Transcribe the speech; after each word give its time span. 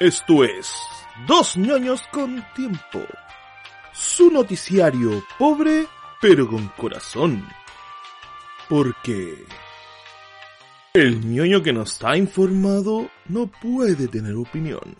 Esto 0.00 0.44
es 0.44 0.72
Dos 1.26 1.58
ñoños 1.58 2.00
con 2.10 2.42
tiempo. 2.56 3.04
Su 3.92 4.30
noticiario 4.30 5.22
pobre 5.38 5.88
pero 6.22 6.48
con 6.48 6.68
corazón. 6.68 7.46
Porque 8.66 9.44
el 10.94 11.20
ñoño 11.20 11.62
que 11.62 11.74
no 11.74 11.82
está 11.82 12.16
informado 12.16 13.10
no 13.28 13.48
puede 13.48 14.08
tener 14.08 14.36
opinión. 14.36 14.96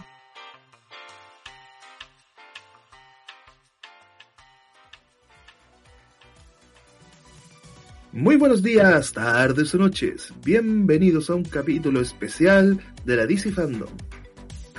Muy 8.13 8.37
buenos 8.37 8.63
días, 8.63 9.15
tardes 9.15 9.75
o 9.75 9.79
noches. 9.79 10.31
Bienvenidos 10.45 11.31
a 11.31 11.37
un 11.37 11.45
capítulo 11.45 12.03
especial 12.03 12.79
de 13.07 13.17
la 13.17 13.25
DC 13.25 13.51
Fandom. 13.51 13.89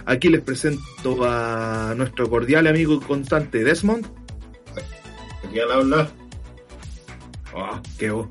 Aquí 0.05 0.29
les 0.29 0.41
presento 0.41 1.23
a 1.23 1.93
nuestro 1.95 2.29
cordial 2.29 2.67
amigo 2.67 2.99
constante 3.01 3.63
Desmond. 3.63 4.07
Aquí 5.47 5.59
al 5.59 5.71
habla. 5.71 6.09
Oh, 7.53 7.79
qué 7.97 8.11
voz. 8.11 8.29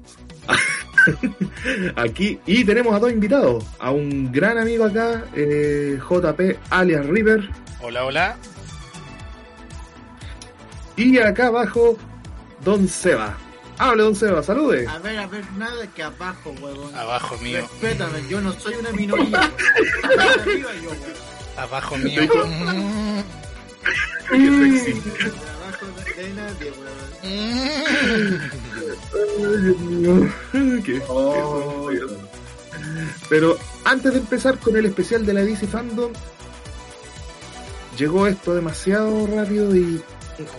Aquí, 1.96 2.38
y 2.46 2.64
tenemos 2.64 2.94
a 2.94 2.98
dos 2.98 3.12
invitados. 3.12 3.64
A 3.78 3.90
un 3.90 4.32
gran 4.32 4.58
amigo 4.58 4.84
acá, 4.84 5.24
eh, 5.34 5.98
JP 5.98 6.40
alias 6.70 7.06
River. 7.06 7.48
Hola, 7.82 8.04
hola. 8.04 8.36
Y 10.96 11.18
acá 11.18 11.46
abajo, 11.46 11.96
Don 12.64 12.86
Seba. 12.88 13.36
Hable, 13.78 14.02
Don 14.02 14.14
Seba, 14.14 14.42
salude. 14.42 14.86
A 14.86 14.98
ver, 14.98 15.18
a 15.18 15.26
ver, 15.26 15.44
nada 15.52 15.86
que 15.94 16.02
abajo, 16.02 16.54
huevón. 16.60 16.94
Abajo 16.94 17.38
mío. 17.38 17.60
Respétame, 17.62 18.28
yo 18.28 18.40
no 18.40 18.52
soy 18.52 18.74
una 18.74 18.92
minoría. 18.92 19.40
Arriba 20.18 20.70
yo, 20.82 20.90
huevón. 20.90 21.29
Abajo 21.56 21.96
mío. 21.98 22.22
Mm, 22.22 23.20
Qué 24.30 24.82
sexy. 24.82 25.02
Abajo 25.60 25.86
de, 26.16 26.28
nadie, 26.34 26.72
huevón. 26.72 28.50
Ay, 30.52 30.82
Qué- 30.82 31.02
Oh, 31.08 31.88
qué- 31.90 32.00
Pero 33.28 33.58
antes 33.84 34.12
de 34.12 34.18
empezar 34.20 34.58
con 34.58 34.76
el 34.76 34.86
especial 34.86 35.24
de 35.26 35.32
la 35.34 35.42
DC 35.42 35.66
Fandom, 35.66 36.12
llegó 37.96 38.26
esto 38.26 38.54
demasiado 38.54 39.26
rápido 39.26 39.74
y. 39.74 40.02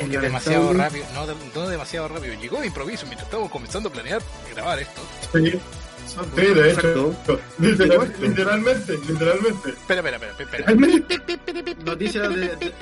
Demasiado 0.08 0.73
rápido. 0.73 1.05
No, 1.16 1.26
no 1.55 1.67
demasiado 1.70 2.08
rápido. 2.08 2.36
Llegó 2.39 2.59
de 2.59 2.67
improviso 2.67 3.05
mientras 3.08 3.26
estábamos 3.28 3.52
comenzando 3.52 3.89
a 3.89 3.92
planear 3.92 4.22
grabar 4.53 4.80
esto. 4.80 5.02
sí. 5.33 5.59
Sí, 6.07 6.41
de 6.41 6.71
hecho. 6.71 7.09
Exacto. 7.11 7.39
Literal- 7.59 8.13
literalmente, 8.21 8.97
literalmente. 9.07 9.69
Espera, 9.69 9.99
espera, 10.02 10.17
espera, 10.17 10.67
espera. 10.67 11.75
Noticias 11.85 12.30
de, 12.30 12.35
de- 12.55 12.73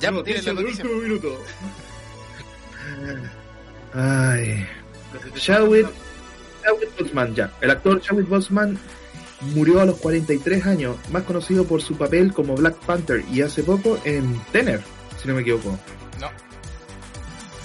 Ya, 0.00 0.10
noticias 0.10 0.44
del 0.44 0.58
último 0.66 0.94
minuto. 0.94 1.38
Ay. 3.94 4.66
Chadwick, 5.34 5.88
Chadwick 6.64 6.98
Boseman, 6.98 7.34
ya. 7.34 7.52
El 7.60 7.70
actor 7.70 8.00
Chadwick 8.00 8.28
Boseman 8.28 8.78
murió 9.54 9.80
a 9.80 9.86
los 9.86 9.96
43 9.98 10.66
años, 10.66 10.96
más 11.10 11.22
conocido 11.22 11.64
por 11.64 11.80
su 11.82 11.96
papel 11.96 12.32
como 12.32 12.54
Black 12.56 12.76
Panther 12.84 13.24
y 13.32 13.42
hace 13.42 13.62
poco 13.62 13.98
en 14.04 14.38
Tener, 14.52 14.80
si 15.20 15.28
no 15.28 15.34
me 15.34 15.42
equivoco. 15.42 15.78
No, 16.20 16.30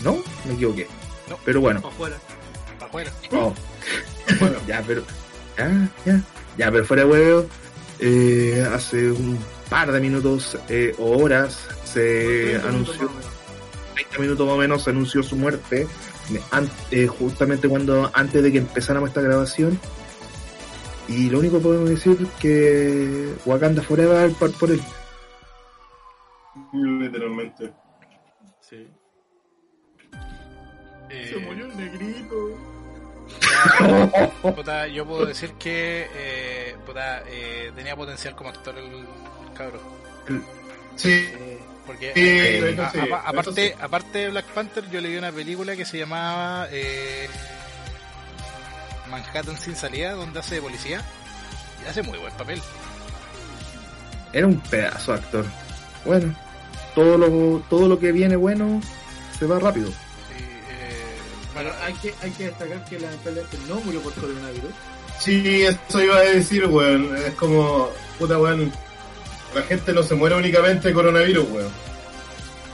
¿No? 0.04 0.24
Me 0.46 0.54
equivoqué. 0.54 0.88
No. 1.30 1.38
Pero 1.46 1.62
bueno. 1.62 1.82
Oh. 3.32 3.54
ya, 4.68 4.84
pero. 4.86 5.04
Ya, 5.58 5.90
ya. 6.06 6.22
Ya, 6.58 6.72
pero 6.72 6.86
fuera 6.86 7.04
de 7.04 7.10
huevo. 7.10 7.46
eh, 8.00 8.68
hace 8.74 9.12
un 9.12 9.38
par 9.70 9.92
de 9.92 10.00
minutos 10.00 10.58
eh, 10.70 10.94
o 11.00 11.18
horas 11.24 11.68
se 11.84 12.56
anunció, 12.64 13.04
más 13.04 13.12
o 13.12 13.18
menos. 13.18 13.34
20 13.96 14.20
minutos 14.20 14.46
más 14.48 14.56
o 14.56 14.58
menos, 14.58 14.84
se 14.84 14.90
anunció 14.92 15.24
su 15.24 15.36
muerte. 15.36 15.88
eh, 16.32 16.68
eh, 16.92 17.08
justamente 17.08 17.68
cuando 17.68 18.10
antes 18.14 18.42
de 18.44 18.52
que 18.52 18.58
empezáramos 18.60 19.10
esta 19.10 19.22
grabación. 19.22 19.80
Y 21.08 21.30
lo 21.30 21.40
único 21.40 21.58
que 21.58 21.64
podemos 21.64 21.90
decir 21.90 22.18
es 22.22 22.30
que 22.40 23.34
Wakanda 23.46 23.82
Forever 23.82 24.32
por, 24.34 24.52
por 24.54 24.72
él. 24.72 24.82
Literalmente. 26.72 27.74
Sí. 28.62 28.88
Eh, 31.10 31.28
Se 31.30 31.38
murió 31.40 31.66
el 31.66 31.78
negrito. 31.78 32.58
Puta, 34.42 34.88
yo 34.88 35.06
puedo 35.06 35.26
decir 35.26 35.52
que 35.54 36.08
eh, 36.14 36.76
puta, 36.86 37.24
eh, 37.28 37.72
tenía 37.76 37.96
potencial 37.96 38.36
como 38.36 38.50
actor 38.50 38.78
el, 38.78 38.86
el 38.86 39.54
cabro. 39.56 39.80
Sí. 40.96 41.30
Porque 41.86 42.14
Sí, 42.14 42.22
eh, 42.22 42.78
a- 42.82 42.92
sí, 42.92 43.00
aparte, 43.26 43.68
sí. 43.70 43.74
aparte 43.82 44.18
de 44.20 44.30
Black 44.30 44.46
Panther, 44.48 44.90
yo 44.90 45.02
leí 45.02 45.18
una 45.18 45.32
película 45.32 45.76
que 45.76 45.84
se 45.86 45.98
llamaba 45.98 46.68
eh, 46.72 47.28
Manhattan 49.10 49.58
sin 49.58 49.76
salida, 49.76 50.14
donde 50.14 50.40
hace 50.40 50.56
de 50.56 50.62
policía. 50.62 51.02
Y 51.86 51.90
hace 51.90 52.02
muy 52.02 52.18
buen 52.18 52.34
papel. 52.36 52.62
Era 54.32 54.48
un 54.48 54.60
pedazo 54.62 55.12
de 55.12 55.18
actor. 55.20 55.46
Bueno, 56.06 56.34
todo 56.96 57.18
lo, 57.18 57.60
todo 57.70 57.88
lo 57.90 58.00
que 58.00 58.12
viene 58.14 58.36
bueno 58.38 58.82
se 59.38 59.46
va 59.46 59.60
rápido. 59.60 59.92
Bueno, 61.54 61.70
hay 61.84 61.94
que, 61.94 62.14
hay 62.22 62.32
que 62.32 62.46
destacar 62.46 62.84
que 62.86 63.00
lamentablemente 63.00 63.58
no 63.68 63.76
murió 63.82 64.02
por 64.02 64.14
coronavirus. 64.14 64.72
Sí, 65.20 65.64
eso 65.64 66.02
iba 66.02 66.18
a 66.18 66.22
decir, 66.22 66.66
weón. 66.66 67.16
Es 67.18 67.34
como, 67.36 67.90
puta, 68.18 68.38
weón. 68.38 68.72
La 69.54 69.62
gente 69.64 69.94
no 69.94 70.02
se 70.02 70.16
muere 70.16 70.36
únicamente 70.36 70.88
de 70.88 70.94
coronavirus, 70.94 71.46
weón. 71.52 71.72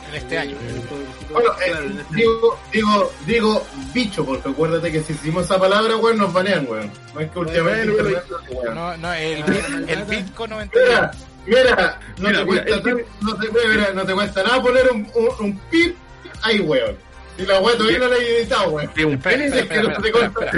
en 0.10 0.16
este 0.16 0.38
año. 0.40 0.56
Pobrecito. 0.90 1.34
Bueno, 1.34 1.50
eh, 1.62 1.98
este- 2.00 2.16
digo, 2.16 2.60
digo, 2.72 3.12
digo 3.28 3.68
bicho, 3.94 4.26
porque 4.26 4.50
acuérdate 4.50 4.92
que 4.92 5.04
si 5.04 5.14
decimos 5.14 5.46
esa 5.46 5.60
palabra, 5.60 5.98
weón, 5.98 6.18
nos 6.18 6.32
banean, 6.34 6.66
weón. 6.70 6.90
No 7.14 7.20
es 7.20 7.30
que 7.32 7.40
últimamente 7.40 7.92
weón. 8.02 8.76
No, 8.76 8.98
no, 8.98 9.14
el, 9.14 9.44
el 9.90 10.00
91. 10.00 10.70
Mira, 10.74 11.12
mira, 11.46 12.00
no 12.18 12.30
Mira, 12.30 12.40
te 12.40 12.46
mira, 12.46 12.46
cuesta 12.46 12.76
no 13.22 13.36
te, 13.36 13.68
mira, 13.68 13.94
no 13.94 14.06
te 14.06 14.14
cuesta 14.14 14.44
nada 14.44 14.62
poner 14.62 14.90
un, 14.92 15.08
un, 15.16 15.30
un 15.46 15.60
pip 15.70 15.96
ahí, 16.44 16.60
weón. 16.62 16.96
Y 17.40 17.46
la 17.46 17.60
weón 17.62 17.78
todavía 17.78 18.00
no 18.00 18.08
la 18.10 18.16
he 18.18 18.38
editado, 18.42 18.70
weón. 18.72 18.92
Sí, 18.96 19.04
un 19.04 19.18
pene, 19.20 19.46
Es 19.48 19.66
que 19.68 19.82
no 19.82 20.02
te 20.02 20.12
corta. 20.12 20.52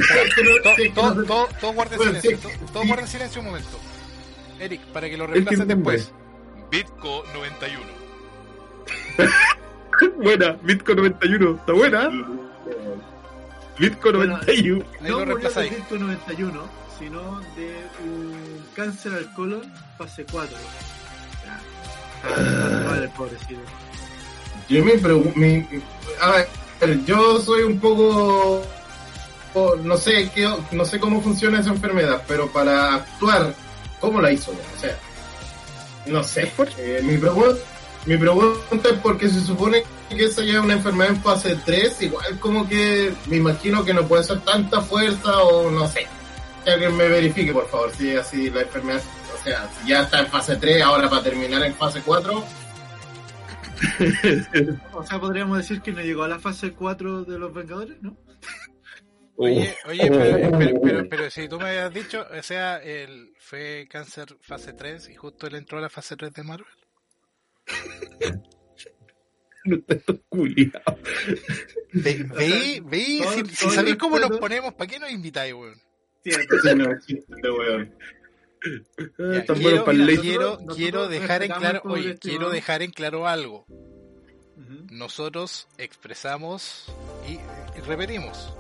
Todo, 0.96 1.74
Bueno, 1.74 2.20
silencio. 2.22 2.50
todo- 2.74 2.84
guarden 2.88 3.08
silencio 3.08 3.42
un 3.42 3.48
momento. 3.48 3.80
Eric, 4.60 4.82
para 4.88 5.10
que 5.10 5.18
lo 5.18 5.28
reemplaces 5.28 5.68
después. 5.68 6.12
Bitco 6.72 7.24
91. 7.34 7.86
Buena, 10.18 10.58
Bitcoin 10.64 10.98
91. 10.98 11.52
Está 11.58 11.74
buena. 11.74 12.10
Bitcoin 13.78 14.16
Bueno, 14.18 14.38
91. 14.38 14.46
Ahí 14.48 14.64
no 15.02 15.10
lo 15.10 15.18
murió 15.20 15.26
reemplaza 15.26 15.60
de. 15.62 15.70
Disco 15.70 15.96
91, 15.98 16.70
sino 16.98 17.40
de 17.56 17.76
un 18.06 18.66
cáncer 18.76 19.14
al 19.14 19.34
colon 19.34 19.62
fase 19.98 20.26
4. 20.32 20.58
Ya. 21.46 21.60
Ah, 22.24 22.84
vale, 22.90 23.08
pobrecito. 23.10 23.60
Yo 24.70 24.86
me 24.86 24.94
pregunto, 24.98 25.40
a 26.22 26.32
ver, 26.32 26.48
yo 27.06 27.40
soy 27.40 27.64
un 27.64 27.80
poco, 27.80 28.62
o 29.54 29.76
no 29.76 29.98
sé 29.98 30.30
qué, 30.34 30.52
no 30.72 30.86
sé 30.86 31.00
cómo 31.00 31.22
funciona 31.22 31.60
esa 31.60 31.70
enfermedad, 31.70 32.24
pero 32.28 32.52
para 32.52 32.96
actuar, 32.96 33.54
¿cómo 34.00 34.22
la 34.22 34.32
hizo? 34.32 34.52
O 34.52 34.80
sea, 34.80 34.98
no 36.08 36.24
sé. 36.24 36.52
Eh, 36.78 37.02
mi 37.04 37.18
pregunta, 37.18 37.60
mi 38.06 38.18
pregunta 38.18 38.90
es 38.90 38.98
porque 39.02 39.30
se 39.30 39.42
supone 39.42 39.84
que 40.10 40.26
esa 40.26 40.44
ya 40.44 40.54
es 40.54 40.60
una 40.60 40.74
enfermedad 40.74 41.12
en 41.12 41.22
fase 41.22 41.56
3, 41.64 42.02
igual 42.02 42.40
como 42.40 42.68
que 42.68 43.14
me 43.28 43.38
imagino 43.38 43.86
que 43.86 43.94
no 43.94 44.08
puede 44.08 44.24
ser 44.24 44.40
tanta 44.42 44.82
fuerza 44.82 45.44
o 45.44 45.70
no 45.70 45.88
sé. 45.88 46.08
Que 46.64 46.72
alguien 46.72 46.96
me 46.96 47.08
verifique, 47.08 47.54
por 47.54 47.68
favor, 47.70 47.92
si 47.96 48.16
así 48.16 48.50
la 48.50 48.62
enfermedad, 48.62 49.02
o 49.40 49.44
sea, 49.44 49.70
si 49.80 49.90
ya 49.90 50.02
está 50.02 50.20
en 50.20 50.28
fase 50.28 50.56
3, 50.56 50.82
ahora 50.82 51.10
para 51.10 51.24
terminar 51.24 51.64
en 51.64 51.76
fase 51.76 52.02
4. 52.04 52.44
O 54.94 55.04
sea, 55.06 55.20
podríamos 55.20 55.58
decir 55.58 55.82
que 55.82 55.92
no 55.92 56.02
llegó 56.02 56.24
a 56.24 56.28
la 56.28 56.40
fase 56.40 56.74
4 56.74 57.24
de 57.26 57.40
los 57.40 57.54
Vengadores, 57.54 58.02
¿no? 58.02 58.18
Oye, 59.38 59.76
oye, 59.88 60.08
pero, 60.10 60.52
pero, 60.58 60.82
pero, 60.82 61.10
pero 61.10 61.30
si 61.32 61.48
tú 61.48 61.58
me 61.58 61.70
habías 61.70 61.94
dicho, 61.94 62.26
o 62.38 62.44
sea, 62.44 62.78
el, 62.78 63.34
fue 63.40 63.88
cáncer 63.90 64.28
fase 64.42 64.74
3 64.74 65.10
y 65.10 65.16
justo 65.16 65.48
él 65.48 65.56
entró 65.56 65.80
a 65.80 65.82
la 65.82 65.90
fase 65.90 66.16
3 66.16 66.34
de 66.34 66.44
Marvel. 66.44 66.68
No 69.64 69.78
culiado. 70.30 70.98
Ve, 71.94 72.26
veí, 72.84 73.20
todo- 73.22 73.32
si, 73.32 73.46
si 73.56 73.70
sabéis 73.70 73.96
cómo 73.98 74.18
nos 74.18 74.40
ponemos, 74.40 74.74
¿para 74.74 74.90
qué 74.90 74.98
nos 74.98 75.12
invitáis, 75.12 75.54
weón? 75.54 75.76
Cierto. 76.24 76.58
Sí, 76.64 76.76
no, 76.76 77.00
chiste, 77.00 77.52
weón. 77.52 77.96
Ya, 78.64 79.46
quiero, 79.46 79.86
quiero, 80.22 80.58
quiero 80.76 81.08
dejar 81.08 81.44
en 81.44 81.50
respetamos 81.50 81.60
claro, 81.82 81.82
oye, 81.86 82.12
estimado. 82.12 82.20
quiero 82.40 82.50
dejar 82.52 82.82
en 82.84 82.92
claro 82.92 83.28
algo. 83.28 83.66
Nosotros 84.90 85.68
expresamos 85.78 86.86
y, 87.28 87.34
y 87.78 87.82
repetimos. 87.82 88.54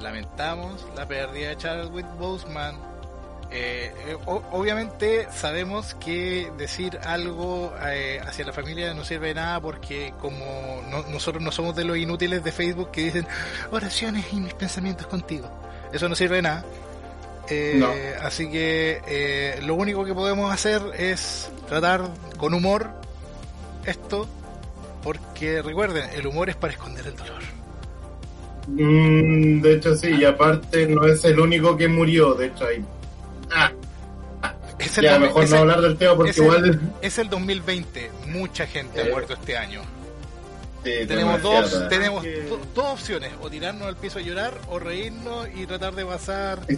Lamentamos 0.00 0.86
la 0.94 1.06
pérdida 1.08 1.48
de 1.50 1.56
Chadwick 1.56 2.06
Boseman 2.18 2.76
Eh, 3.50 3.92
eh, 4.08 4.16
o- 4.26 4.42
obviamente 4.50 5.28
sabemos 5.32 5.94
que 5.94 6.50
decir 6.58 6.98
algo 7.04 7.72
eh, 7.86 8.20
hacia 8.26 8.44
la 8.44 8.52
familia 8.52 8.92
no 8.92 9.04
sirve 9.04 9.28
de 9.28 9.34
nada 9.34 9.60
porque 9.60 10.12
como 10.20 10.82
no- 10.90 11.04
nosotros 11.08 11.40
no 11.44 11.52
somos 11.52 11.76
de 11.76 11.84
los 11.84 11.96
inútiles 11.96 12.42
de 12.42 12.50
Facebook 12.50 12.90
que 12.90 13.02
dicen 13.04 13.24
oraciones 13.70 14.26
y 14.32 14.36
mis 14.40 14.52
pensamientos 14.54 15.06
contigo. 15.06 15.48
Eso 15.92 16.08
no 16.08 16.16
sirve 16.16 16.36
de 16.36 16.42
nada. 16.42 16.64
Eh, 17.48 17.74
No. 17.76 17.92
Así 18.22 18.50
que 18.50 19.00
eh, 19.06 19.60
lo 19.62 19.74
único 19.74 20.04
que 20.04 20.14
podemos 20.14 20.52
hacer 20.52 20.82
es 20.98 21.50
tratar 21.68 22.02
con 22.36 22.54
humor 22.54 22.90
esto 23.84 24.26
porque 25.02 25.62
recuerden, 25.62 26.10
el 26.14 26.26
humor 26.26 26.50
es 26.50 26.56
para 26.56 26.72
esconder 26.72 27.06
el 27.06 27.16
dolor. 27.16 27.42
Mm, 28.68 29.60
de 29.60 29.74
hecho, 29.74 29.94
sí, 29.94 30.08
y 30.18 30.24
aparte 30.24 30.86
no 30.88 31.06
es 31.06 31.24
el 31.24 31.38
único 31.38 31.76
que 31.76 31.86
murió. 31.86 32.34
De 32.34 32.46
hecho, 32.46 32.66
hay. 32.66 32.84
Ah, 33.52 33.70
Es 34.78 34.98
el, 34.98 35.04
ya, 35.04 35.18
mejor 35.18 35.48
no 35.48 35.54
el- 35.56 35.60
hablar 35.62 35.80
del 35.80 35.96
tema 35.96 36.16
porque 36.16 36.30
es 36.32 36.38
el- 36.38 36.44
igual. 36.44 36.80
es 37.00 37.18
el 37.18 37.30
2020, 37.30 38.10
mucha 38.26 38.66
gente 38.66 39.00
ha 39.00 39.06
Eh, 39.06 39.10
muerto 39.10 39.34
este 39.34 39.56
año. 39.56 39.82
Sí, 40.86 41.06
tenemos 41.06 41.42
dos, 41.42 41.88
tenemos 41.88 42.24
do- 42.24 42.60
dos 42.74 42.86
opciones, 42.92 43.32
o 43.42 43.50
tirarnos 43.50 43.88
al 43.88 43.96
piso 43.96 44.18
a 44.18 44.22
llorar 44.22 44.54
o 44.68 44.78
reírnos 44.78 45.48
y 45.54 45.66
tratar 45.66 45.94
de 45.94 46.04
pasar 46.04 46.60
Y 46.68 46.76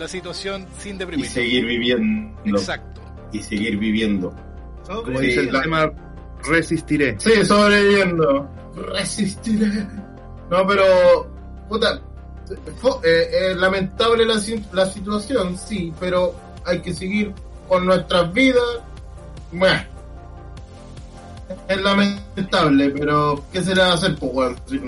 la 0.00 0.08
situación 0.08 0.66
sin 0.78 0.96
Y 0.96 0.98
deprimir. 0.98 1.26
seguir 1.28 1.66
viviendo. 1.66 2.40
Exacto. 2.44 3.00
Y 3.32 3.42
seguir 3.42 3.76
viviendo. 3.78 4.34
Sobre- 4.86 5.02
Como 5.04 5.18
Sí, 5.20 5.26
dice 5.26 5.40
el 5.40 5.50
tema, 5.50 5.92
resistiré. 6.48 7.16
Sí, 7.20 7.44
sobreviviendo. 7.44 8.48
Resistiré. 8.94 9.86
No, 10.50 10.66
pero. 10.66 11.30
Puta. 11.68 12.00
eh, 13.04 13.28
eh, 13.32 13.54
lamentable 13.54 14.24
la 14.26 14.86
situación, 14.86 15.56
sí, 15.56 15.92
pero 16.00 16.34
hay 16.64 16.80
que 16.80 16.92
seguir 16.92 17.32
con 17.68 17.86
nuestras 17.86 18.32
vidas. 18.32 18.64
Bueno. 19.52 19.80
Es 21.68 21.80
lamentable, 21.80 22.90
pero 22.90 23.44
¿qué 23.52 23.62
se 23.62 23.74
le 23.74 23.80
va 23.82 23.88
a 23.88 23.94
hacer? 23.94 24.16
Pues, 24.16 24.32
weón? 24.34 24.60
Sí, 24.68 24.80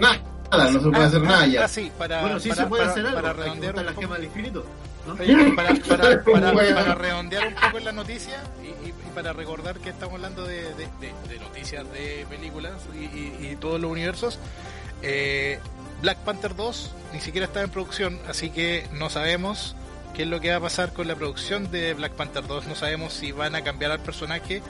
Nada, 0.00 0.70
no 0.70 0.80
se 0.80 0.88
puede 0.88 1.02
Ah, 1.02 1.06
hacer 1.06 1.20
ah, 1.24 1.28
nada 1.28 1.46
ya. 1.46 1.64
ah, 1.64 1.68
sí, 1.68 1.92
para, 1.98 2.20
Bueno, 2.22 2.40
sí 2.40 2.48
para- 2.48 2.62
se 2.62 2.68
puede 2.68 2.82
para- 2.82 2.92
hacer 2.92 3.06
algo. 3.06 3.20
para 3.20 3.32
redondear 3.34 3.74
la 3.76 3.82
poco- 3.90 4.00
gema 4.00 4.14
al 4.16 4.24
infinito. 4.24 4.64
¿no? 5.06 5.12
Oye, 5.14 5.52
para, 5.56 5.74
para- 5.74 6.22
para- 6.24 6.52
Bueno. 6.52 6.74
para 6.74 6.94
redondear 6.94 7.48
un 7.48 7.54
poco 7.54 7.78
en 7.78 7.84
la 7.84 7.92
noticia 7.92 8.42
y, 8.62 8.66
y- 8.66 8.88
y 8.90 9.10
para 9.14 9.32
recordar 9.32 9.78
que 9.78 9.90
estamos 9.90 10.14
hablando 10.14 10.44
de, 10.46 10.62
de- 10.74 10.88
de- 11.00 11.14
de 11.28 11.38
noticias 11.40 11.84
de 11.92 12.26
películas 12.30 12.74
y, 12.94 13.04
y- 13.04 13.48
y 13.52 13.56
todos 13.56 13.80
los 13.80 13.90
universos, 13.90 14.38
eh, 15.02 15.58
Black 16.02 16.18
Panther 16.18 16.54
2 16.54 16.92
ni 17.12 17.20
siquiera 17.20 17.46
está 17.46 17.62
en 17.62 17.70
producción, 17.70 18.18
así 18.28 18.50
que 18.50 18.86
no 18.92 19.10
sabemos 19.10 19.74
qué 20.14 20.22
es 20.22 20.28
lo 20.28 20.40
que 20.40 20.50
va 20.50 20.56
a 20.56 20.60
pasar 20.60 20.92
con 20.92 21.08
la 21.08 21.14
producción 21.16 21.70
de 21.70 21.94
Black 21.94 22.12
Panther 22.12 22.46
2, 22.46 22.66
no 22.66 22.74
sabemos 22.74 23.12
si 23.12 23.32
van 23.32 23.54
a 23.54 23.62
cambiar 23.62 23.90
al 23.92 24.00
personaje 24.00 24.62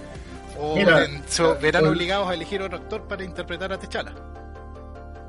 o 0.59 0.75
Mira, 0.77 1.05
en- 1.05 1.23
se 1.29 1.43
verán 1.55 1.87
obligados 1.87 2.29
a 2.29 2.35
elegir 2.35 2.61
otro 2.63 2.79
actor 2.79 3.03
para 3.03 3.25
interpretar 3.25 3.73
a 3.73 3.79
T'Challa. 3.79 4.13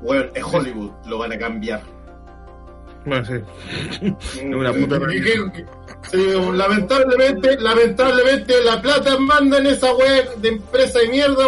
Bueno, 0.02 0.30
es 0.34 0.42
Hollywood, 0.44 0.90
lo 1.06 1.18
van 1.18 1.32
a 1.32 1.38
cambiar. 1.38 1.82
Bueno, 3.04 3.24
sí. 3.24 4.44
Una 4.44 4.72
puta 4.72 4.98
sí, 6.10 6.26
lamentablemente, 6.52 7.58
lamentablemente 7.58 8.62
la 8.62 8.80
plata 8.82 9.16
manda 9.18 9.58
en 9.58 9.66
esa 9.66 9.94
web 9.94 10.36
de 10.36 10.48
empresa 10.48 10.98
de 10.98 11.08
mierda. 11.08 11.44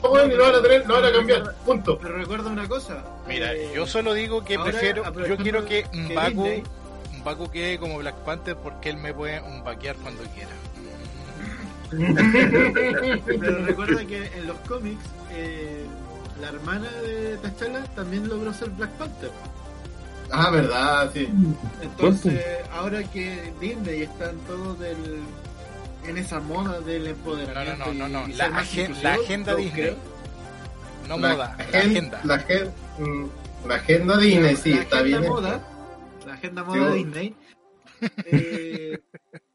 y 0.00 0.02
lo 0.02 0.42
van 0.44 0.54
a 0.54 0.62
tener, 0.62 0.86
lo 0.86 0.94
van 0.94 1.04
a 1.06 1.12
cambiar. 1.12 1.54
Punto. 1.64 1.98
Pero 1.98 2.16
recuerda 2.18 2.50
una 2.50 2.68
cosa. 2.68 3.04
Mira, 3.26 3.52
eh, 3.52 3.70
yo 3.74 3.86
solo 3.86 4.14
digo 4.14 4.44
que 4.44 4.54
ahora, 4.56 4.70
prefiero, 4.70 5.26
yo 5.26 5.36
quiero 5.36 5.64
que 5.64 5.84
que 5.84 5.96
Mbaku, 5.98 6.62
Mbaku 7.20 7.50
quede 7.50 7.78
como 7.78 7.98
Black 7.98 8.16
Panther 8.18 8.56
porque 8.56 8.90
él 8.90 8.96
me 8.98 9.12
puede 9.12 9.40
vaquear 9.64 9.96
cuando 9.96 10.22
quiera. 10.34 10.50
Pero 13.26 13.64
recuerda 13.64 14.04
que 14.06 14.26
en 14.26 14.46
los 14.46 14.56
cómics 14.60 15.02
eh, 15.32 15.84
la 16.40 16.48
hermana 16.48 16.90
de 17.02 17.36
T'Challa 17.38 17.84
también 17.94 18.28
logró 18.28 18.52
ser 18.52 18.70
Black 18.70 18.90
Panther. 18.92 19.30
Ah, 20.30 20.50
verdad, 20.50 21.10
sí. 21.14 21.28
Entonces, 21.80 22.44
ahora 22.72 23.02
que 23.04 23.52
Disney 23.60 24.02
está 24.02 24.30
en 24.30 24.38
todo 24.40 24.74
del 24.74 25.20
en 26.06 26.16
esa 26.18 26.40
moda 26.40 26.80
del 26.80 27.06
empoderamiento. 27.08 27.86
No, 27.86 27.92
no, 27.94 28.08
no, 28.08 28.20
no, 28.22 28.28
y 28.28 28.34
la 28.34 28.46
agen- 28.46 28.80
inclusivo, 28.90 29.02
la 29.08 29.14
agenda 29.14 29.54
Disney. 29.56 29.82
creo- 29.82 29.96
No 31.08 31.16
La 31.18 31.34
moda, 31.34 31.56
la 31.58 31.64
agen- 31.64 31.90
agenda. 31.90 32.20
La, 32.24 32.34
agen- 32.34 32.70
mm, 32.98 33.24
la 33.68 33.74
agenda 33.74 34.16
Disney, 34.18 34.56
sí, 34.56 34.70
la 34.74 34.80
está 34.82 34.96
agenda 34.98 35.18
bien. 35.20 35.32
moda, 35.32 35.60
la 36.26 36.32
agenda 36.34 36.64
moda 36.64 36.92
Sí, 36.92 37.04
Disney. 37.04 37.36
eh, 38.26 38.98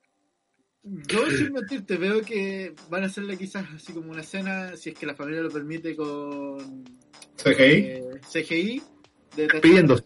yo 0.84 1.30
sin 1.30 1.54
mentirte 1.54 1.98
veo 1.98 2.22
que 2.22 2.74
van 2.90 3.04
a 3.04 3.06
hacerle 3.08 3.38
quizás 3.38 3.66
así 3.76 3.94
como 3.94 4.12
una 4.12 4.22
escena, 4.22 4.76
si 4.76 4.90
es 4.90 4.96
que 5.00 5.06
la 5.06 5.16
familia 5.16 5.42
lo 5.42 5.50
permite, 5.50 5.96
con 5.96 6.84
CGI. 7.38 7.56
eh, 7.62 8.04
CGI 8.32 8.84
de 9.36 9.48
Pidiendo. 9.62 9.98
sé, 9.98 10.04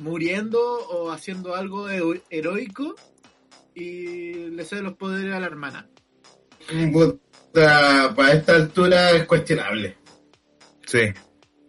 muriendo 0.00 0.60
o 0.60 1.10
haciendo 1.10 1.54
algo 1.54 1.88
hero- 1.88 2.20
heroico 2.30 2.94
y 3.74 4.50
le 4.50 4.64
cede 4.64 4.82
los 4.82 4.94
poderes 4.94 5.32
a 5.34 5.40
la 5.40 5.46
hermana. 5.46 5.88
Puta, 6.92 8.14
para 8.14 8.32
esta 8.32 8.54
altura 8.54 9.10
es 9.12 9.26
cuestionable. 9.26 9.96
Sí. 10.86 11.00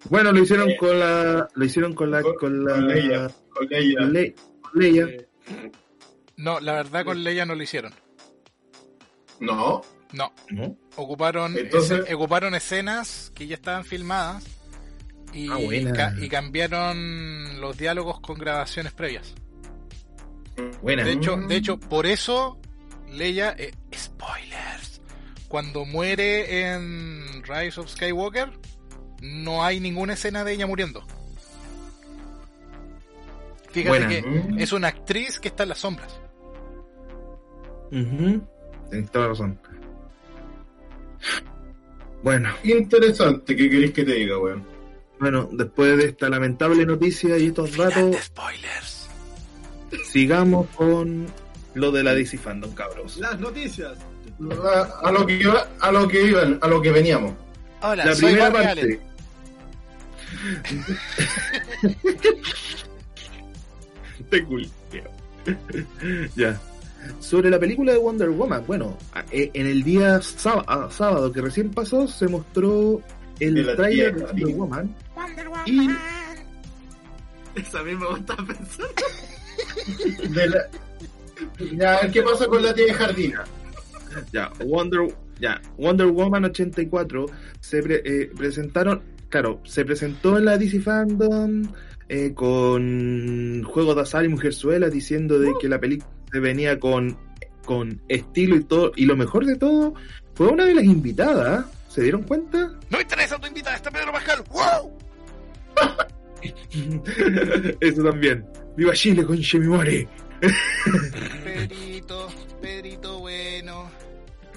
Bueno, 0.09 0.31
lo 0.33 0.39
hicieron 0.43 0.69
Eh. 0.71 0.77
con 0.77 0.99
la. 0.99 1.47
Lo 1.55 1.65
hicieron 1.65 1.93
con 1.93 2.11
la. 2.11 2.21
Con- 2.21 2.35
Con 2.35 2.65
la. 2.65 2.73
con 2.75 2.87
Leia. 2.89 3.31
Con 3.49 3.67
ella. 3.71 3.99
con 3.99 4.13
Le- 4.13 4.35
con 4.61 4.71
Leia. 4.81 5.05
Eh, 5.05 5.27
No, 6.37 6.59
la 6.59 6.73
verdad 6.73 7.05
con 7.05 7.23
Leia 7.23 7.45
no 7.45 7.55
lo 7.55 7.63
hicieron. 7.63 7.93
No. 9.39 9.81
No, 10.11 10.31
¿No? 10.51 10.77
ocuparon, 10.95 11.57
Entonces- 11.57 12.01
ese- 12.03 12.13
ocuparon 12.13 12.53
escenas 12.53 13.31
que 13.33 13.47
ya 13.47 13.55
estaban 13.55 13.83
filmadas 13.83 14.43
y, 15.33 15.49
Ah, 15.49 15.57
ca- 15.91 16.13
y 16.21 16.29
cambiaron 16.29 17.59
los 17.59 17.75
diálogos 17.77 18.19
con 18.19 18.37
grabaciones 18.37 18.93
previas. 18.93 19.33
Buena. 20.83 21.03
De 21.03 21.13
hecho, 21.13 21.35
Mm. 21.37 21.47
de 21.47 21.55
hecho, 21.55 21.79
por 21.79 22.05
eso 22.05 22.59
Leia, 23.11 23.55
eh, 23.57 23.71
spoilers, 23.95 25.01
cuando 25.47 25.85
muere 25.85 26.61
en 26.73 27.43
Rise 27.43 27.79
of 27.79 27.89
Skywalker, 27.89 28.51
no 29.21 29.63
hay 29.63 29.79
ninguna 29.79 30.13
escena 30.13 30.43
de 30.43 30.53
ella 30.53 30.67
muriendo. 30.67 31.03
Fíjate 33.71 33.89
Buena. 33.89 34.07
que 34.07 34.21
Mm. 34.21 34.59
es 34.59 34.71
una 34.73 34.89
actriz 34.89 35.39
que 35.39 35.47
está 35.47 35.63
en 35.63 35.69
las 35.69 35.79
sombras. 35.79 36.19
Ujú. 37.91 38.47
Tienes 38.93 39.09
toda 39.11 39.25
la 39.25 39.29
razón. 39.31 39.59
Bueno, 42.21 42.49
Interesante, 42.63 43.55
¿qué 43.55 43.67
queréis 43.67 43.91
que 43.91 44.03
te 44.03 44.13
diga, 44.13 44.37
weón? 44.37 44.63
bueno, 45.19 45.49
después 45.51 45.97
de 45.97 46.05
esta 46.05 46.29
lamentable 46.29 46.85
noticia 46.85 47.37
y 47.37 47.47
estos 47.47 47.75
datos, 47.75 48.15
spoilers. 48.23 49.09
sigamos 50.05 50.67
con 50.75 51.25
lo 51.73 51.91
de 51.91 52.03
la 52.03 52.13
DC 52.13 52.37
Fandom, 52.37 52.71
cabros. 52.75 53.17
Las 53.17 53.39
noticias. 53.39 53.97
A, 54.63 55.07
a 55.07 55.11
lo 55.11 55.25
que 55.25 55.37
iba, 55.37 55.67
a 55.79 55.91
lo 55.91 56.07
que 56.07 56.23
iban, 56.27 56.59
a 56.61 56.67
lo 56.67 56.81
que 56.81 56.91
veníamos. 56.91 57.33
Hola, 57.81 58.05
La 58.05 58.13
soy 58.15 58.25
primera 58.33 58.49
Barry 58.51 58.65
parte. 58.65 58.99
Te 64.29 64.43
culpeo. 64.45 65.11
ya. 66.35 66.61
Sobre 67.19 67.49
la 67.49 67.59
película 67.59 67.91
de 67.93 67.97
Wonder 67.97 68.29
Woman, 68.29 68.63
bueno, 68.67 68.97
eh, 69.31 69.49
en 69.53 69.67
el 69.67 69.83
día 69.83 70.21
sábado, 70.21 70.89
sábado 70.91 71.31
que 71.31 71.41
recién 71.41 71.69
pasó, 71.71 72.07
se 72.07 72.27
mostró 72.27 73.01
el 73.39 73.65
la 73.65 73.75
trailer 73.75 74.15
de 74.15 74.23
Wonder. 74.45 74.55
Woman. 74.55 74.95
Wonder 75.15 75.47
Y- 75.65 75.77
Woman. 75.79 75.97
Esa 77.55 77.83
misma 77.83 78.11
me 78.11 78.19
estaba 78.19 78.45
pensando. 78.45 78.93
De 80.29 80.47
la- 80.49 80.67
Ya, 81.77 82.11
¿qué 82.11 82.21
pasa 82.23 82.47
con 82.47 82.63
la 82.63 82.73
tía 82.73 82.85
de 82.85 82.93
Jardina? 82.93 83.43
Ya, 84.31 84.51
Wonder, 84.65 85.01
ya, 85.39 85.61
Wonder 85.77 86.07
Woman 86.07 86.45
84 86.45 87.25
se 87.59 87.81
pre- 87.81 88.01
eh, 88.05 88.31
presentaron, 88.35 89.01
claro, 89.29 89.59
se 89.65 89.83
presentó 89.85 90.37
en 90.37 90.45
la 90.45 90.57
DC 90.57 90.79
Fandom 90.81 91.63
eh, 92.09 92.33
con 92.33 93.63
juegos 93.63 93.95
de 93.95 94.01
azar 94.01 94.25
y 94.25 94.29
mujerzuelas 94.29 94.91
diciendo 94.91 95.39
de 95.39 95.53
que 95.59 95.67
la 95.67 95.79
película 95.79 96.09
se 96.33 96.39
venía 96.39 96.79
con, 96.79 97.15
con 97.63 98.01
estilo 98.09 98.55
y 98.55 98.63
todo, 98.63 98.91
y 98.95 99.05
lo 99.05 99.15
mejor 99.15 99.45
de 99.45 99.55
todo 99.55 99.93
fue 100.33 100.47
una 100.47 100.65
de 100.65 100.73
las 100.73 100.83
invitadas, 100.83 101.67
¿se 101.89 102.01
dieron 102.01 102.23
cuenta? 102.23 102.71
No 102.89 102.99
interesa 102.99 103.37
tu 103.37 103.45
invitada, 103.45 103.75
está 103.75 103.91
Pedro 103.91 104.11
Pascal. 104.11 104.43
¡Wow! 104.49 104.97
Eso 107.79 108.03
también. 108.03 108.43
¡Viva 108.75 108.93
Chile 108.93 109.23
con 109.23 109.37
Shemimori! 109.37 110.07
Pedrito, 111.43 112.27
Pedrito 112.59 113.19
bueno, 113.19 113.91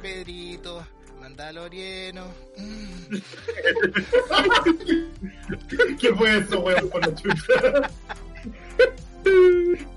Pedrito, 0.00 0.82
Mandaloriano. 1.20 2.24
Mm. 2.56 3.16
¿Qué 6.00 6.14
fue 6.14 6.38
eso, 6.38 6.60
weón, 6.60 6.88
por 6.88 7.06
la 7.06 7.14
chucha? 7.14 7.90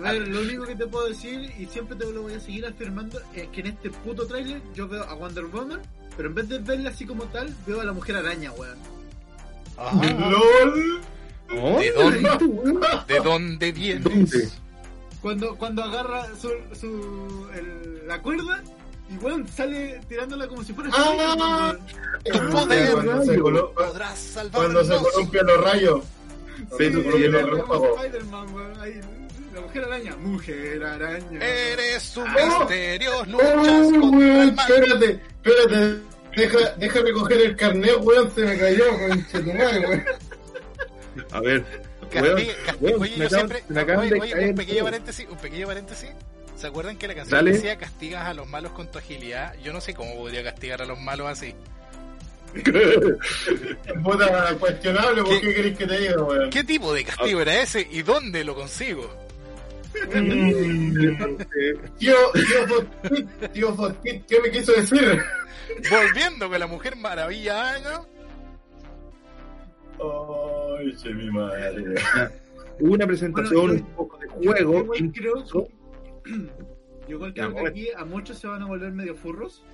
ver, 0.00 0.28
lo 0.28 0.40
único 0.40 0.64
que 0.64 0.74
te 0.76 0.86
puedo 0.86 1.08
decir, 1.08 1.52
y 1.58 1.66
siempre 1.66 1.96
te 1.96 2.10
lo 2.12 2.22
voy 2.22 2.34
a 2.34 2.40
seguir 2.40 2.66
afirmando, 2.66 3.20
es 3.34 3.48
que 3.48 3.60
en 3.60 3.66
este 3.68 3.90
puto 3.90 4.26
tráiler 4.26 4.60
yo 4.74 4.88
veo 4.88 5.02
a 5.04 5.14
Wonder 5.14 5.44
Woman, 5.46 5.80
pero 6.16 6.28
en 6.28 6.34
vez 6.34 6.48
de 6.48 6.58
verla 6.58 6.90
así 6.90 7.04
como 7.04 7.24
tal, 7.24 7.54
veo 7.66 7.80
a 7.80 7.84
la 7.84 7.92
mujer 7.92 8.16
araña, 8.16 8.52
weón. 8.52 8.78
Ah, 9.78 9.92
LOL. 10.30 11.00
¿De 11.48 11.92
dónde? 11.92 12.80
¿De 13.06 13.20
dónde 13.20 13.72
vienes? 13.72 14.04
¿Dónde? 14.04 14.48
Cuando, 15.22 15.56
cuando 15.56 15.82
agarra 15.84 16.26
su, 16.40 16.50
su 16.78 17.46
el- 17.54 18.06
la 18.06 18.20
cuerda, 18.22 18.62
y 19.10 19.16
weón 19.18 19.46
sale 19.48 20.00
tirándola 20.08 20.46
como 20.48 20.62
si 20.64 20.72
fuera 20.72 20.90
Ah. 20.92 21.74
Tu 22.24 22.50
poder. 22.50 22.92
Cuando 22.92 23.24
se, 23.24 23.38
colo- 23.38 23.72
Podrás 23.74 24.38
cuando 24.52 24.84
se 24.84 24.96
columpian 24.96 25.46
los 25.46 25.60
rayos. 25.64 26.00
Spider-Man, 26.70 28.54
weón, 28.54 28.80
ahí, 28.80 29.00
la 29.54 29.60
mujer 29.60 29.84
araña, 29.84 30.16
mujer 30.16 30.84
araña. 30.84 31.40
Eres 31.44 32.16
un 32.16 32.28
Oh. 32.28 32.58
misterio, 32.58 33.10
Oh, 33.20 33.24
luchas 33.26 33.52
contra 33.52 34.18
weón, 34.18 34.40
el 34.40 34.52
mal. 34.54 34.70
espérate, 34.70 35.20
espérate. 35.44 36.00
Deja, 36.36 36.58
deja 36.76 37.00
recoger 37.00 37.40
el 37.40 37.56
carnet, 37.56 37.96
weón, 38.02 38.30
se 38.34 38.40
me 38.42 38.58
cayó, 38.58 38.84
conche 38.98 39.40
tu 39.40 39.52
madre, 39.54 39.78
weón. 39.80 40.04
A 41.32 41.40
ver. 41.40 41.64
Weón, 42.14 42.36
oye, 43.00 43.16
yo 43.16 43.28
siempre. 43.28 43.62
oye, 43.98 44.20
oye, 44.20 44.48
un 44.50 44.54
pequeño 44.54 44.84
paréntesis, 44.84 45.26
un 45.30 45.38
pequeño 45.38 45.66
paréntesis. 45.66 46.10
¿Se 46.56 46.66
acuerdan 46.68 46.96
que 46.96 47.06
la 47.08 47.14
canción 47.14 47.38
Dale. 47.38 47.52
decía 47.52 47.76
castigas 47.76 48.26
a 48.26 48.32
los 48.34 48.46
malos 48.48 48.72
con 48.72 48.90
tu 48.90 48.98
agilidad? 48.98 49.54
Yo 49.62 49.72
no 49.74 49.80
sé 49.82 49.92
cómo 49.94 50.14
podría 50.16 50.42
castigar 50.42 50.80
a 50.80 50.86
los 50.86 50.98
malos 50.98 51.26
así. 51.28 51.54
Puta, 54.02 54.56
cuestionable, 54.58 55.22
¿por 55.22 55.30
¿Qué? 55.30 55.40
qué 55.40 55.54
querés 55.54 55.78
que 55.78 55.86
te 55.86 55.98
diga, 55.98 56.22
weón? 56.22 56.50
¿Qué 56.50 56.64
tipo 56.64 56.92
de 56.94 57.04
castigo 57.04 57.40
era 57.40 57.60
ese 57.60 57.86
y 57.90 58.02
dónde 58.02 58.44
lo 58.44 58.54
consigo? 58.54 59.08
Mm, 60.14 60.92
Tío, 61.98 62.14
tío 62.34 62.86
tío 63.52 63.74
Foskit, 63.74 64.26
¿qué 64.26 64.40
me 64.40 64.50
quiso 64.50 64.72
decir? 64.72 65.22
Volviendo 65.90 66.48
con 66.50 66.60
la 66.60 66.66
Mujer 66.66 66.96
Maravilla, 66.96 67.78
¿no? 67.80 68.06
Ay, 70.78 70.94
che, 70.96 71.10
mi 71.14 71.30
madre. 71.30 71.94
Hubo 72.80 72.92
una 72.92 73.06
presentación, 73.06 73.66
Bueno, 73.66 73.74
yo- 73.78 73.84
un 73.86 73.94
poco 73.96 74.18
de 74.18 74.26
Yo 74.26 74.50
juego. 74.52 74.74
igual 74.94 75.12
creo, 75.14 75.44
yo 77.08 77.18
creo 77.20 77.32
que 77.34 77.66
aquí 77.68 77.88
a 77.96 78.04
muchos 78.04 78.38
se 78.38 78.46
van 78.46 78.62
a 78.62 78.66
volver 78.66 78.92
medio 78.92 79.14
furros. 79.14 79.64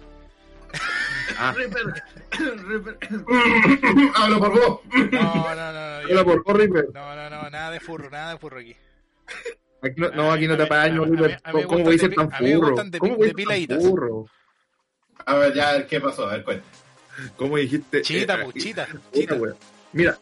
Ah, 1.39 1.53
Reaper, 1.57 1.85
Reaper, 2.67 2.99
Hablo 4.15 4.39
por 4.39 4.51
vos. 4.53 4.81
No, 5.13 5.55
no, 5.55 5.73
no, 5.73 6.03
no. 6.03 6.09
yo- 6.09 6.43
por 6.43 6.59
River. 6.59 6.87
No, 6.95 7.15
no, 7.17 7.31
no, 7.31 7.51
nada 7.51 7.71
de 7.71 7.81
furro, 7.81 8.11
nada 8.11 8.33
de 8.35 8.39
furro 8.39 8.59
aquí. 8.61 8.77
Aquí 9.83 9.95
no, 10.01 10.11
no, 10.11 10.33
aquí 10.33 10.47
no 10.47 10.55
te 10.57 10.63
mí- 10.63 10.67
apagas, 10.67 10.87
a 10.87 10.89
no, 10.91 11.07
mí- 11.07 11.17
River. 11.17 11.41
a 11.43 11.53
mí 11.53 11.61
me 11.61 11.67
¿Cómo 11.67 11.85
voy 11.85 11.95
a 11.95 11.99
ser 11.99 12.15
tan 12.15 12.31
furro? 12.31 12.77
¿Cómo 12.99 13.17
voy 13.17 13.29
a 13.29 13.35
ser 13.35 13.67
tan 13.69 13.81
furro? 13.81 14.27
A 15.27 15.35
ver, 15.37 15.55
ya, 15.55 15.87
¿qué 15.87 16.01
pasó? 16.01 16.29
A 16.29 16.33
ver, 16.33 16.45
cuenta. 16.45 16.65
¿Cómo 17.37 17.57
dijiste? 17.57 18.03
Chita, 18.03 18.35
Eh, 18.35 18.45
pues, 18.45 18.65
chita, 18.65 18.89
chita. 19.13 19.35
wea. 19.35 19.55
Mira, 19.93 20.19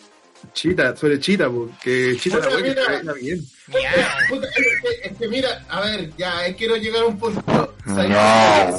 chita, 0.53 0.97
sobre 0.97 1.19
chita, 1.21 1.49
porque 1.49 2.17
chita 2.19 2.37
Puta, 2.37 2.51
la 2.51 2.57
wea 2.57 2.63
que 2.65 2.69
mira. 2.71 2.85
se 2.85 2.91
venga 2.99 3.13
bien. 3.15 3.41
Puta, 4.29 4.49
es, 4.49 4.55
que, 4.55 5.09
es 5.09 5.17
que 5.19 5.29
mira, 5.29 5.65
a 5.69 5.81
ver, 5.83 6.11
ya, 6.17 6.47
eh, 6.47 6.55
quiero 6.57 6.77
llegar 6.77 7.03
a 7.03 7.07
un 7.07 7.19
punto. 7.19 7.75
Sayaka 7.87 8.79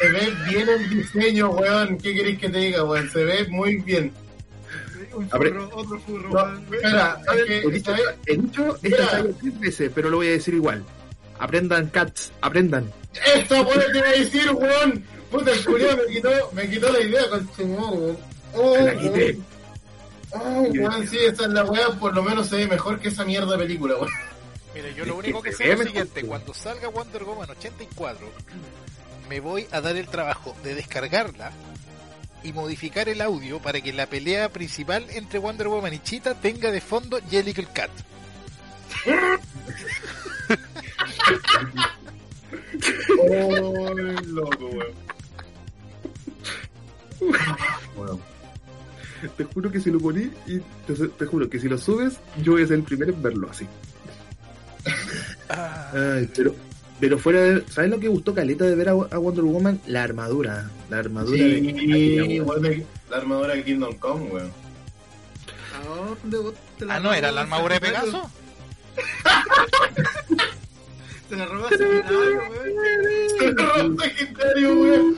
Se 0.00 0.10
ve 0.10 0.32
bien, 0.48 0.68
el 0.68 0.90
diseño, 0.90 1.50
weón. 1.50 1.98
¿Qué 1.98 2.14
querés 2.14 2.38
que 2.38 2.48
te 2.48 2.58
diga, 2.58 2.84
weón? 2.84 3.10
Se 3.10 3.24
ve 3.24 3.46
muy 3.48 3.76
bien. 3.76 4.12
un 5.14 5.28
Abre- 5.30 5.50
furro, 5.50 5.70
otro 5.76 5.98
furro. 6.00 6.28
No, 6.28 6.34
weón. 6.34 6.64
espera, 6.74 7.20
he 7.48 7.70
dicho, 7.70 7.92
dicho 8.26 8.76
esta 8.76 8.78
Mira. 8.82 9.10
saga 9.10 9.28
tres 9.40 9.60
veces, 9.60 9.90
pero 9.94 10.10
lo 10.10 10.18
voy 10.18 10.28
a 10.28 10.32
decir 10.32 10.54
igual. 10.54 10.84
Aprendan, 11.38 11.88
cats, 11.88 12.32
aprendan. 12.40 12.90
Esta 13.34 13.62
weón 13.62 13.82
te 13.92 13.98
iba 13.98 14.08
a 14.08 14.12
decir, 14.12 14.50
weón. 14.52 15.04
Puta, 15.30 15.50
el 15.52 15.64
culiao 15.64 15.96
me 15.96 16.14
quitó, 16.14 16.30
me 16.52 16.70
quitó 16.70 16.92
la 16.92 17.00
idea 17.00 17.28
con 17.30 17.48
su 17.54 17.62
weón. 17.64 18.16
Oh, 18.54 18.72
Te 18.74 18.82
la 18.82 18.96
quité. 18.96 19.38
Oh, 20.30 20.62
weón, 20.70 21.08
sí, 21.08 21.16
esa 21.18 21.44
es 21.44 21.48
la 21.50 21.64
weá, 21.64 21.88
por 21.98 22.14
lo 22.14 22.22
menos 22.22 22.48
se 22.48 22.56
ve 22.56 22.66
mejor 22.68 22.98
que 23.00 23.08
esa 23.08 23.24
mierda 23.24 23.52
de 23.52 23.58
película, 23.58 23.94
weón. 23.96 24.10
Mira, 24.74 24.90
yo 24.90 25.04
lo 25.06 25.16
único 25.16 25.42
que 25.42 25.52
sé 25.52 25.72
es 25.72 25.78
lo 25.78 25.84
siguiente, 25.86 26.22
cuando 26.22 26.52
salga 26.54 26.88
Wonder 26.88 27.24
Woman 27.24 27.50
84, 27.50 28.30
me 29.28 29.40
voy 29.40 29.66
a 29.70 29.80
dar 29.80 29.96
el 29.96 30.08
trabajo 30.08 30.56
de 30.62 30.74
descargarla 30.74 31.52
y 32.42 32.52
modificar 32.52 33.08
el 33.08 33.20
audio 33.20 33.60
para 33.60 33.80
que 33.80 33.92
la 33.92 34.06
pelea 34.06 34.48
principal 34.50 35.06
entre 35.10 35.38
Wonder 35.38 35.68
Woman 35.68 35.94
y 35.94 35.98
Cheetah 35.98 36.34
tenga 36.34 36.70
de 36.70 36.80
fondo 36.80 37.18
Jellicle 37.28 37.68
Cat. 37.72 37.90
Oh, 43.20 43.94
loco, 44.26 44.70
weón. 47.96 48.20
Te 49.36 49.44
juro 49.44 49.70
que 49.72 49.80
si 49.80 49.90
lo 49.90 49.98
poní 49.98 50.30
y 50.46 50.60
te, 50.86 51.08
te 51.08 51.26
juro 51.26 51.50
que 51.50 51.58
si 51.58 51.68
lo 51.68 51.76
subes, 51.76 52.18
yo 52.42 52.52
voy 52.52 52.62
a 52.62 52.66
ser 52.66 52.76
el 52.76 52.84
primero 52.84 53.12
en 53.12 53.22
verlo 53.22 53.50
así. 53.50 53.66
Ah, 55.48 55.90
Ay, 55.92 56.30
pero, 56.36 56.54
pero 57.00 57.18
fuera 57.18 57.40
de. 57.40 57.64
¿Sabes 57.70 57.90
lo 57.90 58.00
que 58.00 58.08
gustó 58.08 58.34
Caleta 58.34 58.64
de 58.64 58.74
ver 58.74 58.88
a, 58.88 58.92
a 58.92 59.18
Wonder 59.18 59.44
Woman? 59.44 59.80
La 59.86 60.02
armadura. 60.02 60.70
La 60.90 60.98
armadura 60.98 61.44
de. 61.44 61.60
Sí, 61.60 62.40
weón, 62.40 62.62
de- 62.62 62.86
la 63.10 63.16
armadura 63.16 63.54
de 63.54 63.64
Kingdom 63.64 63.94
Come, 63.96 64.24
weón. 64.30 64.52
¿A 65.74 65.78
dónde 66.22 66.38
vos 66.38 66.54
te 66.78 66.84
la 66.84 66.96
ah, 66.96 67.00
no, 67.00 67.12
era 67.12 67.32
la 67.32 67.40
armadura 67.42 67.74
de? 67.74 67.80
Pegaso. 67.80 68.30
Te 71.28 71.36
la 71.36 71.44
robaste, 71.44 71.84
weón. 71.84 73.98
Sagitario, 73.98 74.80
weón. 74.80 75.16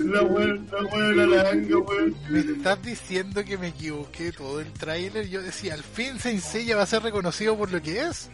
La 0.00 0.22
weón, 0.22 0.68
la 0.70 0.82
weón, 0.84 1.16
la 1.16 1.26
laranja, 1.26 1.78
weón. 1.78 2.14
Me 2.28 2.40
estás 2.40 2.82
diciendo 2.82 3.42
que 3.44 3.56
me 3.56 3.68
equivoqué 3.68 4.32
todo 4.32 4.60
el 4.60 4.70
tráiler. 4.72 5.28
Yo 5.28 5.40
decía, 5.40 5.72
al 5.74 5.82
fin 5.82 6.18
Saint 6.18 6.42
Seiya 6.42 6.76
va 6.76 6.82
a 6.82 6.86
ser 6.86 7.02
reconocido 7.02 7.56
por 7.56 7.72
lo 7.72 7.80
que 7.80 8.00
es. 8.02 8.28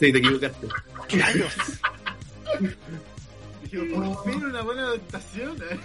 Sí, 0.00 0.10
te 0.12 0.18
equivocaste. 0.18 0.66
Rayos. 1.10 1.52
Dije, 3.62 3.78
por 3.94 4.24
fin 4.24 4.44
una 4.44 4.62
buena 4.62 4.82
adaptación. 4.84 5.56
eh. 5.70 5.78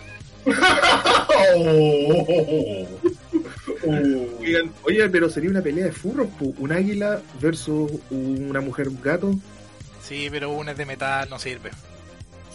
Oh, 1.55 2.25
oh. 3.87 4.39
Oigan, 4.39 4.71
oye, 4.83 5.09
pero 5.09 5.29
sería 5.29 5.49
una 5.49 5.61
pelea 5.61 5.85
de 5.85 5.91
furros, 5.91 6.27
pu. 6.39 6.55
un 6.57 6.71
águila 6.71 7.21
versus 7.41 7.91
una 8.09 8.61
mujer 8.61 8.87
gato. 9.03 9.35
Sí, 10.01 10.29
pero 10.31 10.49
una 10.51 10.71
es 10.71 10.77
de 10.77 10.85
metal, 10.85 11.29
no 11.29 11.37
sirve. 11.37 11.71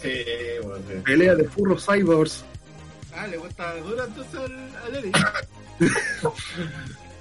Sí, 0.01 0.09
sí. 0.13 0.95
Pelea 1.05 1.35
de 1.35 1.43
furros 1.47 1.85
cyborgs. 1.85 2.43
Ah, 3.13 3.27
le 3.27 3.37
gusta 3.37 3.75
dura 3.77 4.05
entonces 4.05 4.33
al, 4.35 4.69
al 4.83 4.95
Eric. 4.95 5.17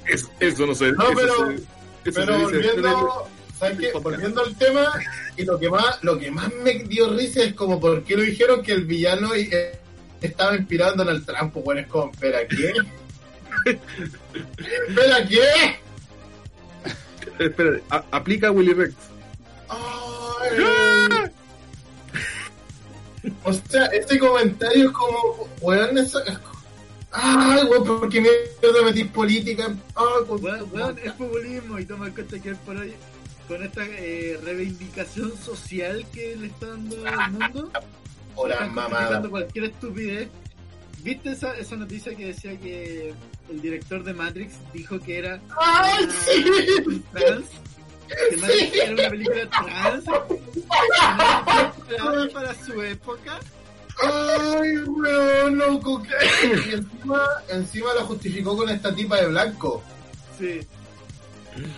Es- 0.06 0.28
eso 0.40 0.66
no 0.66 0.74
sé. 0.74 0.92
No, 0.92 1.10
eso 1.10 1.14
pero- 1.14 1.58
se- 2.04 2.12
Pero 2.12 2.38
volviendo, 2.40 3.28
¿sabes 3.60 3.78
qué? 3.78 3.92
volviendo 3.98 4.42
al 4.42 4.56
tema, 4.56 4.90
y 5.36 5.44
lo 5.44 5.58
que 5.58 5.68
más, 5.68 6.02
lo 6.02 6.18
que 6.18 6.30
más 6.30 6.50
me 6.64 6.72
dio 6.84 7.10
risa 7.14 7.42
es 7.42 7.52
como 7.52 7.78
por 7.78 8.02
qué 8.02 8.16
lo 8.16 8.22
dijeron 8.22 8.62
que 8.62 8.72
el 8.72 8.86
villano 8.86 9.34
eh, 9.34 9.78
estaba 10.22 10.56
inspirando 10.56 11.02
en 11.02 11.10
el 11.10 11.24
trampo, 11.24 11.60
bueno, 11.60 11.82
es 11.82 11.86
como, 11.86 12.10
¿espera 12.10 12.46
qué? 12.48 12.72
¿Espera 14.88 15.28
qué? 15.28 15.78
Espera, 17.38 17.80
aplica 18.10 18.50
Willy 18.50 18.72
Rex. 18.72 18.94
Ay. 19.68 21.30
O 23.44 23.52
sea, 23.52 23.86
este 23.86 24.18
comentario 24.18 24.86
es 24.86 24.92
como, 24.92 25.48
weón, 25.60 25.98
eso 25.98 26.18
Ay, 27.12 27.64
weón, 27.64 27.84
¿por 27.84 28.08
qué 28.08 28.20
mierda 28.20 28.82
metís 28.84 29.06
política? 29.08 29.74
Ay, 29.94 30.24
pues, 30.26 30.42
Weón, 30.42 30.68
weón, 30.72 30.98
es 31.02 31.12
populismo 31.12 31.78
y 31.78 31.84
toma 31.84 32.06
en 32.06 32.14
cuenta 32.14 32.38
que 32.38 32.50
es 32.50 32.58
por 32.58 32.76
hoy 32.76 32.94
con 33.50 33.64
esta 33.64 33.84
eh, 33.84 34.38
reivindicación 34.44 35.36
social 35.36 36.06
que 36.14 36.36
le 36.36 36.46
está 36.46 36.68
dando 36.68 37.04
al 37.04 37.32
mundo. 37.32 37.70
Hola, 38.36 38.70
justificando 38.72 39.28
cualquier 39.28 39.64
estupidez. 39.64 40.28
¿Viste 41.02 41.32
esa, 41.32 41.56
esa 41.56 41.74
noticia 41.74 42.14
que 42.14 42.26
decía 42.26 42.56
que 42.60 43.12
el 43.50 43.60
director 43.60 44.04
de 44.04 44.14
Matrix 44.14 44.52
dijo 44.72 45.00
que 45.00 45.18
era 45.18 45.40
¡Ay, 45.58 46.04
una- 46.04 46.12
sí! 46.12 47.02
trans? 47.12 47.46
Que 48.30 48.36
Matrix 48.36 48.74
era 48.76 48.92
una 48.92 49.10
película 49.10 49.50
trans. 49.50 50.04
para 52.32 52.54
su 52.54 52.80
época. 52.82 53.40
Ay, 54.00 54.78
weón, 54.86 55.58
loco. 55.58 56.00
¿qué? 56.04 56.14
Y 56.46 56.72
encima, 56.74 57.26
encima 57.48 57.94
lo 57.94 58.06
justificó 58.06 58.56
con 58.56 58.70
esta 58.70 58.94
tipa 58.94 59.16
de 59.16 59.26
blanco. 59.26 59.82
Sí. 60.38 60.60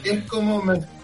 Es 0.04 0.22
como. 0.24 0.60
me- 0.62 1.01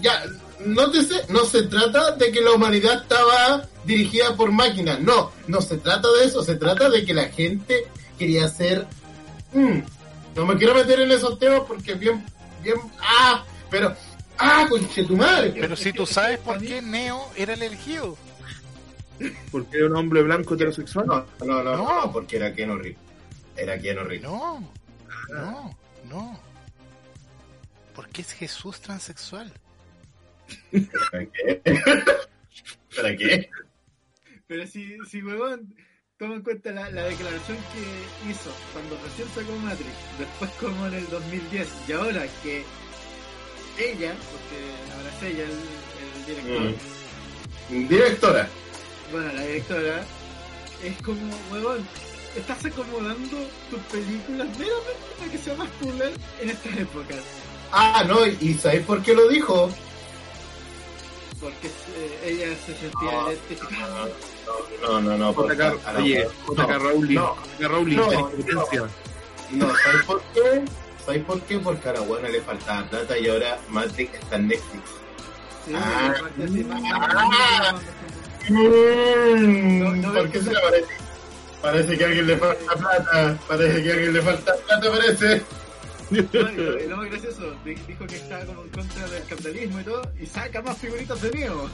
Ya, 0.00 0.22
no, 0.64 0.90
te 0.90 1.02
sé, 1.02 1.24
no 1.28 1.44
se 1.44 1.62
trata 1.64 2.12
de 2.12 2.30
que 2.32 2.40
la 2.40 2.52
humanidad 2.52 3.02
estaba 3.02 3.66
dirigida 3.84 4.36
por 4.36 4.50
máquinas. 4.52 5.00
No, 5.00 5.32
no 5.46 5.60
se 5.60 5.78
trata 5.78 6.08
de 6.18 6.24
eso. 6.26 6.42
Se 6.42 6.56
trata 6.56 6.88
de 6.90 7.04
que 7.04 7.14
la 7.14 7.28
gente 7.28 7.86
quería 8.18 8.48
ser. 8.48 8.86
mm, 9.52 9.78
no 10.36 10.46
me 10.46 10.56
quiero 10.56 10.74
meter 10.74 11.00
en 11.00 11.10
esos 11.12 11.38
temas 11.38 11.62
porque 11.66 11.92
es 11.92 11.98
bien. 11.98 12.24
bien 12.62 12.76
ah, 13.00 13.44
pero. 13.70 13.94
¡Ah, 14.42 14.66
conche 14.70 15.04
tu 15.04 15.16
madre! 15.18 15.52
Pero 15.58 15.76
si 15.76 15.92
tú 15.92 16.06
sabes 16.06 16.38
por 16.38 16.58
qué 16.60 16.80
Neo 16.80 17.30
era 17.36 17.52
el 17.52 17.62
elegido. 17.62 18.16
Porque 19.50 19.76
era 19.76 19.86
un 19.86 19.96
hombre 19.96 20.22
blanco 20.22 20.54
heterosexual. 20.54 21.06
No, 21.06 21.26
no, 21.44 21.62
no, 21.62 21.76
No. 21.76 22.04
no, 22.06 22.12
porque 22.12 22.36
era 22.36 22.54
Keanu 22.54 22.78
Reeves. 22.78 22.98
Era 23.54 23.78
Keanu 23.78 24.02
Reeves. 24.04 24.22
No, 24.30 24.72
no, 25.30 25.76
no. 26.08 26.40
Porque 27.94 28.22
es 28.22 28.32
Jesús 28.32 28.80
transexual. 28.80 29.52
¿Para 31.10 31.26
qué? 31.26 31.62
¿Para 32.96 33.16
qué? 33.16 33.48
Pero 34.46 34.66
si, 34.66 34.96
si 35.08 35.22
huevón, 35.22 35.74
toma 36.18 36.34
en 36.36 36.42
cuenta 36.42 36.72
la, 36.72 36.90
la 36.90 37.04
declaración 37.04 37.56
que 37.72 38.30
hizo 38.30 38.52
cuando 38.72 38.98
recién 39.04 39.28
sacó 39.28 39.56
Matrix, 39.58 39.90
después 40.18 40.50
como 40.52 40.86
en 40.86 40.94
el 40.94 41.08
2010, 41.08 41.68
y 41.88 41.92
ahora 41.92 42.26
que 42.42 42.64
ella, 43.78 44.14
porque 44.30 44.92
ahora 44.96 45.10
es 45.16 45.22
ella 45.22 45.44
el, 45.44 45.50
el 45.50 46.26
director, 46.26 46.74
Mm. 47.70 47.86
Directora. 47.88 48.48
bueno, 49.12 49.32
la 49.32 49.42
directora, 49.46 50.04
es 50.82 50.96
como, 51.02 51.32
huevón, 51.52 51.86
estás 52.36 52.64
acomodando 52.64 53.38
tus 53.70 53.80
películas 53.92 54.48
meramente 54.58 55.14
para 55.18 55.30
que 55.30 55.38
sea 55.38 55.54
más 55.54 55.68
popular 55.70 56.10
en 56.40 56.50
estas 56.50 56.76
épocas. 56.78 57.18
Ah, 57.70 58.04
no, 58.08 58.26
¿y 58.26 58.54
sabéis 58.54 58.84
por 58.84 59.00
qué 59.02 59.14
lo 59.14 59.28
dijo? 59.28 59.70
Porque 61.40 61.68
eh, 61.68 62.20
ella 62.24 62.48
se 62.66 62.74
sentía 62.76 63.12
No, 63.12 63.30
identificada. 63.32 64.08
No, 64.82 65.00
no, 65.00 65.16
no. 65.16 65.32
porque 65.32 65.54
JK, 65.56 65.60
a 65.86 65.92
la- 65.94 66.00
oye, 66.00 66.28
JK 66.48 66.78
Rowling, 66.78 67.14
No, 67.14 67.36
JK 67.58 67.68
Rowling, 67.68 67.96
No, 67.96 68.06
no, 68.06 69.76
¿sabéis 69.76 70.04
por 70.06 70.22
qué? 70.34 70.62
¿Sabéis 71.04 71.24
por 71.24 71.40
qué? 71.42 71.58
Porque 71.58 71.88
a 71.88 71.92
la 71.94 72.00
buena 72.00 72.28
le 72.28 72.40
faltaba 72.42 72.84
plata 72.88 73.18
y 73.18 73.28
ahora 73.28 73.58
Matrix 73.68 74.14
está 74.14 74.36
en 74.36 74.48
Netflix. 74.48 74.84
Sí, 75.66 75.72
Ah. 75.74 76.14
Ah. 76.70 77.80
No, 78.50 79.94
no 79.96 80.12
¿Por 80.12 80.30
qué 80.30 80.38
se 80.38 80.44
se- 80.44 80.50
le 80.54 80.60
parece? 80.60 80.86
Parece 81.62 81.98
que 81.98 82.04
a 82.04 82.06
alguien 82.06 82.26
le 82.26 82.36
falta 82.36 82.74
plata. 82.74 83.38
Parece 83.48 83.82
que 83.82 83.90
a 83.90 83.92
alguien 83.94 84.12
le 84.14 84.22
falta 84.22 84.54
plata, 84.56 84.90
parece. 84.90 85.42
Lo 86.10 86.96
más 86.96 87.10
gracioso, 87.10 87.54
di- 87.64 87.74
dijo 87.86 88.06
que 88.06 88.16
estaba 88.16 88.44
como 88.44 88.62
en 88.64 88.68
contra 88.70 89.08
del 89.08 89.24
capitalismo 89.24 89.80
y 89.80 89.84
todo, 89.84 90.02
y 90.20 90.26
saca 90.26 90.60
más 90.62 90.76
figuritas 90.78 91.20
de 91.22 91.30
Neo. 91.30 91.68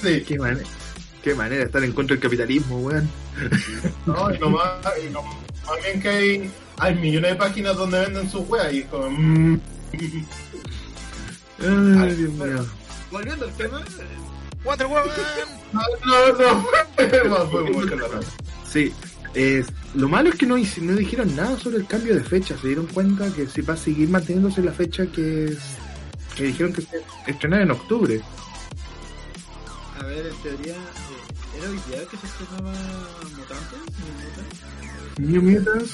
Sí. 0.00 0.22
Qué 0.26 0.38
manera, 0.38 0.66
qué 1.22 1.34
manera 1.34 1.56
de 1.60 1.64
estar 1.66 1.82
en 1.84 1.92
contra 1.92 2.14
del 2.16 2.22
capitalismo, 2.22 2.78
weón. 2.80 3.08
No, 4.06 4.30
y 4.34 4.38
lo 4.38 4.50
más, 4.50 4.70
y 5.02 5.08
lo 5.10 5.22
más 5.22 5.34
bien 5.84 6.00
que 6.02 6.08
hay, 6.08 6.50
hay 6.78 6.94
millones 6.96 7.30
de 7.30 7.36
páginas 7.36 7.76
donde 7.76 8.00
venden 8.00 8.28
sus 8.30 8.46
weas 8.48 8.72
y 8.72 8.80
es 8.80 8.86
como, 8.86 9.08
mm, 9.10 9.60
Ay, 11.60 12.14
Dios 12.16 12.32
mío. 12.32 12.66
Volviendo 13.10 13.44
al 13.46 13.52
tema, 13.52 13.80
eh, 13.80 14.04
Wonder 14.64 14.86
Woman. 14.88 15.04
no, 15.72 15.82
no, 16.04 16.38
no. 16.38 16.64
No. 17.94 18.20
Sí, 18.66 18.92
eh, 19.34 19.64
lo 19.94 20.08
malo 20.08 20.30
es 20.30 20.36
que 20.36 20.46
no, 20.46 20.56
dijeron 20.56 21.34
nada 21.36 21.58
sobre 21.58 21.76
el 21.78 21.86
cambio 21.86 22.14
de 22.14 22.22
fecha. 22.24 22.56
Se 22.58 22.68
dieron 22.68 22.86
cuenta 22.86 23.32
que 23.32 23.46
si 23.46 23.60
va 23.62 23.74
a 23.74 23.76
seguir 23.76 24.08
manteniéndose 24.08 24.62
la 24.62 24.72
fecha 24.72 25.06
que, 25.06 25.46
es- 25.46 25.76
que 26.36 26.44
dijeron 26.44 26.72
que 26.72 26.82
se 26.82 27.02
estrenar 27.26 27.60
en 27.62 27.70
octubre. 27.72 28.20
a 30.00 30.04
ver, 30.04 30.26
en 30.26 30.36
teoría, 30.36 30.74
eh, 30.74 31.58
¿era 31.58 31.68
hoy 31.70 31.78
día 31.88 32.06
que 32.10 32.16
se 32.16 32.26
estrenaba 32.26 32.72
Mutantes? 33.36 33.78
New 33.98 34.12
Mutants? 34.22 35.18
New 35.18 35.42
Mutants, 35.42 35.92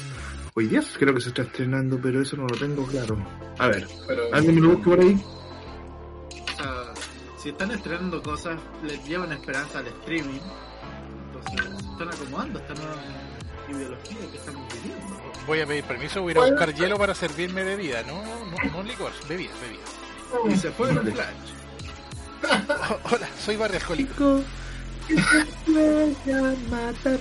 hoy 0.54 0.66
día 0.68 0.82
creo 0.98 1.14
que 1.14 1.20
se 1.20 1.28
está 1.30 1.42
estrenando, 1.42 1.98
pero 2.00 2.22
eso 2.22 2.36
no 2.36 2.46
lo 2.46 2.56
tengo 2.56 2.86
claro. 2.86 3.18
A 3.58 3.66
ver, 3.66 3.86
Pero, 4.06 4.22
alguien 4.32 4.54
me 4.54 4.60
lo 4.60 4.68
busque 4.76 4.84
por 4.90 5.00
ahí. 5.00 5.20
O 6.30 6.56
sea, 6.62 6.94
si 7.42 7.48
están 7.50 7.72
estrenando 7.72 8.22
cosas, 8.22 8.58
les 8.86 9.04
llevan 9.06 9.32
esperanza 9.32 9.80
al 9.80 9.88
streaming. 9.88 10.40
Entonces, 11.34 11.76
se 11.84 11.90
están 11.92 12.08
acomodando 12.08 12.58
nueva 12.74 13.02
ideología 13.70 14.30
que 14.30 14.36
estamos 14.36 14.72
viviendo. 14.74 15.32
Voy 15.46 15.60
a 15.60 15.66
pedir 15.66 15.84
permiso, 15.84 16.22
voy 16.22 16.30
a 16.30 16.32
ir 16.32 16.38
a 16.38 16.46
buscar 16.50 16.74
hielo 16.74 16.98
para 16.98 17.14
servirme 17.14 17.64
bebida. 17.64 18.02
No, 18.02 18.22
no, 18.22 18.70
no 18.70 18.82
licor, 18.82 19.12
bebida, 19.28 19.52
bebida. 19.60 20.54
Y 20.54 20.58
se 20.58 20.70
fue 20.70 20.90
un 20.90 21.00
flash. 21.12 21.34
Oh, 22.90 23.14
hola, 23.14 23.28
soy 23.44 23.56
barrio 23.56 23.78
alcohólico. 23.78 24.42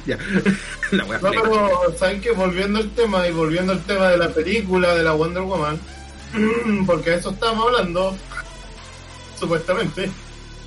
Ya. 0.05 0.17
La 0.91 1.03
no, 1.05 1.19
pero, 1.19 1.97
¿saben 1.97 2.21
que 2.21 2.31
Volviendo 2.31 2.79
al 2.79 2.89
tema 2.91 3.27
y 3.27 3.31
volviendo 3.31 3.73
al 3.73 3.83
tema 3.83 4.09
de 4.09 4.17
la 4.17 4.29
película 4.29 4.93
de 4.93 5.03
la 5.03 5.13
Wonder 5.13 5.43
Woman, 5.43 5.79
porque 6.85 7.11
de 7.11 7.15
eso 7.17 7.31
estamos 7.31 7.65
hablando, 7.65 8.15
supuestamente. 9.39 10.11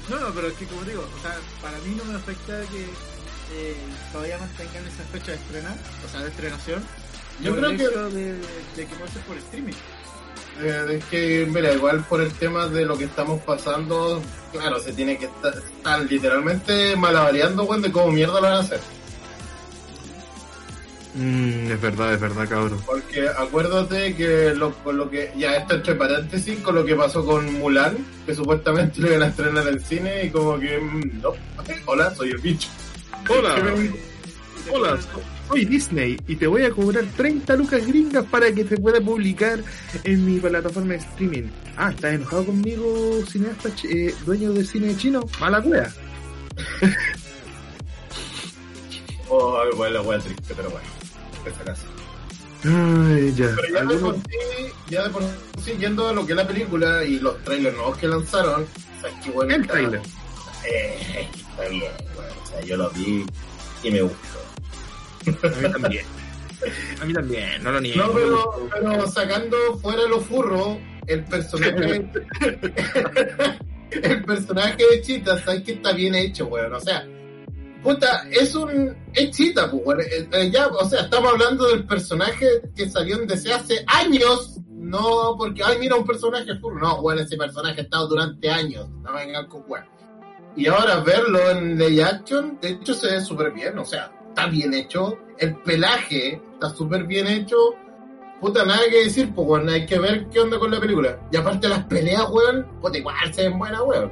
No, 0.08 0.18
no, 0.18 0.30
pero 0.34 0.48
es 0.48 0.54
que 0.54 0.66
como 0.66 0.82
digo, 0.82 1.02
o 1.02 1.22
sea, 1.22 1.36
para 1.62 1.78
mí 1.78 1.94
no 1.96 2.04
me 2.04 2.16
afecta 2.16 2.60
que 2.72 2.86
eh, 3.52 3.74
todavía 4.12 4.38
mantengan 4.38 4.86
esa 4.86 5.02
fecha 5.12 5.32
de 5.32 5.38
estrena, 5.38 5.74
o 6.06 6.08
sea, 6.10 6.20
de 6.22 6.28
estrenación. 6.30 6.82
Yo 7.42 7.56
creo 7.56 7.70
el 7.70 7.76
que- 7.76 7.84
de, 7.88 8.32
de 8.34 8.86
que 8.86 8.94
puede 8.96 9.10
ser 9.12 9.22
por 9.22 9.36
streaming. 9.38 9.72
Eh, 10.62 10.86
es 10.98 11.04
que, 11.06 11.48
mira, 11.50 11.72
igual 11.72 12.04
por 12.04 12.20
el 12.20 12.32
tema 12.32 12.66
de 12.66 12.84
lo 12.84 12.98
que 12.98 13.04
estamos 13.04 13.40
pasando, 13.42 14.20
claro, 14.52 14.78
se 14.78 14.92
tiene 14.92 15.16
que 15.16 15.24
estar, 15.26 15.54
estar 15.56 16.00
literalmente 16.00 16.96
malabareando, 16.96 17.64
weón, 17.64 17.80
de 17.82 17.90
cómo 17.92 18.12
mierda 18.12 18.34
lo 18.34 18.42
van 18.42 18.52
a 18.54 18.58
hacer. 18.60 18.80
Mm, 21.14 21.72
es 21.72 21.80
verdad, 21.80 22.14
es 22.14 22.20
verdad, 22.20 22.48
cabrón. 22.48 22.80
Porque 22.86 23.28
acuérdate 23.28 24.14
que 24.14 24.54
lo, 24.54 24.72
con 24.84 24.96
lo 24.96 25.10
que, 25.10 25.32
ya 25.36 25.56
esto 25.56 25.74
entre 25.74 25.96
paréntesis, 25.96 26.60
con 26.60 26.76
lo 26.76 26.84
que 26.84 26.94
pasó 26.94 27.24
con 27.24 27.52
Mulan, 27.58 27.96
que 28.26 28.34
supuestamente 28.34 29.00
lo 29.00 29.08
iban 29.08 29.22
a 29.22 29.26
estrenar 29.28 29.66
en 29.66 29.80
cine 29.80 30.24
y 30.26 30.30
como 30.30 30.58
que, 30.60 30.78
mm, 30.78 31.20
no, 31.22 31.32
hola, 31.86 32.14
soy 32.14 32.30
el 32.30 32.38
bicho. 32.38 32.68
Hola. 33.30 33.74
Hola, 34.72 34.98
soy 35.48 35.64
Disney 35.64 36.18
y 36.26 36.36
te 36.36 36.46
voy 36.46 36.64
a 36.64 36.70
cobrar 36.70 37.04
30 37.16 37.56
lucas 37.56 37.86
gringas 37.86 38.24
para 38.26 38.52
que 38.52 38.64
te 38.64 38.76
pueda 38.76 39.00
publicar 39.00 39.60
en 40.04 40.24
mi 40.26 40.40
plataforma 40.40 40.94
de 40.94 40.98
streaming. 40.98 41.48
Ah, 41.76 41.90
¿estás 41.90 42.14
enojado 42.14 42.46
conmigo, 42.46 43.22
cineasta, 43.28 43.68
eh, 43.88 44.14
dueño 44.26 44.52
de 44.52 44.64
cine 44.64 44.96
chino? 44.96 45.24
Mala 45.40 45.62
cueva. 45.62 45.88
Oh, 49.32 49.62
bueno, 49.76 49.94
la 49.94 50.02
wea 50.02 50.18
triste, 50.18 50.54
pero 50.56 50.70
bueno, 50.70 50.88
fracaso. 51.54 51.86
Ay, 52.64 53.32
ya. 53.36 53.54
Pero 53.54 53.74
ya 53.74 53.84
de 53.84 53.96
por 53.96 54.14
sí, 54.16 54.72
ya 54.88 55.04
de 55.04 55.10
por 55.10 55.22
sí, 55.64 55.72
yendo 55.78 56.08
a 56.08 56.12
lo 56.12 56.26
que 56.26 56.32
es 56.32 56.36
la 56.36 56.48
película 56.48 57.04
y 57.04 57.20
los 57.20 57.38
trailers 57.44 57.76
nuevos 57.76 57.96
que 57.96 58.08
lanzaron, 58.08 58.66
¿sabes 59.00 59.16
qué 59.22 59.30
bueno 59.30 59.54
está? 59.54 59.72
trailer. 59.72 60.00
Eh, 60.68 61.28
está 61.61 61.68
bien, 61.68 61.92
bueno, 62.14 62.33
o 62.42 62.46
sea, 62.46 62.61
yo 62.62 62.77
lo 62.77 62.90
vi 62.90 63.25
y 63.83 63.90
me 63.90 64.03
gustó. 64.03 64.38
A 65.27 65.61
mí 65.61 65.73
también. 65.73 66.05
A 67.01 67.05
mí 67.05 67.12
también, 67.12 67.62
no 67.62 67.73
lo 67.73 67.81
niego. 67.81 68.05
No, 68.05 68.12
pero, 68.12 68.68
pero 68.70 69.07
sacando 69.07 69.57
fuera 69.79 70.03
los 70.09 70.25
furros, 70.25 70.79
el 71.07 71.25
personaje. 71.25 72.11
el 73.90 74.25
personaje 74.25 74.85
de 74.90 75.01
Chita, 75.03 75.38
¿sabes 75.42 75.62
que 75.62 75.73
está 75.73 75.92
bien 75.92 76.14
hecho, 76.14 76.46
weón? 76.46 76.75
O 76.75 76.81
sea, 76.81 77.07
puta, 77.83 78.27
es 78.31 78.55
un. 78.55 78.96
Es 79.14 79.31
Chita, 79.31 79.70
pues, 79.70 79.83
weón. 79.85 80.01
Eh, 80.01 80.29
eh, 80.33 80.51
ya, 80.51 80.66
o 80.68 80.88
sea, 80.88 81.03
estamos 81.03 81.33
hablando 81.33 81.68
del 81.68 81.87
personaje 81.87 82.46
que 82.75 82.88
salió 82.88 83.18
desde 83.27 83.53
hace 83.53 83.85
años. 83.87 84.59
No, 84.68 85.37
porque, 85.38 85.62
ay, 85.64 85.79
mira, 85.79 85.96
un 85.96 86.07
personaje 86.07 86.57
furro. 86.59 86.79
No, 86.79 87.01
weón, 87.01 87.20
ese 87.20 87.37
personaje 87.37 87.81
ha 87.81 87.85
estado 87.85 88.09
durante 88.09 88.51
años. 88.51 88.88
No 89.03 89.12
vengan 89.14 89.46
con 89.46 89.64
weón. 89.66 89.99
Y 90.56 90.66
ahora 90.66 91.00
verlo 91.00 91.50
en 91.50 91.78
Lay 91.78 92.00
Action, 92.00 92.58
de 92.60 92.70
hecho, 92.70 92.92
se 92.94 93.10
ve 93.12 93.20
súper 93.20 93.52
bien, 93.52 93.78
o 93.78 93.84
sea, 93.84 94.10
está 94.28 94.46
bien 94.46 94.74
hecho. 94.74 95.16
El 95.38 95.56
pelaje 95.56 96.40
está 96.54 96.70
súper 96.70 97.04
bien 97.04 97.26
hecho. 97.26 97.56
Puta, 98.40 98.64
nada 98.64 98.80
que 98.90 99.04
decir, 99.04 99.32
pues, 99.34 99.46
weón, 99.48 99.68
hay 99.68 99.86
que 99.86 99.98
ver 99.98 100.26
qué 100.28 100.40
onda 100.40 100.58
con 100.58 100.70
la 100.70 100.80
película. 100.80 101.18
Y 101.30 101.36
aparte 101.36 101.68
las 101.68 101.84
peleas, 101.84 102.24
weón, 102.30 102.66
puta, 102.80 102.98
igual 102.98 103.32
se 103.34 103.42
ven 103.48 103.58
buenas, 103.58 103.80
weón. 103.82 104.10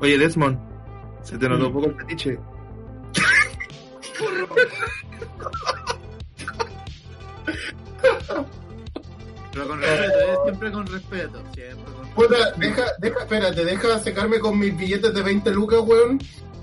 Oye, 0.00 0.18
Desmond, 0.18 0.58
se 1.22 1.36
te 1.38 1.48
notó 1.48 1.64
Mm. 1.64 1.66
un 1.66 1.72
poco 1.72 1.86
el 1.86 1.96
fetiche. 1.96 2.38
Pero 9.52 9.68
con 9.68 9.80
respeto, 9.80 10.18
¿eh? 10.18 10.36
siempre 10.44 10.72
con 10.72 10.86
respeto. 10.86 11.42
Siempre 11.54 11.92
con 11.94 11.95
Puta, 12.16 12.52
deja, 12.56 12.82
deja, 12.98 13.20
espérate, 13.20 13.64
deja 13.64 13.98
secarme 14.00 14.38
con 14.40 14.58
mis 14.58 14.76
billetes 14.76 15.12
de 15.14 15.22
20 15.22 15.50
lucas, 15.52 15.80
weón. 15.84 16.18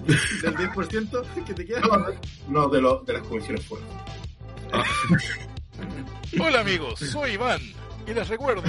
Del 0.06 0.56
10% 0.58 1.24
que 1.46 1.54
te 1.54 1.66
queda. 1.66 1.80
No, 1.82 2.06
no 2.50 2.68
de, 2.70 2.82
lo, 2.82 3.04
de 3.06 3.14
las 3.14 3.22
comisiones 3.28 3.66
fuertes. 3.66 3.90
Hola 6.40 6.62
amigos, 6.62 7.00
soy 7.00 7.34
Iván 7.34 7.62
y 8.08 8.14
les 8.14 8.28
recuerdo 8.28 8.64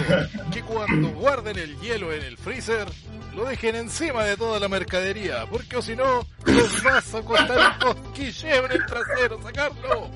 que 0.52 0.62
cuando 0.62 1.08
guarden 1.18 1.58
el 1.58 1.78
hielo 1.80 2.12
en 2.12 2.22
el 2.22 2.36
freezer, 2.36 2.86
lo 3.34 3.46
dejen 3.46 3.74
encima 3.76 4.22
de 4.24 4.36
toda 4.36 4.60
la 4.60 4.68
mercadería, 4.68 5.46
porque 5.50 5.78
o 5.78 5.82
si 5.82 5.96
no, 5.96 6.26
los 6.44 6.82
vas 6.82 7.14
a 7.14 7.22
costar 7.22 7.58
un 7.82 7.94
cosquilleo 7.94 8.66
en 8.66 8.72
el 8.72 8.86
trasero 8.86 9.42
sacarlo. 9.42 10.10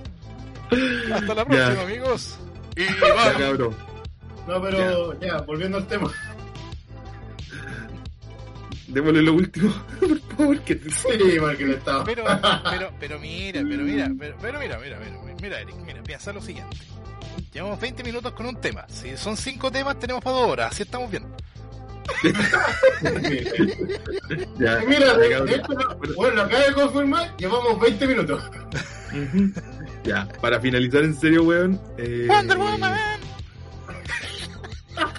Hasta 1.14 1.34
la 1.34 1.44
próxima 1.46 1.74
Ya. 1.74 1.82
amigos. 1.82 2.38
Y 2.76 2.84
Ya, 2.84 2.92
Iván, 3.08 3.32
cabrón. 3.38 3.76
No, 4.46 4.62
pero 4.62 5.18
ya, 5.20 5.38
volviendo 5.40 5.78
al 5.78 5.86
tema. 5.88 6.12
Démosle 8.88 9.22
lo 9.22 9.34
último, 9.34 9.72
por 10.00 10.20
favor, 10.36 10.60
que 10.60 10.74
Sí, 10.74 11.38
porque 11.40 11.64
le 11.66 11.74
estaba. 11.74 12.04
Pero, 12.04 12.24
pero, 12.70 12.90
pero 12.98 13.18
mira, 13.20 13.62
pero 13.68 13.82
mira, 13.84 14.10
pero, 14.18 14.36
pero 14.40 14.58
mira, 14.58 14.78
mira, 14.78 14.98
mira, 14.98 15.34
mira, 15.40 15.60
Eric, 15.60 15.76
mira, 15.86 16.02
piensa 16.02 16.32
lo 16.32 16.40
siguiente. 16.40 16.76
Llevamos 17.52 17.80
20 17.80 18.02
minutos 18.04 18.32
con 18.32 18.46
un 18.46 18.60
tema. 18.60 18.84
Si 18.88 19.16
son 19.16 19.36
5 19.36 19.70
temas, 19.70 19.98
tenemos 19.98 20.22
para 20.22 20.36
2 20.36 20.48
horas. 20.48 20.72
Así 20.72 20.82
estamos 20.82 21.10
bien. 21.10 21.24
ya, 24.58 24.80
Mira, 24.86 25.12
esto 25.46 25.72
lo- 25.74 26.14
bueno, 26.14 26.36
lo 26.36 26.42
acaba 26.42 26.64
de 26.64 26.72
confirmar, 26.72 27.36
llevamos 27.36 27.80
20 27.80 28.06
minutos. 28.06 28.42
Ya, 30.04 30.26
para 30.40 30.60
finalizar 30.60 31.02
en 31.02 31.14
serio, 31.14 31.42
weón. 31.42 31.78
eh, 31.98 32.26
Wonder 32.28 32.56
Woman. 32.56 32.92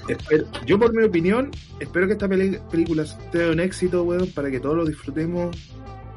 Espero- 0.07 0.45
yo, 0.65 0.79
por 0.79 0.93
mi 0.95 1.03
opinión, 1.03 1.51
espero 1.79 2.07
que 2.07 2.13
esta 2.13 2.27
película 2.27 3.05
sea 3.05 3.51
un 3.51 3.59
éxito, 3.59 4.03
weón, 4.03 4.27
para 4.31 4.49
que 4.51 4.59
todos 4.59 4.75
lo 4.77 4.85
disfrutemos, 4.85 5.55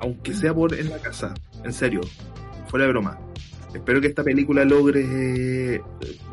aunque 0.01 0.35
sea 0.35 0.55
por 0.55 0.75
en 0.75 0.91
la 0.91 0.99
casa. 0.99 1.35
En 1.65 1.73
serio, 1.73 2.01
fuera 2.69 2.87
de 2.87 2.93
broma. 2.93 3.19
Espero 3.75 4.01
que 4.01 4.09
esta 4.09 4.23
película 4.23 4.65
logre, 4.65 5.05
eh, 5.77 5.81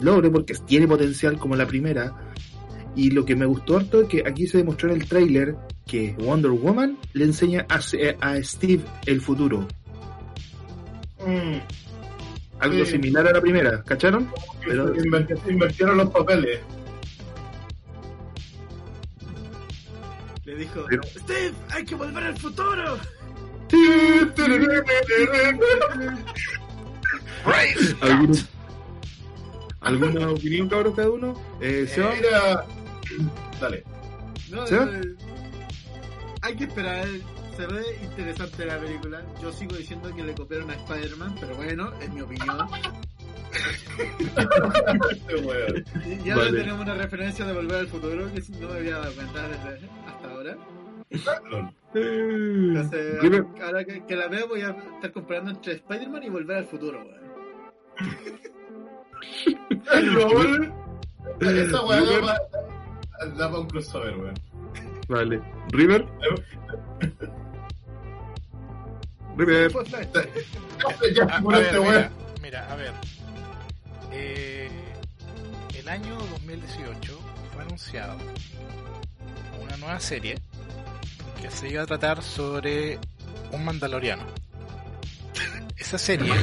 logre 0.02 0.30
porque 0.30 0.54
tiene 0.66 0.88
potencial 0.88 1.38
como 1.38 1.56
la 1.56 1.66
primera. 1.68 2.14
Y 2.96 3.12
lo 3.12 3.24
que 3.24 3.36
me 3.36 3.46
gustó 3.46 3.78
harto 3.78 4.02
es 4.02 4.08
que 4.10 4.24
aquí 4.26 4.46
se 4.48 4.58
demostró 4.58 4.90
en 4.92 5.00
el 5.02 5.08
tráiler 5.08 5.56
que 5.86 6.16
Wonder 6.20 6.52
Woman 6.52 6.98
le 7.14 7.26
enseña 7.26 7.66
a, 7.70 7.80
a 8.22 8.44
Steve 8.44 8.82
el 9.06 9.22
futuro. 9.22 9.66
Mm, 11.26 11.60
Algo 12.60 12.84
Sí. 12.84 12.92
similar 12.92 13.26
a 13.26 13.32
la 13.32 13.40
primera, 13.40 13.82
¿cacharon? 13.84 14.28
Pero- 14.66 14.94
los 14.94 16.10
papeles. 16.10 16.60
Dijo, 20.60 20.86
Pero- 20.90 21.04
Steve, 21.04 21.54
hay 21.72 21.86
que 21.86 21.96
volver 21.96 22.24
al 22.24 22.38
futuro. 22.38 22.98
¿Alguno- 28.02 28.34
¿Alguna 29.82 30.30
opinión, 30.32 30.70
cabrón, 30.70 30.94
cada 30.94 31.10
uno? 31.10 31.42
Eh, 31.62 31.88
Seba, 31.94 32.12
Mira, 32.16 32.66
dale. 33.62 33.84
No, 34.50 34.66
no, 34.66 34.92
hay 36.42 36.56
que 36.56 36.64
esperar. 36.66 37.08
Se 37.56 37.66
ve 37.68 37.84
interesante 38.04 38.66
la 38.66 38.80
película. 38.80 39.22
Yo 39.42 39.52
sigo 39.52 39.76
diciendo 39.76 40.14
que 40.16 40.24
le 40.24 40.34
copiaron 40.34 40.72
a 40.72 40.76
Spider-Man, 40.76 41.36
pero 41.40 41.56
bueno, 41.58 41.92
es 42.02 42.10
mi 42.10 42.22
opinión. 42.22 42.58
Ya 46.24 46.36
Vale. 46.36 46.52
tenemos 46.60 46.82
una 46.82 46.94
referencia 46.94 47.46
de 47.46 47.54
Volver 47.54 47.78
al 47.80 47.88
Futuro 47.88 48.32
que 48.34 48.42
no 48.60 48.68
me 48.70 48.78
había 48.80 49.00
dado 49.00 49.14
cuenta 49.14 49.48
desde 49.48 49.80
ahora. 50.40 50.58
Entonces, 51.94 53.22
River, 53.22 53.46
ahora 53.64 53.84
que, 53.84 54.06
que 54.06 54.16
la 54.16 54.28
veo 54.28 54.48
voy 54.48 54.62
a 54.62 54.70
estar 54.96 55.12
comparando 55.12 55.52
entre 55.52 55.74
Spider-Man 55.74 56.24
y 56.24 56.30
Volver 56.30 56.58
al 56.58 56.66
Futuro. 56.66 57.00
weón. 57.04 57.20
Esa 61.42 61.82
weá 61.86 62.02
da 62.02 62.22
pa- 62.22 62.40
da 63.38 63.52
pa' 63.52 63.60
un 63.60 63.68
crossover, 63.68 64.16
weón. 64.18 64.34
vale. 65.08 65.42
River. 65.72 66.06
River. 69.38 69.72
Ya, 71.16 71.24
A, 71.26 71.38
a 71.38 71.40
este 71.62 71.70
ver, 71.72 71.80
weón. 71.80 71.92
mira, 71.92 72.12
mira, 72.42 72.72
a 72.72 72.76
ver. 72.76 72.92
Eh, 74.12 74.70
el 75.78 75.88
año 75.90 76.16
2018 76.32 77.20
fue 77.54 77.64
anunciado 77.64 78.16
nueva 79.80 80.00
serie 80.00 80.40
que 81.42 81.50
se 81.50 81.70
iba 81.70 81.84
a 81.84 81.86
tratar 81.86 82.22
sobre 82.22 83.00
un 83.52 83.64
mandaloriano. 83.66 84.24
Esa 85.78 85.98
serie 85.98 86.34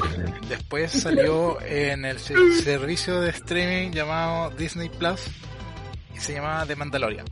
después 0.49 0.91
salió 0.93 1.61
en 1.63 2.05
el 2.05 2.19
se- 2.19 2.63
servicio 2.63 3.21
de 3.21 3.31
streaming 3.31 3.91
llamado 3.93 4.51
Disney 4.51 4.89
Plus 4.89 5.21
y 6.15 6.19
se 6.19 6.33
llamaba 6.35 6.65
The 6.67 6.77
Mandalorian. 6.77 7.27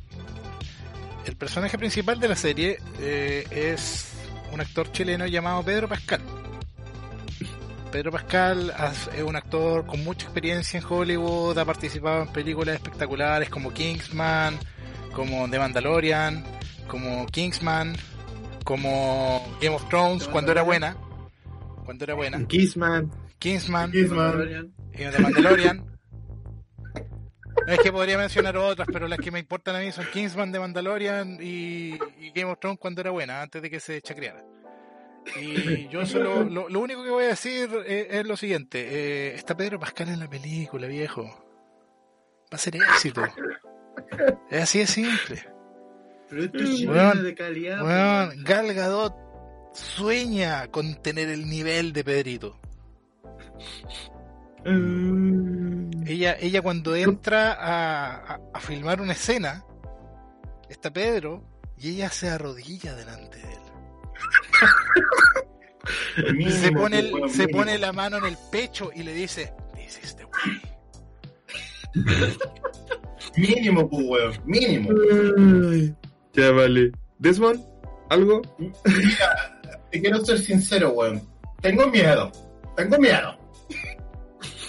El 1.24 1.36
personaje 1.36 1.78
principal 1.78 2.20
de 2.20 2.28
la 2.28 2.36
serie 2.36 2.78
eh, 3.00 3.46
es 3.50 4.10
un 4.52 4.60
actor 4.60 4.92
chileno 4.92 5.26
llamado 5.26 5.62
Pedro 5.62 5.88
Pascal. 5.88 6.20
Pedro 7.90 8.10
Pascal 8.10 8.74
es 9.16 9.22
un 9.22 9.36
actor 9.36 9.86
con 9.86 10.02
mucha 10.04 10.24
experiencia 10.26 10.80
en 10.80 10.84
Hollywood, 10.86 11.56
ha 11.56 11.64
participado 11.64 12.22
en 12.22 12.28
películas 12.32 12.74
espectaculares 12.74 13.48
como 13.48 13.72
Kingsman, 13.72 14.58
como 15.14 15.48
The 15.48 15.59
Mandalorian, 15.59 16.44
como 16.88 17.27
Kingsman, 17.27 17.96
como 18.64 19.44
Game 19.61 19.74
of 19.74 19.88
Thrones 19.88 20.24
The 20.24 20.31
cuando 20.31 20.53
era 20.53 20.62
buena. 20.62 20.96
Cuando 21.85 22.05
era 22.05 22.14
buena. 22.14 22.46
Kingsman 22.46 23.11
Kissman. 23.44 23.92
Mandalorian. 23.92 24.72
y 24.94 24.96
The 24.96 25.18
Mandalorian. 25.18 25.85
Es 27.66 27.79
que 27.79 27.92
podría 27.92 28.16
mencionar 28.16 28.57
otras, 28.57 28.88
pero 28.90 29.07
las 29.07 29.18
que 29.18 29.31
me 29.31 29.38
importan 29.38 29.77
a 29.77 29.81
mí 29.81 29.92
son 29.92 30.07
Kingsman 30.12 30.50
de 30.50 30.61
Mandalorian 30.61 31.38
y, 31.42 31.94
y 32.20 32.31
Game 32.35 32.50
of 32.50 32.59
Thrones 32.59 32.79
cuando 32.79 33.03
era 33.03 33.11
buena, 33.11 33.42
antes 33.42 33.61
de 33.61 33.68
que 33.68 33.81
se 33.81 34.00
chacreara. 34.00 34.42
Y 35.38 35.88
yo 35.88 36.07
solo, 36.07 36.44
lo, 36.44 36.70
lo 36.70 36.81
único 36.81 37.05
que 37.05 37.11
voy 37.11 37.24
a 37.24 37.29
decir 37.29 37.70
es, 37.87 38.07
es 38.11 38.27
lo 38.27 38.37
siguiente: 38.37 38.81
eh, 38.81 39.35
está 39.35 39.55
Pedro 39.55 39.79
Pascal 39.79 40.09
en 40.09 40.20
la 40.20 40.29
película, 40.29 40.87
viejo. 40.87 41.24
Va 41.24 42.57
a 42.57 42.59
ser 42.59 42.77
éxito. 42.77 43.22
Es 44.50 44.62
así 44.62 44.78
de 44.80 44.87
simple. 44.87 45.44
Pero 46.28 46.44
esto 46.44 46.59
es 46.59 46.64
Weón, 46.64 46.76
chileno 46.76 47.22
de 47.22 47.35
calidad. 47.35 47.83
Weón, 47.83 48.28
weón. 48.30 48.44
Gal 48.44 48.74
Gadot 48.74 49.14
sueña 49.72 50.68
con 50.68 50.94
tener 51.02 51.28
el 51.28 51.48
nivel 51.48 51.92
de 51.92 52.04
Pedrito. 52.04 52.59
Mm. 54.64 56.07
Ella, 56.07 56.37
ella 56.40 56.62
cuando 56.62 56.94
entra 56.96 57.52
a, 57.52 58.35
a- 58.35 58.40
a 58.52 58.61
filmar 58.61 59.00
una 59.00 59.12
escena, 59.12 59.64
está 60.68 60.92
Pedro 60.92 61.42
y 61.78 61.90
ella 61.90 62.11
se 62.11 62.28
arrodilla 62.28 62.94
delante 62.94 63.38
de 63.38 63.52
él. 63.52 63.61
Mínimo, 66.35 66.50
se 66.50 66.72
pone, 66.72 66.98
el- 66.98 67.30
se 67.30 67.48
pone 67.48 67.78
la 67.78 67.92
mano 67.92 68.16
en 68.18 68.24
el 68.26 68.37
pecho 68.50 68.90
y 68.94 69.02
le 69.02 69.12
dice, 69.12 69.52
This 69.74 70.00
is 70.02 70.16
the 70.16 70.24
way. 70.24 70.61
Mínimo, 73.37 73.88
pues, 73.88 74.07
weón. 74.07 74.33
Mínimo. 74.44 74.90
Ay. 75.70 75.94
Ya 76.33 76.51
vale. 76.51 76.92
Desmond, 77.18 77.64
¿algo? 78.11 78.42
Te 79.90 80.01
quiero 80.01 80.25
ser 80.25 80.38
sincero, 80.38 80.90
weón. 80.90 81.23
Tengo 81.61 81.87
miedo. 81.88 82.31
Tengo 82.77 82.99
miedo. 82.99 83.37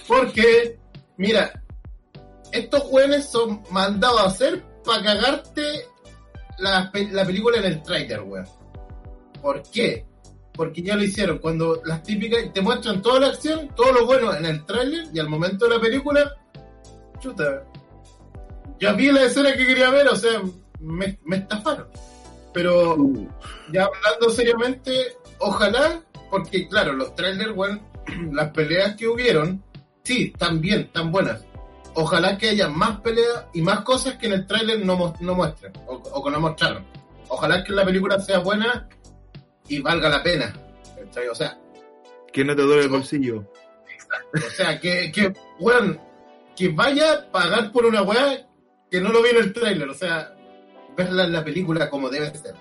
Porque, 0.07 0.79
mira, 1.17 1.63
estos 2.51 2.83
weones 2.91 3.25
son 3.29 3.63
mandados 3.71 4.21
a 4.21 4.25
hacer 4.25 4.63
para 4.85 5.03
cagarte 5.03 5.61
la, 6.59 6.91
la 7.11 7.25
película 7.25 7.57
en 7.57 7.65
el 7.65 7.83
trailer, 7.83 8.21
weón. 8.21 8.45
¿Por 9.41 9.61
qué? 9.63 10.05
Porque 10.53 10.81
ya 10.81 10.95
lo 10.95 11.03
hicieron. 11.03 11.39
Cuando 11.39 11.81
las 11.85 12.01
típicas 12.03 12.53
te 12.53 12.61
muestran 12.61 13.01
toda 13.01 13.19
la 13.19 13.27
acción, 13.27 13.69
todo 13.75 13.91
lo 13.91 14.05
bueno 14.05 14.33
en 14.33 14.45
el 14.45 14.65
trailer 14.65 15.07
y 15.13 15.19
al 15.19 15.29
momento 15.29 15.65
de 15.65 15.75
la 15.75 15.81
película, 15.81 16.31
chuta. 17.19 17.65
Ya 18.79 18.93
vi 18.93 19.11
la 19.11 19.23
escena 19.23 19.55
que 19.55 19.65
quería 19.65 19.89
ver, 19.89 20.07
o 20.07 20.15
sea, 20.15 20.41
me, 20.79 21.17
me 21.23 21.37
estafaron. 21.37 21.87
Pero 22.53 22.97
ya 23.71 23.85
hablando 23.85 24.29
seriamente, 24.29 25.17
ojalá, 25.39 26.01
porque 26.29 26.67
claro, 26.67 26.93
los 26.93 27.15
trailers, 27.15 27.53
bueno, 27.53 27.81
las 28.31 28.51
peleas 28.51 28.95
que 28.95 29.07
hubieron, 29.07 29.63
sí, 30.03 30.31
están 30.33 30.61
bien, 30.61 30.81
están 30.81 31.11
buenas. 31.11 31.45
Ojalá 31.95 32.37
que 32.37 32.49
haya 32.49 32.67
más 32.67 32.99
peleas 33.01 33.45
y 33.53 33.61
más 33.61 33.81
cosas 33.81 34.15
que 34.15 34.27
en 34.27 34.33
el 34.33 34.47
trailer 34.47 34.85
no, 34.85 35.13
no 35.19 35.35
muestran, 35.35 35.73
o, 35.87 35.95
o 35.95 36.23
que 36.23 36.31
no 36.31 36.39
mostraron. 36.39 36.85
Ojalá 37.29 37.63
que 37.63 37.71
la 37.71 37.85
película 37.85 38.19
sea 38.19 38.39
buena 38.39 38.87
y 39.67 39.79
valga 39.79 40.09
la 40.09 40.21
pena. 40.23 40.53
O 41.31 41.35
sea, 41.35 41.57
Que 42.31 42.43
no 42.43 42.55
te 42.55 42.61
duele 42.63 42.83
el 42.83 42.89
bolsillo. 42.89 43.45
o 44.33 44.49
sea, 44.55 44.79
que, 44.79 45.11
que, 45.11 45.33
weón, 45.59 45.99
que 46.55 46.69
vaya 46.69 47.13
a 47.13 47.31
pagar 47.31 47.71
por 47.71 47.85
una 47.85 48.01
weá 48.01 48.47
que 48.89 49.01
no 49.01 49.09
lo 49.09 49.21
vi 49.21 49.29
en 49.29 49.37
el 49.37 49.53
trailer, 49.53 49.89
o 49.89 49.93
sea, 49.93 50.33
verla 50.95 51.23
en 51.25 51.33
la 51.33 51.43
película 51.43 51.89
como 51.89 52.09
debe 52.09 52.33
ser, 52.35 52.55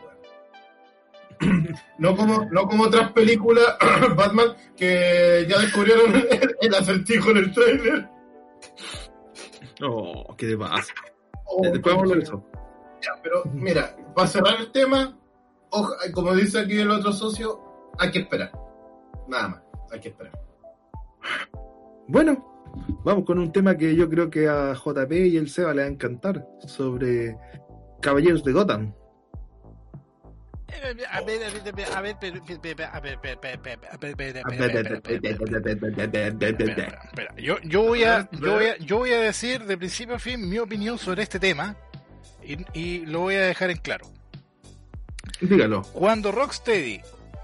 weón. 1.40 1.64
No 1.98 2.16
como, 2.16 2.44
no 2.50 2.66
como 2.66 2.84
otras 2.84 3.12
películas, 3.12 3.64
Batman, 4.16 4.54
que 4.76 5.46
ya 5.48 5.58
descubrieron 5.60 6.14
el, 6.30 6.56
el 6.60 6.74
acertijo 6.74 7.30
en 7.30 7.37
el 7.38 7.52
trailer. 7.52 8.08
Oh, 9.82 10.34
¿qué 10.37 10.48
te 10.48 10.56
pasa? 10.56 10.92
Oh, 11.46 11.62
Después 11.62 11.94
vamos 11.94 12.12
a 12.12 12.14
de 12.16 12.22
eso. 12.22 12.44
Ya, 13.02 13.10
pero 13.22 13.42
mira, 13.52 13.94
para 14.14 14.26
cerrar 14.28 14.60
el 14.60 14.72
tema, 14.72 15.16
oja- 15.70 15.96
como 16.12 16.34
dice 16.34 16.60
aquí 16.60 16.78
el 16.78 16.90
otro 16.90 17.12
socio, 17.12 17.90
hay 17.98 18.10
que 18.10 18.20
esperar. 18.20 18.50
Nada 19.28 19.48
más, 19.48 19.62
hay 19.92 20.00
que 20.00 20.08
esperar. 20.08 20.32
Bueno, 22.06 22.54
Vamos 23.05 23.27
con 23.27 23.38
un 23.38 23.53
tema 23.53 23.77
que 23.77 23.95
yo 23.95 24.09
creo 24.09 24.31
que 24.31 24.49
a 24.49 24.73
JP 24.73 25.12
y 25.12 25.37
el 25.37 25.51
Seba 25.51 25.75
le 25.75 25.83
va 25.83 25.88
a 25.88 25.90
encantar, 25.90 26.47
sobre 26.67 27.37
Caballeros 28.01 28.43
de 28.45 28.53
Gotham. 28.53 28.95
A 30.69 30.81
ver, 30.81 31.07
a 31.11 31.23
ver, 31.23 31.43
a 31.45 32.01
ver, 37.14 37.35
yo, 37.37 37.61
yo 37.62 37.83
voy 37.83 38.05
a, 38.05 38.29
yo 38.33 38.40
voy 38.40 38.51
a, 38.51 38.57
ver, 38.57 38.79
yo 38.83 38.99
voy 38.99 39.11
a 39.12 39.21
decir 39.21 39.64
de 39.64 39.77
principio 39.77 40.14
a 40.17 40.19
fin 40.19 40.49
mi 40.49 40.59
opinión 40.59 40.99
sobre 40.99 41.23
este 41.23 41.38
tema 41.38 41.77
y, 42.43 42.57
y 42.73 43.07
lo 43.07 43.21
voy 43.21 43.35
a 43.35 43.43
dejar 43.43 43.71
en 43.71 43.77
claro. 43.79 44.07
Dígalo. 45.40 45.83
Cuando 45.93 46.33
Rocksteady 46.33 47.03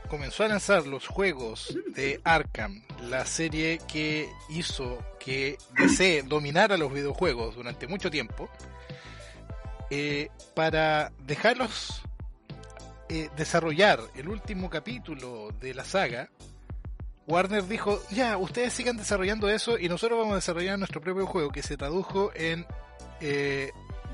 comenzó 0.09 0.45
a 0.45 0.49
lanzar 0.49 0.87
los 0.87 1.07
juegos 1.07 1.79
de 1.95 2.21
Arkham, 2.25 2.83
la 3.09 3.25
serie 3.27 3.79
que 3.87 4.29
hizo 4.49 4.99
que 5.25 5.59
DC 5.79 6.25
dominara 6.25 6.77
los 6.77 6.93
videojuegos 6.93 7.55
durante 7.55 7.87
mucho 7.87 8.11
tiempo, 8.11 8.51
eh, 9.91 10.31
para 10.55 11.13
dejarlos 11.25 12.03
eh, 13.09 13.29
desarrollar 13.37 14.01
el 14.15 14.29
último 14.29 14.71
capítulo 14.71 15.51
de 15.61 15.75
la 15.75 15.85
saga, 15.85 16.31
Warner 17.27 17.65
dijo, 17.65 18.03
ya, 18.11 18.37
ustedes 18.39 18.73
sigan 18.73 18.97
desarrollando 18.97 19.49
eso 19.49 19.79
y 19.79 19.89
nosotros 19.89 20.19
vamos 20.19 20.33
a 20.33 20.37
desarrollar 20.37 20.79
nuestro 20.79 21.01
propio 21.01 21.27
juego 21.27 21.51
que 21.51 21.63
se 21.63 21.77
tradujo 21.77 22.33
en 22.35 22.67
eh, 23.21 23.71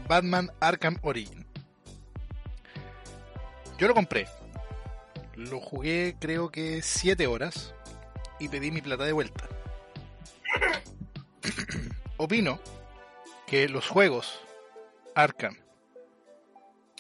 Batman 0.07 0.51
Arkham 0.61 0.99
Origin. 1.03 1.47
Yo 3.79 3.89
lo 3.89 3.95
compré. 3.95 4.27
Lo 5.35 5.61
jugué 5.61 6.17
creo 6.19 6.51
que 6.51 6.83
7 6.83 7.27
horas 7.27 7.75
y 8.39 8.49
pedí 8.49 8.71
mi 8.71 8.81
plata 8.81 9.05
de 9.05 9.13
vuelta. 9.13 9.49
Opino 12.17 12.61
que 13.47 13.69
los 13.69 13.89
juegos 13.89 14.41
Arkham 15.15 15.57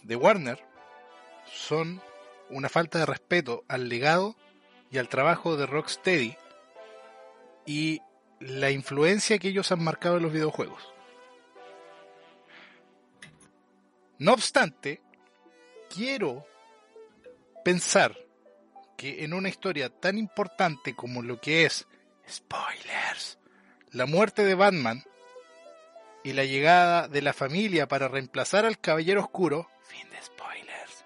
de 0.03 0.17
Warner 0.17 0.65
son 1.53 2.01
una 2.51 2.69
falta 2.69 2.99
de 2.99 3.07
respeto 3.07 3.65
al 3.69 3.89
legado 3.89 4.37
y 4.91 4.99
al 4.99 5.09
trabajo 5.09 5.57
de 5.57 5.67
Rocksteady 5.67 6.37
y 7.67 8.01
la 8.41 8.71
influencia 8.71 9.39
que 9.39 9.49
ellos 9.49 9.73
han 9.73 9.83
marcado 9.83 10.19
en 10.19 10.23
los 10.23 10.33
videojuegos. 10.33 10.83
No 14.19 14.33
obstante, 14.33 15.03
quiero 15.93 16.47
pensar 17.65 18.17
que 18.97 19.25
en 19.25 19.35
una 19.35 19.49
historia 19.49 19.91
tan 19.91 20.17
importante 20.17 20.95
como 20.95 21.23
lo 21.23 21.41
que 21.41 21.67
es, 21.67 21.87
spoilers, 22.29 23.39
la 23.97 24.05
muerte 24.05 24.45
de 24.45 24.55
Batman 24.55 25.03
y 26.23 26.35
la 26.35 26.45
llegada 26.45 27.09
de 27.09 27.23
la 27.23 27.33
familia 27.33 27.89
para 27.89 28.09
reemplazar 28.09 28.67
al 28.67 28.79
Caballero 28.79 29.23
Oscuro, 29.23 29.71
fin 29.85 30.07
de 30.11 30.21
spoilers, 30.23 31.05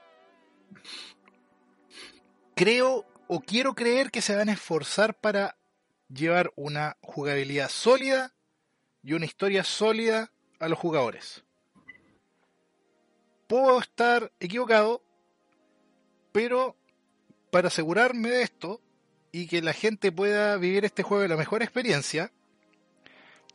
creo 2.56 3.06
o 3.28 3.40
quiero 3.42 3.76
creer 3.76 4.10
que 4.10 4.20
se 4.20 4.34
van 4.34 4.48
a 4.48 4.54
esforzar 4.54 5.14
para 5.14 5.56
llevar 6.08 6.52
una 6.56 6.96
jugabilidad 7.00 7.68
sólida 7.68 8.34
y 9.04 9.12
una 9.12 9.24
historia 9.24 9.62
sólida 9.62 10.32
a 10.58 10.68
los 10.68 10.76
jugadores. 10.76 11.44
Puedo 13.46 13.78
estar 13.78 14.32
equivocado, 14.40 15.04
pero 16.32 16.74
para 17.52 17.68
asegurarme 17.68 18.30
de 18.30 18.42
esto 18.42 18.80
y 19.30 19.46
que 19.46 19.62
la 19.62 19.74
gente 19.74 20.10
pueda 20.10 20.56
vivir 20.56 20.84
este 20.84 21.04
juego 21.04 21.22
de 21.22 21.28
la 21.28 21.36
mejor 21.36 21.62
experiencia, 21.62 22.32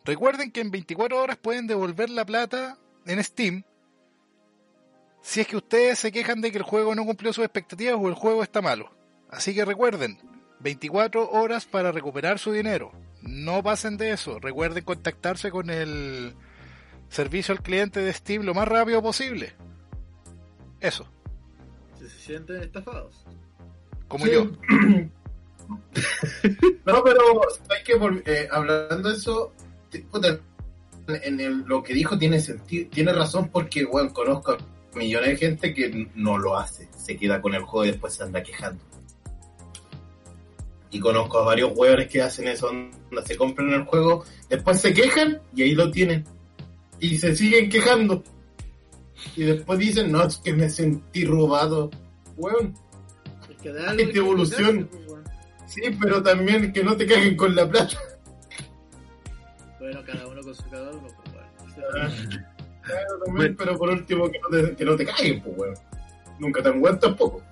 recuerden 0.06 0.52
que 0.52 0.62
en 0.62 0.72
24 0.72 1.22
horas 1.22 1.38
pueden 1.38 1.68
devolver 1.68 2.10
la 2.10 2.26
plata 2.26 2.78
en 3.06 3.24
Steam 3.24 3.64
si 5.22 5.42
es 5.42 5.48
que 5.48 5.58
ustedes 5.58 5.98
se 5.98 6.12
quejan 6.12 6.40
de 6.42 6.52
que 6.52 6.60
el 6.60 6.64
juego 6.64 6.94
no 6.94 7.04
cumplió 7.04 7.34
sus 7.34 7.44
expectativas 7.44 7.96
o 8.00 8.08
el 8.08 8.14
juego 8.14 8.44
está 8.44 8.62
malo. 8.62 8.92
Así 9.30 9.56
que 9.56 9.66
recuerden, 9.66 10.20
24 10.60 11.32
horas 11.32 11.66
para 11.66 11.92
recuperar 11.92 12.38
su 12.38 12.52
dinero. 12.52 12.92
No 13.24 13.64
pasen 13.64 13.98
de 13.98 14.12
eso. 14.12 14.40
Recuerden 14.40 14.84
contactarse 14.84 15.50
con 15.50 15.72
el 15.72 16.36
servicio 17.10 17.54
al 17.54 17.64
cliente 17.64 18.02
de 18.02 18.14
Steam 18.14 18.44
lo 18.44 18.54
más 18.54 18.68
rápido 18.68 19.02
posible. 19.02 19.56
Eso, 20.80 21.08
Si 21.98 22.08
se 22.08 22.20
sienten 22.20 22.62
estafados. 22.62 23.26
como 24.08 24.26
Sí. 24.26 24.32
yo. 24.32 24.52
No, 26.86 27.04
pero 27.04 27.20
hay 27.72 27.84
que 27.84 27.94
eh, 28.32 28.48
hablando 28.52 29.10
de 29.10 29.16
eso, 29.16 29.52
en 31.08 31.40
el- 31.40 31.60
lo 31.68 31.84
que 31.84 31.94
dijo 31.94 32.18
tiene 32.18 32.40
sentido, 32.40 32.90
tiene 32.92 33.14
razón 33.14 33.50
porque 33.50 33.86
bueno, 33.86 34.12
conozco 34.14 34.54
a 34.54 34.58
millones 34.98 35.30
de 35.32 35.38
gente 35.38 35.74
que 35.74 36.10
no 36.16 36.38
lo 36.38 36.58
hace, 36.58 36.88
se 36.98 37.18
queda 37.18 37.42
con 37.42 37.54
el 37.54 37.62
juego 37.64 37.86
y 37.86 37.92
después 37.92 38.14
se 38.14 38.24
anda 38.24 38.42
quejando. 38.42 38.84
Y 40.92 41.00
conozco 41.00 41.40
a 41.40 41.44
varios 41.46 41.72
hueones 41.76 42.08
que 42.08 42.22
hacen 42.22 42.48
eso, 42.48 42.68
onda, 42.68 43.26
se 43.26 43.36
compran 43.36 43.70
el 43.72 43.84
juego, 43.84 44.24
después 44.50 44.80
se 44.80 44.94
quejan 44.94 45.42
y 45.54 45.64
ahí 45.64 45.76
lo 45.76 45.92
tienen. 45.92 46.24
Y 47.00 47.18
se 47.18 47.36
siguen 47.36 47.70
quejando. 47.70 48.24
Y 49.36 49.44
después 49.44 49.78
dicen, 49.80 50.12
no, 50.12 50.24
es 50.24 50.38
que 50.38 50.54
me 50.54 50.70
sentí 50.70 51.26
robado. 51.26 51.92
Weón, 52.38 52.74
Es 53.50 53.58
que 53.62 53.74
de 53.74 53.86
Hay 53.88 54.06
devolución. 54.14 54.88
pues, 54.90 55.20
sí, 55.68 55.82
pero 56.00 56.24
también 56.24 56.72
que 56.72 56.84
no 56.84 56.96
te 56.96 57.06
caguen 57.06 57.36
con 57.36 57.54
la 57.56 57.68
plata. 57.70 57.98
Bueno, 59.86 60.02
cada 60.06 60.28
uno 60.28 60.42
con 60.42 60.56
su 60.56 60.70
cada 60.70 60.92
uno, 60.92 61.02
pues, 61.02 61.36
weón. 61.36 61.46
O 61.60 61.76
sea, 61.76 61.84
Claro, 62.84 63.20
también, 63.26 63.36
Bueno. 63.36 63.56
pero 63.58 63.78
por 63.78 63.90
último 63.90 64.30
que 64.32 64.40
no 64.40 64.50
te, 64.50 64.76
que 64.76 64.86
no 64.86 64.96
te 64.96 65.06
caguen, 65.06 65.42
pues, 65.44 65.58
weón. 65.58 65.76
Nunca 66.40 66.64
te 66.64 66.70
han 66.70 66.80
muerto 66.80 67.08
tampoco. 67.08 67.44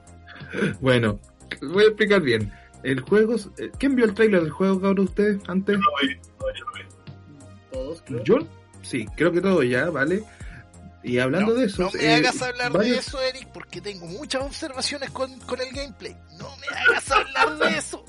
Bueno, 0.81 1.19
voy 1.61 1.83
a 1.83 1.87
explicar 1.87 2.21
bien. 2.21 2.51
El 2.83 2.99
juego. 3.01 3.35
eh, 3.57 3.71
¿Quién 3.79 3.95
vio 3.95 4.05
el 4.05 4.13
trailer 4.13 4.41
del 4.41 4.51
juego, 4.51 4.81
cabrón, 4.81 5.05
ustedes 5.05 5.39
antes? 5.47 5.77
Todos, 7.71 8.01
creo. 8.05 8.23
Yo, 8.23 8.37
sí, 8.81 9.05
creo 9.15 9.31
que 9.31 9.41
todo 9.41 9.63
ya, 9.63 9.89
¿vale? 9.89 10.23
Y 11.03 11.19
hablando 11.19 11.53
no, 11.53 11.59
de 11.59 11.65
eso. 11.65 11.83
no 11.83 11.91
me 11.91 12.03
eh, 12.05 12.13
hagas 12.15 12.41
hablar 12.41 12.71
de 12.71 12.91
eso, 12.97 13.21
Eric, 13.21 13.47
porque 13.53 13.81
tengo 13.81 14.05
muchas 14.05 14.41
observaciones 14.43 15.09
con, 15.11 15.37
con 15.41 15.59
el 15.59 15.69
gameplay. 15.73 16.15
No 16.37 16.47
me 16.57 16.67
hagas 16.77 17.11
hablar 17.11 17.57
de 17.57 17.77
eso. 17.77 18.05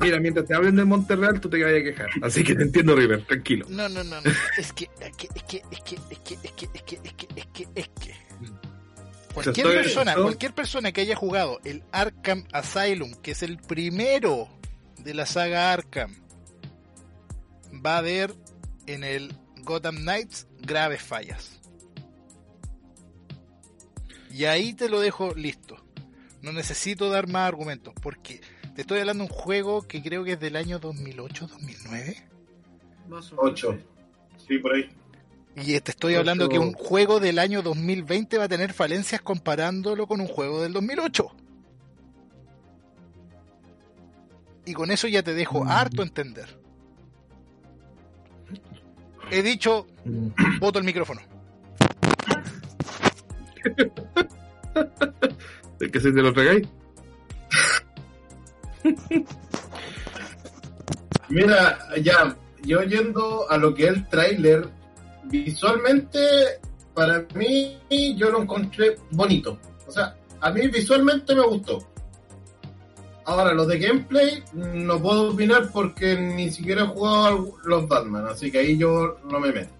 Mira, 0.00 0.20
mientras 0.20 0.46
te 0.46 0.54
hablen 0.54 0.76
de 0.76 0.84
Monterreal, 0.84 1.40
tú 1.40 1.48
te 1.48 1.62
vayas 1.62 1.80
a 1.80 1.84
quejar. 1.84 2.08
Así 2.22 2.44
que 2.44 2.54
te 2.54 2.62
entiendo, 2.62 2.94
River, 2.94 3.24
tranquilo. 3.24 3.66
No, 3.68 3.88
no, 3.88 4.04
no, 4.04 4.20
no. 4.20 4.30
Es 4.58 4.72
que, 4.72 4.88
es 5.00 5.16
que, 5.16 5.28
es 5.34 5.42
que, 5.44 5.62
es 5.70 5.80
que, 5.80 5.94
es 6.10 6.20
que, 6.20 6.34
es 6.42 6.52
que, 6.52 6.64
es 6.74 6.82
que, 6.82 6.96
es 7.02 7.12
que, 7.12 7.28
es 7.36 7.46
que, 7.46 7.68
es 7.74 7.88
que. 7.88 8.26
Cualquier 9.34 9.66
persona, 9.66 10.14
cualquier 10.14 10.54
persona 10.54 10.92
que 10.92 11.02
haya 11.02 11.14
jugado 11.14 11.60
el 11.64 11.82
Arkham 11.92 12.44
Asylum, 12.52 13.14
que 13.16 13.32
es 13.32 13.42
el 13.42 13.58
primero 13.58 14.48
de 14.98 15.12
la 15.12 15.26
saga 15.26 15.72
Arkham, 15.72 16.14
va 17.84 17.98
a 17.98 18.00
ver 18.00 18.34
en 18.86 19.04
el 19.04 19.34
Gotham 19.62 19.96
Knights 19.96 20.46
graves 20.60 21.02
fallas. 21.02 21.60
Y 24.30 24.44
ahí 24.44 24.74
te 24.74 24.88
lo 24.88 25.00
dejo 25.00 25.34
listo. 25.34 25.76
No 26.42 26.52
necesito 26.52 27.10
dar 27.10 27.26
más 27.26 27.48
argumentos, 27.48 27.94
porque 28.00 28.40
te 28.76 28.82
estoy 28.82 29.00
hablando 29.00 29.24
de 29.24 29.30
un 29.30 29.36
juego 29.36 29.82
que 29.88 30.02
creo 30.02 30.22
que 30.22 30.32
es 30.32 30.40
del 30.40 30.54
año 30.56 30.78
2008-2009. 30.80 32.16
Más 33.08 33.32
o 33.32 33.36
menos. 33.36 33.50
Ocho. 33.52 33.78
Sí, 34.46 34.58
por 34.58 34.74
ahí. 34.74 34.88
Y 35.56 35.80
te 35.80 35.90
estoy 35.90 36.12
Ocho. 36.12 36.20
hablando 36.20 36.48
que 36.48 36.58
un 36.58 36.72
juego 36.74 37.18
del 37.18 37.38
año 37.38 37.62
2020 37.62 38.36
va 38.38 38.44
a 38.44 38.48
tener 38.48 38.72
falencias 38.74 39.22
comparándolo 39.22 40.06
con 40.06 40.20
un 40.20 40.28
juego 40.28 40.62
del 40.62 40.72
2008. 40.74 41.26
Y 44.66 44.74
con 44.74 44.90
eso 44.90 45.08
ya 45.08 45.22
te 45.22 45.32
dejo 45.34 45.64
Mm. 45.64 45.68
harto 45.68 46.02
entender. 46.02 46.60
He 49.30 49.42
dicho, 49.42 49.86
Mm. 50.04 50.58
voto 50.60 50.78
el 50.78 50.84
micrófono. 50.84 51.20
¿El 55.80 55.90
que 55.90 56.00
se 56.00 56.12
te 56.12 56.22
lo 56.22 56.30
regáis? 56.32 56.68
Mira, 61.28 61.78
ya, 62.02 62.36
yo 62.62 62.82
yendo 62.82 63.50
a 63.50 63.56
lo 63.56 63.74
que 63.74 63.84
es 63.84 63.94
el 63.94 64.08
tráiler, 64.08 64.68
visualmente, 65.24 66.20
para 66.94 67.24
mí, 67.34 67.78
yo 68.16 68.30
lo 68.30 68.42
encontré 68.42 68.96
bonito. 69.10 69.58
O 69.86 69.90
sea, 69.90 70.16
a 70.40 70.50
mí 70.50 70.68
visualmente 70.68 71.34
me 71.34 71.46
gustó. 71.46 71.78
Ahora, 73.24 73.52
lo 73.52 73.66
de 73.66 73.78
gameplay, 73.80 74.42
no 74.52 75.02
puedo 75.02 75.30
opinar 75.30 75.70
porque 75.72 76.16
ni 76.16 76.48
siquiera 76.50 76.84
he 76.84 76.86
jugado 76.86 77.56
los 77.64 77.88
Batman, 77.88 78.26
así 78.26 78.52
que 78.52 78.58
ahí 78.60 78.78
yo 78.78 79.16
no 79.28 79.40
me 79.40 79.50
meto. 79.52 79.72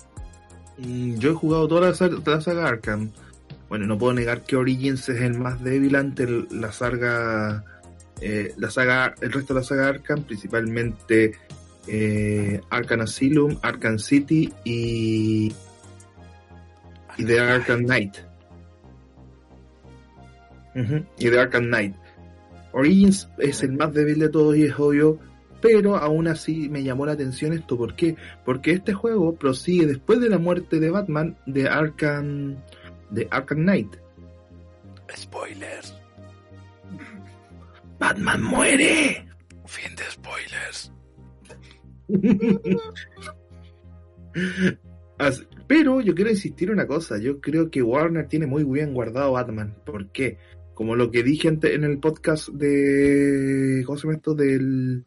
Mm, 0.78 1.14
Yo 1.14 1.30
he 1.30 1.34
jugado 1.34 1.68
toda 1.68 1.90
la, 1.90 1.92
toda 1.94 2.36
la 2.36 2.40
saga 2.40 2.66
Arkham. 2.66 3.10
Bueno, 3.68 3.86
no 3.86 3.96
puedo 3.98 4.12
negar 4.14 4.42
que 4.42 4.56
Origins 4.56 5.08
es 5.08 5.20
el 5.20 5.38
más 5.38 5.62
débil 5.62 5.94
ante 5.96 6.26
la 6.50 6.72
saga, 6.72 7.64
eh, 8.20 8.54
la 8.56 8.70
saga, 8.70 9.14
el 9.20 9.32
resto 9.32 9.54
de 9.54 9.60
la 9.60 9.66
saga 9.66 9.88
Arkham, 9.88 10.22
principalmente 10.24 11.32
eh, 11.86 12.60
Arkham 12.70 13.02
Asylum, 13.02 13.58
Arkham 13.62 13.98
City 13.98 14.52
y, 14.64 15.52
y 17.16 17.24
The 17.24 17.40
Arkham 17.40 17.84
Knight. 17.84 18.16
Ujú, 20.74 21.04
Y 21.18 21.28
de 21.28 21.40
Arkham 21.40 21.64
Knight. 21.64 21.94
Origins 22.72 23.28
es 23.38 23.62
el 23.62 23.72
más 23.72 23.94
débil 23.94 24.18
de 24.18 24.28
todos 24.28 24.56
y 24.56 24.64
es 24.64 24.78
obvio, 24.78 25.18
pero 25.62 25.96
aún 25.96 26.28
así 26.28 26.68
me 26.68 26.82
llamó 26.82 27.06
la 27.06 27.12
atención 27.12 27.54
esto. 27.54 27.78
¿Por 27.78 27.94
qué? 27.96 28.16
Porque 28.44 28.72
este 28.72 28.92
juego 28.92 29.34
prosigue 29.36 29.86
después 29.86 30.20
de 30.20 30.28
la 30.28 30.38
muerte 30.38 30.78
de 30.78 30.90
Batman 30.90 31.36
de 31.46 31.68
Arkham, 31.68 32.56
de 33.10 33.26
Arkham 33.30 33.60
Knight. 33.60 33.96
Spoilers. 35.16 35.94
¡Batman 37.98 38.42
muere! 38.42 39.26
Fin 39.66 39.94
de 39.96 40.04
spoilers. 40.10 40.92
Pero 45.66 46.00
yo 46.00 46.14
quiero 46.14 46.30
insistir 46.30 46.70
una 46.70 46.86
cosa, 46.86 47.18
yo 47.18 47.40
creo 47.40 47.70
que 47.70 47.82
Warner 47.82 48.28
tiene 48.28 48.46
muy 48.46 48.64
bien 48.64 48.94
guardado 48.94 49.32
Batman. 49.32 49.76
¿Por 49.84 50.12
qué? 50.12 50.38
Como 50.74 50.94
lo 50.94 51.10
que 51.10 51.22
dije 51.22 51.48
en 51.48 51.84
el 51.84 51.98
podcast 51.98 52.48
de... 52.50 53.82
¿Cómo 53.86 53.98
se 53.98 54.06
llama 54.06 54.16
esto? 54.16 54.34
Del... 54.34 55.04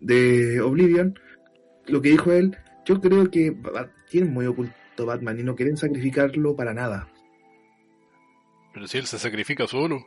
De 0.00 0.60
Oblivion. 0.60 1.18
Lo 1.86 2.00
que 2.00 2.10
dijo 2.10 2.32
él, 2.32 2.56
yo 2.86 3.00
creo 3.00 3.30
que 3.30 3.56
tienen 4.08 4.32
muy 4.32 4.46
oculto 4.46 5.04
Batman 5.04 5.40
y 5.40 5.42
no 5.42 5.56
quieren 5.56 5.76
sacrificarlo 5.76 6.56
para 6.56 6.72
nada. 6.72 7.08
Pero 8.72 8.86
si 8.86 8.98
él 8.98 9.06
se 9.06 9.18
sacrifica 9.18 9.66
solo. 9.66 10.04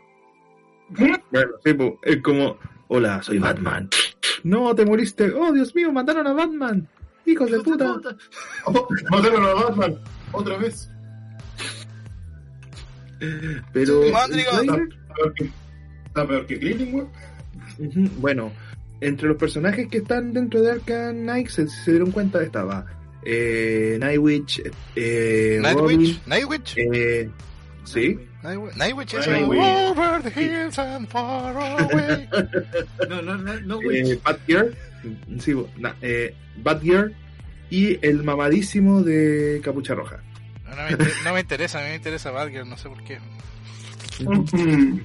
Bueno, 0.90 1.18
sí, 1.64 1.74
po, 1.74 2.00
es 2.04 2.18
como, 2.22 2.58
hola, 2.88 3.22
soy 3.24 3.40
Batman. 3.40 3.90
No, 4.44 4.76
te 4.76 4.86
moriste. 4.86 5.32
Oh, 5.34 5.52
Dios 5.52 5.74
mío, 5.76 5.92
mataron 5.92 6.28
a 6.28 6.34
Batman. 6.34 6.88
Hijos 7.26 7.50
de 7.52 7.60
puta. 7.62 7.96
Oh, 8.66 8.88
mataron 9.10 9.46
a 9.46 9.54
Batman. 9.54 10.00
Otra 10.32 10.58
vez. 10.58 10.90
Pero... 13.72 14.04
Está 14.04 14.28
peor 14.28 15.34
que, 15.36 15.50
está 16.08 16.28
peor 16.28 16.46
que 16.46 16.60
Cleaning, 16.60 16.94
weón. 16.96 17.10
Ujú, 17.80 18.10
Bueno, 18.20 18.52
entre 19.02 19.28
los 19.30 19.38
personajes 19.38 19.88
que 19.88 20.00
están 20.00 20.34
dentro 20.34 20.62
de 20.62 20.72
Arkham 20.72 21.16
Knight, 21.22 21.48
se, 21.48 21.68
se 21.68 21.92
dieron 21.92 22.12
cuenta, 22.12 22.44
estaba 22.44 22.86
eh, 23.24 23.98
Nightwitch, 24.00 24.62
eh, 24.96 25.60
Robin, 25.74 26.00
Nightwitch. 26.00 26.28
Nightwitch. 26.28 26.78
eh, 26.78 27.30
sí, 27.86 28.20
Nightwitch. 28.44 28.76
Nightwich 28.76 29.14
es 29.14 29.28
over 29.28 30.22
the 30.22 30.30
hills 30.30 30.78
and 30.78 31.08
far 31.08 31.56
away. 31.58 32.28
No, 33.10 33.22
no, 33.22 33.38
no, 33.38 33.60
no, 33.62 33.80
eh, 33.92 34.20
mm, 35.28 35.40
sí, 35.40 35.54
na- 35.78 35.96
eh, 36.02 36.34
y 37.70 37.98
el 38.06 38.24
mamadísimo 38.24 39.02
de 39.02 39.62
Capucha 39.64 39.96
Roja. 39.96 40.20
No, 40.66 40.76
no 40.76 40.84
me, 40.84 40.92
inter- 40.92 41.14
no 41.24 41.34
me 41.34 41.40
interesa, 41.40 41.80
a 41.80 41.84
mí 41.84 41.90
me 41.90 41.96
interesa 41.96 42.32
Batgirl, 42.32 42.70
no 42.70 42.78
sé 42.78 42.90
por 42.90 43.04
qué. 43.04 43.20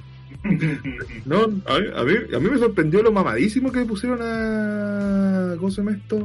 No, 1.25 1.43
a 1.45 1.79
mí, 1.79 1.87
a, 1.97 2.05
mí, 2.05 2.15
a 2.35 2.39
mí 2.39 2.51
me 2.51 2.59
sorprendió 2.59 3.03
lo 3.03 3.11
mamadísimo 3.11 3.73
que 3.73 3.85
pusieron 3.85 4.21
a. 4.23 5.57
¿Cómo 5.57 5.71
se 5.71 5.79
llama 5.79 5.93
esto? 5.97 6.25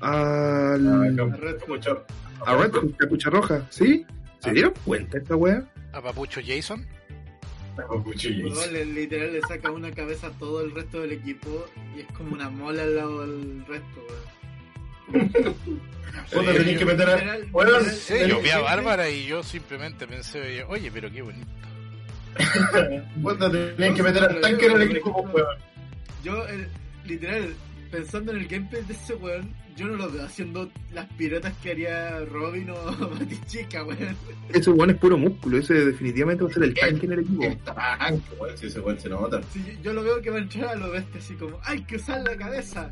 Al. 0.00 0.86
A 1.20 1.36
Red 1.36 1.58
a 2.44 2.56
Red 2.56 2.70
Capucha 2.98 3.30
Roja, 3.30 3.66
¿sí? 3.70 4.04
¿Se 4.40 4.50
Ah. 4.50 4.52
dieron 4.52 4.72
cuenta 4.84 5.18
esta 5.18 5.36
wea? 5.36 5.62
A 5.96 6.02
Papucho 6.02 6.40
Jason. 6.46 6.86
Cuchillos. 8.04 8.56
Weón, 8.56 8.72
le- 8.72 8.84
literal 8.86 9.32
le 9.32 9.40
saca 9.42 9.70
una 9.70 9.90
cabeza 9.92 10.28
a 10.28 10.30
todo 10.30 10.62
el 10.62 10.74
resto 10.74 11.00
del 11.00 11.12
equipo 11.12 11.66
y 11.96 12.00
es 12.00 12.06
como 12.12 12.32
una 12.34 12.48
mola 12.48 12.82
al 12.82 12.96
lado 12.96 13.26
del 13.26 13.64
resto, 13.66 14.06
weón. 14.08 15.54
Puta, 16.32 16.52
tenés 16.52 16.78
que 16.78 16.84
meter 16.84 17.08
a. 17.08 17.16
Literal, 17.38 17.84
Sí, 17.92 18.14
yo 18.26 18.40
vi 18.40 18.50
a 18.50 18.58
Bárbara 18.60 19.08
y 19.10 19.26
yo 19.26 19.42
simplemente 19.42 20.06
pensé, 20.06 20.64
oye, 20.64 20.90
pero 20.90 21.10
qué 21.12 21.22
bonito. 21.22 21.46
puta, 23.22 23.50
tenés 23.50 23.94
que 23.94 24.02
meter 24.02 24.24
al 24.24 24.40
tanque 24.40 24.66
en 24.66 24.72
el 24.72 24.82
equipo, 24.90 25.10
weón. 25.32 25.46
Yo, 26.24 26.48
eh, 26.48 26.68
literal, 27.04 27.54
pensando 27.90 28.32
en 28.32 28.38
el 28.38 28.48
gameplay 28.48 28.82
de 28.84 28.94
ese 28.94 29.14
weón, 29.14 29.54
yo 29.76 29.86
no 29.88 29.96
lo 29.96 30.10
veo 30.10 30.24
haciendo 30.24 30.70
las 30.92 31.06
piruetas 31.14 31.52
que 31.62 31.70
haría 31.72 32.20
Robin 32.24 32.70
o 32.70 32.74
Batichica, 33.10 33.84
weón. 33.84 34.16
Ese 34.48 34.70
weón 34.70 34.90
es 34.90 34.96
puro 34.96 35.18
músculo, 35.18 35.58
ese 35.58 35.74
definitivamente 35.74 36.44
va 36.44 36.50
a 36.50 36.52
ser 36.52 36.62
el 36.64 36.74
tanque 36.74 37.06
en 37.06 37.12
el 37.12 37.18
equipo. 37.20 37.42
Qué 37.42 37.56
tanque, 37.64 38.34
weón, 38.38 38.58
si 38.58 38.66
ese 38.66 38.80
weón 38.80 38.98
se 38.98 39.08
nota. 39.08 39.40
Sí, 39.52 39.78
yo 39.82 39.92
lo 39.92 40.02
veo 40.02 40.20
que 40.22 40.30
va 40.30 40.38
a 40.38 40.40
entrar 40.40 40.68
a 40.68 40.74
lo 40.76 40.90
bestia 40.90 41.20
así 41.20 41.34
como, 41.34 41.58
¡hay 41.62 41.82
que 41.82 41.96
usar 41.96 42.22
la 42.22 42.36
cabeza! 42.36 42.90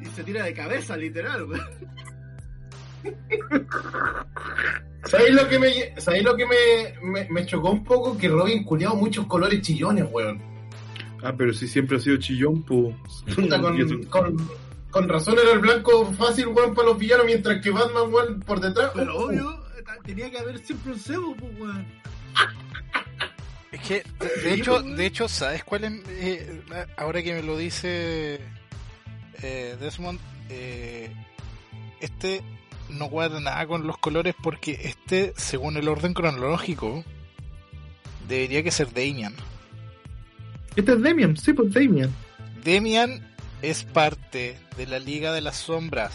Y 0.00 0.04
se 0.06 0.24
tira 0.24 0.44
de 0.44 0.52
cabeza, 0.52 0.96
literal, 0.96 1.44
weón. 1.44 1.68
¿Sabéis 5.04 5.34
lo 5.34 5.48
que 5.48 5.58
me, 5.58 6.00
¿sabéis 6.00 6.24
lo 6.24 6.36
que 6.36 6.46
me, 6.46 7.10
me, 7.10 7.28
me 7.28 7.46
chocó 7.46 7.70
un 7.70 7.82
poco? 7.82 8.16
Que 8.16 8.28
Robin 8.28 8.62
culiado 8.62 8.94
muchos 8.94 9.26
colores 9.26 9.60
chillones, 9.62 10.06
weón. 10.10 10.40
Ah, 11.22 11.32
pero 11.36 11.52
si 11.52 11.68
siempre 11.68 11.96
ha 11.96 12.00
sido 12.00 12.16
chillón, 12.18 12.62
pues. 12.62 12.94
Puta, 13.34 13.60
con, 13.60 14.04
con, 14.10 14.36
con 14.92 15.08
razón 15.08 15.36
era 15.42 15.50
el 15.52 15.58
blanco 15.58 16.12
fácil, 16.12 16.46
weón, 16.48 16.74
para 16.74 16.88
los 16.88 16.98
villanos, 16.98 17.26
mientras 17.26 17.60
que 17.60 17.70
Batman, 17.70 18.12
weón, 18.12 18.40
por 18.40 18.60
detrás. 18.60 18.92
Pero 18.94 19.16
uh, 19.18 19.24
obvio, 19.24 19.64
tenía 20.04 20.30
que 20.30 20.38
haber 20.38 20.58
siempre 20.60 20.92
un 20.92 20.98
cebo, 21.00 21.34
pues, 21.34 21.52
weón. 21.58 21.84
Es 23.72 23.80
que, 23.80 24.04
de- 24.44 24.54
hecho, 24.54 24.82
de 24.82 25.06
hecho, 25.06 25.28
¿sabes 25.28 25.64
cuál 25.64 25.84
es? 25.84 25.92
eh, 26.10 26.62
ahora 26.96 27.22
que 27.22 27.32
me 27.34 27.42
lo 27.42 27.56
dice 27.56 28.38
eh, 29.42 29.76
Desmond, 29.80 30.20
eh, 30.50 31.10
este 32.00 32.42
no 32.90 33.08
cuadra 33.08 33.40
nada 33.40 33.66
con 33.66 33.86
los 33.86 33.96
colores 33.96 34.34
porque 34.42 34.78
este, 34.84 35.32
según 35.36 35.78
el 35.78 35.88
orden 35.88 36.12
cronológico, 36.12 37.02
debería 38.28 38.62
que 38.62 38.70
ser 38.70 38.92
Damian. 38.92 39.34
Este 40.76 40.92
es 40.92 41.02
Damian, 41.02 41.34
sí, 41.38 41.54
pues 41.54 41.72
Damian. 41.72 42.10
Damian 42.62 43.31
es 43.62 43.84
parte 43.84 44.58
de 44.76 44.86
la 44.86 44.98
Liga 44.98 45.32
de 45.32 45.40
las 45.40 45.56
Sombras. 45.56 46.12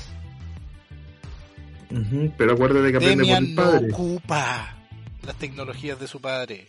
Ujú, 1.90 2.32
Pero 2.38 2.54
acuérdate 2.54 2.92
que 2.92 2.98
aprende 2.98 3.24
por 3.24 3.34
Damian 3.34 3.46
el 3.46 3.56
no 3.56 3.64
padre. 3.64 3.92
ocupa 3.94 4.76
las 5.26 5.36
tecnologías 5.38 6.00
de 6.00 6.08
su 6.08 6.20
padre. 6.22 6.68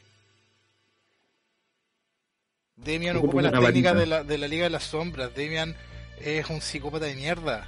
Damian 2.77 3.17
Ocupa 3.17 3.38
ocupa 3.38 3.43
las 3.51 3.64
técnicas 3.64 3.97
de 3.97 4.07
la, 4.07 4.23
de 4.25 4.38
la 4.38 4.49
Liga 4.49 4.64
de 4.64 4.71
las 4.71 4.85
Sombras. 4.85 5.35
Damian 5.35 5.75
es 6.21 6.49
un 6.49 6.61
psicópata 6.61 7.07
de 7.07 7.17
mierda. 7.17 7.67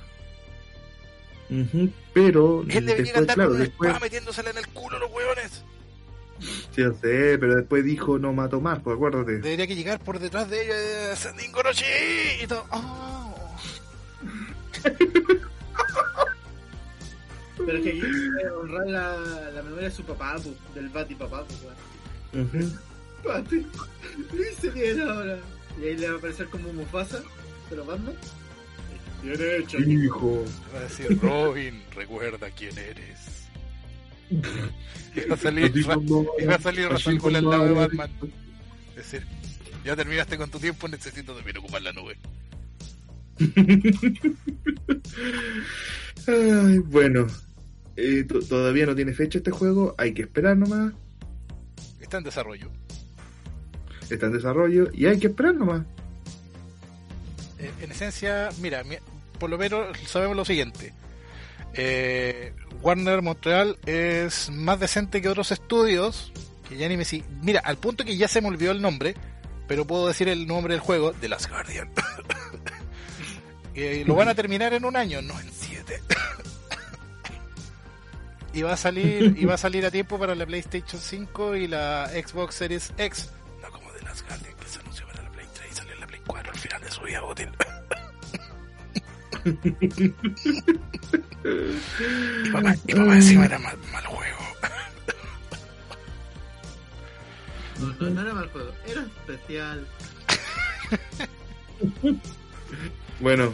Ujú, 1.51 1.91
Pero 2.15 2.63
Él 2.69 2.87
debería 2.87 3.17
andar 3.19 3.35
claro, 3.35 3.55
después, 3.55 4.01
metiéndosela 4.01 4.51
en 4.51 4.59
el 4.59 4.69
culo 4.69 4.99
a 4.99 5.01
los 5.01 5.11
hueones. 5.11 5.65
sí, 6.75 6.83
yo 6.83 6.93
sé, 6.93 7.37
pero 7.39 7.57
después 7.57 7.85
dijo 7.85 8.19
no 8.19 8.33
mato 8.33 8.61
más, 8.61 8.81
pues 8.81 8.97
acuérdate. 8.97 9.39
Debería 9.39 9.67
que 9.67 9.77
llegar 9.77 10.01
por 10.01 10.19
detrás 10.19 10.49
de 10.51 10.65
ella, 10.65 11.13
eh, 11.13 11.17
Sendin 11.17 11.53
Goroshi, 11.53 11.85
y 12.43 12.47
todo. 12.47 12.65
Oh. 12.71 13.57
Pero 17.67 17.77
es 17.77 17.85
que 17.85 17.91
aquí 17.91 18.01
quiere 18.01 18.51
honrar 18.51 18.87
la, 18.87 19.51
la 19.51 19.63
memoria 19.63 19.89
de 19.89 19.95
su 19.95 20.03
papá, 20.03 20.37
pues, 20.43 20.57
del 20.75 20.89
Bati 20.89 21.15
papá, 21.15 21.45
pues. 21.45 21.61
Bati, 23.25 23.67
lo 24.33 24.43
hice 24.43 24.71
bien 24.71 25.01
ahora. 25.03 25.39
Y 25.81 25.85
ahí 25.85 25.97
le 25.97 26.09
va 26.09 26.15
a 26.15 26.19
aparecer 26.19 26.49
como 26.49 26.73
Mufasa, 26.73 27.23
pero 27.69 27.85
Batman. 27.85 28.15
Bien 29.23 29.63
hecho. 29.63 29.79
Hijo. 29.79 30.45
Va 30.75 30.79
a 30.79 30.83
decir, 30.83 31.19
Robin, 31.21 31.83
recuerda 31.95 32.51
quién 32.51 32.77
eres. 32.79 33.40
Y 35.17 35.29
va 35.29 35.35
a 35.35 35.39
salir, 35.39 35.73
y 35.77 35.83
va 36.47 36.55
a 36.55 36.59
salir 36.61 36.89
Ra's 36.89 37.05
al 37.07 37.33
lado 37.33 37.65
de 37.65 37.73
Batman. 37.73 38.11
Es 38.91 39.11
decir, 39.11 39.27
ya 39.85 39.97
terminaste 39.97 40.37
con 40.37 40.49
tu 40.51 40.61
tiempo, 40.61 40.87
necesito 40.87 41.35
también 41.35 41.57
ocupar 41.59 41.83
la 41.83 41.93
nube. 41.93 42.17
Ay, 46.27 46.79
bueno, 46.79 47.27
eh, 47.97 48.25
to- 48.25 48.41
todavía 48.41 48.87
no 48.87 48.95
tiene 48.95 49.13
fecha 49.13 49.39
este 49.39 49.51
juego, 49.51 49.95
hay 49.99 50.13
que 50.15 50.23
esperar 50.23 50.57
nomás. 50.57 50.93
Está 52.01 52.19
en 52.19 52.25
desarrollo. 52.25 52.71
Está 54.11 54.27
en 54.27 54.33
desarrollo 54.33 54.91
y 54.93 55.07
hay 55.07 55.19
que 55.19 55.29
esperar 55.29 55.55
nomás. 55.55 55.83
Eh, 57.59 57.71
en 57.83 57.91
esencia, 57.91 58.51
mira, 58.61 58.85
mi- 58.85 58.97
por 59.39 59.51
lo 59.51 59.59
menos 59.59 59.97
sabemos 60.07 60.37
lo 60.37 60.45
siguiente. 60.45 60.93
Eh, 61.75 62.53
Warner 62.83 63.23
Montreal 63.23 63.79
es 63.87 64.51
más 64.51 64.81
decente 64.81 65.21
que 65.23 65.29
otros 65.29 65.53
estudios. 65.53 66.33
Que 66.69 66.77
ya 66.77 66.89
ni 66.89 66.97
me 66.97 67.05
si- 67.05 67.25
Mira, 67.43 67.61
al 67.65 67.77
punto 67.79 68.05
que 68.05 68.17
ya 68.17 68.29
se 68.29 68.41
me 68.41 68.49
olvidó 68.49 68.71
el 68.73 68.81
nombre, 68.83 69.15
pero 69.67 69.87
puedo 69.87 70.07
decir 70.09 70.29
el 70.29 70.47
nombre 70.47 70.75
del 70.75 70.81
juego, 70.81 71.13
The 71.13 71.29
Last 71.29 71.49
Guardian. 71.51 71.91
Lo 74.07 74.15
van 74.15 74.29
a 74.29 74.35
terminar 74.35 74.73
en 74.75 74.85
un 74.85 74.97
año, 74.97 75.23
no 75.23 75.39
en 75.41 75.51
siete. 75.53 76.01
y 78.53 78.63
va 78.63 78.73
a 78.75 78.77
salir, 78.77 79.35
y 79.39 79.45
va 79.47 79.55
a 79.55 79.59
salir 79.59 79.87
a 79.87 79.91
tiempo 79.91 80.19
para 80.19 80.35
la 80.35 80.45
PlayStation 80.47 81.01
5 81.01 81.57
y 81.57 81.67
la 81.69 82.09
Xbox 82.09 82.55
Series 82.57 82.93
X. 82.99 83.31
No 83.63 83.71
como 83.71 83.91
The 83.93 84.03
Last 84.03 84.27
Guardian 84.29 84.55
que 84.57 84.67
se 84.69 84.81
anunció 84.81 85.07
para 85.07 85.23
la 85.23 85.31
Play 85.31 85.47
3 85.55 85.73
y 85.73 85.75
salió 85.75 85.95
la 85.97 86.07
Play 86.07 86.21
4 86.27 86.53
al 86.53 86.59
final 86.59 86.83
de 86.83 86.91
su 86.91 87.01
vida 87.03 87.25
útil. 87.25 87.49
y 91.45 92.51
papá, 92.51 92.75
y 92.87 92.95
papá 92.95 93.15
encima 93.15 93.47
era 93.47 93.59
mal, 93.59 93.77
mal 93.93 94.05
juego. 94.05 94.39
No, 97.81 97.87
no, 97.99 98.11
no 98.11 98.21
era 98.21 98.35
mal 98.35 98.49
juego, 98.51 98.71
era 98.87 99.03
especial. 99.03 99.87
Bueno, 103.21 103.53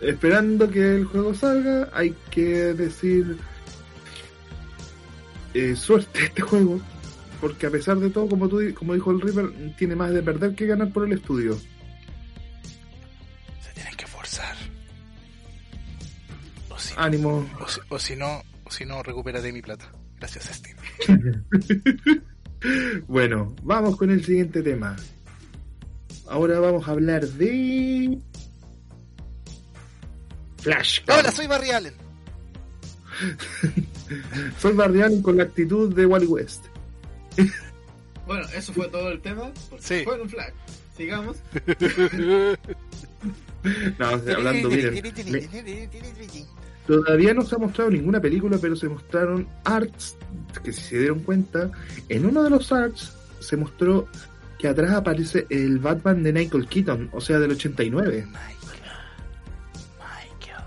esperando 0.00 0.70
que 0.70 0.96
el 0.96 1.04
juego 1.06 1.34
salga, 1.34 1.88
hay 1.92 2.14
que 2.30 2.72
decir 2.74 3.36
eh, 5.54 5.74
suerte 5.74 6.20
a 6.20 6.24
este 6.24 6.42
juego, 6.42 6.80
porque 7.40 7.66
a 7.66 7.70
pesar 7.70 7.98
de 7.98 8.10
todo, 8.10 8.28
como 8.28 8.48
tú, 8.48 8.60
como 8.74 8.94
dijo 8.94 9.10
el 9.10 9.20
Reaper, 9.20 9.74
tiene 9.76 9.96
más 9.96 10.12
de 10.12 10.22
perder 10.22 10.54
que 10.54 10.66
ganar 10.66 10.92
por 10.92 11.04
el 11.04 11.14
estudio. 11.14 11.58
Se 13.60 13.72
tienen 13.74 13.94
que 13.96 14.06
si, 16.92 17.00
Ánimo. 17.00 17.48
o 17.60 17.68
si, 17.68 17.80
o 17.88 17.98
si 17.98 18.16
no, 18.16 18.42
o 18.64 18.70
si 18.70 18.84
no, 18.84 19.02
recupérate 19.02 19.52
mi 19.52 19.62
plata. 19.62 19.90
Gracias, 20.18 20.50
Steam. 20.52 21.44
Bueno, 23.08 23.56
vamos 23.64 23.96
con 23.96 24.08
el 24.12 24.24
siguiente 24.24 24.62
tema. 24.62 24.94
Ahora 26.28 26.60
vamos 26.60 26.86
a 26.86 26.92
hablar 26.92 27.26
de 27.26 28.16
Flash. 30.58 31.00
Hola, 31.08 31.32
soy 31.32 31.48
Barry 31.48 31.70
Allen. 31.72 31.94
Soy 34.58 34.72
Barry 34.74 35.02
Allen 35.02 35.22
con 35.22 35.36
la 35.36 35.42
actitud 35.42 35.92
de 35.94 36.06
Wally 36.06 36.26
West. 36.26 36.64
Bueno, 38.24 38.46
eso 38.54 38.72
fue 38.72 38.86
todo 38.88 39.10
el 39.10 39.20
tema. 39.20 39.50
Sí. 39.80 40.02
Fue 40.04 40.18
un 40.22 40.30
flag. 40.30 40.54
Sigamos. 40.96 41.36
No, 43.98 44.06
hablando 44.06 44.68
bien. 44.68 44.94
me- 44.94 45.48
Todavía 46.86 47.32
no 47.32 47.42
se 47.42 47.54
ha 47.54 47.58
mostrado 47.58 47.90
ninguna 47.90 48.20
película, 48.20 48.58
pero 48.60 48.74
se 48.76 48.88
mostraron 48.88 49.46
arts 49.64 50.16
que 50.64 50.72
si 50.72 50.80
se 50.82 50.98
dieron 50.98 51.20
cuenta, 51.20 51.70
en 52.08 52.26
uno 52.26 52.42
de 52.42 52.50
los 52.50 52.72
arts 52.72 53.12
se 53.40 53.56
mostró 53.56 54.08
que 54.58 54.68
atrás 54.68 54.92
aparece 54.92 55.46
el 55.50 55.78
Batman 55.78 56.22
de 56.22 56.32
Michael 56.32 56.66
Keaton, 56.68 57.08
o 57.12 57.20
sea, 57.20 57.38
del 57.38 57.52
89. 57.52 58.26
Michael. 58.26 58.58
Michael 59.98 60.64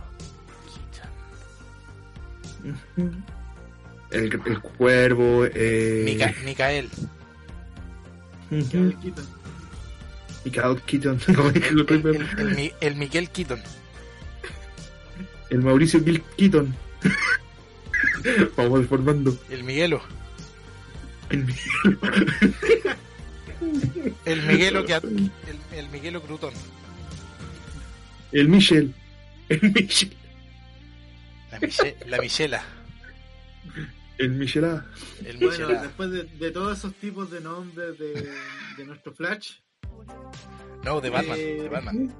Keaton. 2.93 3.23
El, 4.11 4.39
el 4.45 4.61
cuervo, 4.61 5.45
eh, 5.45 6.03
Mica- 6.05 6.33
Micael. 6.45 6.89
me 8.49 8.63
quitan. 8.95 9.25
Michael 10.45 10.81
Keaton, 10.85 11.19
como 11.35 11.51
dijo 11.51 11.69
el 11.89 12.05
El, 12.39 12.73
el 12.79 12.95
Miguel 12.95 13.29
Keaton. 13.29 13.59
El 15.49 15.61
Mauricio 15.61 16.03
Gil 16.03 16.21
Keaton. 16.37 16.75
Vamos 18.57 18.81
deformando. 18.81 19.37
El 19.49 19.63
Miguelo. 19.63 20.01
El, 21.29 21.45
El 24.25 24.41
Miguelo 24.43 24.85
que 24.85 24.93
el, 24.95 25.31
el 25.73 25.89
Miguelo 25.89 26.21
Crutón. 26.21 26.53
el 28.31 28.47
Michel. 28.49 28.93
El 29.49 29.61
Michel. 29.73 30.13
La, 31.51 31.59
Miche- 31.59 31.95
la 32.07 32.17
Michela. 32.19 32.63
El 34.17 34.31
Michelá. 34.31 34.85
El 35.25 35.37
Bueno, 35.37 35.67
después 35.67 36.11
de, 36.11 36.23
de 36.23 36.51
todos 36.51 36.77
esos 36.77 36.93
tipos 36.95 37.29
de 37.31 37.41
nombres 37.41 37.97
de, 37.99 38.29
de 38.77 38.85
nuestro 38.85 39.13
Flash 39.13 39.57
No, 40.83 40.99
de 41.01 41.09
Batman. 41.09 41.37
Eh, 41.39 41.59
De 41.63 41.69
Batman. 41.69 42.13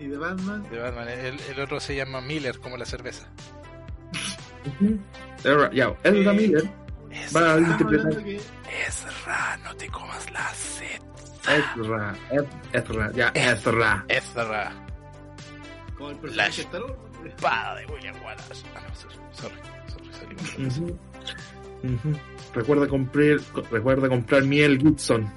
Y 0.00 0.06
de 0.08 0.16
Batman, 0.18 0.62
De 0.70 0.78
Batman. 0.80 1.08
El, 1.08 1.38
el 1.40 1.60
otro 1.60 1.78
se 1.78 1.94
llama 1.94 2.20
Miller, 2.20 2.58
como 2.58 2.76
la 2.76 2.84
cerveza. 2.86 3.28
Ezra- 5.44 5.70
Ya, 5.72 5.94
Ezra 6.02 6.32
Miller 6.32 6.64
va 7.34 7.40
a 7.54 7.58
Ezra, 7.58 7.58
interpretar 7.72 8.24
que 8.24 8.40
Ezra, 8.86 9.56
no 9.64 9.74
te 9.76 9.88
comas 9.88 10.30
la 10.32 10.48
sed. 10.54 11.00
Ezra, 11.48 12.14
Ez- 12.30 12.44
Ezra, 12.72 13.12
ya, 13.12 13.28
Ezra. 13.34 14.04
Ezra. 14.08 14.72
como 15.96 16.10
el 16.10 16.16
Flash. 16.16 16.36
personaje 16.36 16.56
de 16.56 16.62
Star 16.62 16.82
Wars, 16.82 16.98
Espada 17.26 17.74
de 17.76 17.86
William 17.86 18.14
Wallace. 18.24 18.64
Ah, 18.74 18.80
no, 18.88 18.94
sorry, 18.94 19.14
sorry, 19.32 20.12
sorry, 20.12 20.68
salimos. 20.68 20.92
Recuerda 22.54 22.86
comprar, 22.88 23.38
recuerda 23.70 24.08
comprar 24.08 24.42
miel 24.44 24.78
Gibson. 24.78 25.32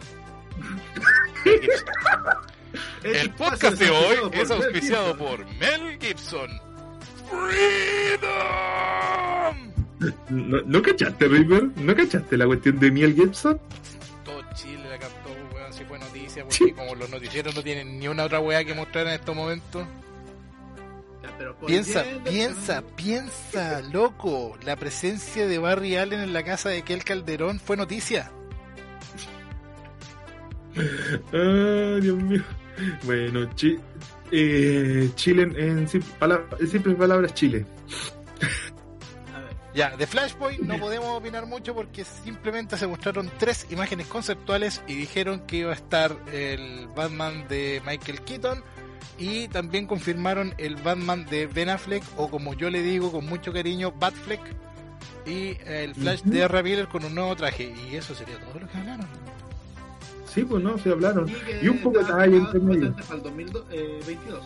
El 3.04 3.30
podcast 3.32 3.78
de 3.78 3.90
hoy 3.90 4.16
es 4.34 4.50
Mel 4.50 4.58
auspiciado 4.64 5.18
por 5.18 5.46
Mel 5.58 5.98
Gibson. 6.00 6.50
Freedom. 8.34 9.74
¿No, 10.30 10.62
¿No 10.66 10.82
cachaste, 10.82 11.28
Reaper? 11.28 11.64
¿No 11.78 11.96
cachaste 11.96 12.38
la 12.38 12.46
cuestión 12.46 12.80
de 12.80 12.92
miel 12.92 13.14
Gibson? 13.16 13.60
Todo 14.26 14.42
Chile 14.56 14.90
la 14.90 15.00
cantó, 15.00 15.30
weón, 15.56 15.72
si 15.74 15.84
fue 15.86 15.98
noticia, 16.00 16.44
porque 16.44 16.56
Sí. 16.58 16.72
como 16.74 16.96
los 16.96 17.10
noticieros 17.10 17.56
no 17.56 17.64
tienen 17.64 18.00
ni 18.00 18.08
una 18.08 18.24
otra 18.26 18.40
weá 18.40 18.64
que 18.66 18.74
mostrar 18.74 19.08
en 19.08 19.14
estos 19.14 19.36
momentos. 19.36 19.86
Piensa, 21.66 22.04
bien 22.04 22.24
piensa, 22.24 22.84
piensa, 22.96 23.82
loco. 23.82 24.58
La 24.64 24.76
presencia 24.76 25.48
de 25.48 25.58
Barry 25.58 25.96
Allen 25.98 26.20
en 26.20 26.34
la 26.34 26.44
casa 26.44 26.70
de 26.70 26.84
Kel 26.84 27.04
Calderón 27.04 27.60
fue 27.60 27.76
noticia. 27.78 28.32
Ah, 31.34 31.98
Dios 32.02 32.18
mío. 32.18 32.44
Bueno, 33.04 33.46
chi- 33.56 33.80
eh, 34.32 35.10
Chile 35.16 35.44
en, 35.56 35.88
simples 35.88 36.96
palabras, 36.98 37.34
Chile. 37.34 37.66
A 39.34 39.40
ver, 39.40 39.56
Ya, 39.76 39.96
de 39.96 40.08
Flashpoint 40.08 40.62
no 40.62 40.78
podemos 40.80 41.10
opinar 41.10 41.46
mucho 41.46 41.74
porque 41.76 42.04
simplemente 42.04 42.78
se 42.78 42.88
mostraron 42.88 43.30
tres 43.38 43.68
imágenes 43.70 44.08
conceptuales 44.08 44.82
y 44.88 44.96
dijeron 44.96 45.42
que 45.46 45.58
iba 45.58 45.72
a 45.72 45.76
estar 45.76 46.16
el 46.32 46.88
Batman 46.96 47.48
de 47.48 47.82
Michael 47.86 48.22
Keaton 48.22 48.64
y 49.20 49.48
también 49.50 49.86
confirmaron 49.86 50.56
el 50.58 50.76
Batman 50.78 51.26
de 51.26 51.46
Ben 51.46 51.70
Affleck 51.70 52.04
o 52.18 52.30
como 52.30 52.56
yo 52.56 52.70
le 52.72 52.82
digo 52.82 53.12
con 53.12 53.26
mucho 53.28 53.54
cariño, 53.54 53.92
Batfleck 53.92 54.42
y 55.26 55.56
el 55.66 55.94
Flash 55.96 56.22
de. 56.24 56.64
Miller 56.64 56.88
con 56.88 57.06
un 57.06 57.14
nuevo 57.16 57.36
traje 57.36 57.74
y 57.92 57.96
eso 57.96 58.16
sería 58.16 58.38
todo 58.40 58.60
lo 58.60 58.68
que 58.68 58.78
hablaron. 58.78 59.08
Sí, 60.34 60.44
pues 60.44 60.64
no, 60.64 60.78
se 60.78 60.90
hablaron. 60.90 61.32
Y 61.62 61.68
un 61.68 61.78
poco 61.80 62.00
de 62.00 62.04
aprobado 62.06 62.36
entre 62.36 62.60
medio. 62.60 62.96
Para 62.96 63.16
el 63.16 63.22
2022. 63.24 64.42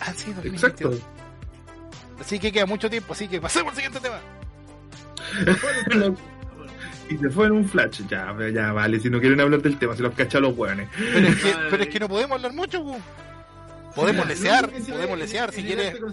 Ah, 0.00 0.12
sí, 0.14 0.32
2022. 0.32 0.54
Exacto. 0.54 0.90
Así 2.20 2.38
que 2.38 2.52
queda 2.52 2.66
mucho 2.66 2.88
tiempo, 2.90 3.12
así 3.12 3.26
que 3.28 3.40
pasemos 3.40 3.70
al 3.72 3.76
siguiente 3.76 4.00
tema. 4.00 4.20
y 7.10 7.16
se 7.16 7.30
fue 7.30 7.46
en 7.46 7.52
un 7.52 7.68
flash. 7.68 8.02
Ya, 8.08 8.34
ya, 8.52 8.72
vale. 8.72 9.00
Si 9.00 9.10
no 9.10 9.20
quieren 9.20 9.40
hablar 9.40 9.62
del 9.62 9.78
tema, 9.78 9.96
se 9.96 10.02
los 10.02 10.14
cachan 10.14 10.42
los 10.42 10.56
hueones. 10.56 10.88
Pero 10.96 11.28
es 11.28 11.36
que, 11.42 11.54
pero 11.70 11.82
es 11.82 11.88
que 11.88 12.00
no 12.00 12.08
podemos 12.08 12.36
hablar 12.36 12.52
mucho, 12.52 12.82
pu. 12.82 12.96
Podemos 13.94 14.26
lesear, 14.26 14.68
podemos 14.70 15.18
lesear 15.18 15.52
si 15.52 15.62
quieres. 15.62 15.94
este 15.94 16.06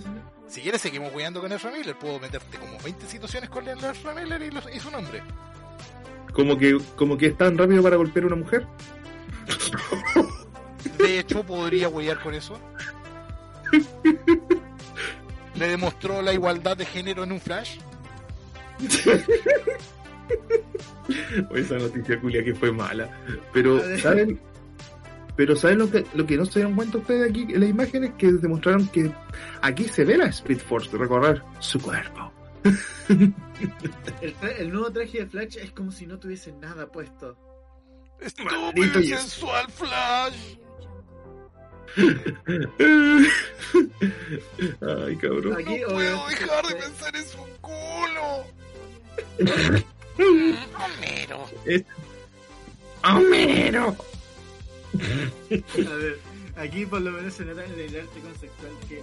Si 0.48 0.62
quieres 0.62 0.82
seguimos 0.82 1.12
jugando 1.12 1.42
con 1.42 1.52
Ezra 1.52 1.72
Miller, 1.72 1.96
puedo 1.98 2.20
meterte 2.20 2.58
como 2.60 2.78
20 2.84 3.08
situaciones 3.08 3.50
con 3.50 3.68
Ezra 3.68 4.14
Miller 4.14 4.42
y, 4.44 4.52
los- 4.52 4.70
y 4.74 4.80
su 4.80 4.92
nombre. 4.92 5.24
Como 6.34 6.58
que, 6.58 6.78
como 6.96 7.18
que 7.18 7.28
es 7.28 7.38
tan 7.38 7.58
rápido 7.58 7.82
para 7.82 7.96
golpear 7.96 8.26
a 8.26 8.28
una 8.28 8.36
mujer. 8.36 8.68
De 10.98 11.20
hecho, 11.20 11.44
podría 11.44 11.90
huear 11.90 12.22
con 12.22 12.34
eso. 12.34 12.60
Le 15.56 15.68
demostró 15.70 16.22
la 16.22 16.34
igualdad 16.34 16.78
de 16.78 16.86
género 16.86 17.24
en 17.24 17.32
un 17.32 17.40
flash. 17.40 17.80
O 21.50 21.56
esa 21.56 21.78
noticia 21.78 22.20
culia 22.20 22.44
que 22.44 22.56
fue 22.56 22.72
mala. 22.72 23.10
Pero. 23.54 23.80
¿saben? 24.00 24.40
Pero 25.36 25.56
¿saben 25.56 25.80
lo 25.80 25.90
que, 25.90 26.06
lo 26.14 26.26
que 26.26 26.38
no 26.38 26.46
se 26.46 26.60
dieron 26.60 26.76
cuenta 26.76 26.98
ustedes 26.98 27.30
aquí 27.30 27.42
en 27.42 27.62
las 27.62 27.70
imágenes? 27.70 28.12
Que 28.18 28.32
demostraron 28.32 28.88
que 28.90 29.12
aquí 29.62 29.86
se 29.86 30.04
ve 30.04 30.18
la 30.18 30.26
Speed 30.26 30.60
Force 30.60 30.96
recorrer 30.98 31.42
su 31.60 31.80
cuerpo. 31.80 32.32
El, 34.22 34.36
el 34.60 34.72
nuevo 34.72 34.92
traje 34.92 35.20
de 35.20 35.26
Flash 35.26 35.58
es 35.58 35.72
como 35.72 35.92
si 35.92 36.06
no 36.06 36.20
tuviese 36.20 36.52
nada 36.54 36.88
puesto. 36.92 37.38
Maldito 38.22 38.46
Estúpido 38.46 39.00
y 39.00 39.08
Dios. 39.08 39.22
sensual 39.22 39.72
flash. 39.72 40.36
Ay, 44.82 45.16
cabrón. 45.18 45.54
Aquí, 45.60 45.80
No 45.82 45.88
puedo 45.90 46.28
dejar 46.28 46.64
de 46.66 46.70
se- 46.70 46.76
pensar 46.76 47.16
en 47.16 47.26
su 47.28 47.38
culo. 47.62 48.46
Homero. 50.78 51.50
¡Homero! 53.04 53.96
A 55.90 55.96
ver, 55.96 56.20
aquí 56.58 56.86
por 56.86 57.02
lo 57.02 57.12
menos 57.12 57.34
se 57.34 57.44
nota 57.46 57.66
el 57.66 57.96
arte 58.00 58.20
conceptual 58.20 58.72
que 58.88 59.02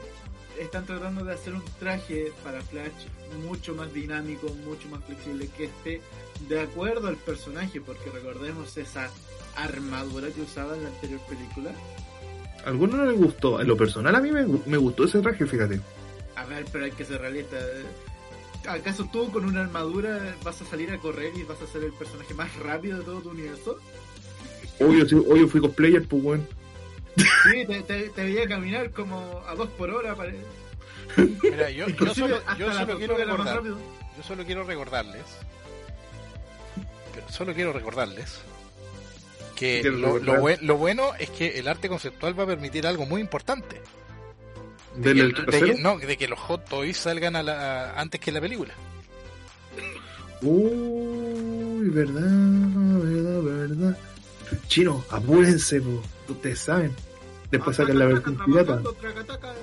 están 0.61 0.87
tratando 0.87 1.25
de 1.25 1.33
hacer 1.33 1.55
un 1.55 1.65
traje 1.79 2.33
para 2.45 2.61
Flash 2.63 3.07
mucho 3.47 3.75
más 3.75 3.93
dinámico, 3.93 4.49
mucho 4.65 4.89
más 4.89 5.03
flexible, 5.05 5.49
que 5.57 5.65
esté 5.65 6.01
de 6.49 6.61
acuerdo 6.61 7.09
al 7.09 7.17
personaje, 7.17 7.81
porque 7.81 8.11
recordemos 8.11 8.77
esa 8.77 9.11
armadura 9.57 10.29
que 10.31 10.43
usaba 10.43 10.77
en 10.77 10.85
la 10.85 10.89
anterior 10.89 11.21
película. 11.29 11.73
A 12.65 12.69
alguno 12.69 12.97
no 12.97 13.07
le 13.07 13.13
gustó. 13.13 13.61
En 13.61 13.67
lo 13.67 13.77
personal 13.77 14.15
a 14.15 14.21
mí 14.21 14.31
me, 14.31 14.47
me 14.67 14.77
gustó 14.77 15.05
ese 15.05 15.21
traje, 15.21 15.47
fíjate. 15.47 15.81
A 16.37 16.45
ver, 16.45 16.65
pero 16.71 16.85
hay 16.85 16.93
que 16.93 17.05
ser 17.05 17.21
realista. 17.21 17.57
¿Acaso 18.67 19.09
tú 19.13 19.31
con 19.31 19.45
una 19.45 19.63
armadura 19.63 20.37
vas 20.45 20.61
a 20.61 20.65
salir 20.65 20.91
a 20.91 20.99
correr 20.99 21.33
y 21.37 21.45
vas 21.45 21.61
a 21.63 21.67
ser 21.67 21.85
el 21.85 21.93
personaje 21.93 22.35
más 22.35 22.55
rápido 22.57 22.99
de 22.99 23.05
todo 23.05 23.21
tu 23.21 23.31
universo? 23.31 23.79
Obvio, 24.81 25.09
sí, 25.09 25.15
obvio 25.15 25.49
fui 25.49 25.61
cosplayer, 25.61 26.07
pues 26.07 26.23
weón. 26.23 26.58
Sí, 27.19 27.67
te, 27.67 27.83
te, 27.83 28.09
te 28.11 28.25
veía 28.25 28.47
caminar 28.49 28.91
como 28.91 29.43
a 29.47 29.55
dos 29.55 29.69
por 29.71 29.91
hora. 29.91 30.15
Pare... 30.15 30.37
Mira, 31.43 31.71
yo, 31.71 31.87
solo, 32.15 32.41
yo 32.59 32.69
quiero 32.99 33.17
recordar, 33.17 33.63
yo 34.17 34.23
solo 34.23 34.45
recordarles, 34.65 35.23
solo 37.31 37.55
quiero 37.55 37.73
recordarles 37.73 38.41
que 39.57 39.83
lo, 39.85 39.91
lo, 39.91 40.13
recordar. 40.15 40.41
buen- 40.41 40.67
lo 40.67 40.77
bueno 40.77 41.13
es 41.19 41.31
que 41.31 41.59
el 41.59 41.67
arte 41.69 41.89
conceptual 41.89 42.39
va 42.39 42.45
a 42.45 42.47
permitir 42.47 42.87
algo 42.87 43.07
muy 43.07 43.21
importante. 43.21 43.81
De 44.97 45.13
que- 45.75 45.75
no, 45.83 45.99
de 45.99 46.17
que 46.17 46.29
los 46.29 46.39
hot 46.39 46.69
toys 46.69 46.97
salgan 46.97 47.37
a 47.37 47.43
la, 47.43 47.93
antes 47.99 48.21
que 48.21 48.31
la 48.33 48.41
película. 48.41 48.75
Uy, 50.43 51.89
verdad, 51.91 52.23
verdad, 52.23 53.43
verdad. 53.43 53.99
Chino, 54.69 55.05
apúrense, 55.11 55.81
po. 55.81 56.03
Ustedes 56.29 56.61
saben. 56.61 56.95
Después 57.51 57.77
sacan 57.77 57.99
la 57.99 58.07
versión 58.07 58.37
pirata. 58.45 58.83
Trabajando, 58.83 58.93
tracataca, 58.95 59.55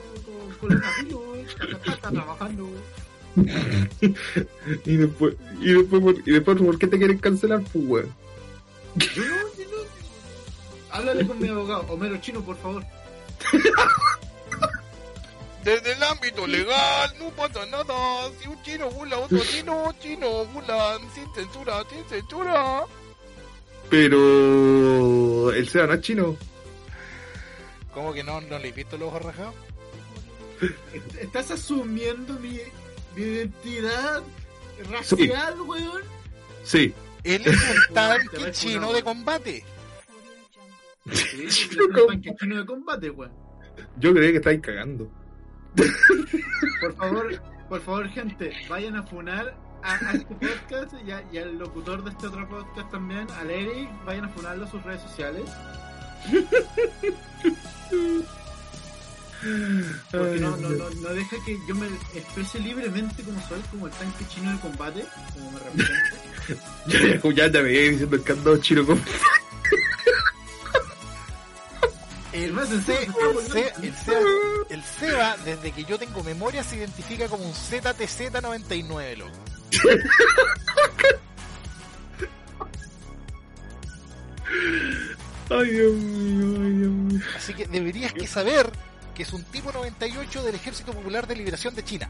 trabajando. 2.11 2.69
Y 4.85 4.95
después, 4.97 5.35
y 5.61 5.73
después, 5.73 6.01
por- 6.01 6.15
y 6.27 6.31
después, 6.31 6.57
¿por 6.57 6.77
qué 6.79 6.87
te 6.87 6.97
quieren 6.97 7.17
cancelar, 7.19 7.61
pues, 7.71 7.85
weón? 7.87 8.15
Yo 8.95 9.21
no, 9.23 9.35
yo 9.57 9.65
no. 9.71 9.77
Háblale 10.91 11.27
con 11.27 11.39
mi 11.39 11.47
abogado, 11.49 11.85
Homero 11.89 12.17
Chino, 12.17 12.41
por 12.41 12.57
favor. 12.57 12.83
Desde 15.63 15.93
el 15.93 16.03
ámbito 16.03 16.45
legal 16.47 17.11
no 17.19 17.29
pasa 17.31 17.65
nada. 17.65 18.29
Si 18.39 18.47
un 18.47 18.61
chino 18.63 18.89
burla 18.91 19.15
a 19.15 19.19
otro 19.19 19.39
chino, 19.39 19.93
chino 19.99 20.45
burlan 20.45 21.01
sin 21.13 21.25
censura, 21.33 21.83
sin 21.89 22.03
censura. 22.07 22.83
Pero 23.89 25.51
el 25.51 25.67
SEA 25.67 25.87
no 25.87 25.93
es 25.93 26.01
chino. 26.01 26.37
¿Cómo 27.95 28.13
que 28.13 28.23
no, 28.23 28.39
no 28.41 28.59
le 28.59 28.67
he 28.67 28.71
visto 28.71 28.95
los 28.97 29.07
ojos 29.07 29.23
rajados? 29.23 29.55
Estás 31.19 31.49
asumiendo 31.51 32.33
mi, 32.35 32.59
mi 33.15 33.21
identidad 33.23 34.21
racial, 34.91 35.61
weón. 35.61 36.03
Sí. 36.63 36.93
Él 37.23 37.41
es 37.45 37.55
un 37.87 37.93
tanque 37.95 38.51
chino 38.51 38.93
de 38.93 39.01
combate. 39.01 39.63
Sí, 41.11 41.69
un 41.79 42.07
tanque 42.07 42.35
chino 42.39 42.57
de 42.57 42.65
combate, 42.65 43.09
weón. 43.09 43.33
Yo 43.97 44.13
creía 44.13 44.31
que 44.31 44.37
estáis 44.37 44.61
cagando. 44.61 45.09
Por 46.81 46.95
favor, 46.95 47.41
por 47.69 47.81
favor, 47.81 48.09
gente, 48.09 48.51
vayan 48.69 48.95
a 48.95 49.03
funar 49.03 49.55
a, 49.83 49.93
a 49.95 50.11
este 50.13 50.33
podcast 50.35 50.93
y, 51.05 51.11
a- 51.11 51.23
y 51.31 51.37
al 51.37 51.57
locutor 51.57 52.03
de 52.03 52.11
este 52.11 52.27
otro 52.27 52.47
podcast 52.47 52.91
también, 52.91 53.27
al 53.31 53.49
Eric, 53.51 53.89
vayan 54.05 54.25
a 54.25 54.29
funarlo 54.29 54.65
a 54.65 54.67
sus 54.71 54.81
redes 54.83 55.01
sociales. 55.01 55.43
Porque 60.11 60.39
no, 60.39 60.57
no, 60.57 60.69
no, 60.69 60.89
no 60.89 61.09
deja 61.09 61.37
que 61.45 61.59
yo 61.67 61.75
me 61.75 61.85
exprese 62.15 62.59
libremente 62.59 63.21
como 63.21 63.39
soy, 63.47 63.59
como 63.69 63.85
el 63.87 63.93
tanque 63.93 64.25
chino 64.27 64.51
de 64.51 64.59
combate, 64.59 65.05
como 65.33 65.51
me 65.51 65.59
representa. 65.59 66.15
Ya, 66.87 67.19
ya 67.31 67.51
te 67.51 67.61
veía 67.61 67.89
diciendo 67.89 68.23
que 68.23 68.31
andaba 68.31 68.59
chino 68.59 68.85
con. 68.85 69.01
El, 72.33 72.43
el, 72.43 72.59
el 72.59 72.83
Seba, 73.95 74.19
el 74.69 74.83
Seba, 74.83 75.37
desde 75.45 75.71
que 75.71 75.85
yo 75.85 75.97
tengo 75.97 76.21
memoria, 76.23 76.63
se 76.63 76.75
identifica 76.75 77.27
como 77.27 77.45
un 77.45 77.53
ZTZ99, 77.53 79.17
loco. 79.17 79.31
Ay, 85.49 85.69
Dios 85.71 85.93
mío, 85.93 86.61
ay, 86.63 86.71
Dios 86.71 86.91
mío. 86.91 87.21
Así 87.35 87.53
que 87.53 87.67
deberías 87.67 88.13
que 88.13 88.27
saber 88.27 88.71
que 89.13 89.23
es 89.23 89.33
un 89.33 89.43
tipo 89.43 89.71
98 89.71 90.43
del 90.43 90.55
Ejército 90.55 90.91
Popular 90.91 91.27
de 91.27 91.35
Liberación 91.35 91.75
de 91.75 91.83
China. 91.83 92.09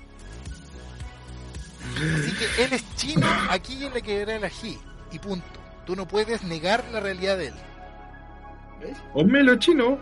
Así 1.95 2.31
que 2.33 2.63
él 2.63 2.73
es 2.73 2.83
chino 2.95 3.27
aquí 3.49 3.85
en 3.85 3.93
la 3.93 4.01
quebrada 4.01 4.33
del 4.33 4.43
ají. 4.45 4.79
Y 5.11 5.19
punto. 5.19 5.45
Tú 5.85 5.95
no 5.95 6.07
puedes 6.07 6.43
negar 6.43 6.83
la 6.91 6.99
realidad 6.99 7.37
de 7.37 7.47
él. 7.47 7.53
¿Ves? 8.81 8.97
Homelo 9.13 9.55
chino. 9.57 9.99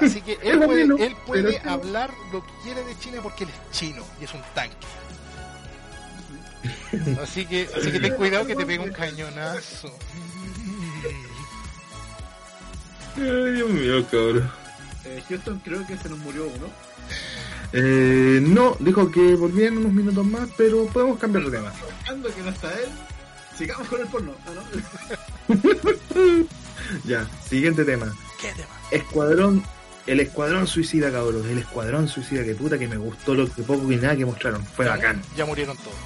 Así 0.00 0.20
que 0.20 0.32
él 0.42 0.58
puede, 0.60 0.82
él 0.82 1.16
puede 1.26 1.58
hablar 1.60 2.10
lo 2.32 2.42
que 2.42 2.52
quiere 2.64 2.82
de 2.84 2.98
China 2.98 3.20
porque 3.22 3.44
él 3.44 3.50
es 3.50 3.78
chino 3.78 4.02
y 4.20 4.24
es 4.24 4.34
un 4.34 4.42
tanque. 4.54 4.76
Así 7.22 7.46
que, 7.46 7.68
así 7.74 7.90
que 7.90 7.98
ten 7.98 8.14
cuidado 8.14 8.46
que 8.46 8.54
te 8.54 8.64
pega 8.64 8.84
un 8.84 8.92
cañonazo. 8.92 9.92
Ay, 13.16 13.52
Dios 13.52 13.70
mío, 13.70 14.06
cabrón. 14.10 14.50
Eh, 15.04 15.22
Houston 15.28 15.60
creo 15.64 15.86
que 15.86 15.96
se 15.98 16.08
nos 16.08 16.18
murió 16.18 16.44
uno. 16.46 16.66
Eh, 17.72 18.40
no, 18.42 18.76
dijo 18.80 19.10
que 19.10 19.34
volvían 19.34 19.78
unos 19.78 19.92
minutos 19.92 20.24
más, 20.26 20.48
pero 20.56 20.86
podemos 20.86 21.18
cambiar 21.18 21.44
de 21.46 21.56
tema. 21.58 21.72
Que 22.06 22.42
no 22.42 22.50
está 22.50 22.70
él, 22.72 22.88
sigamos 23.56 23.88
con 23.88 24.00
el 24.00 24.06
porno. 24.08 24.32
Ah, 24.46 24.50
¿no? 25.48 25.54
Ya, 27.04 27.26
siguiente 27.48 27.84
tema. 27.84 28.12
¿Qué 28.40 28.48
tema? 28.52 28.68
Escuadrón, 28.90 29.64
el 30.06 30.20
escuadrón 30.20 30.66
suicida, 30.66 31.10
cabrón. 31.12 31.48
El 31.48 31.58
escuadrón 31.58 32.08
suicida, 32.08 32.44
que 32.44 32.54
puta 32.54 32.78
que 32.78 32.88
me 32.88 32.96
gustó 32.96 33.34
lo 33.34 33.50
que 33.52 33.62
poco 33.62 33.90
y 33.90 33.96
nada 33.96 34.16
que 34.16 34.26
mostraron. 34.26 34.64
Fue 34.66 34.84
Ya- 34.84 34.90
bacán. 34.92 35.22
Ya 35.36 35.46
murieron 35.46 35.76
todos. 35.78 35.96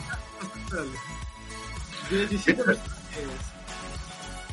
Dale. 0.71 2.27
17 2.29 2.63
personajes. 2.63 2.93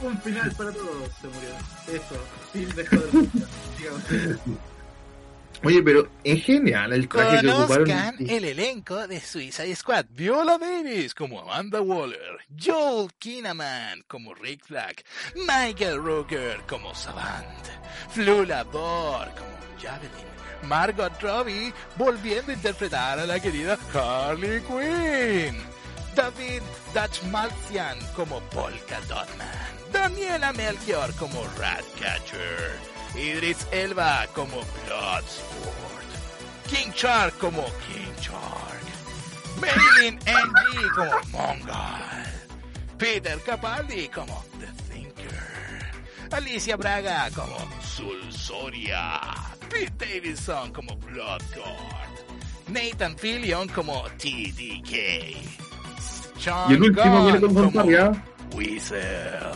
Un 0.02 0.22
final 0.22 0.52
para 0.58 0.72
todos 0.72 1.10
se 1.22 1.28
murió. 1.28 1.50
Eso, 1.88 2.16
Oye, 5.66 5.82
pero 5.82 6.10
en 6.26 6.42
general 6.42 6.92
el 6.92 7.08
traje 7.08 7.40
que 7.40 7.50
ocuparon. 7.50 7.86
Conozcan 7.86 8.16
el 8.30 8.44
elenco 8.44 9.08
de 9.08 9.22
Suicide 9.22 9.76
Squad. 9.76 10.06
Viola 10.10 10.58
Davis 10.58 11.16
como 11.16 11.40
Amanda 11.40 11.82
Waller. 11.82 12.40
Joel 12.62 13.10
Kinnaman 13.18 14.04
como 14.08 14.34
Rick 14.34 14.66
Flag. 14.66 14.96
Michael 15.36 16.04
Rooker 16.04 16.62
como 16.68 16.94
Savant. 16.94 17.48
Flula 18.10 18.64
Bor 18.66 19.30
como 19.36 19.82
Javelin. 19.82 20.34
Margot 20.64 21.14
Robbie 21.22 21.74
volviendo 21.98 22.52
a 22.52 22.56
interpretar 22.56 23.20
a 23.20 23.26
la 23.26 23.40
querida 23.40 23.78
Harley 23.94 24.62
Quinn. 24.62 25.56
David 26.14 26.62
Dachmalzian 26.94 27.98
como 28.16 28.40
Polka 28.50 29.00
Dotman. 29.08 29.73
Daniela 29.94 30.52
Melchior 30.54 31.14
como 31.16 31.44
Ratcatcher. 31.58 32.80
Idris 33.16 33.68
Elba 33.72 34.26
como 34.34 34.58
Bloodsport. 34.86 36.10
King 36.68 36.92
Shark 36.96 37.38
como 37.38 37.64
King 37.88 38.14
Shark. 38.20 38.84
Marilyn 39.62 40.20
Ng 40.26 40.90
como 40.96 41.12
Mongol. 41.32 42.04
Peter 42.98 43.40
Capaldi 43.40 44.08
como 44.10 44.44
The 44.60 44.68
Thinker. 44.90 45.94
Alicia 46.32 46.76
Braga 46.76 47.30
como 47.36 47.58
Sulsoria. 47.84 49.22
Pete 49.70 50.06
Davidson 50.06 50.74
como 50.74 50.96
Bloodguard. 50.98 52.14
Nathan 52.70 53.16
Fillion 53.18 53.68
como 53.68 54.04
TDK. 54.18 55.38
Sean 56.40 56.72
Y 56.72 56.74
el 56.74 56.82
último 56.82 57.22
Gunn 57.22 57.26
viene 57.26 57.40
con 57.54 57.72
como. 57.72 58.33
Weasel. 58.54 59.52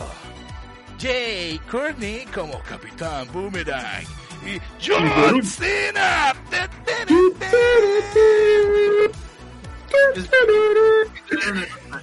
Jay 0.98 1.60
Courtney 1.70 2.26
como 2.34 2.60
Capitán 2.62 3.28
Boomerang. 3.32 4.04
Y 4.44 4.60
John 4.84 5.42
Cena. 5.42 6.34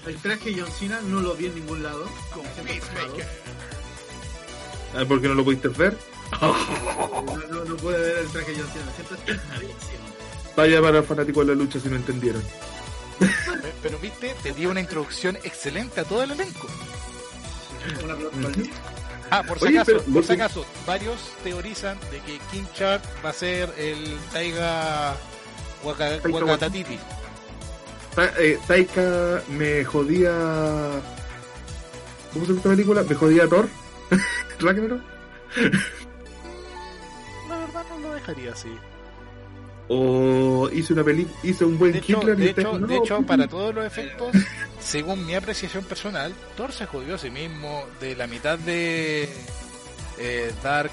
El 0.06 0.16
traje 0.18 0.52
de 0.52 0.62
John 0.62 0.72
Cena 0.72 1.00
no 1.02 1.22
lo 1.22 1.36
vi 1.36 1.48
en 1.48 1.56
ningún 1.56 1.84
lado. 1.84 2.08
Siento 2.34 2.64
Peacemaker. 2.64 3.28
Ah, 4.96 5.06
¿Por 5.08 5.22
qué 5.22 5.28
no 5.28 5.34
lo 5.34 5.44
pudiste 5.44 5.68
ver? 5.70 5.98
No, 6.42 7.48
no, 7.50 7.66
no 7.66 7.76
pude 7.78 8.00
ver 8.00 8.18
el 8.20 8.28
traje 8.28 8.52
de 8.52 8.62
John 8.62 8.70
Cena. 8.72 9.40
Vaya 10.56 10.82
para 10.82 11.04
fanáticos 11.04 11.46
de 11.46 11.56
la 11.56 11.62
lucha 11.62 11.80
si 11.80 11.90
no 11.90 11.98
entendieron. 11.98 12.42
Pero 13.82 13.98
viste, 14.00 14.36
te 14.44 14.52
di 14.54 14.66
una 14.66 14.80
introducción 14.80 15.36
excelente 15.44 16.02
a 16.02 16.04
todo 16.04 16.24
el 16.24 16.32
elenco. 16.32 16.68
Una. 18.04 18.16
Ah, 19.32 19.44
por 19.44 19.58
si 19.60 19.66
Oye, 19.66 19.80
acaso, 19.80 19.98
pero 20.04 20.14
por 20.14 20.24
si 20.24 20.34
acaso, 20.34 20.66
varios 20.86 21.18
teorizan 21.44 22.00
de 22.12 22.20
que 22.22 22.40
King 22.52 22.66
Shark 22.76 23.02
va 23.24 23.30
a 23.30 23.34
ser 23.34 23.74
el 23.78 24.18
Taiga 24.32 25.16
Waka- 25.84 26.20
Taika 26.22 26.30
Wakatatiti. 26.30 27.00
Ta- 28.16 28.34
eh, 28.40 28.60
Taika 28.68 29.42
me 29.50 29.84
jodía. 29.84 30.32
¿Cómo 32.34 32.46
se 32.46 32.52
llama 32.52 32.58
esta 32.60 32.70
película? 32.70 33.04
Me 33.04 33.16
jodía 33.16 33.48
Thor. 33.48 33.68
Ragnarok. 34.60 35.02
La 37.50 37.58
verdad 37.58 37.84
no 37.90 38.00
lo 38.08 38.14
dejaría 38.14 38.52
así. 38.54 38.70
O 39.88 40.70
hice 40.74 40.94
una 40.94 41.04
peli 41.04 41.28
hice 41.44 41.64
un 41.64 41.78
buen 41.78 41.92
De 41.92 42.00
hecho, 42.00 42.20
de 42.20 42.50
hecho, 42.50 42.80
no, 42.80 42.88
de 42.88 42.98
hecho, 42.98 43.22
para 43.22 43.48
todos 43.48 43.74
los 43.74 43.86
efectos, 43.86 44.36
según 44.80 45.26
mi 45.26 45.36
apreciación 45.36 45.84
personal, 45.84 46.34
Thor 46.58 46.72
se 46.72 46.88
jodió 46.88 47.16
a 47.16 47.18
sí 47.18 47.30
mismo 47.30 47.84
de 48.00 48.16
la 48.16 48.26
mitad 48.26 48.58
de 48.58 49.30
eh, 50.18 50.52
Dark, 50.64 50.92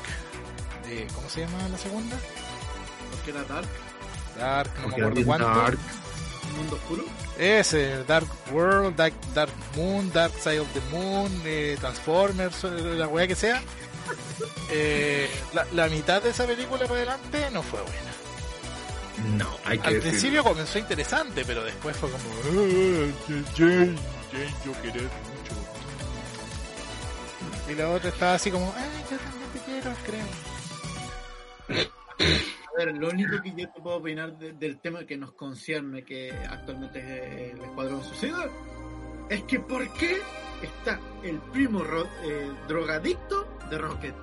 eh, 0.88 1.06
¿cómo 1.14 1.28
se 1.30 1.40
llama 1.40 1.68
la 1.70 1.78
segunda? 1.78 2.18
Porque 3.10 3.30
era 3.30 3.44
Dark, 3.44 3.68
Dark, 4.36 4.70
no 4.82 4.88
me 4.88 4.94
acuerdo 4.94 5.24
cuánto. 5.24 5.46
Dark. 5.46 5.78
un 6.50 6.56
mundo 6.58 6.76
oscuro. 6.76 7.04
Ese, 7.38 8.04
Dark 8.04 8.28
World, 8.52 8.94
Dark, 8.94 9.14
Dark 9.34 9.52
Moon, 9.74 10.12
Dark 10.12 10.34
Side 10.38 10.60
of 10.60 10.68
the 10.74 10.80
Moon, 10.94 11.30
eh, 11.46 11.76
Transformers, 11.80 12.62
eh, 12.64 12.68
la 12.96 13.08
weá 13.08 13.26
que 13.26 13.34
sea. 13.34 13.62
Eh, 14.70 15.30
la, 15.54 15.66
la 15.72 15.88
mitad 15.88 16.22
de 16.22 16.30
esa 16.30 16.46
película 16.46 16.80
para 16.80 16.94
adelante 16.94 17.48
no 17.52 17.62
fue 17.62 17.80
buena. 17.80 18.21
No, 19.36 19.46
hay 19.64 19.78
que 19.78 19.86
Al 19.88 19.94
decirlo. 19.94 20.10
principio 20.10 20.42
comenzó 20.44 20.78
interesante, 20.78 21.44
pero 21.46 21.62
después 21.64 21.96
fue 21.96 22.10
como... 22.10 22.24
"Ah, 22.24 23.06
Jane, 23.56 23.94
Jane, 24.32 24.54
yo 24.64 24.72
querer 24.82 25.02
mucho. 25.02 25.10
Y 27.70 27.74
la 27.74 27.90
otra 27.90 28.08
estaba 28.08 28.34
así 28.34 28.50
como... 28.50 28.72
Ay, 28.76 28.88
yo 29.10 29.16
también 29.18 29.50
te 29.52 29.58
quiero, 29.60 29.92
creo. 30.06 30.26
A 32.74 32.78
ver, 32.84 32.96
lo 32.96 33.08
único 33.10 33.40
que 33.42 33.50
yo 33.50 33.68
te 33.70 33.80
puedo 33.80 33.96
opinar 33.96 34.36
de- 34.38 34.52
del 34.54 34.78
tema 34.80 35.04
que 35.04 35.16
nos 35.16 35.32
concierne, 35.32 36.02
que 36.04 36.32
actualmente 36.50 36.98
es 37.00 37.04
eh, 37.06 37.50
el 37.54 37.60
Escuadrón 37.62 38.02
Suicida, 38.02 38.48
es 39.28 39.42
que 39.44 39.60
¿por 39.60 39.92
qué 39.92 40.20
está 40.62 40.98
el 41.22 41.38
primo 41.52 41.84
ro- 41.84 42.08
eh, 42.24 42.50
drogadicto 42.68 43.58
de 43.70 43.78
Rocket? 43.78 44.14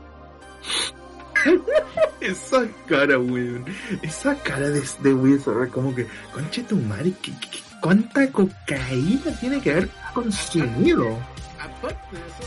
Esa 2.22 2.68
cara, 2.88 3.18
weón. 3.20 3.66
Esa 4.02 4.36
cara 4.44 4.70
de, 4.70 4.84
de 5.00 5.14
Wizard, 5.14 5.70
como 5.70 5.94
que, 5.96 6.08
conche 6.34 6.64
tu 6.64 6.76
madre, 6.76 7.14
¿qué, 7.22 7.32
¿cuánta 7.82 8.30
cocaína 8.32 9.32
tiene 9.40 9.62
que 9.62 9.72
haber 9.72 9.90
consumido? 10.14 11.18
Aparte 11.60 12.16
de 12.16 12.22
eso, 12.22 12.44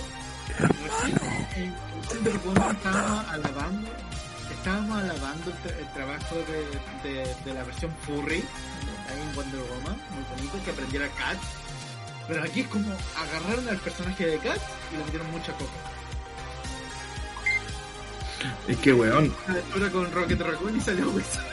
estábamos 2.70 3.24
alabando, 3.28 3.88
estábamos 4.50 4.98
alabando 5.02 5.50
el, 5.50 5.56
tra- 5.56 5.78
el 5.78 5.92
trabajo 5.94 6.36
de 7.44 7.54
la 7.54 7.64
versión 7.64 7.90
furry 8.06 8.44
ahí 9.08 9.20
en 9.20 9.34
Wonder 9.36 9.60
Woman, 9.60 9.96
muy 10.10 10.24
bonito, 10.36 10.64
que 10.64 10.70
aprendiera 10.70 11.08
Cat. 11.08 11.38
Pero 12.28 12.42
aquí 12.44 12.60
es 12.60 12.68
como 12.68 12.86
agarraron 13.16 13.68
al 13.68 13.78
personaje 13.78 14.26
de 14.26 14.38
Cat 14.38 14.58
y 14.92 14.96
le 14.96 15.04
metieron 15.04 15.30
mucha 15.32 15.52
coca. 15.52 15.72
Es 18.68 18.76
que, 18.78 18.92
weón, 18.92 19.34
aventura 19.48 19.90
con 19.90 20.10
Rocket 20.12 20.40
Raccoon 20.40 20.76
y 20.76 20.80
salió 20.80 21.08
Wizard. 21.10 21.44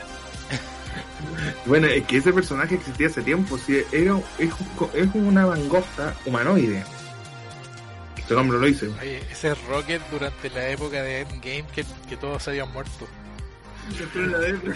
bueno, 1.66 1.86
es 1.86 2.04
que 2.06 2.16
ese 2.18 2.32
personaje 2.32 2.74
existía 2.76 3.06
hace 3.08 3.22
tiempo, 3.22 3.58
sí, 3.58 3.82
era, 3.92 4.18
es, 4.38 4.50
es 4.94 5.08
una 5.14 5.46
mangosta 5.46 6.14
humanoide. 6.26 6.84
Este 8.16 8.34
hombre 8.34 8.58
lo 8.58 8.66
dice. 8.66 8.88
Oye, 9.00 9.22
ese 9.30 9.52
es 9.52 9.64
Rocket 9.66 10.00
durante 10.10 10.50
la 10.50 10.68
época 10.68 11.02
de 11.02 11.20
Endgame 11.22 11.64
que, 11.74 11.84
que 12.08 12.16
todos 12.16 12.42
se 12.42 12.50
habían 12.50 12.72
muerto. 12.72 13.06
Entró 13.98 14.22
en 14.24 14.32
la 14.32 14.38
depre. 14.38 14.74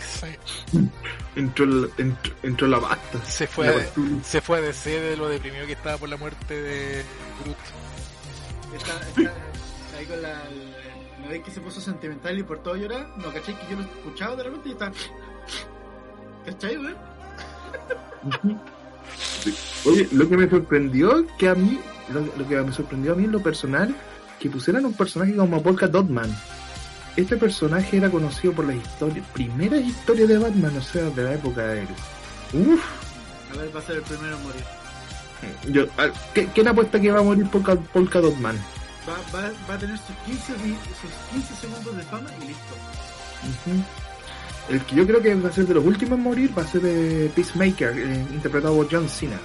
Sí. 0.00 0.88
Entró, 1.36 1.64
el- 1.64 1.90
entró, 1.96 2.32
entró 2.42 2.66
la 2.66 2.78
basta. 2.78 3.24
Se 3.24 3.46
fue, 3.46 3.66
La 3.66 3.72
a- 3.82 4.24
se 4.24 4.40
fue 4.40 4.58
a 4.58 4.60
DC 4.62 4.90
de 5.00 5.16
lo 5.16 5.28
deprimido 5.28 5.64
que 5.66 5.74
estaba 5.74 5.96
por 5.96 6.08
la 6.08 6.16
muerte 6.16 6.60
de 6.60 7.04
Groot. 7.44 7.56
Está, 8.76 8.92
está 9.16 9.96
ahí 9.98 10.06
con 10.06 10.22
la. 10.22 10.42
¿No 11.22 11.28
veis 11.28 11.42
que 11.42 11.50
se 11.50 11.60
puso 11.60 11.80
sentimental 11.80 12.38
y 12.38 12.42
por 12.42 12.58
todo 12.62 12.76
llorar? 12.76 13.08
No, 13.16 13.32
¿cachai? 13.32 13.54
Que 13.58 13.70
yo 13.72 13.76
lo 13.76 13.82
escuchaba 13.82 14.36
de 14.36 14.42
repente 14.44 14.68
y 14.68 14.72
está. 14.72 14.92
¿Cachai, 16.46 16.76
güey? 16.76 16.94
Oye, 19.84 20.08
lo 20.12 20.28
que 20.28 20.36
me 20.36 20.48
sorprendió 20.48 21.26
que 21.38 21.48
a 21.48 21.54
mí, 21.54 21.80
lo, 22.12 22.20
lo 22.20 22.48
que 22.48 22.56
me 22.60 22.72
sorprendió 22.72 23.12
a 23.12 23.16
mí 23.16 23.24
en 23.24 23.32
lo 23.32 23.40
personal, 23.42 23.94
que 24.38 24.48
pusieran 24.50 24.84
un 24.84 24.92
personaje 24.94 25.34
como 25.34 25.62
Polka 25.62 25.86
Dotman. 25.88 26.34
Este 27.16 27.36
personaje 27.36 27.96
era 27.96 28.10
conocido 28.10 28.52
por 28.52 28.66
las 28.66 28.76
historias, 28.76 29.26
primeras 29.32 29.80
historias 29.80 30.28
de 30.28 30.38
Batman, 30.38 30.76
o 30.76 30.82
sea, 30.82 31.04
de 31.10 31.22
la 31.24 31.34
época 31.34 31.66
de 31.66 31.80
él. 31.82 31.88
Uf, 32.52 32.80
A 33.52 33.56
ver, 33.60 33.74
va 33.74 33.80
a 33.80 33.82
ser 33.82 33.96
el 33.96 34.02
primero 34.02 34.36
en 34.36 34.42
morir. 34.44 34.64
yo, 35.68 35.82
a- 36.00 36.12
¿qué- 36.32 36.46
¿quién 36.54 36.68
apuesta 36.68 37.00
que 37.00 37.10
va 37.10 37.18
a 37.20 37.22
morir 37.22 37.48
Polka, 37.50 37.74
Polka 37.74 38.20
Dotman? 38.20 38.56
Va, 39.08 39.14
va, 39.34 39.50
va 39.68 39.74
a 39.74 39.78
tener 39.78 39.96
sus 39.98 40.16
15, 40.26 40.52
vi- 40.64 40.76
sus 41.00 41.10
15 41.32 41.54
segundos 41.56 41.96
de 41.96 42.02
fama 42.02 42.30
y 42.42 42.46
listo. 42.48 42.74
El 44.68 44.84
que 44.84 44.96
yo 44.96 45.06
creo 45.06 45.22
que 45.22 45.34
va 45.34 45.48
a 45.48 45.52
ser 45.52 45.66
de 45.66 45.74
los 45.74 45.84
últimos 45.84 46.18
en 46.18 46.24
morir 46.24 46.56
va 46.56 46.62
a 46.62 46.66
ser 46.66 46.82
eh, 46.84 47.30
Peacemaker, 47.34 47.98
eh, 47.98 48.26
interpretado 48.32 48.76
por 48.76 48.88
John 48.90 49.08
Cena. 49.08 49.38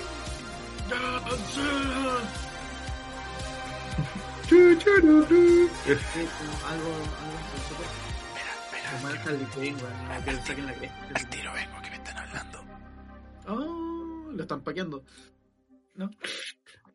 Sí, 4.50 4.58
como 6.38 6.68
algo, 6.68 6.90
algo. 7.66 7.84
Al 11.16 11.30
tiro 11.30 11.54
vengo 11.54 11.82
que 11.82 11.90
me 11.90 11.96
están 11.96 12.18
hablando. 12.18 12.64
Oh, 13.48 14.32
lo 14.34 14.42
están 14.42 14.62
paqueando. 14.62 15.04
¿No? 15.96 16.10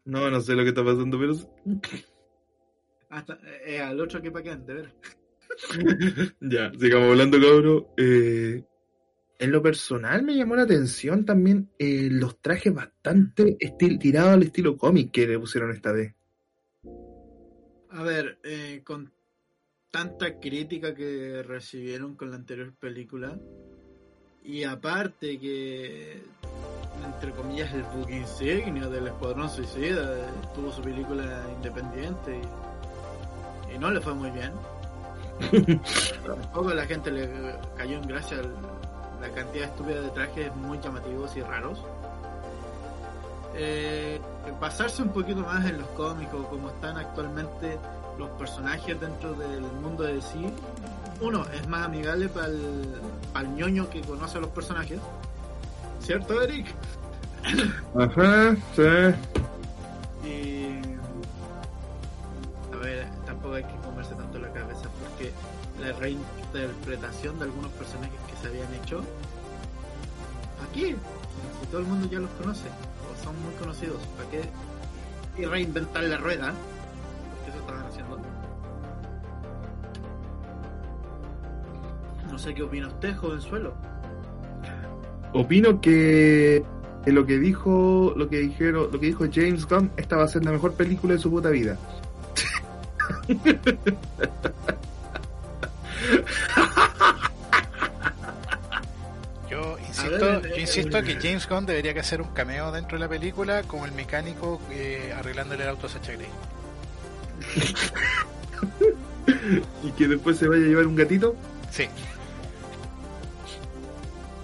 No, 0.04 0.30
no 0.30 0.40
sé 0.40 0.54
lo 0.54 0.62
que 0.62 0.68
está 0.70 0.84
pasando, 0.84 1.18
pero 1.18 1.34
Hasta 3.10 3.38
eh, 3.64 3.80
al 3.80 4.00
otro 4.00 4.20
que 4.20 4.30
paquean, 4.30 4.66
de 4.66 4.74
ver. 4.74 4.94
Ya, 6.40 6.70
sigamos 6.78 7.10
hablando, 7.10 7.40
cabrón. 7.40 7.86
Eh, 7.96 8.62
en 9.38 9.52
lo 9.52 9.62
personal 9.62 10.22
me 10.24 10.34
llamó 10.34 10.56
la 10.56 10.62
atención 10.62 11.24
también 11.24 11.70
eh, 11.78 12.08
los 12.10 12.40
trajes 12.40 12.74
bastante 12.74 13.56
estil 13.60 13.98
tirados 13.98 14.34
al 14.34 14.42
estilo 14.42 14.76
cómic 14.76 15.12
que 15.12 15.26
le 15.26 15.38
pusieron 15.38 15.70
esta 15.70 15.92
vez. 15.92 16.14
A 17.90 18.02
ver, 18.02 18.38
eh, 18.42 18.82
con 18.84 19.12
tanta 19.90 20.38
crítica 20.38 20.94
que 20.94 21.42
recibieron 21.42 22.16
con 22.16 22.30
la 22.30 22.36
anterior 22.36 22.74
película, 22.74 23.38
y 24.42 24.64
aparte 24.64 25.38
que, 25.38 26.20
entre 27.04 27.30
comillas, 27.32 27.72
el 27.74 27.82
book 27.82 28.10
insignia 28.10 28.88
del 28.88 29.06
Escuadrón 29.06 29.48
Suicida 29.48 30.18
eh, 30.18 30.30
tuvo 30.54 30.72
su 30.72 30.82
película 30.82 31.46
independiente 31.56 32.38
y, 32.38 32.67
y 33.74 33.78
no 33.78 33.90
le 33.90 34.00
fue 34.00 34.14
muy 34.14 34.30
bien. 34.30 34.52
Tampoco 36.26 36.74
la 36.74 36.86
gente 36.86 37.10
le 37.10 37.28
cayó 37.76 37.98
en 37.98 38.08
gracia 38.08 38.38
la 39.20 39.28
cantidad 39.30 39.68
estúpida 39.68 40.00
de 40.00 40.10
trajes 40.10 40.54
muy 40.56 40.78
llamativos 40.80 41.36
y 41.36 41.42
raros. 41.42 41.78
Eh, 43.54 44.20
basarse 44.60 45.02
un 45.02 45.08
poquito 45.08 45.40
más 45.40 45.64
en 45.66 45.78
los 45.78 45.88
cómicos, 45.88 46.46
como 46.46 46.68
están 46.68 46.96
actualmente 46.96 47.78
los 48.18 48.28
personajes 48.30 49.00
dentro 49.00 49.34
del 49.34 49.62
mundo 49.62 50.04
de 50.04 50.20
sí. 50.20 50.52
Uno, 51.20 51.44
es 51.52 51.66
más 51.66 51.86
amigable 51.86 52.28
para 52.28 52.46
el, 52.46 53.56
ñoño 53.56 53.90
que 53.90 54.00
conoce 54.02 54.38
a 54.38 54.40
los 54.40 54.50
personajes. 54.50 55.00
¿Cierto, 56.00 56.40
Eric? 56.40 56.66
Ajá, 57.96 58.56
sí. 58.76 58.82
Y. 60.28 60.57
Hay 63.54 63.64
que 63.64 63.76
comerse 63.84 64.14
tanto 64.14 64.38
la 64.38 64.52
cabeza 64.52 64.88
porque 65.00 65.32
la 65.80 65.92
reinterpretación 65.98 67.38
de 67.38 67.44
algunos 67.44 67.70
personajes 67.72 68.18
que 68.30 68.36
se 68.40 68.48
habían 68.48 68.72
hecho. 68.74 69.02
Aquí, 70.70 70.94
si 71.60 71.66
todo 71.70 71.80
el 71.80 71.86
mundo 71.86 72.08
ya 72.10 72.18
los 72.18 72.30
conoce, 72.30 72.68
o 72.68 73.24
son 73.24 73.34
muy 73.42 73.54
conocidos, 73.54 73.96
¿para 74.16 74.30
qué? 74.30 74.42
Y 75.40 75.44
reinventar 75.44 76.04
la 76.04 76.18
rueda, 76.18 76.52
porque 77.36 77.50
eso 77.50 77.58
estaban 77.60 77.86
haciendo. 77.86 78.20
No 82.30 82.38
sé 82.38 82.54
qué 82.54 82.62
opina 82.62 82.88
usted, 82.88 83.16
jovenzuelo. 83.16 83.74
Opino 85.32 85.80
que 85.80 86.64
lo 87.06 87.24
que 87.24 87.38
dijo, 87.38 88.12
lo 88.16 88.28
que 88.28 88.38
dijeron, 88.38 88.88
lo 88.92 89.00
que 89.00 89.06
dijo 89.06 89.24
James 89.32 89.66
Gunn, 89.66 89.90
esta 89.96 90.16
va 90.16 90.24
a 90.24 90.28
ser 90.28 90.44
la 90.44 90.52
mejor 90.52 90.74
película 90.74 91.14
de 91.14 91.20
su 91.20 91.30
puta 91.30 91.50
vida. 91.50 91.78
Yo 99.50 99.78
insisto, 99.86 100.18
ver, 100.18 100.50
yo 100.50 100.56
insisto 100.56 101.02
que 101.02 101.14
James 101.16 101.48
Gunn 101.48 101.66
debería 101.66 101.94
que 101.94 102.00
hacer 102.00 102.20
un 102.22 102.28
cameo 102.28 102.70
dentro 102.72 102.98
de 102.98 103.04
la 103.04 103.08
película 103.08 103.62
como 103.62 103.84
el 103.84 103.92
mecánico 103.92 104.60
eh, 104.70 105.14
arreglándole 105.16 105.62
el 105.64 105.70
auto 105.70 105.86
a 105.86 105.90
Sacha 105.90 106.12
Grey. 106.12 106.28
Y 109.82 109.92
que 109.92 110.08
después 110.08 110.36
se 110.36 110.48
vaya 110.48 110.64
a 110.64 110.68
llevar 110.68 110.86
un 110.86 110.96
gatito. 110.96 111.34
Sí. 111.70 111.88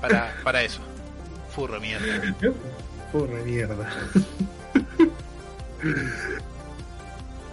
Para, 0.01 0.33
para 0.43 0.63
eso. 0.63 0.81
Furro 1.55 1.81
mierda. 1.81 2.35
Porra 3.13 3.39
mierda. 3.45 3.89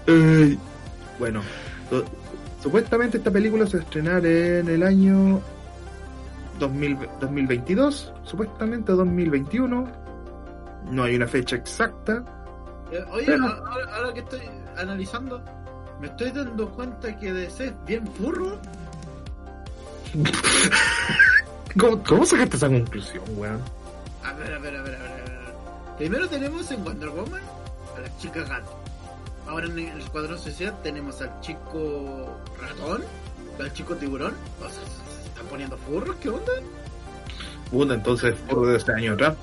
Ay, 0.08 0.60
bueno, 1.22 1.42
so- 1.90 2.04
supuestamente 2.64 3.18
esta 3.20 3.30
película 3.30 3.68
se 3.68 3.78
va 3.78 3.84
a 3.84 3.86
estrenar 3.86 4.26
en 4.26 4.68
el 4.68 4.82
año 4.82 5.40
2000 6.60 6.98
2022, 7.20 8.12
supuestamente 8.24 8.92
2021. 8.92 9.88
No 10.90 11.04
hay 11.04 11.16
una 11.16 11.28
fecha 11.28 11.56
exacta. 11.56 12.24
Eh, 12.92 13.06
Oye, 13.12 13.26
Pero- 13.28 13.46
ahora, 13.46 13.96
ahora 13.96 14.14
que 14.16 14.22
estoy 14.22 14.42
analizando, 14.78 15.40
me 16.02 16.08
estoy 16.08 16.32
dando 16.32 16.70
cuenta 16.72 17.16
que 17.20 17.32
DC 17.32 17.66
es 17.68 17.74
bien 17.86 18.08
furro. 18.08 18.58
¿Cómo, 21.80 22.04
¿Cómo 22.04 22.26
sacaste 22.26 22.58
esa 22.58 22.68
conclusión, 22.68 23.24
weón? 23.38 23.62
A 24.26 24.34
ver, 24.34 24.54
a 24.56 24.58
ver, 24.60 24.76
a 24.76 24.82
ver, 24.82 24.96
a 24.96 25.00
ver, 25.04 25.12
a 25.12 25.16
ver. 25.16 25.54
Primero 26.00 26.28
tenemos 26.28 26.70
en 26.72 26.84
Wonder 26.84 27.10
Woman 27.10 27.42
a 27.96 28.02
la 28.02 28.18
chica 28.18 28.42
gato. 28.44 28.81
Ahora 29.52 29.68
en 29.68 29.78
el 29.80 30.00
Escuadrón 30.00 30.40
Social 30.40 30.74
tenemos 30.82 31.22
al 31.22 31.42
chico 31.42 32.40
ratón, 32.58 33.04
al 33.60 33.74
chico 33.74 33.98
tiburón. 33.98 34.34
O 34.62 34.70
sea, 34.70 34.72
se 34.72 35.28
están 35.28 35.46
poniendo 35.48 35.78
furros, 35.78 36.16
¿qué 36.22 36.30
onda? 36.30 36.54
Puta, 37.70 37.96
entonces 37.96 38.34
por 38.48 38.66
de 38.66 38.78
este 38.78 38.94
año 38.94 39.12
atrás. 39.12 39.36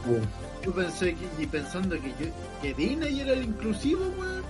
Yo 0.64 0.72
pensé 0.72 1.14
que, 1.14 1.26
y 1.42 1.46
pensando 1.46 2.00
que, 2.00 2.08
yo, 2.18 2.30
que 2.62 2.72
Disney 2.72 3.20
era 3.20 3.34
el 3.34 3.42
inclusivo, 3.42 4.10
weón. 4.18 4.42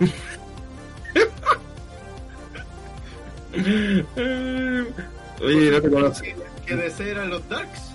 Oye, 5.44 5.70
no 5.70 5.80
te 5.80 5.90
conocí. 5.90 6.26
Que, 6.66 6.92
eran 7.08 7.30
los 7.30 7.48
Darks. 7.48 7.92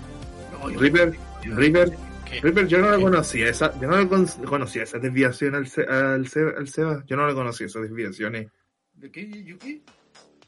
No, 0.54 0.70
Reaper, 0.70 1.18
Reaper, 1.44 1.98
¿Qué? 2.32 2.42
Reaper, 2.42 2.68
yo 2.68 2.80
no 2.80 2.90
la 2.92 3.00
conocía 3.00 3.50
esa, 3.50 3.80
yo 3.80 3.88
no 3.88 3.98
la 3.98 4.08
con- 4.08 4.26
conocía 4.46 4.84
esa 4.84 5.00
desviación 5.00 5.56
al, 5.56 5.68
al, 5.88 6.28
al 6.58 6.68
Seba, 6.68 7.04
yo 7.08 7.16
no 7.16 7.28
la 7.28 7.34
conocía 7.34 7.68
esas 7.68 7.84
desviaciones. 7.84 8.48
¿De 8.94 9.12
qué, 9.12 9.44
Yuki? 9.44 9.84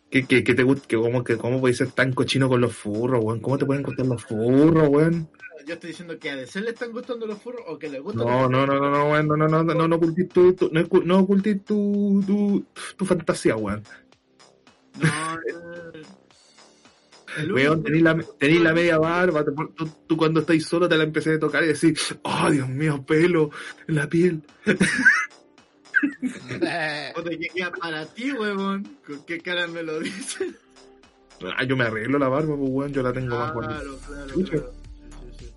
¿Qué, 0.10 0.26
qué, 0.26 0.44
qué 0.44 0.56
te 0.56 0.64
gusta? 0.64 0.88
Que 0.88 0.98
cómo, 0.98 1.24
que 1.24 1.38
cómo 1.38 1.60
puedes 1.60 1.78
ser 1.78 1.92
tan 1.92 2.14
cochino 2.14 2.50
con 2.50 2.60
los 2.62 2.76
furros, 2.76 3.24
weón? 3.24 3.40
¿Cómo 3.42 3.58
te 3.60 3.66
pueden 3.66 3.84
gustar 3.84 4.06
los 4.08 4.24
furros, 4.24 4.90
weón? 4.90 5.30
Yo 5.68 5.74
estoy 5.76 5.90
diciendo 5.90 6.18
que 6.18 6.32
a 6.32 6.36
DC 6.36 6.62
le 6.62 6.72
están 6.72 6.92
gustando 6.92 7.28
los 7.28 7.40
furros 7.42 7.62
o 7.68 7.78
que 7.78 7.90
le 7.90 8.00
gustan 8.00 8.26
No, 8.26 8.50
no, 8.50 8.66
no, 8.66 8.80
no, 8.80 8.90
no, 8.90 9.10
weón, 9.12 9.28
no, 9.28 9.36
no, 9.38 9.48
no, 9.48 9.64
no, 9.64 9.88
no 9.88 9.96
ocultes 9.98 10.30
tu, 10.30 10.54
tu- 10.54 10.70
no, 10.72 10.82
no 11.06 11.20
ocultes 11.20 11.64
tu, 11.64 12.24
tu, 12.26 12.66
tu 12.98 13.06
fantasía, 13.06 13.56
weón. 13.56 13.84
No, 15.00 15.40
Weón, 17.54 17.84
tenés 17.84 18.02
la, 18.02 18.18
tenés 18.38 18.62
la 18.62 18.74
media 18.74 18.98
barba, 18.98 19.46
tú, 19.46 19.90
tú 20.08 20.18
cuando 20.18 20.40
estás 20.40 20.64
solo 20.64 20.88
te 20.90 20.98
la 20.98 21.04
empecé 21.04 21.34
a 21.36 21.40
tocar 21.40 21.64
y 21.64 21.68
decir, 21.68 21.98
oh, 22.24 22.50
Dios 22.50 22.68
mío, 22.70 23.04
pelo, 23.06 23.52
en 23.88 23.96
la 23.96 24.08
piel. 24.08 24.42
O 27.16 27.24
queda 27.24 27.72
para 27.72 28.06
ti, 28.06 28.32
huevón. 28.32 28.98
¿Con 29.06 29.26
qué 29.26 29.40
cara 29.42 29.68
me 29.68 29.84
lo 29.84 30.00
dices? 30.00 30.54
Ah, 31.58 31.64
yo 31.66 31.76
me 31.76 31.84
arreglo 31.86 32.18
la 32.18 32.30
barba, 32.30 32.56
pues, 32.56 32.70
weón, 32.72 32.94
yo 32.94 33.04
la 33.04 33.12
tengo 33.12 33.38
más 33.38 33.54
bonita. 33.54 33.76
Claro, 33.82 33.98
claro, 34.08 34.26
Escucha. 34.28 34.52
claro. 34.52 34.72
Sí, 35.38 35.46
sí, 35.46 35.54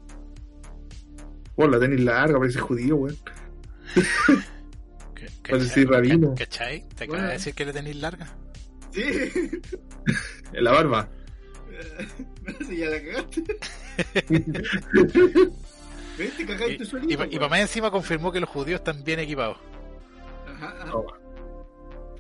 Vos 1.57 1.71
la 1.71 1.79
tenés 1.79 2.01
larga, 2.01 2.39
parece 2.39 2.59
judío, 2.59 2.97
weón. 2.97 3.17
decir 5.49 5.89
rabino. 5.91 6.35
¿Cachai? 6.37 6.89
¿Te 6.89 7.05
acaba 7.05 7.19
Bueno. 7.19 7.27
de 7.29 7.33
decir 7.35 7.55
que 7.55 7.65
le 7.65 7.73
tenéis 7.73 7.97
larga? 7.97 8.37
sí. 8.93 9.03
Sí. 9.31 9.51
En 10.53 10.65
la 10.65 10.73
barba. 10.73 11.09
si 12.67 12.77
ya 12.79 12.89
la 12.91 13.01
cagaste. 13.03 13.43
¿Ves? 16.19 16.37
Te 16.37 16.43
Y, 16.43 16.47
cagaste 16.47 16.85
solito. 16.85 17.13
y, 17.13 17.17
pa- 17.17 17.27
y 17.27 17.37
para 17.37 17.49
más 17.49 17.61
encima 17.61 17.91
confirmó 17.91 18.31
que 18.33 18.41
los 18.41 18.49
judíos 18.51 18.81
están 18.81 19.03
bien 19.05 19.21
equipados. 19.21 19.57
Ajá, 20.47 20.75
ajá. 20.81 20.85
No. 20.87 21.05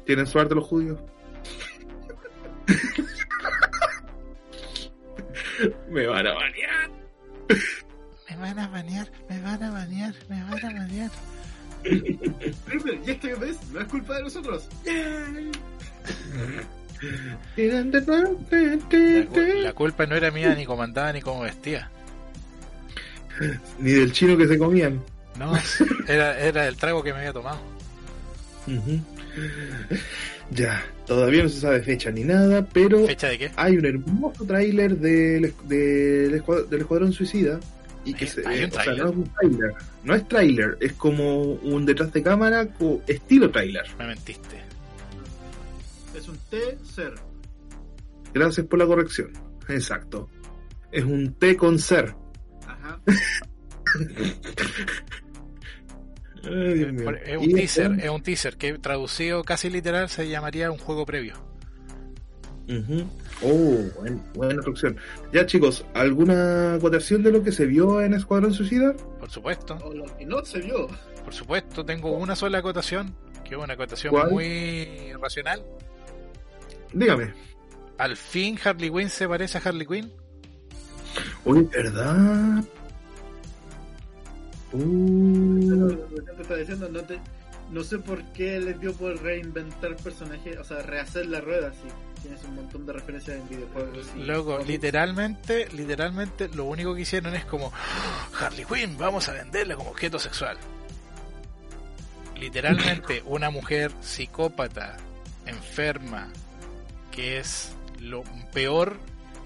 Tienen 0.06 0.26
suerte 0.26 0.54
los 0.54 0.64
judíos. 0.66 0.98
me 5.90 6.06
van 6.06 6.26
a 6.26 6.32
banear. 6.34 6.90
Me 8.30 8.36
van 8.36 8.58
a 8.58 8.68
banear, 8.68 9.10
me 9.28 9.40
van 9.42 9.62
a 9.62 9.70
banear, 9.70 10.14
me 10.28 10.42
van 10.42 10.64
a 10.64 10.72
banear. 10.72 11.10
Ripper, 11.84 13.00
y 13.04 13.10
esta 13.10 13.28
vez 13.38 13.58
no 13.72 13.80
es 13.80 13.86
culpa 13.88 14.16
de 14.16 14.22
nosotros. 14.22 14.68
La, 19.20 19.26
cu- 19.26 19.40
la 19.62 19.72
culpa 19.72 20.07
no 20.07 20.14
era 20.16 20.30
mía 20.30 20.55
ni 20.55 20.64
cómo 20.64 20.82
andaba 20.82 21.12
ni 21.12 21.20
cómo 21.20 21.40
vestía. 21.42 21.90
Ni 23.78 23.92
del 23.92 24.12
chino 24.12 24.36
que 24.36 24.46
se 24.46 24.59
comían. 24.59 25.03
No, 25.38 25.53
era, 26.07 26.38
era 26.38 26.68
el 26.68 26.76
trago 26.76 27.03
que 27.03 27.12
me 27.12 27.20
había 27.20 27.32
tomado. 27.32 27.59
Ya, 30.50 30.84
todavía 31.07 31.42
no 31.44 31.48
se 31.48 31.61
sabe 31.61 31.82
fecha 31.82 32.11
ni 32.11 32.22
nada, 32.24 32.66
pero 32.72 33.07
¿Fecha 33.07 33.28
de 33.28 33.38
qué? 33.38 33.50
hay 33.57 33.78
un 33.78 33.86
hermoso 33.86 34.44
tráiler 34.44 34.96
del, 34.98 35.55
del, 35.64 36.34
escuad- 36.34 36.66
del 36.68 36.80
Escuadrón 36.82 37.12
Suicida. 37.12 37.59
Y 38.05 38.14
que 38.14 38.24
¿Hay- 38.24 38.30
se, 38.30 38.40
o 38.42 38.82
sea, 38.82 38.94
no 38.94 39.09
es 39.11 39.16
un 39.16 39.30
tráiler, 39.32 39.72
no 40.05 40.14
es 40.14 40.28
tráiler, 40.28 40.76
es 40.80 40.92
como 40.94 41.40
un 41.55 41.86
detrás 41.86 42.12
de 42.12 42.20
cámara 42.22 42.66
estilo 43.07 43.48
tráiler. 43.50 43.84
Me 43.96 44.07
mentiste. 44.09 44.57
Un 46.33 46.39
T-Ser. 46.51 47.14
Gracias 48.33 48.66
por 48.66 48.78
la 48.78 48.87
corrección. 48.87 49.33
Exacto. 49.68 50.28
Es 50.91 51.05
un 51.05 51.35
T 51.35 51.57
con 51.57 51.78
ser. 51.78 52.14
Ajá. 52.66 53.01
Ay, 56.45 56.74
Dios 56.74 56.93
mío. 56.93 57.11
Es 57.24 57.39
un 57.39 57.53
teaser, 57.55 57.93
es 58.01 58.11
un 58.11 58.22
teaser 58.22 58.57
que 58.57 58.78
traducido 58.78 59.45
casi 59.45 59.70
literal 59.70 60.09
se 60.09 60.28
llamaría 60.28 60.70
un 60.72 60.78
juego 60.78 61.07
previo. 61.07 61.35
Ujú. 62.68 63.05
Oh, 63.45 64.01
buen- 64.01 64.22
buena 64.35 64.55
traducción. 64.55 64.97
Ya 65.33 65.47
chicos, 65.47 65.85
¿alguna 65.95 66.74
acotación 66.74 67.22
de 67.22 67.30
lo 67.33 67.43
que 67.43 67.53
se 67.53 67.66
vio 67.66 68.01
en 68.03 68.14
Escuadrón 68.14 68.53
Suicida? 68.55 68.95
Por 69.20 69.30
supuesto, 69.30 69.76
O 69.85 69.93
lo 69.95 70.05
que 70.16 70.24
no 70.26 70.45
se 70.45 70.61
vio. 70.61 70.89
por 71.24 71.35
supuesto, 71.35 71.85
tengo 71.85 72.12
una 72.12 72.35
sola 72.35 72.59
acotación, 72.59 73.14
que 73.45 73.55
es 73.55 73.61
una 73.61 73.74
acotación 73.74 74.11
¿Cuál? 74.12 74.30
muy 74.30 75.12
racional. 75.20 75.62
Dígame. 76.93 77.32
Al 77.99 78.16
fin 78.16 78.59
Harley 78.62 78.90
Quinn 78.90 79.09
se 79.11 79.28
parece 79.28 79.59
a 79.59 79.61
Harley 79.64 79.86
Quinn. 79.86 80.12
Uy, 81.45 81.62
¿verdad? 81.72 82.64
Uh, 84.72 85.90
Lo 85.90 86.09
que 86.09 86.22
te 86.22 86.43
estaba 86.43 86.59
diciendo, 86.61 86.88
no, 86.88 87.01
te, 87.03 87.18
no 87.70 87.82
sé 87.84 87.99
por 87.99 88.22
qué 88.32 88.59
les 88.59 88.80
dio 88.80 88.95
por 88.95 89.20
reinventar 89.22 89.97
personajes, 89.97 90.59
o 90.59 90.64
sea, 90.64 90.80
rehacer 90.82 91.26
la 91.26 91.40
rueda, 91.40 91.72
sí. 91.72 91.88
Tienes 92.22 92.43
un 92.45 92.55
montón 92.55 92.86
de 92.86 92.93
referencias 92.93 93.36
en 93.36 93.49
videojuegos. 93.49 94.07
Luego, 94.16 94.59
literalmente, 94.61 95.68
literalmente, 95.72 96.49
lo 96.55 96.64
único 96.66 96.95
que 96.95 97.01
hicieron 97.03 97.34
es 97.34 97.45
como 97.45 97.72
"Ah, 97.74 98.28
Harley 98.40 98.64
Quinn, 98.64 98.97
vamos 98.97 99.28
a 99.28 99.32
venderla 99.32 99.74
como 99.74 99.90
objeto 99.90 100.18
sexual. 100.20 100.57
Literalmente, 102.38 103.22
una 103.26 103.51
mujer 103.51 103.90
psicópata, 104.01 104.97
enferma, 105.47 106.28
que 107.12 107.38
es 107.38 107.70
lo 108.00 108.24
peor 108.52 108.96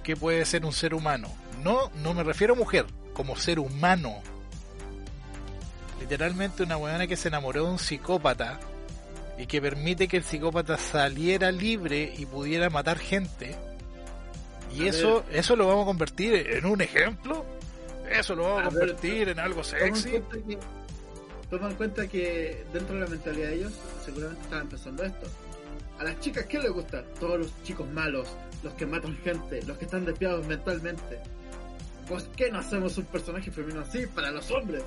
que 0.02 0.16
puede 0.16 0.44
ser 0.46 0.64
un 0.64 0.72
ser 0.72 0.94
humano. 0.94 1.28
No, 1.62 1.90
no 2.02 2.14
me 2.14 2.22
refiero 2.22 2.54
a 2.54 2.56
mujer, 2.56 2.86
como 3.12 3.36
ser 3.36 3.58
humano. 3.58 4.14
Literalmente 6.00 6.62
una 6.62 6.76
weona 6.76 7.06
que 7.06 7.16
se 7.16 7.28
enamoró 7.28 7.64
de 7.64 7.70
un 7.72 7.78
psicópata 7.78 8.60
y 9.38 9.46
que 9.46 9.60
permite 9.60 10.08
que 10.08 10.16
el 10.18 10.24
psicópata 10.24 10.78
saliera 10.78 11.50
libre 11.50 12.14
y 12.16 12.24
pudiera 12.26 12.70
matar 12.70 12.98
gente. 12.98 13.56
Y 14.74 14.86
A 14.86 14.90
eso, 14.90 15.24
eso 15.32 15.56
lo 15.56 15.66
vamos 15.66 15.82
a 15.82 15.86
convertir 15.86 16.34
en 16.34 16.66
un 16.66 16.80
ejemplo. 16.80 17.44
Eso 18.10 18.34
lo 18.34 18.44
vamos 18.44 18.58
a, 18.58 18.66
A 18.66 18.70
ver, 18.70 18.78
convertir 18.78 19.28
en 19.30 19.40
algo 19.40 19.62
Toma 19.62 19.78
en, 19.86 19.96
sexy. 19.96 20.10
cuenta 20.20 20.36
que, 20.46 20.58
toma 21.50 21.68
en 21.70 21.74
cuenta 21.76 22.06
que 22.06 22.64
dentro 22.72 22.94
de 22.94 23.00
la 23.00 23.06
mentalidad 23.08 23.48
de 23.48 23.54
ellos, 23.56 23.72
seguramente 24.04 24.42
estaban 24.42 24.68
pensando 24.68 25.02
esto. 25.04 25.26
A 25.98 26.04
las 26.04 26.20
chicas, 26.20 26.44
¿qué 26.46 26.58
les 26.58 26.70
gusta? 26.70 27.02
Todos 27.18 27.38
los 27.38 27.62
chicos 27.62 27.88
malos, 27.90 28.28
los 28.62 28.74
que 28.74 28.84
matan 28.86 29.16
gente, 29.18 29.62
los 29.62 29.78
que 29.78 29.84
están 29.86 30.04
desviados 30.04 30.46
mentalmente. 30.46 31.18
¿Por 32.08 32.22
qué 32.32 32.50
no 32.50 32.58
hacemos 32.58 32.96
un 32.98 33.04
personaje 33.06 33.50
femenino 33.50 33.80
así 33.80 34.06
para 34.06 34.30
los 34.30 34.50
hombres? 34.50 34.82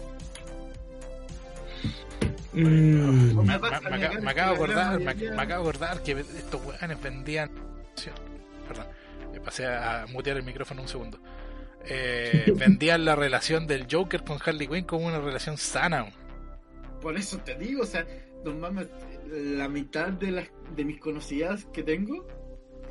mm, 2.53 2.61
Me, 2.61 3.43
me- 3.43 3.43
me 3.43 3.53
acabo- 3.53 4.21
me 4.21 4.31
acabo 4.31 4.49
de 4.51 4.55
acordar, 4.55 4.99
me, 4.99 5.13
me 5.15 5.41
acabo 5.41 5.71
que 6.03 6.11
estos 6.11 6.63
weones 6.65 7.01
vendían. 7.01 7.49
Perdón, 8.67 8.85
eh, 9.33 9.39
pasé 9.43 9.65
a 9.67 10.05
mutear 10.09 10.37
el 10.37 10.43
micrófono 10.43 10.81
un 10.83 10.87
segundo. 10.87 11.19
Eh, 11.85 12.53
vendían 12.55 13.05
la 13.05 13.15
relación 13.15 13.65
del 13.67 13.87
Joker 13.89 14.23
con 14.23 14.37
Harley 14.45 14.67
Quinn 14.67 14.85
como 14.85 15.07
una 15.07 15.19
relación 15.19 15.57
sana. 15.57 16.05
Por 17.01 17.17
eso 17.17 17.37
te 17.39 17.55
digo, 17.55 17.83
o 17.83 17.85
sea, 17.85 18.05
no 18.43 18.53
mames, 18.53 18.87
la 19.31 19.67
mitad 19.69 20.07
de 20.09 20.31
las 20.31 20.47
de 20.75 20.85
mis 20.85 20.99
conocidas 20.99 21.65
que 21.73 21.83
tengo 21.83 22.25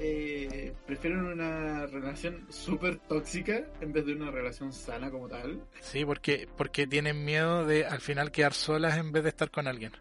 eh, 0.01 0.74
prefieren 0.87 1.24
una 1.24 1.87
relación 1.87 2.47
súper 2.51 2.99
tóxica 2.99 3.64
en 3.81 3.93
vez 3.93 4.07
de 4.07 4.12
una 4.12 4.31
relación 4.31 4.72
sana 4.72 5.11
como 5.11 5.29
tal. 5.29 5.61
Sí, 5.81 6.05
porque, 6.05 6.49
porque 6.57 6.87
tienen 6.87 7.24
miedo 7.24 7.66
de 7.66 7.85
al 7.85 8.01
final 8.01 8.31
quedar 8.31 8.55
solas 8.55 8.97
en 8.97 9.11
vez 9.11 9.24
de 9.24 9.31
estar 9.31 9.51
con 9.51 9.66
alguien. 9.66 9.93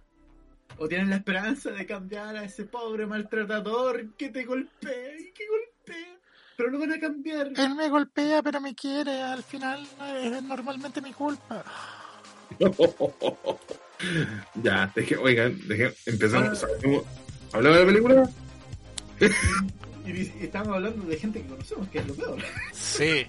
O 0.77 0.87
tienen 0.87 1.09
la 1.09 1.15
esperanza 1.15 1.71
de 1.71 1.85
cambiar 1.87 2.35
a 2.35 2.43
ese 2.43 2.65
pobre 2.65 3.07
maltratador 3.07 4.13
que 4.15 4.29
te 4.29 4.45
golpea 4.45 5.17
y 5.19 5.31
que 5.31 5.43
golpea. 5.47 6.19
Pero 6.55 6.71
no 6.71 6.79
van 6.79 6.93
a 6.93 6.99
cambiar. 6.99 7.47
Él 7.55 7.75
me 7.75 7.89
golpea, 7.89 8.43
pero 8.43 8.61
me 8.61 8.75
quiere. 8.75 9.21
Al 9.23 9.41
final 9.41 9.87
es 10.23 10.43
normalmente 10.43 11.01
mi 11.01 11.13
culpa. 11.13 11.63
Ya, 14.61 14.91
deje, 14.93 15.17
oigan, 15.17 15.59
deje, 15.67 15.91
empezamos. 16.05 16.63
¿Hablamos 17.53 17.77
de 17.79 17.83
la 17.85 17.91
película? 17.91 18.29
Y, 20.05 20.11
y 20.11 20.33
estamos 20.41 20.69
hablando 20.75 21.05
de 21.05 21.17
gente 21.17 21.41
que 21.41 21.47
conocemos, 21.47 21.87
que 21.89 21.99
es 21.99 22.07
lo 22.07 22.13
peor. 22.15 22.37
Sí, 22.73 23.25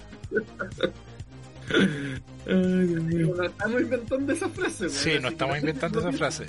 Ay, 1.71 2.87
Dios 2.87 3.03
mío. 3.03 3.35
No 3.37 3.43
estamos 3.45 3.81
inventando 3.81 4.33
esa 4.33 4.49
frase. 4.49 4.89
sí, 4.89 5.11
no 5.21 5.29
que 5.29 5.35
estamos 5.35 5.59
inventando 5.59 6.01
esa 6.01 6.13
frase. 6.13 6.47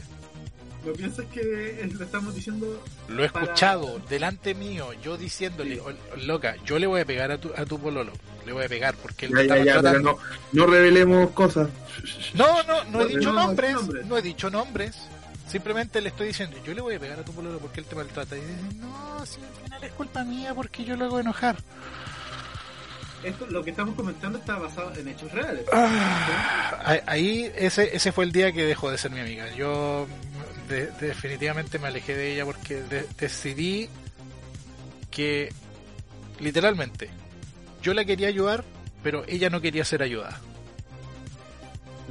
No 0.86 0.94
piensas 0.94 1.26
que 1.26 1.82
es- 1.82 1.94
lo 1.94 2.06
estamos 2.06 2.34
diciendo. 2.36 2.82
Lo 3.10 3.24
he 3.24 3.30
Para- 3.30 3.46
escuchado 3.46 4.00
delante 4.10 4.56
mío, 4.56 4.94
yo 5.04 5.18
diciéndole, 5.18 5.76
Sí. 5.76 5.82
"Oh, 5.86 5.92
loca, 6.26 6.56
yo 6.66 6.80
le 6.80 6.88
voy 6.88 7.02
a 7.02 7.06
pegar 7.06 7.32
a 7.32 7.38
tu, 7.38 7.52
a 7.56 7.66
tu 7.66 7.78
pololo. 7.80 8.14
Le 8.46 8.54
voy 8.54 8.64
a 8.64 8.70
pegar 8.70 8.96
porque 8.96 9.26
él 9.26 9.34
Ya, 9.48 9.58
ya, 9.58 9.82
ya, 9.82 9.94
no, 10.00 10.18
no 10.54 10.66
revelemos 10.66 11.32
cosas. 11.32 11.68
No, 12.34 12.64
no, 12.64 12.84
no 12.86 13.02
he 13.02 13.04
No, 13.04 13.08
dicho 13.10 13.34
no, 13.34 13.46
nombres, 13.48 13.74
nombres. 13.74 14.06
no 14.06 14.18
he 14.18 14.22
dicho 14.22 14.50
nombres. 14.50 14.96
Simplemente 15.50 16.00
le 16.00 16.10
estoy 16.10 16.28
diciendo, 16.28 16.58
yo 16.64 16.74
le 16.74 16.82
voy 16.82 16.96
a 16.96 17.00
pegar 17.00 17.20
a 17.20 17.24
tu 17.26 17.34
pololo 17.34 17.58
porque 17.60 17.80
él 17.80 17.86
te 17.88 17.96
maltrata. 17.96 18.38
Y 18.38 18.42
dice, 18.42 18.54
no, 18.78 19.26
si 19.26 19.42
al 19.42 19.64
final 19.64 19.84
es 19.84 19.92
culpa 19.94 20.24
mía 20.24 20.54
porque 20.54 20.84
yo 20.84 20.96
lo 20.96 21.06
hago 21.06 21.20
enojar. 21.20 21.58
Esto, 23.24 23.48
lo 23.48 23.64
que 23.64 23.72
estamos 23.72 23.96
comentando 23.96 24.38
está 24.40 24.58
basado 24.58 24.94
en 24.96 25.08
hechos 25.08 25.32
reales. 25.32 25.66
Ah, 25.74 27.00
Ahí 27.06 27.52
ese, 27.56 27.94
ese 27.96 28.12
fue 28.14 28.24
el 28.26 28.32
día 28.32 28.52
que 28.54 28.64
dejó 28.64 28.90
de 28.92 28.98
ser 28.98 29.12
mi 29.12 29.20
amiga. 29.20 29.54
Yo 29.56 30.08
de- 30.70 30.88
definitivamente 31.02 31.80
me 31.80 31.88
alejé 31.88 32.16
de 32.16 32.34
ella 32.34 32.46
porque 32.46 32.76
de- 32.84 33.08
decidí 33.20 33.90
que 35.12 35.52
literalmente 36.40 37.10
yo 37.82 37.94
la 37.94 38.06
quería 38.06 38.28
ayudar, 38.30 38.64
pero 39.04 39.24
ella 39.28 39.50
no 39.50 39.60
quería 39.60 39.84
ser 39.84 40.02
ayudada. 40.04 40.40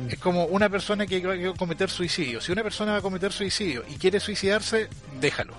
Es 0.09 0.19
como 0.19 0.45
una 0.45 0.69
persona 0.69 1.07
que 1.07 1.21
va 1.21 1.35
a 1.35 1.55
cometer 1.55 1.91
suicidio. 1.91 2.41
Si 2.41 2.53
una 2.53 2.63
persona 2.63 2.93
va 2.93 2.99
a 2.99 3.03
cometer 3.03 3.33
suicidio 3.33 3.85
y 3.89 3.97
quiere 3.97 4.21
suicidarse, 4.21 4.89
déjalo. 5.21 5.55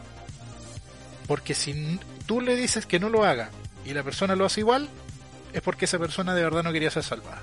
Porque 1.28 1.54
si 1.54 2.00
tú 2.26 2.42
le 2.42 2.56
dices 2.56 2.86
que 2.86 3.00
no 3.00 3.10
lo 3.10 3.26
haga 3.26 3.50
y 3.86 3.94
la 3.94 4.04
persona 4.04 4.36
lo 4.36 4.46
hace 4.46 4.62
igual, 4.62 4.90
es 5.54 5.62
porque 5.62 5.86
esa 5.86 6.00
persona 6.00 6.34
de 6.34 6.44
verdad 6.44 6.64
no 6.64 6.72
quería 6.72 6.90
ser 6.90 7.04
salvada. 7.04 7.42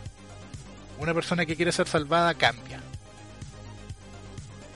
Una 0.99 1.13
persona 1.13 1.45
que 1.45 1.55
quiere 1.55 1.71
ser 1.73 1.87
salvada 1.87 2.35
cambia. 2.35 2.81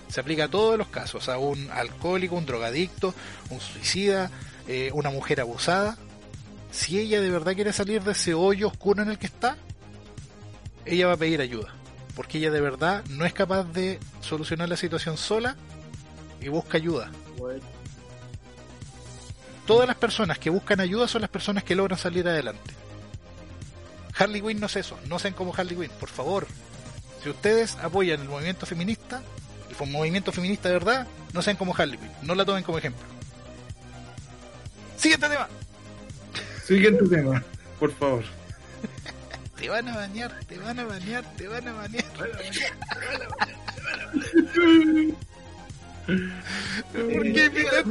Se 0.09 0.21
aplica 0.21 0.45
a 0.45 0.49
todos 0.49 0.77
los 0.77 0.89
casos, 0.89 1.29
a 1.29 1.39
un 1.39 1.71
alcohólico, 1.71 2.35
un 2.35 2.45
drogadicto, 2.45 3.15
un 3.49 3.61
suicida, 3.61 4.31
eh, 4.69 4.91
una 4.93 5.11
mujer 5.11 5.41
abusada. 5.41 5.97
Si 6.71 6.99
ella 6.99 7.21
de 7.21 7.31
verdad 7.31 7.55
quiere 7.55 7.73
salir 7.73 8.03
de 8.03 8.13
ese 8.13 8.35
hoyo 8.35 8.69
oscuro 8.69 9.03
en 9.03 9.11
el 9.11 9.19
que 9.19 9.27
está, 9.27 9.57
ella 10.85 11.07
va 11.07 11.15
a 11.15 11.17
pedir 11.17 11.41
ayuda. 11.41 11.80
Porque 12.21 12.37
ella 12.37 12.51
de 12.51 12.61
verdad 12.61 13.03
no 13.09 13.25
es 13.25 13.33
capaz 13.33 13.65
de 13.65 13.99
solucionar 14.21 14.69
la 14.69 14.77
situación 14.77 15.17
sola 15.17 15.57
y 16.39 16.49
busca 16.49 16.77
ayuda. 16.77 17.11
Bueno, 17.39 17.63
Todas 19.67 19.89
las 19.89 19.97
personas 19.97 20.39
que 20.39 20.51
buscan 20.51 20.81
ayuda 20.81 21.09
son 21.09 21.23
las 21.23 21.31
personas 21.31 21.65
que 21.65 21.75
logran 21.75 21.99
salir 21.99 22.29
adelante. 22.29 22.75
Harley 24.19 24.43
Quinn 24.43 24.61
no 24.61 24.67
es 24.67 24.77
eso, 24.77 24.99
no 25.09 25.19
sean 25.19 25.33
como 25.33 25.55
Harley 25.57 25.75
Quinn, 25.75 25.91
por 25.99 26.11
favor. 26.11 26.47
Si 27.23 27.31
ustedes 27.31 27.77
apoyan 27.77 28.21
el 28.21 28.29
movimiento 28.29 28.67
feminista, 28.67 29.23
el 29.71 29.91
movimiento 29.91 30.31
feminista 30.31 30.69
de 30.69 30.75
verdad, 30.75 31.07
no 31.33 31.41
sean 31.41 31.57
como 31.57 31.75
Harley 31.75 31.97
Quinn, 31.97 32.13
no 32.21 32.35
la 32.35 32.45
tomen 32.45 32.65
como 32.65 32.77
ejemplo. 32.77 33.07
Siguiente 34.99 35.27
tema. 35.27 35.49
Siguiente 36.67 37.09
tema, 37.09 37.43
por 37.79 37.91
favor. 37.95 38.40
Te 39.61 39.69
van 39.69 39.89
a 39.89 39.95
bañar, 39.95 40.41
te 40.49 40.57
van 40.57 40.79
a 40.79 40.85
bañar, 40.85 41.25
te 41.37 41.47
van 41.47 41.69
a 41.69 41.73
bañar. 41.73 42.05
¿Por 46.93 47.23
qué, 47.33 47.51
Peter? 47.51 47.85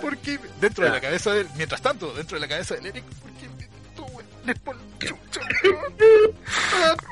¿Por 0.00 0.16
qué? 0.18 0.38
Dentro 0.60 0.84
de 0.84 0.90
la 0.90 1.00
cabeza 1.00 1.32
de 1.32 1.46
mientras 1.56 1.82
tanto, 1.82 2.14
dentro 2.14 2.36
de 2.36 2.40
la 2.42 2.48
cabeza 2.48 2.76
de 2.76 2.88
Eric, 2.88 3.04
¿por 3.04 3.32
qué 3.32 3.48
tú, 3.96 4.06
chucha, 5.00 5.40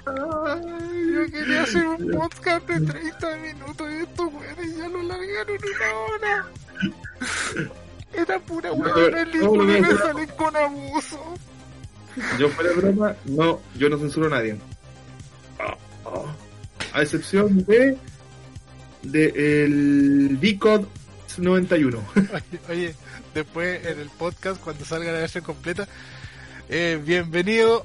Yo 0.06 1.32
quería 1.32 1.62
hacer 1.64 1.84
un 1.84 2.10
podcast 2.12 2.68
de 2.68 2.86
30 2.86 3.36
minutos 3.38 3.90
y 3.90 3.96
estos 3.96 4.32
güeyes 4.32 4.76
ya 4.76 4.88
lo 4.88 5.02
largaron 5.02 5.58
una 5.58 5.92
hora. 5.98 6.46
Era 8.12 8.38
pura 8.38 8.70
ridícula 8.70 9.64
no, 9.64 9.76
y 9.76 9.80
me 9.80 9.96
salen 9.96 10.28
con 10.28 10.56
abuso. 10.56 11.36
Yo 12.38 12.48
fuera 12.50 12.70
de 12.70 12.76
broma, 12.76 13.16
no, 13.24 13.60
yo 13.76 13.88
no 13.88 13.98
censuro 13.98 14.26
a 14.26 14.30
nadie. 14.30 14.56
A 16.92 17.02
excepción 17.02 17.64
de 17.64 17.96
de 19.02 19.64
el 19.64 20.38
VCOD 20.40 20.86
91. 21.38 21.98
Oye, 22.16 22.60
oye, 22.68 22.94
después 23.34 23.84
en 23.84 23.98
el 24.00 24.08
podcast, 24.10 24.60
cuando 24.62 24.84
salga 24.84 25.12
la 25.12 25.18
versión 25.18 25.44
completa, 25.44 25.86
eh, 26.68 27.00
bienvenido. 27.04 27.84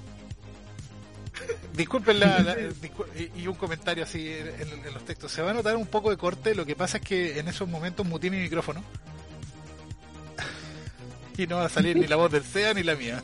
Disculpen 1.76 2.20
la, 2.20 2.40
la- 2.40 2.56
discul- 2.82 3.08
y 3.36 3.48
un 3.48 3.56
comentario 3.56 4.04
así 4.04 4.30
en, 4.30 4.48
en- 4.62 4.86
en 4.86 4.94
los 4.94 5.04
textos. 5.06 5.32
Se 5.32 5.42
va 5.42 5.52
a 5.52 5.54
notar 5.54 5.76
un 5.76 5.88
poco 5.88 6.10
de 6.12 6.18
corte, 6.18 6.54
lo 6.54 6.66
que 6.66 6.76
pasa 6.76 6.98
es 6.98 7.04
que 7.04 7.40
en 7.40 7.48
esos 7.48 7.68
momentos 7.68 8.06
muteé 8.06 8.30
mi 8.30 8.38
micrófono. 8.40 8.84
Y 11.38 11.48
no 11.48 11.56
va 11.58 11.66
a 11.66 11.70
salir 11.70 11.96
ni 11.96 12.06
la 12.06 12.18
voz 12.18 12.30
del 12.32 12.44
SEA 12.44 12.74
ni 12.74 12.84
la 12.84 12.96
mía. 12.96 13.24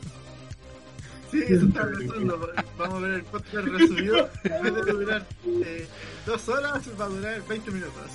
Sí, 1.31 1.41
eso 1.47 1.65
estaba 1.65 1.91
pensando. 1.97 2.49
Vamos 2.77 2.95
a 2.95 2.99
ver 3.07 3.11
el 3.13 3.23
podcast 3.23 3.67
resumido. 3.67 4.29
En 4.43 4.63
vez 4.63 4.85
de 4.85 4.91
durar 4.91 5.25
eh, 5.65 5.87
dos 6.25 6.47
horas, 6.49 6.81
va 6.99 7.05
a 7.05 7.09
durar 7.09 7.41
20 7.47 7.71
minutos. 7.71 8.11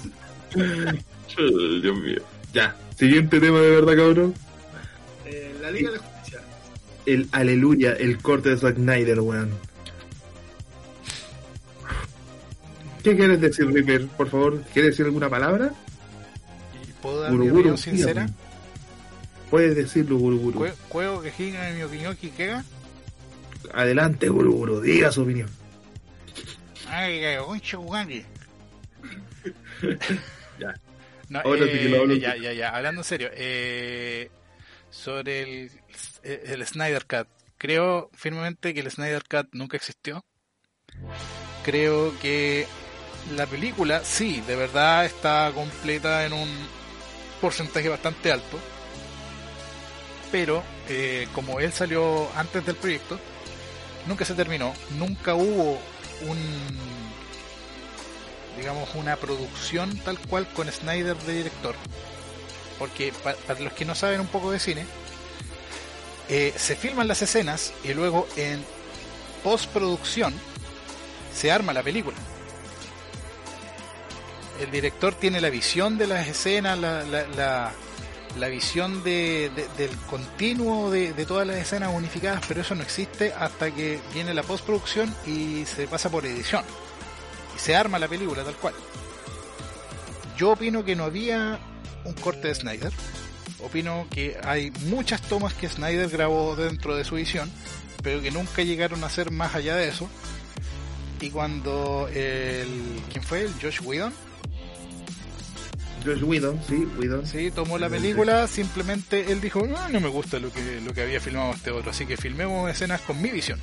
Dios 1.83 1.99
mío. 1.99 2.23
Ya, 2.53 2.77
siguiente 2.97 3.39
tema 3.41 3.59
de 3.61 3.71
verdad, 3.71 3.97
cabrón. 3.97 4.35
Eh, 5.27 5.55
la 5.61 5.71
Liga 5.71 5.91
de 5.91 5.97
la 5.99 6.03
Justicia. 6.03 6.41
El 7.07 7.29
aleluya, 7.33 7.93
el 7.93 8.19
corte 8.19 8.51
de 8.51 8.57
Zack 8.59 8.77
Snyder, 8.77 9.21
weón. 9.21 9.51
¿Qué 13.03 13.17
quieres 13.17 13.41
decir, 13.41 13.67
Ripper? 13.67 14.07
Por 14.09 14.29
favor, 14.29 14.61
¿quieres 14.73 14.93
decir 14.93 15.07
alguna 15.07 15.29
palabra? 15.31 15.73
Y 16.87 16.93
puedo 17.03 17.23
dar 17.23 17.33
mi 17.33 17.49
opinión 17.49 17.79
sincera. 17.79 18.29
Puedes 19.51 19.75
decirlo, 19.75 20.17
Guruguru. 20.19 20.61
Cue- 20.61 20.75
Juego 20.91 21.23
que 21.23 21.31
giga 21.33 21.71
en 21.71 21.79
mi 21.79 21.83
opinión 21.83 22.15
que 22.17 22.31
queda. 22.31 22.65
Adelante, 23.73 24.29
Guruguru, 24.29 24.81
diga 24.81 25.13
su 25.13 25.23
opinión. 25.23 25.49
Ay, 26.89 27.37
concha. 27.47 27.79
Ya. 30.59 30.75
No, 31.31 31.41
eh, 31.55 32.19
ya, 32.21 32.37
ya, 32.37 32.53
ya, 32.53 32.69
hablando 32.69 33.01
en 33.01 33.05
serio, 33.05 33.31
eh, 33.33 34.31
sobre 34.91 35.43
el, 35.43 35.71
el 36.23 36.67
Snyder 36.67 37.07
Cut, 37.07 37.29
creo 37.57 38.11
firmemente 38.13 38.75
que 38.75 38.81
el 38.81 38.91
Snyder 38.91 39.23
Cut 39.27 39.49
nunca 39.53 39.79
existió. 39.79 40.23
Creo 41.65 42.13
que 42.21 42.67
la 43.37 43.47
película, 43.47 44.05
sí, 44.05 44.43
de 44.47 44.57
verdad 44.57 45.05
está 45.05 45.51
completa 45.55 46.27
en 46.27 46.33
un 46.33 46.49
porcentaje 47.41 47.89
bastante 47.89 48.33
alto. 48.33 48.59
Pero, 50.33 50.63
eh, 50.89 51.29
como 51.33 51.61
él 51.61 51.73
salió 51.73 52.29
antes 52.37 52.65
del 52.67 52.77
proyecto, 52.77 53.19
nunca 54.07 54.25
se 54.25 54.35
terminó, 54.35 54.75
nunca 54.99 55.35
hubo 55.35 55.79
un 56.27 56.39
digamos 58.57 58.95
una 58.95 59.17
producción 59.17 59.97
tal 59.99 60.19
cual 60.19 60.47
con 60.53 60.71
Snyder 60.71 61.17
de 61.17 61.33
director. 61.35 61.75
Porque 62.79 63.13
pa- 63.13 63.35
para 63.47 63.61
los 63.61 63.73
que 63.73 63.85
no 63.85 63.95
saben 63.95 64.21
un 64.21 64.27
poco 64.27 64.51
de 64.51 64.59
cine 64.59 64.87
eh, 66.29 66.53
se 66.57 66.77
filman 66.77 67.09
las 67.09 67.23
escenas 67.23 67.73
y 67.85 67.93
luego 67.95 68.27
en 68.37 68.65
postproducción 69.43 70.35
se 71.35 71.51
arma 71.51 71.73
la 71.73 71.83
película. 71.83 72.17
El 74.61 74.71
director 74.71 75.15
tiene 75.15 75.41
la 75.41 75.49
visión 75.51 75.97
de 75.97 76.07
las 76.07 76.29
escenas 76.29 76.79
la, 76.79 77.03
la, 77.03 77.27
la, 77.29 77.73
la 78.39 78.49
visión 78.49 79.03
de, 79.03 79.51
de- 79.57 79.69
del 79.77 79.97
continuo 80.09 80.91
de, 80.91 81.13
de 81.13 81.27
todas 81.27 81.47
las 81.47 81.57
escenas 81.57 81.91
unificadas 81.95 82.45
pero 82.47 82.61
eso 82.61 82.75
no 82.75 82.83
existe 82.83 83.33
hasta 83.33 83.71
que 83.73 83.99
viene 84.15 84.35
la 84.35 84.43
postproducción 84.43 85.13
y 85.27 85.65
se 85.67 85.87
pasa 85.89 86.11
por 86.11 86.25
edición 86.25 86.65
y 87.57 87.59
se 87.59 87.75
arma 87.75 87.99
la 87.99 88.07
película 88.09 88.45
tal 88.45 88.55
cual. 88.55 88.75
Yo 90.37 90.51
opino 90.53 90.85
que 90.85 90.97
no 90.97 91.05
había 91.05 91.59
un 92.05 92.15
corte 92.15 92.49
de 92.49 92.55
Snyder. 92.55 92.93
Opino 93.63 94.07
que 94.11 94.39
hay 94.43 94.71
muchas 94.87 95.21
tomas 95.21 95.53
que 95.53 95.69
Snyder 95.69 96.09
grabó 96.09 96.57
dentro 96.57 96.97
de 96.97 97.05
su 97.05 97.17
visión, 97.17 97.51
pero 98.03 98.23
que 98.23 98.31
nunca 98.31 98.63
llegaron 98.63 99.05
a 99.05 99.11
ser 99.11 99.31
más 99.31 99.55
allá 99.55 99.77
de 99.77 99.89
eso. 99.89 100.09
Y 101.21 101.29
cuando 101.31 102.09
el. 102.15 103.03
¿Quién 103.13 103.23
fue? 103.23 103.43
El 103.43 103.53
Josh 103.61 103.81
Whedon. 103.83 104.15
Josh 106.05 106.23
Whedon, 106.23 106.61
sí, 106.67 106.87
Whedon. 106.99 107.27
Sí, 107.27 107.51
tomó 107.51 107.79
la 107.79 107.89
película, 107.89 108.47
simplemente 108.47 109.33
él 109.33 109.41
dijo, 109.41 109.67
no, 109.67 109.89
no 109.89 110.01
me 110.01 110.09
gusta 110.09 110.39
lo 110.39 110.53
que, 110.53 110.81
lo 110.81 110.93
que 110.95 111.03
había 111.03 111.21
filmado 111.21 111.53
este 111.53 111.71
otro, 111.71 111.91
así 111.91 112.07
que 112.07 112.17
filmemos 112.17 112.71
escenas 112.71 113.01
con 113.03 113.21
mi 113.21 113.31
visión. 113.31 113.59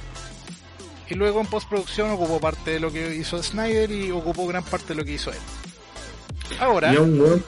Y 1.10 1.16
luego 1.16 1.40
en 1.40 1.48
postproducción 1.48 2.12
ocupó 2.12 2.40
parte 2.40 2.72
de 2.72 2.80
lo 2.80 2.92
que 2.92 3.16
hizo 3.16 3.42
Snyder 3.42 3.90
y 3.92 4.12
ocupó 4.12 4.46
gran 4.48 4.64
parte 4.64 4.90
de 4.90 4.96
lo 4.96 5.06
que 5.06 5.14
hizo 5.14 5.32
él. 5.32 5.38
Ahora, 6.60 6.94
Y 6.94 6.98
a 6.98 7.02
un 7.02 7.20
weón. 7.20 7.44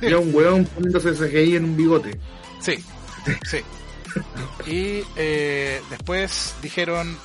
Y 0.00 0.12
a 0.12 0.18
un 0.18 0.34
weón 0.34 0.64
poniéndose 0.66 1.12
CGI 1.12 1.56
en 1.56 1.64
un 1.64 1.76
bigote. 1.76 2.18
sí, 2.60 2.76
sí. 3.44 3.58
Y 4.66 5.02
eh, 5.16 5.82
después 5.90 6.54
dijeron, 6.62 7.16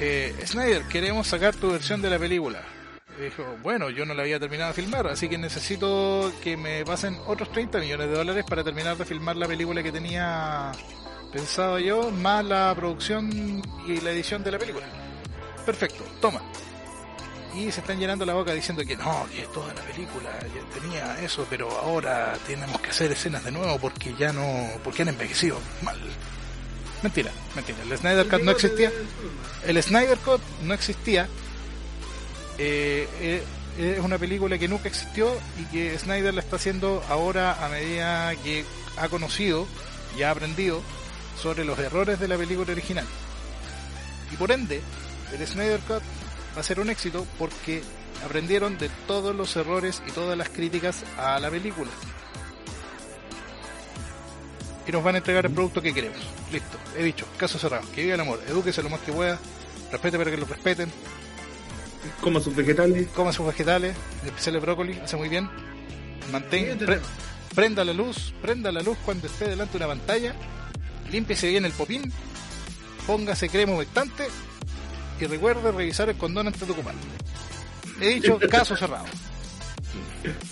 eh, 0.00 0.34
Snyder, 0.46 0.82
queremos 0.84 1.26
sacar 1.26 1.54
tu 1.56 1.72
versión 1.72 2.00
de 2.02 2.10
la 2.10 2.18
película. 2.18 2.62
Dijo, 3.20 3.44
bueno, 3.62 3.90
yo 3.90 4.04
no 4.04 4.12
la 4.12 4.22
había 4.22 4.40
terminado 4.40 4.72
de 4.72 4.74
filmar, 4.74 5.06
así 5.06 5.28
que 5.28 5.38
necesito 5.38 6.32
que 6.42 6.56
me 6.56 6.84
pasen 6.84 7.16
otros 7.26 7.50
30 7.52 7.78
millones 7.78 8.08
de 8.08 8.14
dólares 8.14 8.44
para 8.48 8.64
terminar 8.64 8.96
de 8.96 9.04
filmar 9.04 9.36
la 9.36 9.46
película 9.46 9.82
que 9.82 9.92
tenía 9.92 10.72
pensado 11.32 11.78
yo, 11.78 12.10
más 12.10 12.44
la 12.44 12.74
producción 12.74 13.62
y 13.86 14.00
la 14.00 14.10
edición 14.10 14.42
de 14.42 14.50
la 14.50 14.58
película. 14.58 14.86
Perfecto, 15.64 16.04
toma. 16.20 16.42
Y 17.54 17.70
se 17.70 17.80
están 17.80 18.00
llenando 18.00 18.26
la 18.26 18.34
boca 18.34 18.52
diciendo 18.52 18.82
que 18.84 18.96
no, 18.96 19.26
que 19.32 19.42
toda 19.54 19.72
la 19.72 19.82
película 19.82 20.30
ya 20.40 20.80
tenía 20.80 21.20
eso, 21.20 21.46
pero 21.48 21.70
ahora 21.70 22.34
tenemos 22.48 22.80
que 22.80 22.90
hacer 22.90 23.12
escenas 23.12 23.44
de 23.44 23.52
nuevo 23.52 23.78
porque 23.78 24.12
ya 24.18 24.32
no, 24.32 24.68
porque 24.82 25.02
han 25.02 25.08
envejecido 25.08 25.60
mal. 25.82 25.96
Mentira, 27.02 27.30
mentira. 27.54 27.78
El 27.82 27.96
Snyder 27.96 28.26
Cut 28.26 28.42
no 28.42 28.50
existía. 28.50 28.90
El 29.64 29.80
Snyder 29.82 30.18
Cut 30.18 30.40
no 30.62 30.74
existía. 30.74 31.28
Eh, 32.58 33.08
eh, 33.20 33.42
es 33.78 33.98
una 33.98 34.18
película 34.18 34.56
que 34.58 34.68
nunca 34.68 34.88
existió 34.88 35.32
y 35.60 35.64
que 35.64 35.98
Snyder 35.98 36.32
la 36.32 36.40
está 36.40 36.56
haciendo 36.56 37.02
ahora 37.08 37.64
a 37.64 37.68
medida 37.68 38.34
que 38.36 38.64
ha 38.96 39.08
conocido 39.08 39.66
y 40.16 40.22
ha 40.22 40.30
aprendido 40.30 40.80
sobre 41.40 41.64
los 41.64 41.78
errores 41.78 42.20
de 42.20 42.28
la 42.28 42.36
película 42.36 42.70
original. 42.70 43.06
Y 44.32 44.36
por 44.36 44.52
ende, 44.52 44.80
el 45.32 45.46
Snyder 45.46 45.80
Cut 45.80 46.02
va 46.56 46.60
a 46.60 46.62
ser 46.62 46.78
un 46.78 46.90
éxito 46.90 47.26
porque 47.38 47.82
aprendieron 48.24 48.78
de 48.78 48.88
todos 49.06 49.34
los 49.34 49.54
errores 49.56 50.02
y 50.06 50.12
todas 50.12 50.38
las 50.38 50.48
críticas 50.48 51.02
a 51.18 51.40
la 51.40 51.50
película. 51.50 51.90
Y 54.86 54.92
nos 54.92 55.02
van 55.02 55.16
a 55.16 55.18
entregar 55.18 55.46
el 55.46 55.52
producto 55.52 55.82
que 55.82 55.94
queremos. 55.94 56.18
Listo, 56.52 56.78
he 56.96 57.02
dicho, 57.02 57.26
caso 57.36 57.58
cerrado. 57.58 57.84
Que 57.94 58.02
viva 58.02 58.14
el 58.14 58.20
amor, 58.20 58.40
edúquese 58.46 58.82
lo 58.82 58.90
más 58.90 59.00
que 59.00 59.12
pueda, 59.12 59.38
respete 59.90 60.18
para 60.18 60.30
que 60.30 60.36
lo 60.36 60.46
respeten, 60.46 60.92
Coma 62.20 62.40
sus 62.40 62.54
vegetales. 62.54 63.08
coma 63.14 63.32
sus 63.32 63.46
vegetales, 63.46 63.96
en 64.22 64.28
especial 64.28 64.54
el 64.56 64.60
brócoli, 64.60 64.98
hace 64.98 65.16
muy 65.16 65.28
bien. 65.28 65.48
Mantenga, 66.32 66.74
pre- 66.76 67.00
prenda 67.54 67.84
la 67.84 67.92
luz, 67.92 68.32
prenda 68.42 68.72
la 68.72 68.80
luz 68.80 68.96
cuando 69.04 69.26
esté 69.26 69.48
delante 69.48 69.72
de 69.78 69.84
una 69.84 69.94
pantalla, 69.94 70.34
límpiese 71.10 71.48
bien 71.48 71.64
el 71.64 71.72
popín, 71.72 72.12
póngase 73.06 73.48
crema 73.48 73.72
humectante 73.74 74.26
y 75.20 75.26
recuerde 75.26 75.70
revisar 75.72 76.08
el 76.08 76.16
condón 76.16 76.46
antes 76.46 76.66
de 76.66 76.72
ocuparlo. 76.72 77.00
He 78.00 78.08
dicho 78.14 78.38
caso 78.50 78.76
cerrado. 78.76 79.04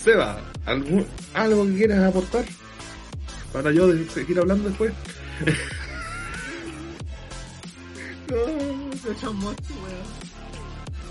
Seba, 0.04 0.38
¿algún, 0.66 1.06
¿algo 1.34 1.66
que 1.66 1.74
quieras 1.74 2.04
aportar? 2.04 2.44
Para 3.52 3.70
yo 3.72 3.88
de- 3.88 4.08
seguir 4.10 4.38
hablando 4.38 4.68
después. 4.68 4.92
No, 8.28 8.36
qué 9.02 9.20
chamocho, 9.20 9.74
weón. 9.82 10.21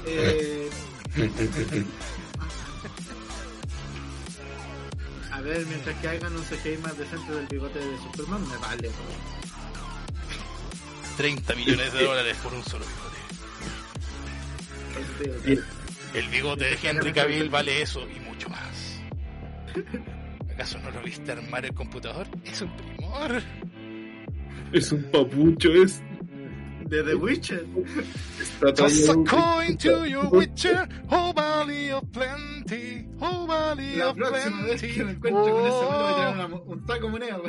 Eh, 0.06 0.70
a 5.32 5.42
ver, 5.42 5.66
mientras 5.68 5.98
que 6.00 6.08
hagan 6.08 6.36
un 6.36 6.44
CGI 6.44 6.78
más 6.78 6.98
decente 6.98 7.32
del 7.34 7.48
bigote 7.48 7.80
de 7.80 7.98
Superman, 8.00 8.48
me 8.48 8.58
vale, 8.58 8.88
weón. 8.88 9.42
30 11.18 11.56
millones 11.56 11.94
de 11.94 12.04
dólares 12.04 12.38
por 12.42 12.54
un 12.54 12.64
solo 12.64 12.86
bigote. 12.86 13.12
Bien. 15.46 15.64
El 16.14 16.28
bigote 16.30 16.66
de 16.66 16.78
Henry 16.82 17.14
Cavill 17.14 17.50
vale 17.50 17.82
eso 17.82 18.08
y 18.10 18.20
mucho 18.20 18.50
más. 18.50 19.00
¿Acaso 20.54 20.80
no 20.80 20.92
lo 20.92 21.02
viste 21.02 21.32
armar 21.32 21.66
el 21.66 21.74
computador? 21.74 22.28
Es 22.44 22.62
un 22.62 22.76
primor. 22.76 23.42
Es 24.74 24.92
un 24.92 25.04
papucho, 25.04 25.70
es. 25.72 26.02
De 26.92 27.02
The 27.04 27.16
Witcher. 27.16 27.66
Toss 28.76 29.08
a 29.10 29.14
coin 29.24 29.78
to 29.78 30.06
your 30.06 30.26
witcher, 30.30 30.88
oh 31.10 31.32
valley 31.34 31.90
of 31.90 32.04
plenty, 32.12 33.08
oh 33.22 33.46
valley 33.48 33.96
La 33.96 34.10
of 34.10 34.18
próxima 34.18 34.64
vez 34.66 34.82
plenty. 34.82 34.96
que 34.98 35.04
me 35.06 35.12
encuentre 35.14 35.52
con 35.52 35.66
ese 35.66 35.72
weón, 35.72 35.88
le 35.88 36.04
voy 36.04 36.12
a 36.12 36.16
tirar 36.16 36.28
Oh. 36.28 36.34
una 36.34 36.48
mo- 36.50 36.64
un 36.68 36.86
saco 36.86 37.06
de 37.06 37.12
moneda. 37.12 37.40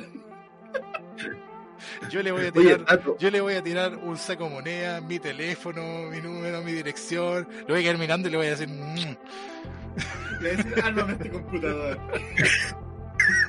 Yo 2.09 2.23
le 2.23 2.31
voy 2.31 2.47
a 2.47 2.53
tirar, 2.53 3.03
yo 3.19 3.31
le 3.33 3.41
voy 3.41 3.55
a 3.55 3.63
tirar 3.65 3.97
un 3.97 4.17
saco 4.17 4.45
de 4.45 4.51
moneda, 4.51 5.01
mi 5.01 5.19
teléfono, 5.19 6.09
mi 6.09 6.21
número, 6.21 6.63
mi 6.63 6.71
dirección. 6.73 7.49
Lo 7.67 7.75
voy 7.75 7.81
a 7.81 7.83
quedar 7.83 7.99
mirando 7.99 8.29
y 8.29 8.31
le 8.31 8.37
voy 8.37 8.47
a 8.47 8.51
decir, 8.51 8.69
"Mm". 8.69 8.95
Le 8.95 10.39
voy 10.39 10.47
a 10.51 10.57
decir, 10.57 10.75
ármame 10.85 11.13
este 11.15 11.31
computador. 11.31 11.99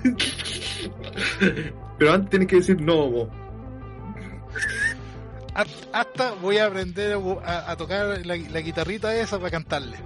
pero 2.00 2.14
antes 2.14 2.30
tienes 2.32 2.48
que 2.48 2.56
decir 2.58 2.82
no, 2.82 3.10
vos. 3.12 3.30
Hasta- 5.92 6.32
voy 6.34 6.58
a 6.58 6.66
aprender 6.68 7.18
a, 7.46 7.72
a 7.72 7.78
tocar 7.78 8.26
la, 8.26 8.36
la 8.38 8.60
guitarrita 8.62 9.16
esa 9.16 9.38
para 9.38 9.52
cantarle. 9.52 9.98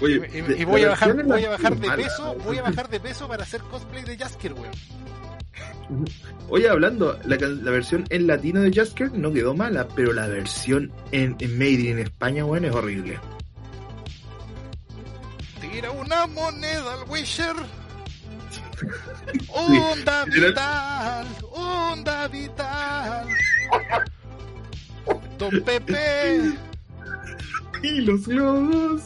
Oye, 0.00 0.28
Y, 0.32 0.38
y- 0.38 0.40
de- 0.42 0.58
y 0.58 0.64
voy 0.64 0.82
a 0.84 0.88
bajar, 0.90 1.14
voy 1.24 1.44
a 1.44 1.50
bajar 1.50 1.76
de 1.76 1.86
mala. 1.86 2.02
peso, 2.02 2.34
voy 2.44 2.58
a 2.58 2.62
bajar 2.62 2.88
de 2.88 3.00
peso 3.00 3.28
para 3.28 3.42
hacer 3.42 3.60
cosplay 3.62 4.04
de 4.04 4.16
Jasker, 4.18 4.52
weón. 4.54 4.70
Oye, 6.48 6.68
hablando, 6.68 7.18
la, 7.24 7.36
la 7.36 7.70
versión 7.70 8.04
en 8.10 8.26
latino 8.26 8.60
de 8.60 8.72
Jasker 8.72 9.12
no 9.12 9.32
quedó 9.32 9.54
mala, 9.54 9.86
pero 9.94 10.12
la 10.12 10.26
versión 10.26 10.90
en, 11.12 11.36
en 11.38 11.58
Made 11.58 11.70
in 11.90 11.98
España, 11.98 12.44
weón, 12.44 12.64
es 12.64 12.72
horrible. 12.74 13.18
Tira 15.60 15.90
una 15.90 16.26
moneda 16.26 16.94
al 16.94 17.08
Wisher. 17.08 17.54
Onda 19.48 20.24
vital, 20.24 21.26
onda 21.52 22.28
vital. 22.28 23.28
Don 25.38 25.60
Pepe. 25.62 26.54
Y 27.82 28.00
los 28.00 28.26
globos. 28.26 29.02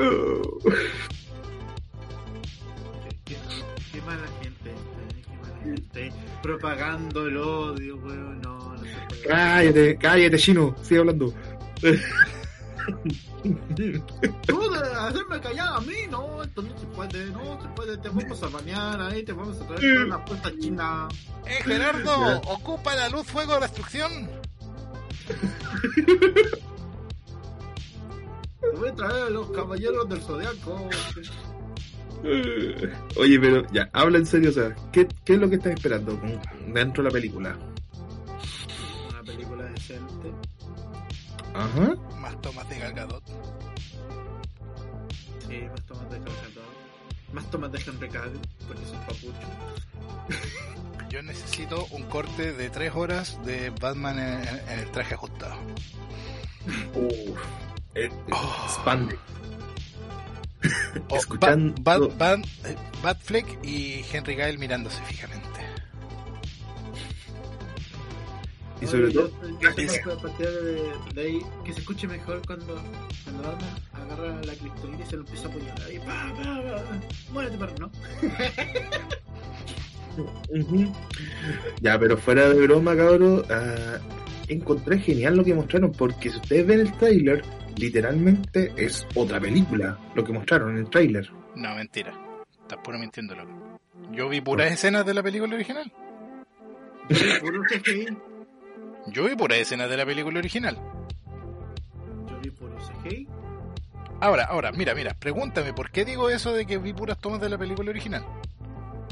Oh. 0.00 0.58
Qué, 3.24 3.36
qué 3.92 4.02
mala 4.02 4.22
gente, 4.40 4.70
eh, 4.70 5.22
qué 5.26 5.36
mala 5.42 5.56
gente. 5.64 6.12
Propagando 6.42 7.26
el 7.26 7.36
odio, 7.36 7.96
weón. 7.96 8.40
No, 8.40 8.74
no 8.74 8.78
se 8.78 8.84
puede. 9.08 9.22
Cállate, 9.26 9.96
cállate, 9.96 10.38
chino, 10.38 10.74
sigue 10.82 11.00
hablando. 11.00 11.34
Tú 14.46 14.70
de 14.70 14.78
hacerme 14.78 15.40
callar 15.40 15.68
a 15.76 15.80
mí, 15.80 15.94
no, 16.10 16.42
esto 16.42 16.62
no 16.62 16.78
se 16.78 16.86
puede, 16.86 17.26
no 17.26 17.60
se 17.60 17.68
puede, 17.68 17.98
te 17.98 18.08
vamos 18.08 18.42
a 18.42 18.48
bañar 18.48 19.00
ahí, 19.00 19.22
te 19.22 19.32
vamos 19.32 19.60
a 19.60 19.66
traer 19.66 20.04
una 20.04 20.24
puesta 20.24 20.50
china. 20.58 21.08
Eh, 21.46 21.62
Gerardo, 21.64 22.40
ocupa 22.46 22.94
la 22.94 23.08
luz, 23.08 23.26
fuego, 23.26 23.58
destrucción. 23.60 24.28
Te 28.60 28.70
voy 28.76 28.88
a 28.88 28.94
traer 28.94 29.24
a 29.24 29.30
los 29.30 29.50
caballeros 29.50 30.08
del 30.08 30.20
zodiaco. 30.20 30.88
Oye, 33.16 33.38
pero 33.40 33.64
ya, 33.70 33.88
habla 33.92 34.18
en 34.18 34.26
serio, 34.26 34.50
o 34.50 34.52
sea, 34.52 34.74
¿qué, 34.92 35.06
qué 35.24 35.34
es 35.34 35.38
lo 35.38 35.48
que 35.48 35.56
estás 35.56 35.74
esperando 35.74 36.20
dentro 36.66 37.04
de 37.04 37.08
la 37.08 37.12
película? 37.12 37.56
Una 39.10 39.22
película 39.22 39.64
decente. 39.64 40.32
Ajá. 41.58 41.94
Más 42.20 42.40
tomas 42.40 42.68
de 42.68 42.78
Gal 42.78 42.92
Gadot. 42.94 43.24
Sí, 45.48 45.60
más 45.70 45.82
tomas 45.86 46.10
de 46.10 46.16
Calcatón. 46.18 46.78
Más 47.32 47.50
tomas 47.50 47.72
de 47.72 47.78
Henry 47.86 48.08
Cavill, 48.08 48.40
porque 48.66 48.82
es 48.82 48.90
un 48.90 49.00
papucho. 49.00 49.48
Yo 51.10 51.22
necesito 51.22 51.86
un 51.90 52.02
corte 52.04 52.52
de 52.52 52.70
tres 52.70 52.94
horas 52.94 53.38
de 53.44 53.70
Batman 53.70 54.18
en, 54.18 54.48
en 54.70 54.78
el 54.80 54.90
traje 54.90 55.14
ajustado. 55.14 55.56
Uf, 56.94 57.38
eh, 57.94 58.10
Oh. 58.30 58.64
expande. 58.66 59.18
O 61.08 61.16
Escuchando- 61.16 61.74
Bat, 61.82 62.00
Bat- 62.00 62.18
Bat- 62.18 62.46
eh, 62.66 62.76
Batfleck 63.02 63.64
y 63.64 64.04
Henry 64.12 64.36
Cavill 64.36 64.58
mirándose 64.58 65.02
fijamente. 65.04 65.46
Y 68.80 68.86
sobre 68.86 69.06
Oye, 69.06 69.14
todo, 69.14 69.30
yo, 69.42 69.58
yo 69.60 69.74
tengo 69.74 69.92
que 69.92 70.22
partir 70.22 70.48
de, 70.48 70.92
de 71.14 71.20
ahí 71.20 71.40
que 71.64 71.72
se 71.72 71.80
escuche 71.80 72.06
mejor 72.06 72.40
cuando, 72.46 72.80
cuando 73.24 73.42
Batman 73.42 73.70
agarra 73.92 74.42
la 74.42 74.54
criptonita 74.54 75.02
y 75.02 75.06
se 75.06 75.16
lo 75.16 75.22
empieza 75.22 75.48
a 75.48 75.50
apoyar 75.50 75.82
ahí. 75.82 75.98
Pa, 75.98 76.32
pa, 76.36 76.62
pa. 76.62 77.32
Muérete, 77.32 77.58
perro, 77.58 77.74
¿no? 77.78 77.90
Ya, 81.80 81.98
pero 81.98 82.16
fuera 82.16 82.48
de 82.48 82.60
broma, 82.62 82.96
cabrón, 82.96 83.44
ah, 83.50 83.98
encontré 84.48 84.98
genial 84.98 85.36
lo 85.36 85.44
que 85.44 85.54
mostraron, 85.54 85.92
porque 85.92 86.30
si 86.30 86.36
ustedes 86.36 86.66
ven 86.66 86.80
el 86.80 86.92
tráiler, 86.94 87.44
literalmente 87.76 88.72
es 88.76 89.06
otra 89.14 89.40
película, 89.40 89.98
lo 90.14 90.24
que 90.24 90.32
mostraron 90.32 90.72
en 90.72 90.78
el 90.78 90.90
tráiler. 90.90 91.30
No, 91.54 91.74
mentira. 91.74 92.12
Estás 92.62 92.78
puro 92.82 92.98
mintiendo, 92.98 93.34
loco. 93.34 93.80
Yo 94.12 94.28
vi 94.28 94.40
puras 94.40 94.72
escenas 94.72 95.04
de 95.06 95.14
la 95.14 95.22
película 95.22 95.54
original. 95.54 95.92
Puro. 99.08 99.22
Yo 99.22 99.28
vi 99.28 99.36
pura 99.36 99.56
escena 99.56 99.88
de 99.88 99.96
la 99.96 100.06
película 100.06 100.38
original. 100.38 100.78
Yo 102.28 102.40
vi 102.40 102.50
por 102.50 102.70
CGI. 102.76 103.28
Ahora, 104.20 104.44
ahora, 104.44 104.72
mira, 104.72 104.94
mira, 104.94 105.14
pregúntame, 105.14 105.72
¿por 105.72 105.90
qué 105.90 106.04
digo 106.04 106.28
eso 106.28 106.52
de 106.52 106.66
que 106.66 106.78
vi 106.78 106.92
puras 106.92 107.18
tomas 107.18 107.40
de 107.40 107.48
la 107.48 107.56
película 107.56 107.90
original? 107.90 108.24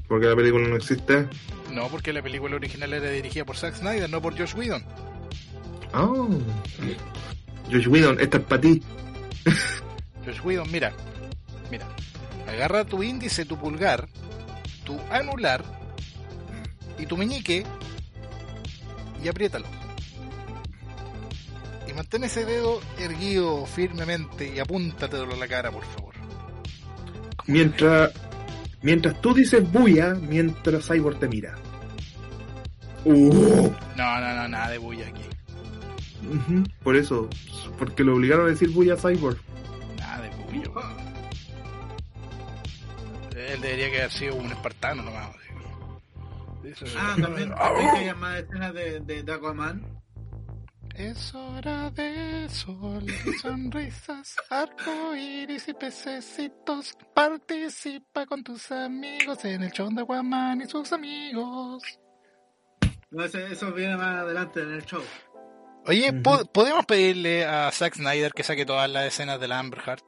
Porque 0.08 0.26
la 0.26 0.36
película 0.36 0.68
no 0.68 0.76
existe. 0.76 1.28
No, 1.72 1.88
porque 1.88 2.12
la 2.12 2.22
película 2.22 2.56
original 2.56 2.92
era 2.92 3.10
dirigida 3.10 3.44
por 3.44 3.56
Zack 3.56 3.76
Snyder, 3.76 4.10
no 4.10 4.20
por 4.20 4.36
Josh 4.36 4.54
Whedon. 4.54 4.84
Oh. 5.94 6.28
Josh 7.70 7.86
Whedon, 7.86 8.20
esta 8.20 8.38
es 8.38 8.44
para 8.44 8.60
ti. 8.60 8.82
Josh 10.24 10.40
Whedon, 10.44 10.70
mira, 10.70 10.92
mira, 11.70 11.86
agarra 12.48 12.84
tu 12.84 13.02
índice, 13.02 13.44
tu 13.44 13.56
pulgar, 13.56 14.08
tu 14.84 14.98
anular 15.10 15.64
y 16.98 17.06
tu 17.06 17.16
meñique 17.16 17.64
y 19.22 19.28
apriétalo. 19.28 19.66
Mantén 21.96 22.24
ese 22.24 22.44
dedo 22.44 22.80
erguido 22.98 23.64
firmemente 23.66 24.54
y 24.54 24.58
apúntatelo 24.58 25.32
a 25.32 25.36
la 25.36 25.48
cara, 25.48 25.70
por 25.72 25.84
favor. 25.84 26.14
Mientras, 27.46 28.12
mientras 28.82 29.20
tú 29.22 29.32
dices 29.32 29.70
bulla, 29.72 30.14
mientras 30.14 30.86
Cyborg 30.86 31.18
te 31.18 31.28
mira. 31.28 31.54
Uh. 33.04 33.70
No, 33.96 34.20
no, 34.20 34.34
no, 34.34 34.48
nada 34.48 34.70
de 34.70 34.78
bulla 34.78 35.06
aquí. 35.08 35.22
Por 36.82 36.96
eso, 36.96 37.28
porque 37.78 38.02
lo 38.04 38.14
obligaron 38.16 38.46
a 38.46 38.50
decir 38.50 38.70
bulla 38.70 38.94
a 38.94 38.96
Cyborg. 38.96 39.38
Nada 39.98 40.22
de 40.22 40.30
bulla. 40.30 40.70
Él 43.36 43.60
debería 43.60 43.90
que 43.90 43.98
haber 43.98 44.10
sido 44.12 44.34
un 44.34 44.46
espartano 44.50 45.02
nomás. 45.02 45.30
Eso- 46.64 46.84
Ah, 46.98 47.14
también 47.20 47.54
también 47.54 47.90
que 47.92 47.96
haya 47.98 48.14
más 48.16 48.38
escenas 48.40 48.74
de, 48.74 49.00
de, 49.00 49.22
de 49.22 49.32
Aquaman. 49.32 49.95
Es 50.98 51.34
hora 51.34 51.90
de 51.90 52.48
sol 52.48 53.04
y 53.04 53.32
sonrisas, 53.38 54.36
arcoíris 54.48 55.68
y 55.68 55.74
pececitos. 55.74 56.96
Participa 57.14 58.24
con 58.24 58.42
tus 58.42 58.70
amigos 58.72 59.44
en 59.44 59.62
el 59.64 59.70
show 59.72 59.88
de 59.92 60.02
Aquaman 60.02 60.62
y 60.62 60.66
sus 60.66 60.90
amigos. 60.92 61.82
No, 63.10 63.24
ese- 63.24 63.52
eso 63.52 63.72
viene 63.72 63.96
más 63.96 64.20
adelante 64.22 64.62
en 64.62 64.72
el 64.72 64.84
show. 64.86 65.02
Oye, 65.86 66.10
Ujú. 66.10 66.22
¿po- 66.22 66.44
¿podemos 66.52 66.86
pedirle 66.86 67.44
a 67.44 67.70
Zack 67.72 67.94
Snyder 67.96 68.32
que 68.32 68.42
saque 68.42 68.64
todas 68.64 68.88
las 68.90 69.04
escenas 69.06 69.38
de 69.38 69.48
la 69.48 69.58
Amber 69.58 69.80
Heart 69.80 70.04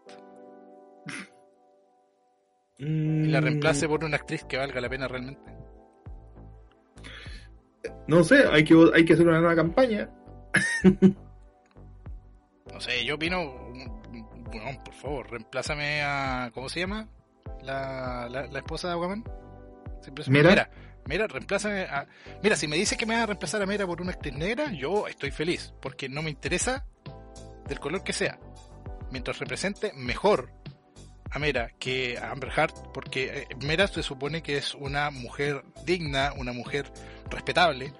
y 2.78 3.26
la 3.28 3.40
Mm, 3.40 3.44
reemplace 3.44 3.86
por 3.88 4.04
una 4.04 4.16
actriz 4.16 4.42
que 4.44 4.56
valga 4.56 4.80
la 4.80 4.88
pena 4.88 5.06
realmente? 5.06 5.52
No 8.06 8.24
sé, 8.24 8.44
hay 8.50 8.64
que, 8.64 8.74
hay 8.94 9.04
que 9.04 9.12
hacer 9.12 9.28
una 9.28 9.38
nueva 9.38 9.54
campaña. 9.54 10.08
No 12.72 12.80
sé, 12.80 13.04
yo 13.04 13.14
opino, 13.14 13.72
bueno, 14.52 14.84
por 14.84 14.94
favor, 14.94 15.30
reemplázame 15.30 16.02
a, 16.02 16.50
¿cómo 16.54 16.68
se 16.68 16.80
llama? 16.80 17.08
La, 17.62 18.28
la, 18.30 18.46
la 18.46 18.58
esposa 18.58 18.88
de 18.88 18.94
Aquaman. 18.94 19.24
Siempre 20.02 20.24
se. 20.24 20.30
Mira, 20.30 20.70
mira, 21.06 21.26
reemplázame 21.26 21.82
a... 21.82 22.06
Mira, 22.42 22.56
si 22.56 22.68
me 22.68 22.76
dices 22.76 22.96
que 22.96 23.06
me 23.06 23.14
vas 23.14 23.24
a 23.24 23.26
reemplazar 23.26 23.62
a 23.62 23.66
Mera 23.66 23.86
por 23.86 24.00
una 24.00 24.12
actriz 24.12 24.34
negra, 24.34 24.70
yo 24.72 25.08
estoy 25.08 25.30
feliz, 25.30 25.72
porque 25.80 26.08
no 26.08 26.22
me 26.22 26.30
interesa 26.30 26.86
del 27.66 27.80
color 27.80 28.04
que 28.04 28.12
sea. 28.12 28.38
Mientras 29.10 29.38
represente 29.38 29.92
mejor 29.94 30.52
a 31.30 31.38
Mera 31.38 31.70
que 31.78 32.18
a 32.18 32.30
Amber 32.30 32.50
Heart, 32.50 32.92
porque 32.92 33.46
eh, 33.50 33.56
Mera 33.60 33.86
se 33.86 34.02
supone 34.02 34.42
que 34.42 34.56
es 34.56 34.74
una 34.74 35.10
mujer 35.10 35.64
digna, 35.84 36.32
una 36.36 36.52
mujer 36.52 36.92
respetable, 37.30 37.92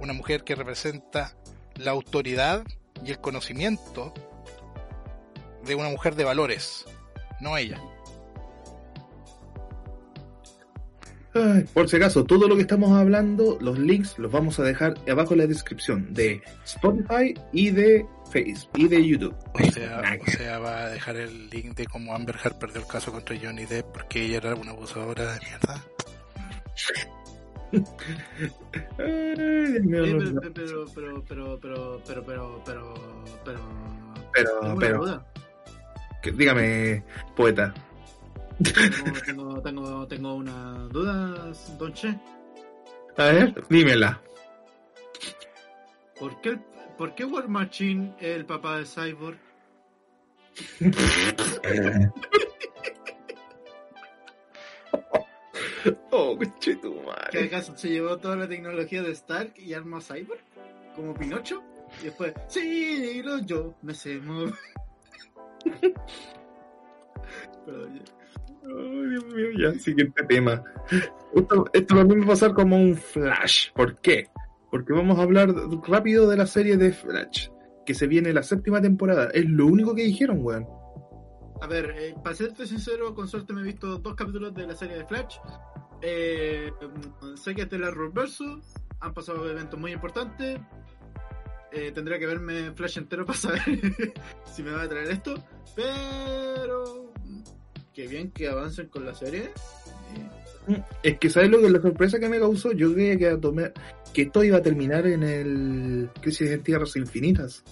una 0.00 0.12
mujer 0.12 0.44
que 0.44 0.54
representa 0.54 1.36
la 1.78 1.92
autoridad 1.92 2.64
y 3.04 3.10
el 3.10 3.18
conocimiento 3.18 4.12
de 5.64 5.74
una 5.74 5.88
mujer 5.88 6.14
de 6.14 6.24
valores, 6.24 6.84
no 7.40 7.56
ella. 7.56 7.80
Ay, 11.34 11.64
por 11.74 11.88
si 11.88 11.96
acaso, 11.96 12.24
todo 12.24 12.48
lo 12.48 12.56
que 12.56 12.62
estamos 12.62 12.90
hablando, 12.92 13.58
los 13.60 13.78
links 13.78 14.18
los 14.18 14.32
vamos 14.32 14.58
a 14.58 14.62
dejar 14.62 14.94
abajo 15.08 15.34
en 15.34 15.40
la 15.40 15.46
descripción 15.46 16.12
de 16.12 16.42
Spotify 16.64 17.34
y 17.52 17.70
de 17.70 18.06
Facebook 18.32 18.72
y 18.76 18.88
de 18.88 19.06
YouTube. 19.06 19.36
O 19.54 19.70
sea, 19.70 20.02
o 20.26 20.30
sea, 20.30 20.58
va 20.58 20.84
a 20.84 20.88
dejar 20.88 21.16
el 21.16 21.50
link 21.50 21.76
de 21.76 21.86
cómo 21.86 22.14
Amber 22.14 22.36
Heard 22.42 22.58
perdió 22.58 22.80
el 22.80 22.86
caso 22.86 23.12
contra 23.12 23.36
Johnny 23.40 23.66
Depp 23.66 23.92
porque 23.92 24.24
ella 24.24 24.38
era 24.38 24.54
una 24.54 24.72
abusadora 24.72 25.34
de 25.34 25.40
mierda. 25.40 25.84
Pero, 28.96 29.40
pero, 30.54 30.86
pero, 30.94 31.22
pero, 31.28 31.60
pero, 31.62 32.00
pero, 32.06 32.62
pero, 32.64 32.94
pero, 34.32 34.76
pero, 34.78 35.24
dígame, 36.34 37.04
poeta. 37.36 37.74
Tengo, 38.62 39.20
tengo, 39.20 39.62
tengo, 39.62 40.06
tengo 40.08 40.34
una 40.34 40.88
duda, 40.90 41.52
Don 41.78 41.92
Che. 41.92 42.18
A 43.16 43.24
ver, 43.24 43.64
dímela. 43.68 44.20
¿Por 46.18 46.40
qué, 46.40 46.58
¿Por 46.96 47.14
qué 47.14 47.24
War 47.24 47.48
Machine 47.48 48.14
es 48.18 48.36
el 48.36 48.46
papá 48.46 48.78
de 48.78 48.86
Cyborg? 48.86 49.38
Oh, 56.10 56.38
¿Que 56.38 56.46
conchetumare. 56.46 57.44
acaso 57.44 57.76
se 57.76 57.88
llevó 57.90 58.16
toda 58.18 58.36
la 58.36 58.48
tecnología 58.48 59.02
de 59.02 59.12
Stark 59.12 59.54
y 59.56 59.74
armó 59.74 59.98
a 59.98 60.00
Cyborg? 60.00 60.40
¿Como 60.94 61.14
Pinocho? 61.14 61.62
Y 62.00 62.06
después, 62.06 62.32
sí, 62.48 63.22
lo 63.22 63.38
yo 63.40 63.74
me 63.82 63.94
sé 63.94 64.18
mover. 64.18 64.54
Ay, 67.68 69.08
Dios 69.10 69.24
mío, 69.26 69.46
ya, 69.58 69.72
siguiente 69.78 70.24
tema. 70.24 70.62
Esto, 71.34 71.64
esto 71.72 71.96
también 71.96 72.20
va 72.20 72.24
a 72.24 72.28
pasar 72.28 72.52
como 72.54 72.76
un 72.76 72.96
flash. 72.96 73.70
¿Por 73.72 73.96
qué? 74.00 74.28
Porque 74.70 74.92
vamos 74.92 75.18
a 75.18 75.22
hablar 75.22 75.54
rápido 75.86 76.28
de 76.28 76.36
la 76.36 76.46
serie 76.46 76.76
de 76.76 76.92
Flash, 76.92 77.48
que 77.86 77.94
se 77.94 78.06
viene 78.06 78.32
la 78.34 78.42
séptima 78.42 78.82
temporada. 78.82 79.30
Es 79.32 79.46
lo 79.46 79.66
único 79.66 79.94
que 79.94 80.04
dijeron, 80.04 80.40
weón. 80.42 80.66
A 81.60 81.66
ver, 81.66 81.94
eh, 81.98 82.14
para 82.22 82.36
serte 82.36 82.66
sincero, 82.66 83.14
con 83.14 83.26
suerte 83.28 83.52
me 83.52 83.60
he 83.62 83.64
visto 83.64 83.98
dos 83.98 84.14
capítulos 84.14 84.54
de 84.54 84.66
la 84.66 84.76
serie 84.76 84.96
de 84.96 85.04
Flash. 85.04 85.36
Eh, 86.02 86.70
mm, 86.80 87.36
sé 87.36 87.54
que 87.54 87.62
es 87.62 87.70
de 87.70 87.78
la 87.78 87.90
Reverso, 87.90 88.60
han 89.00 89.12
pasado 89.14 89.48
eventos 89.50 89.78
muy 89.78 89.92
importantes. 89.92 90.58
Eh, 91.72 91.92
tendría 91.94 92.18
que 92.18 92.26
verme 92.26 92.72
Flash 92.72 92.98
entero 92.98 93.26
para 93.26 93.38
saber 93.38 93.60
si 94.52 94.62
me 94.62 94.70
va 94.70 94.82
a 94.82 94.88
traer 94.88 95.10
esto. 95.10 95.34
Pero 95.74 97.12
mm, 97.24 97.40
qué 97.92 98.06
bien 98.06 98.30
que 98.30 98.48
avancen 98.48 98.86
con 98.88 99.04
la 99.04 99.14
serie. 99.14 99.50
Eh, 100.68 100.82
Es 101.02 101.18
que, 101.18 101.28
¿sabes 101.30 101.50
lo 101.50 101.60
que 101.60 101.70
la 101.70 101.80
sorpresa 101.80 102.20
que 102.20 102.28
me 102.28 102.38
causó? 102.38 102.72
Yo 102.72 102.92
creía 102.94 103.16
que, 103.18 103.28
a 103.28 103.36
tomar- 103.36 103.72
que 104.14 104.22
esto 104.22 104.44
iba 104.44 104.58
a 104.58 104.62
terminar 104.62 105.06
en 105.08 105.22
el 105.24 106.10
Crisis 106.20 106.50
en 106.50 106.62
Tierras 106.62 106.94
Infinitas. 106.96 107.64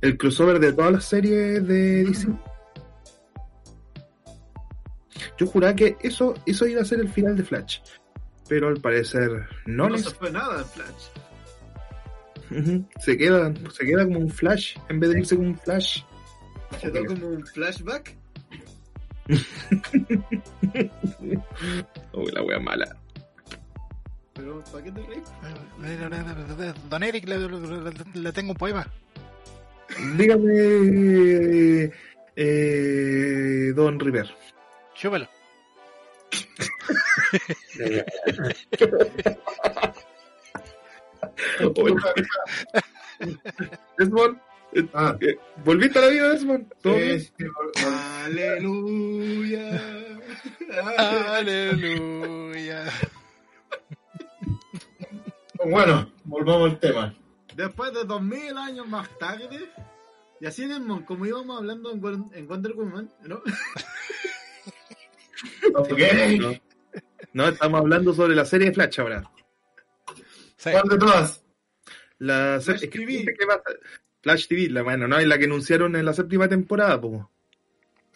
El 0.00 0.16
crossover 0.18 0.58
de 0.58 0.72
todas 0.72 0.92
las 0.92 1.04
series 1.04 1.66
de 1.66 2.04
DC. 2.04 2.28
Yo 5.38 5.46
juraba 5.46 5.74
que 5.74 5.96
eso, 6.02 6.34
eso 6.46 6.66
iba 6.66 6.82
a 6.82 6.84
ser 6.84 7.00
el 7.00 7.08
final 7.08 7.36
de 7.36 7.44
Flash. 7.44 7.78
Pero 8.48 8.68
al 8.68 8.80
parecer 8.80 9.30
no, 9.66 9.88
no 9.88 9.90
les- 9.90 10.04
se 10.04 10.10
fue 10.10 10.30
nada 10.30 10.60
en 10.60 10.66
Flash. 10.66 11.04
Se 13.00 13.16
queda, 13.18 13.52
se 13.72 13.84
queda 13.84 14.04
como 14.04 14.20
un 14.20 14.30
flash 14.30 14.76
en 14.88 15.00
vez 15.00 15.10
de 15.10 15.18
irse 15.20 15.36
como 15.36 15.48
un 15.48 15.58
flash. 15.58 16.00
Quedó 16.80 17.04
como 17.04 17.28
un 17.28 17.44
flashback. 17.46 18.16
Uy, 22.12 22.30
la 22.32 22.42
wea 22.42 22.58
mala. 22.58 22.96
Pero, 24.34 24.62
¿para 24.72 24.84
qué 24.84 24.92
te 24.92 25.00
reís? 25.02 25.24
Don 26.88 27.02
Eric, 27.02 27.28
le, 27.28 27.38
le- 27.38 27.48
le- 27.50 27.92
le 28.22 28.32
tengo 28.32 28.52
un 28.52 28.56
poema. 28.56 28.86
Dígame, 30.16 31.90
eh, 32.36 33.72
Don 33.74 33.98
River. 33.98 34.28
Chúpalo. 34.98 35.26
Desmond, 43.98 44.38
Ah. 44.92 45.16
eh, 45.20 45.38
¿volviste 45.64 45.98
a 45.98 46.02
la 46.02 46.08
vida, 46.08 46.28
Desmond? 46.28 46.66
Aleluya. 48.26 49.80
Aleluya. 51.38 52.84
Bueno, 55.64 56.12
volvamos 56.24 56.70
al 56.72 56.78
tema. 56.80 57.14
Después 57.56 57.92
de 57.94 58.04
2000 58.04 58.56
años 58.58 58.86
más 58.86 59.08
tarde, 59.18 59.70
y 60.40 60.46
así 60.46 60.66
Desmond, 60.66 61.04
como 61.06 61.24
íbamos 61.26 61.58
hablando 61.58 61.90
en, 61.92 62.30
en 62.34 62.46
Wonder 62.46 62.74
Woman, 62.74 63.10
¿no? 63.24 63.40
Ok. 65.74 65.98
No. 66.40 66.52
No, 67.32 67.48
estamos 67.48 67.80
hablando 67.80 68.14
sobre 68.14 68.34
la 68.34 68.44
serie 68.44 68.68
de 68.68 68.74
Flash 68.74 69.00
ahora. 69.00 69.30
Sí. 70.56 70.70
¿Cuál 70.72 70.88
de 70.88 70.98
todas? 70.98 71.44
La 72.18 72.58
Flash 72.60 72.84
es 72.84 72.90
que 72.90 72.98
TV. 72.98 73.24
que 73.38 73.46
va 73.46 73.54
a- 73.54 73.62
Flash 74.22 74.48
TV, 74.48 74.68
la 74.70 74.82
bueno, 74.82 75.06
no 75.06 75.18
es 75.18 75.26
la 75.26 75.38
que 75.38 75.44
anunciaron 75.44 75.94
en 75.94 76.04
la 76.04 76.12
séptima 76.12 76.48
temporada, 76.48 77.00
po. 77.00 77.30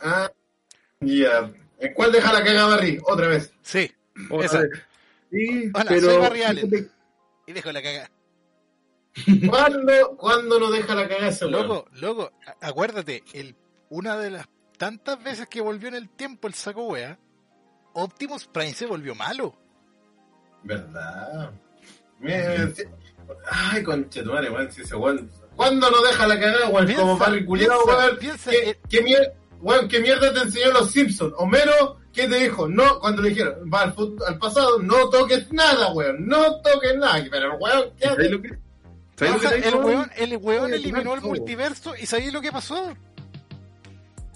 Ah, 0.01 0.31
ya. 1.01 1.53
¿En 1.79 1.95
cuál 1.95 2.11
deja 2.13 2.33
la 2.33 2.43
caga 2.45 2.67
Barry? 2.67 2.99
Otra 3.05 3.29
vez. 3.29 3.53
Sí, 3.63 3.91
Otra 4.31 4.47
Esa. 4.47 4.61
vez. 4.63 4.71
Sí, 5.31 5.71
Hola, 5.73 5.85
pero 5.89 6.01
soy 6.11 6.17
Barry 6.19 6.43
Allen. 6.43 6.91
y 7.47 7.53
dejo 7.53 7.73
la 7.73 7.83
caga. 7.83 8.11
¿Cuándo, 9.49 10.17
¿Cuándo 10.17 10.59
no 10.59 10.71
deja 10.71 10.95
la 10.95 11.09
caga 11.09 11.29
ese? 11.29 11.47
Loco, 11.49 11.87
loco, 12.01 12.33
acuérdate, 12.61 13.23
el, 13.35 13.55
una 13.91 14.17
de 14.17 14.31
las 14.31 14.49
tantas 14.83 15.23
veces 15.23 15.47
que 15.47 15.61
volvió 15.61 15.87
en 15.87 15.95
el 15.95 16.09
tiempo 16.09 16.49
el 16.49 16.55
saco 16.55 16.83
wea, 16.89 17.17
Optimus 17.93 18.47
Prime 18.49 18.75
se 18.75 18.85
volvió 18.85 19.15
malo. 19.15 19.55
¿Verdad? 20.65 21.53
Mira, 22.19 22.69
sí. 22.75 22.83
Ay, 23.49 23.85
conchetumare, 23.85 24.51
weón, 24.51 24.73
si 24.73 24.83
ese 24.83 24.97
weón. 24.97 25.31
¿Cuándo 25.55 25.89
no 25.89 26.03
deja 26.03 26.27
la 26.27 26.41
cagada, 26.41 26.69
weón? 26.69 26.93
Como 26.95 27.17
Barry 27.17 27.45
culiado, 27.45 27.85
weón. 27.85 28.17
piensa, 28.19 28.51
¿Qué, 28.51 28.71
eh, 28.71 28.81
qué, 28.91 29.05
mier- 29.05 29.33
weón, 29.61 29.87
¿Qué 29.87 30.01
mierda 30.01 30.35
te 30.35 30.41
enseñó 30.41 30.73
los 30.73 30.91
Simpsons? 30.91 31.33
Homero, 31.37 32.01
¿qué 32.13 32.27
te 32.27 32.41
dijo? 32.41 32.67
No, 32.67 32.99
cuando 32.99 33.23
le 33.23 33.29
dijeron, 33.29 33.71
va 33.73 33.83
al, 33.83 33.95
fut- 33.95 34.21
al 34.27 34.37
pasado, 34.39 34.81
no 34.81 35.09
toques 35.11 35.53
nada, 35.53 35.93
weón. 35.93 36.27
No 36.27 36.61
toques 36.61 36.97
nada. 36.97 37.25
Pero, 37.31 37.57
weón, 37.59 37.85
¿qué 38.01 38.07
¿Sabes 38.09 38.19
haces? 38.19 38.31
lo 38.33 38.43
que, 38.43 38.49
¿sabes 39.15 39.33
lo 39.35 39.39
que 39.39 39.47
Baja, 39.47 39.61
te 39.63 39.69
el 39.69 39.75
weón, 39.77 40.11
el 40.17 40.37
weón 40.39 40.75
eliminó 40.75 41.15
el 41.15 41.21
multiverso 41.21 41.95
y 41.97 42.05
¿sabéis 42.07 42.33
lo 42.33 42.41
que 42.41 42.51
pasó? 42.51 42.93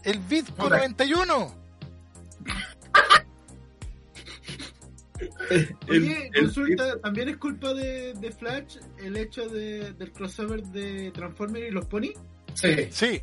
El 0.07 0.19
Bitco 0.21 0.55
Puta. 0.55 0.77
91. 0.79 1.55
El- 5.51 5.77
Oye, 5.89 6.31
el- 6.35 6.45
consulta, 6.45 6.99
¿también 7.01 7.29
es 7.31 7.37
culpa 7.39 7.73
de, 7.75 8.15
de 8.15 8.31
Flash 8.33 8.77
el 8.99 9.17
hecho 9.17 9.49
de, 9.49 9.93
del 9.93 10.13
crossover 10.13 10.63
de 10.63 11.11
Transformers 11.13 11.69
y 11.69 11.71
los 11.71 11.87
Pony? 11.87 12.13
Sí, 12.55 12.89
Sí, 12.91 13.23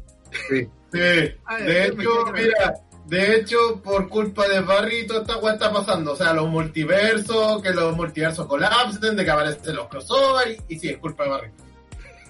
sí. 0.49 0.67
sí. 0.91 1.31
Ah, 1.45 1.57
De 1.57 1.85
hecho, 1.87 2.25
mira, 2.33 2.73
de 3.05 3.35
hecho, 3.35 3.81
por 3.83 4.09
culpa 4.09 4.47
de 4.47 4.61
Barry, 4.61 5.05
toda 5.07 5.21
esta 5.21 5.37
weá 5.37 5.53
está 5.53 5.71
pasando. 5.71 6.13
O 6.13 6.15
sea, 6.15 6.33
los 6.33 6.49
multiversos, 6.49 7.61
que 7.61 7.71
los 7.71 7.95
multiversos 7.95 8.47
colapsen, 8.47 9.15
de 9.15 9.23
que 9.25 9.31
aparecen 9.31 9.75
los 9.75 9.87
crossover, 9.87 10.57
y, 10.67 10.75
y 10.75 10.79
sí, 10.79 10.89
es 10.89 10.97
culpa 10.97 11.23
de 11.25 11.29
Barry. 11.29 11.51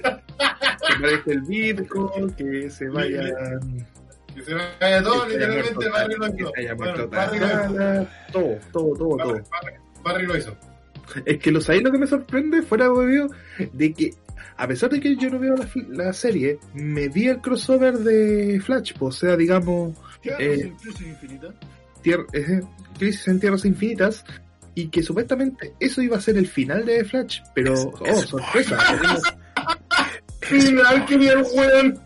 que 0.02 0.94
aparece 0.98 1.32
el 1.32 1.42
Bitcoin, 1.42 2.32
que 2.34 2.70
se 2.70 2.90
vaya. 2.90 3.24
Que 4.36 4.42
se 4.44 4.54
vaya 4.54 5.04
todo, 5.04 5.28
que 5.28 5.34
literalmente 5.34 5.90
Barry 5.90 6.16
lo 6.16 6.28
hizo. 6.28 6.52
Bueno, 6.76 7.08
Barry 7.08 7.40
lo 7.40 7.46
hizo. 7.48 7.74
Thanos, 7.76 8.08
Todo, 8.32 8.58
todo, 8.72 8.94
todo, 8.96 9.18
todo. 9.18 9.34
Barry, 9.34 9.44
Barry- 9.52 10.02
Barry 10.04 10.26
lo 10.28 10.38
hizo. 10.38 10.58
Es 11.26 11.38
que 11.40 11.52
lo 11.52 11.62
sabéis 11.62 11.84
lo 11.84 11.92
que 11.92 11.98
me 12.00 12.08
sorprende, 12.08 12.62
fuera 12.64 12.88
de 12.90 13.28
de 13.74 13.94
que 13.94 14.12
a 14.58 14.68
pesar 14.68 14.90
de 14.90 15.00
que 15.00 15.16
yo 15.16 15.30
no 15.30 15.40
veo 15.40 15.56
la, 15.56 15.68
la 15.90 16.14
serie, 16.14 16.60
me 16.74 17.08
vi 17.10 17.28
el 17.28 17.42
crossover 17.42 17.98
de 18.00 18.60
Flash, 18.64 18.94
o 19.00 19.12
sea, 19.12 19.36
digamos. 19.36 19.96
Eh, 20.24 20.72
Crisis 20.82 21.02
infinita. 21.02 21.48
tier- 22.04 22.26
eh, 22.34 22.62
Crisis 22.98 23.28
en 23.28 23.40
Tierras 23.40 23.66
Infinitas, 23.66 24.24
y 24.76 24.88
que 24.88 25.04
supuestamente 25.04 25.74
eso 25.80 26.02
iba 26.02 26.18
a 26.18 26.22
ser 26.22 26.38
el 26.38 26.48
final 26.48 26.86
de 26.86 27.04
Flash, 27.04 27.40
pero, 27.54 27.74
oh, 27.74 28.22
sorpresa, 28.22 28.78
tenemos- 28.90 29.24
Final, 30.42 31.06
que 31.06 31.18
bien, 31.18 31.44
weón. 31.56 32.00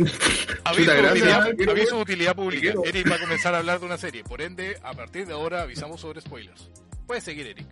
aviso, 0.64 0.92
Chuta, 0.92 1.10
utilidad, 1.10 1.70
aviso 1.70 1.96
de 1.96 2.02
utilidad 2.02 2.36
pública. 2.36 2.74
Eric 2.84 3.10
va 3.10 3.16
a 3.16 3.20
comenzar 3.20 3.54
a 3.54 3.58
hablar 3.58 3.80
de 3.80 3.86
una 3.86 3.98
serie. 3.98 4.24
Por 4.24 4.42
ende, 4.42 4.76
a 4.82 4.92
partir 4.92 5.26
de 5.26 5.32
ahora 5.32 5.62
avisamos 5.62 6.00
sobre 6.00 6.20
spoilers. 6.20 6.70
Puedes 7.06 7.24
seguir, 7.24 7.46
Eric. 7.46 7.66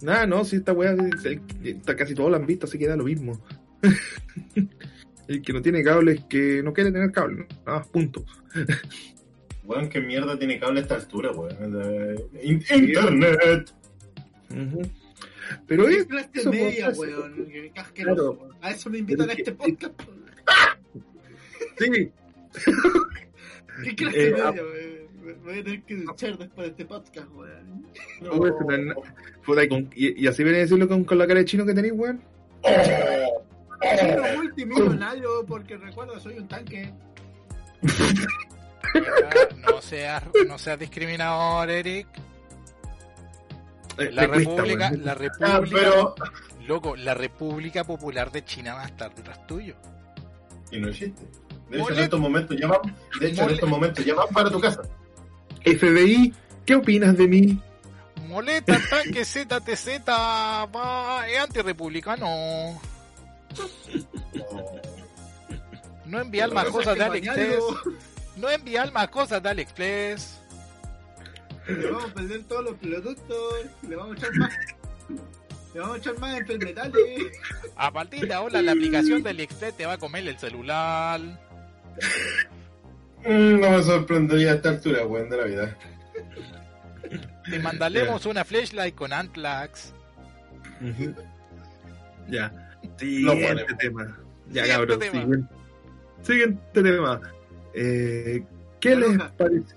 Nada, 0.00 0.26
no, 0.26 0.44
si 0.44 0.56
esta 0.56 0.72
weá, 0.72 0.96
casi 1.96 2.14
todos 2.14 2.30
la 2.30 2.38
han 2.38 2.46
visto, 2.46 2.66
así 2.66 2.78
que 2.78 2.88
da 2.88 2.96
lo 2.96 3.04
mismo. 3.04 3.40
el 5.28 5.42
que 5.42 5.52
no 5.52 5.62
tiene 5.62 5.82
cable 5.82 6.12
es 6.12 6.24
que 6.24 6.62
no 6.62 6.72
quiere 6.72 6.90
tener 6.90 7.12
cable, 7.12 7.46
nada 7.66 7.78
más, 7.78 7.88
punto. 7.88 8.24
Weón, 9.64 9.90
qué 9.90 10.00
mierda 10.00 10.38
tiene 10.38 10.58
cable 10.58 10.80
a 10.80 10.82
esta 10.82 10.94
altura, 10.94 11.30
weón. 11.32 12.16
In- 12.42 12.64
Internet. 12.74 13.70
Pero 15.66 15.86
¿Qué 15.86 15.94
es, 15.94 16.06
clase 16.06 16.30
eso, 16.32 16.50
media, 16.50 16.86
pues, 16.86 17.10
weón? 17.10 17.48
Claro. 17.92 18.32
weón. 18.32 18.56
A 18.62 18.70
eso 18.70 18.88
me 18.88 18.98
invitan 18.98 19.28
a 19.28 19.34
este 19.34 19.52
podcast. 19.52 19.92
Sí, 21.78 22.10
¿Qué 23.84 23.94
clase 23.94 24.28
Eh, 24.28 24.30
media, 24.32 24.44
ah. 24.46 24.50
weón? 24.52 25.08
Me 25.22 25.34
me 25.34 25.34
voy 25.52 25.58
a 25.60 25.64
tener 25.64 25.82
que 25.82 25.94
duchar 25.96 26.38
después 26.38 26.66
de 26.66 26.70
este 26.70 26.84
podcast, 26.86 27.28
weón. 27.34 27.86
No, 28.20 28.30
puta, 29.44 29.64
y, 29.64 29.68
con- 29.68 29.90
y- 29.94 30.22
y 30.24 30.26
así 30.26 30.42
viene 30.42 30.58
a 30.58 30.62
decirlo 30.62 30.88
con, 30.88 31.04
con 31.04 31.18
la 31.18 31.26
cara 31.26 31.40
de 31.40 31.44
chino 31.46 31.64
que 31.66 31.74
tenéis, 31.74 31.92
weón. 31.96 32.20
Un 32.64 34.36
multimillonario 34.36 35.44
porque 35.46 35.76
recuerda, 35.76 36.18
soy 36.18 36.38
un 36.38 36.48
tanque. 36.48 36.92
No 39.66 39.80
seas, 39.82 40.22
no 40.46 40.58
seas 40.58 40.78
discriminador, 40.78 41.68
Eric. 41.70 42.06
Eh, 43.98 44.10
La 44.12 44.22
me 44.22 44.28
cuesta, 44.44 44.50
República, 44.62 44.88
weón. 44.90 45.04
la 45.04 45.12
Ah, 45.12 45.14
República, 45.14 45.60
pero. 45.70 46.14
loco, 46.66 46.96
la 46.96 47.14
República 47.14 47.84
Popular 47.84 48.30
de 48.32 48.44
China 48.44 48.74
va 48.74 48.82
a 48.84 48.86
estar 48.86 49.14
detrás 49.14 49.46
tuyo. 49.46 49.74
Y 50.70 50.78
no 50.78 50.88
existe. 50.88 51.22
De 51.70 51.78
hecho, 51.80 51.92
en 51.92 51.98
estos 51.98 52.20
momentos 52.20 52.56
ya 52.58 52.66
van, 52.66 52.80
de 53.20 53.28
hecho, 53.28 53.42
en 53.42 53.50
estos 53.50 53.68
momentos 53.68 54.04
ya 54.04 54.14
van 54.14 54.28
para 54.28 54.50
tu 54.50 54.60
casa. 54.60 54.82
FBI, 55.64 56.34
¿qué 56.64 56.76
opinas 56.76 57.16
de 57.16 57.28
mí? 57.28 57.60
Moleta, 58.26 58.78
tanque 58.90 59.24
ZTZ, 59.24 60.08
va, 60.08 61.28
es 61.28 61.38
antirrepublicano. 61.38 62.80
No 66.06 66.20
enviar 66.20 66.52
más 66.52 66.66
cosas 66.66 66.96
de 66.96 67.04
AliExpress. 67.04 67.64
No 68.36 68.48
enviar 68.48 68.92
más 68.92 69.08
cosas 69.08 69.42
de 69.42 69.48
AliExpress. 69.48 70.38
Le 71.66 71.90
vamos 71.90 72.10
a 72.10 72.14
perder 72.14 72.44
todos 72.44 72.64
los 72.64 72.74
productos. 72.74 73.54
Le 73.86 73.96
vamos 73.96 74.16
a 74.16 74.18
echar 74.18 74.34
más. 74.36 74.50
Le 75.74 75.80
vamos 75.80 75.96
a 75.96 75.98
echar 75.98 76.18
más 76.18 76.38
enfermedades. 76.38 77.32
A 77.76 77.92
partir 77.92 78.26
de 78.26 78.34
ahora 78.34 78.62
la 78.62 78.72
aplicación 78.72 79.22
de 79.22 79.30
AliExpress 79.30 79.76
te 79.76 79.86
va 79.86 79.94
a 79.94 79.98
comer 79.98 80.26
el 80.26 80.38
celular. 80.38 81.20
Mm, 83.24 83.60
No 83.60 83.70
me 83.70 83.82
sorprendería 83.82 84.52
a 84.52 84.54
esta 84.54 84.70
altura, 84.70 85.04
weón, 85.06 85.28
de 85.28 85.36
la 85.36 85.44
vida. 85.44 85.76
Te 87.50 87.58
mandaremos 87.58 88.26
una 88.26 88.44
flashlight 88.44 88.94
con 88.94 89.12
Antlax. 89.12 89.92
Ya. 92.28 92.52
Siguiente 92.96 93.74
tema. 93.78 94.18
Ya, 94.50 94.64
Siguiente 94.64 94.68
cabrón. 94.68 94.98
tema. 95.00 95.12
Siguiente, 95.20 95.54
siguiente 96.22 96.82
tema. 96.82 97.20
Eh, 97.74 98.42
¿Qué 98.80 98.90
La 98.94 99.00
les 99.00 99.16
loca. 99.16 99.32
parece? 99.36 99.74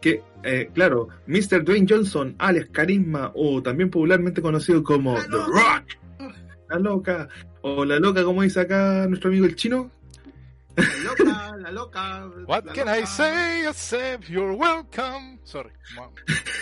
Que, 0.00 0.22
eh, 0.42 0.70
claro, 0.72 1.08
Mr. 1.26 1.64
Dwayne 1.64 1.86
Johnson, 1.88 2.34
alias 2.38 2.68
Carisma, 2.72 3.32
o 3.34 3.62
también 3.62 3.90
popularmente 3.90 4.40
conocido 4.42 4.82
como 4.82 5.14
The. 5.14 5.28
Rock, 5.30 6.34
la 6.70 6.78
loca, 6.78 7.28
o 7.62 7.84
la 7.84 7.98
loca, 7.98 8.24
como 8.24 8.42
dice 8.42 8.60
acá 8.60 9.06
nuestro 9.08 9.28
amigo 9.30 9.46
el 9.46 9.54
chino. 9.56 9.90
La 10.76 10.84
loca, 11.04 11.56
la 11.58 11.70
loca. 11.70 12.26
What 12.46 12.64
la 12.66 12.72
can 12.72 12.86
loca. 12.86 12.98
I 13.00 13.06
say 13.06 13.66
except 13.66 14.28
you're 14.28 14.52
welcome? 14.54 15.38
Sorry. 15.44 15.70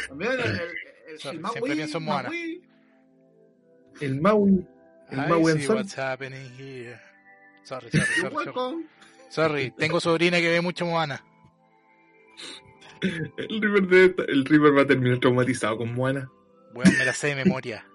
También 0.09 0.33
el, 0.33 0.41
el, 0.41 0.47
el, 0.47 0.61
el 1.09 1.19
Sorry, 1.21 1.39
Maui, 1.39 1.53
siempre 1.53 1.77
pienso 1.77 1.99
en 1.99 2.05
Moana. 2.05 2.29
Maui. 2.29 2.63
El 4.01 4.21
Maui, 4.21 4.67
el 5.11 5.19
I 5.19 5.29
Maui 5.29 5.61
see 5.61 5.69
what's 5.69 5.95
happening 5.99 6.51
here. 6.59 7.01
Sorry, 7.65 7.91
sorry, 7.91 7.93
You're 7.93 8.07
sorry, 8.31 8.35
sorry. 8.35 8.35
welcome. 8.35 8.85
Sorry, 9.31 9.71
tengo 9.73 10.01
sobrina 10.01 10.39
que 10.39 10.49
ve 10.51 10.61
mucho 10.61 10.85
Moana. 10.87 11.25
El 13.37 13.61
River, 13.63 13.87
de- 13.87 14.25
el 14.29 14.45
River 14.45 14.77
va 14.77 14.83
a 14.83 14.87
terminar 14.87 15.19
traumatizado 15.19 15.79
con 15.79 15.95
Moana. 15.95 16.31
Bueno, 16.73 16.91
me 16.99 17.05
la 17.05 17.13
sé 17.13 17.29
de 17.29 17.35
memoria. 17.37 17.87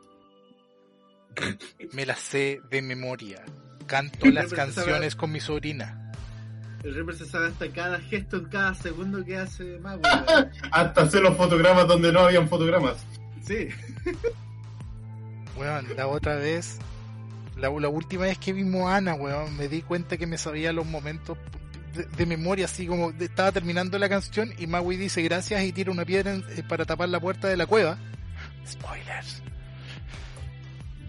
Me 1.93 2.05
la 2.05 2.15
sé 2.15 2.61
de 2.69 2.81
memoria. 2.81 3.43
Canto 3.87 4.27
las 4.27 4.53
canciones 4.53 5.15
con 5.15 5.31
mi 5.31 5.39
sobrina. 5.39 6.11
El 6.83 6.95
Reaper 6.95 7.15
se 7.15 7.25
sabe 7.25 7.47
hasta 7.47 7.69
cada 7.71 7.99
gesto 7.99 8.37
en 8.37 8.45
cada 8.45 8.73
segundo 8.73 9.23
que 9.25 9.35
hace 9.35 9.79
Maui. 9.79 10.01
Hasta 10.71 11.01
hacer 11.01 11.21
los 11.21 11.35
fotogramas 11.35 11.87
donde 11.87 12.11
no 12.13 12.21
habían 12.21 12.47
fotogramas. 12.47 13.05
Sí. 13.41 13.67
Weón, 15.57 15.85
la 15.97 16.07
otra 16.07 16.35
vez, 16.35 16.77
la, 17.57 17.69
la 17.69 17.89
última 17.89 18.23
vez 18.23 18.37
que 18.37 18.53
vi 18.53 18.63
Moana, 18.63 19.13
weón, 19.15 19.57
me 19.57 19.67
di 19.67 19.81
cuenta 19.81 20.15
que 20.15 20.25
me 20.25 20.37
sabía 20.37 20.71
los 20.71 20.85
momentos 20.85 21.37
de, 21.93 22.03
de 22.05 22.25
memoria, 22.25 22.65
así 22.65 22.85
como 22.87 23.11
estaba 23.11 23.51
terminando 23.51 23.97
la 23.99 24.09
canción 24.09 24.53
y 24.57 24.67
Maui 24.67 24.97
dice 24.97 25.21
gracias 25.21 25.63
y 25.63 25.71
tira 25.71 25.91
una 25.91 26.05
piedra 26.05 26.33
en- 26.33 26.45
eh, 26.57 26.63
para 26.67 26.85
tapar 26.85 27.09
la 27.09 27.19
puerta 27.19 27.47
de 27.47 27.57
la 27.57 27.65
cueva. 27.65 27.97
Spoilers. 28.67 29.41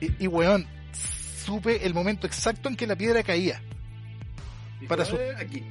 Y, 0.01 0.25
y 0.25 0.27
weón, 0.27 0.67
supe 1.45 1.85
el 1.87 1.93
momento 1.95 2.27
exacto 2.27 2.69
en 2.69 2.77
que 2.77 2.87
la 2.87 2.97
piedra 2.97 3.23
caía. 3.23 3.61
Y 4.81 4.87
Para 4.87 5.05
su- 5.05 5.19
aquí. 5.39 5.65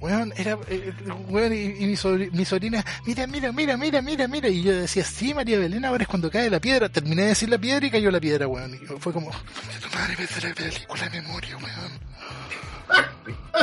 Weón, 0.00 0.32
era, 0.36 0.56
eh, 0.68 0.92
weón, 1.28 1.52
y, 1.52 1.56
y 1.56 1.86
mi, 1.86 1.96
mi 2.32 2.44
sobrina, 2.44 2.84
mira, 3.04 3.26
mira, 3.26 3.50
mira, 3.52 3.76
mira, 3.76 4.00
mira, 4.00 4.28
mira, 4.28 4.48
y 4.48 4.62
yo 4.62 4.76
decía, 4.76 5.04
sí, 5.04 5.34
María 5.34 5.58
Belén, 5.58 5.84
ahora 5.84 6.02
es 6.04 6.08
cuando 6.08 6.30
cae 6.30 6.48
la 6.48 6.60
piedra, 6.60 6.88
terminé 6.88 7.22
de 7.22 7.28
decir 7.28 7.48
la 7.48 7.58
piedra 7.58 7.84
y 7.84 7.90
cayó 7.90 8.08
la 8.12 8.20
piedra, 8.20 8.46
weón, 8.46 8.74
y 8.74 8.78
fue 8.78 9.12
como, 9.12 9.30
tu 9.30 9.88
madre 9.96 10.16
me 10.16 10.48
la 10.48 10.54
película 10.54 11.02
de 11.08 11.20
memoria, 11.20 11.56
weón, 11.56 12.08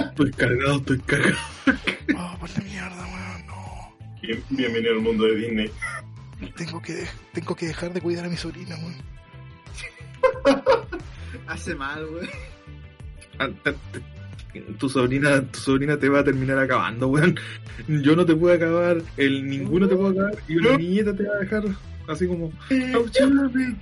Estoy 0.09 0.31
cargado, 0.33 0.75
estoy 0.77 0.99
cargado. 0.99 1.37
oh, 2.17 2.37
por 2.37 2.49
la 2.49 2.63
mierda, 2.65 3.05
weón, 3.07 3.45
no, 3.47 3.95
Bien- 4.21 4.43
Bienvenido 4.49 4.93
al 4.93 4.99
mundo 5.01 5.23
de 5.25 5.35
Disney. 5.37 5.71
tengo 6.57 6.81
que, 6.81 7.07
tengo 7.31 7.55
que 7.55 7.67
dejar 7.67 7.93
de 7.93 8.01
cuidar 8.01 8.25
a 8.25 8.29
mi 8.29 8.35
sobrina, 8.35 8.75
weón. 8.75 8.95
Hace 11.47 11.75
mal, 11.75 12.05
güey. 12.07 12.29
Tu 14.79 14.89
sobrina, 14.89 15.41
tu 15.41 15.59
sobrina 15.59 15.97
te 15.97 16.09
va 16.09 16.19
a 16.19 16.23
terminar 16.23 16.57
acabando, 16.59 17.07
weón. 17.07 17.39
Yo 17.87 18.15
no 18.15 18.25
te 18.25 18.35
puedo 18.35 18.55
acabar, 18.55 18.97
el 19.17 19.47
ninguno 19.49 19.87
te 19.87 19.95
puede 19.95 20.11
acabar, 20.19 20.35
y 20.47 20.57
una 20.57 20.77
niñita 20.77 21.15
te 21.15 21.23
va 21.23 21.35
a 21.35 21.39
dejar 21.39 21.63
así 22.07 22.27
como, 22.27 22.51
"Auxíliame". 22.93 23.75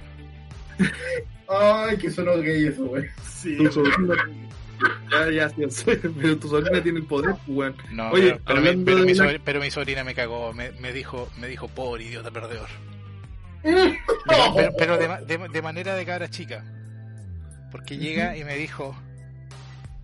Ay, 1.48 1.98
que 1.98 2.10
sonó 2.10 2.38
gay 2.38 2.68
eso, 2.68 2.86
güey. 2.86 3.06
Sí. 3.24 3.58
tu 3.58 3.72
sobrina. 3.72 4.16
Ya, 5.12 5.30
ya, 5.32 5.50
sí, 5.50 5.64
sé, 5.70 5.95
pero 5.98 6.38
tu 6.38 6.48
sobrina 6.50 6.82
tiene 6.82 7.00
el 7.00 7.06
poder, 7.06 7.36
pues, 7.45 7.48
weón. 7.48 7.76
No, 7.91 8.10
Oye, 8.12 8.32
pero, 8.32 8.41
pero 8.45 8.62
mi, 8.62 8.68
hablando 8.68 8.86
pero 8.91 9.06
mi 9.06 9.14
la- 9.14 9.26
sobri- 9.26 9.41
pero 9.44 9.60
mi 9.62 9.72
sobrina 9.72 10.04
me 10.04 10.14
cagó, 10.16 10.54
me, 10.54 10.72
me 10.82 10.91
dijo, 10.91 11.30
me 11.40 11.48
dijo, 11.48 11.68
pobre 11.68 12.04
idiota 12.06 12.32
perdedor. 12.32 12.68
De- 13.64 13.98
pero 14.28 14.72
pero 14.78 14.98
de, 14.98 15.08
ma- 15.08 15.22
de- 15.22 15.48
de 15.50 15.62
manera 15.62 15.95
de 15.95 16.06
cabra 16.06 16.30
chica. 16.30 16.66
Porque 17.72 17.98
llega 17.98 18.36
y 18.38 18.44
me 18.44 18.56
dijo, 18.58 18.95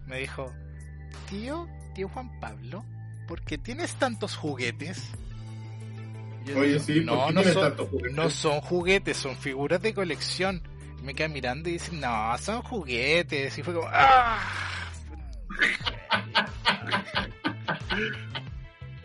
me 0.10 0.18
dijo, 0.18 0.52
tío, 1.30 1.68
tío 1.94 2.10
Juan 2.10 2.40
Pablo, 2.40 2.84
¿por 3.28 3.42
qué 3.44 3.58
tienes 3.60 3.94
tantos 3.96 4.36
juguetes? 4.36 5.12
Yo 6.46 6.58
Oye, 6.58 6.70
digo, 6.74 6.80
sí, 6.84 7.02
¿por 7.02 7.06
no, 7.06 7.32
no 7.32 7.44
son, 7.44 7.62
tantos 7.62 7.90
juguetes? 7.90 8.16
no 8.16 8.30
son 8.32 8.62
juguetes, 8.62 9.18
son 9.18 9.38
figuras 9.38 9.82
de 9.82 9.94
colección. 9.94 10.64
Y 11.00 11.04
me 11.04 11.14
queda 11.14 11.28
mirando 11.28 11.70
y 11.70 11.74
dice, 11.74 11.92
no, 11.94 12.38
son 12.40 12.64
juguetes. 12.64 13.58
Y 13.58 13.64
fue 13.64 13.74
como, 13.76 13.88
¡ah! 13.92 14.40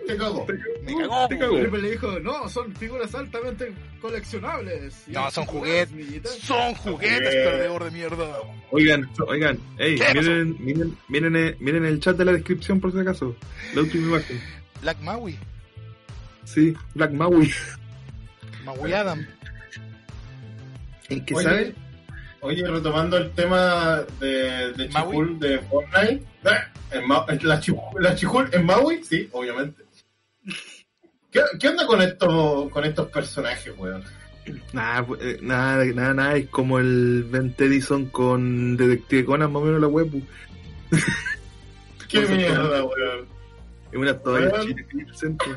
Te 0.06 0.16
cago. 0.16 0.46
Me 0.84 0.94
cagó. 0.96 1.28
Te 1.28 1.38
cagó. 1.38 1.56
Felipe 1.56 1.78
le 1.78 1.90
dijo, 1.92 2.20
no, 2.20 2.48
son 2.48 2.74
figuras 2.76 3.14
altamente 3.14 3.72
coleccionables. 4.00 5.04
No, 5.08 5.30
son 5.30 5.46
juguetes. 5.46 6.30
Son 6.42 6.74
juguetes, 6.74 7.34
Eh. 7.34 7.44
perdedor 7.44 7.84
de 7.84 7.90
mierda. 7.90 8.38
Oigan, 8.70 9.08
oigan, 9.26 9.58
ey, 9.78 9.98
miren, 10.14 10.56
miren, 10.60 10.96
miren, 11.08 11.36
eh, 11.36 11.56
miren 11.60 11.84
el 11.86 12.00
chat 12.00 12.16
de 12.16 12.24
la 12.24 12.32
descripción 12.32 12.80
por 12.80 12.92
si 12.92 12.98
acaso. 12.98 13.34
La 13.74 13.80
última 13.82 14.08
imagen. 14.08 14.40
Black 14.82 15.00
Maui, 15.00 15.38
Sí, 16.44 16.74
Black 16.94 17.12
Maui. 17.12 17.50
Maui 18.64 18.92
Adam. 18.92 19.26
¿En 21.08 21.24
qué 21.24 21.34
Oye, 21.34 21.44
saben? 21.44 21.74
Oye, 22.40 22.66
retomando 22.66 23.16
el 23.16 23.30
tema 23.32 24.02
de, 24.20 24.72
de. 24.72 24.88
Chihul 24.88 25.38
de 25.38 25.58
Fortnite. 25.60 26.22
eh, 26.44 26.50
en 26.92 27.08
Ma- 27.08 27.24
la, 27.42 27.60
Chihul, 27.60 27.80
la 28.02 28.14
Chihul 28.14 28.48
en 28.52 28.66
Maui, 28.66 29.02
sí, 29.02 29.28
obviamente. 29.32 29.83
¿Qué, 31.34 31.40
qué 31.58 31.68
onda 31.68 31.84
con 31.84 32.00
estos, 32.00 32.70
con 32.70 32.84
estos 32.84 33.08
personajes, 33.08 33.74
weón? 33.76 34.04
Nada, 34.72 35.04
pues, 35.04 35.20
eh, 35.20 35.38
nada, 35.42 35.84
nada, 35.86 36.14
nada, 36.14 36.36
es 36.36 36.48
como 36.48 36.78
el 36.78 37.24
Ben 37.28 37.52
Tedison 37.54 38.06
con 38.06 38.76
Detective 38.76 39.24
Conan, 39.24 39.52
más 39.52 39.62
o 39.62 39.64
menos 39.64 39.80
la 39.80 39.88
web. 39.88 40.08
pues. 40.12 41.02
Qué 42.08 42.20
mierda, 42.20 42.84
weón. 42.84 43.26
Es 43.90 43.98
una 43.98 44.16
toalla 44.16 44.60
hay 44.60 44.70
en 44.70 45.00
el 45.00 45.16
centro. 45.16 45.48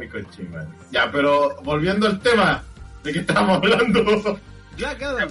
Ay, 0.00 0.08
cochimán. 0.08 0.74
Ya, 0.90 1.12
pero 1.12 1.54
volviendo 1.62 2.06
al 2.06 2.18
tema 2.20 2.64
de 3.04 3.12
que 3.12 3.18
estábamos 3.18 3.58
hablando. 3.58 4.40
Black 4.78 5.02
Adam. 5.02 5.28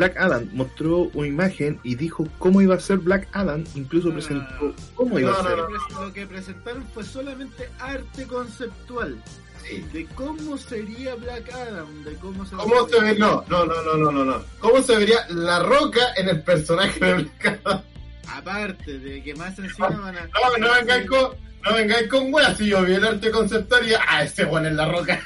Black 0.00 0.16
Adam 0.16 0.48
mostró 0.54 1.10
una 1.12 1.28
imagen 1.28 1.78
y 1.82 1.94
dijo 1.94 2.26
cómo 2.38 2.62
iba 2.62 2.74
a 2.74 2.80
ser 2.80 2.96
Black 2.96 3.28
Adam, 3.34 3.64
incluso 3.74 4.08
No, 4.08 4.14
no, 4.14 4.18
presentó 4.18 4.64
no. 4.64 4.74
cómo 4.94 5.18
iba 5.18 5.30
a 5.30 5.42
ser. 5.42 5.58
no. 5.58 6.00
Lo 6.06 6.12
que 6.14 6.26
presentaron 6.26 6.86
fue 6.94 7.04
solamente 7.04 7.68
arte 7.78 8.26
conceptual. 8.26 9.22
Sí. 9.62 9.84
De 9.92 10.06
cómo 10.14 10.56
sería 10.56 11.16
Black 11.16 11.52
Adam. 11.52 12.02
De 12.02 12.14
cómo 12.14 12.46
se 12.46 12.56
¿Cómo 12.56 12.88
se 12.88 12.98
ve? 12.98 13.18
No, 13.18 13.44
no, 13.50 13.66
no, 13.66 13.82
no, 13.82 13.94
no, 13.98 14.10
no, 14.10 14.24
no. 14.24 14.42
¿Cómo 14.58 14.80
se 14.80 14.96
vería 14.96 15.18
la 15.28 15.62
roca 15.64 16.00
en 16.16 16.30
el 16.30 16.42
personaje 16.44 16.98
de 17.04 17.14
Black 17.14 17.60
Adam? 17.66 17.82
Aparte 18.26 18.98
de 19.00 19.22
que 19.22 19.34
más 19.34 19.58
encima 19.58 19.88
van 19.90 20.16
a. 20.16 20.22
No, 20.28 20.56
no 20.66 20.74
vengáis 20.76 21.06
con, 21.10 21.30
no 21.62 21.74
vengáis 21.74 22.08
con 22.08 22.32
weas. 22.32 22.56
Si 22.56 22.68
yo 22.68 22.82
vi 22.84 22.94
el 22.94 23.04
arte 23.06 23.30
conceptual 23.30 23.86
y 23.86 23.92
ah, 23.92 24.22
ese 24.22 24.46
weón 24.46 24.64
es 24.64 24.72
la 24.72 24.90
roca. 24.90 25.20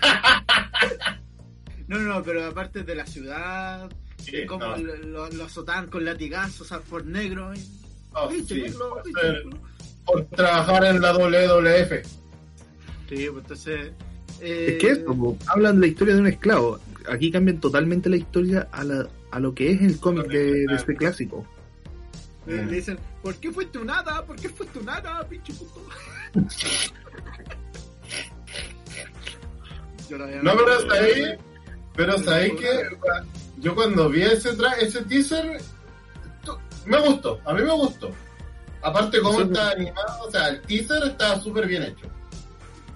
No, 1.86 1.98
no, 1.98 2.14
no, 2.14 2.22
pero 2.24 2.46
aparte 2.46 2.82
de 2.82 2.94
la 2.94 3.04
ciudad, 3.06 3.90
de 4.32 4.46
cómo 4.46 4.64
no. 4.66 4.76
lo- 4.76 4.96
lo- 4.96 5.28
los 5.30 5.40
azotaban 5.46 5.88
con 5.88 6.04
latigazos 6.04 6.70
a 6.72 6.80
por 6.80 7.04
negro. 7.04 7.54
y- 7.54 7.64
Oh, 8.16 8.30
sí, 8.30 8.44
chéquenlo, 8.46 8.90
por 9.02 9.02
ser- 9.20 9.44
trabajar 10.36 10.84
en 10.84 11.00
la 11.00 11.12
WWF. 11.12 12.02
Sí, 13.08 13.26
pues 13.30 13.42
entonces. 13.42 13.92
eh, 14.40 14.66
Es 14.70 14.78
que 14.80 14.90
eso, 14.90 15.14
po, 15.16 15.36
hablan 15.48 15.76
de 15.76 15.80
la 15.80 15.86
historia 15.88 16.14
de 16.14 16.20
un 16.20 16.26
esclavo. 16.28 16.78
Aquí 17.08 17.30
cambian 17.30 17.60
totalmente 17.60 18.08
la 18.08 18.16
historia 18.16 18.68
a, 18.72 18.82
la, 18.84 19.08
a 19.30 19.40
lo 19.40 19.54
que 19.54 19.72
es 19.72 19.82
el 19.82 19.98
cómic 19.98 20.26
de, 20.28 20.66
de 20.66 20.74
este 20.74 20.94
clásico. 20.96 21.46
Le, 22.46 22.64
le 22.66 22.72
dicen, 22.76 22.98
¿por 23.22 23.34
qué 23.36 23.50
fuiste 23.52 23.78
un 23.78 23.90
hada? 23.90 24.24
¿Por 24.24 24.36
qué 24.36 24.48
fuiste 24.48 24.78
un 24.78 24.88
hada, 24.88 25.26
pinche 25.28 25.52
puto? 25.54 25.80
Yo 30.08 30.18
No, 30.18 30.52
pero 30.56 30.72
hasta 30.72 30.94
ahí, 30.94 31.38
pero 31.96 32.12
hasta 32.14 32.34
ahí 32.36 32.50
que 32.56 32.82
yo 33.64 33.74
cuando 33.74 34.08
vi 34.08 34.22
ese 34.22 34.54
tra 34.54 34.72
ese 34.74 35.02
teaser, 35.02 35.60
me 36.86 37.00
gustó, 37.00 37.40
a 37.44 37.52
mí 37.54 37.62
me 37.62 37.72
gustó. 37.72 38.10
Aparte 38.82 39.20
cómo 39.22 39.40
Eso- 39.40 39.44
está 39.50 39.70
animado, 39.70 40.24
o 40.26 40.30
sea, 40.30 40.48
el 40.50 40.60
teaser 40.62 41.02
está 41.04 41.40
súper 41.40 41.66
bien 41.66 41.82
hecho. 41.84 42.06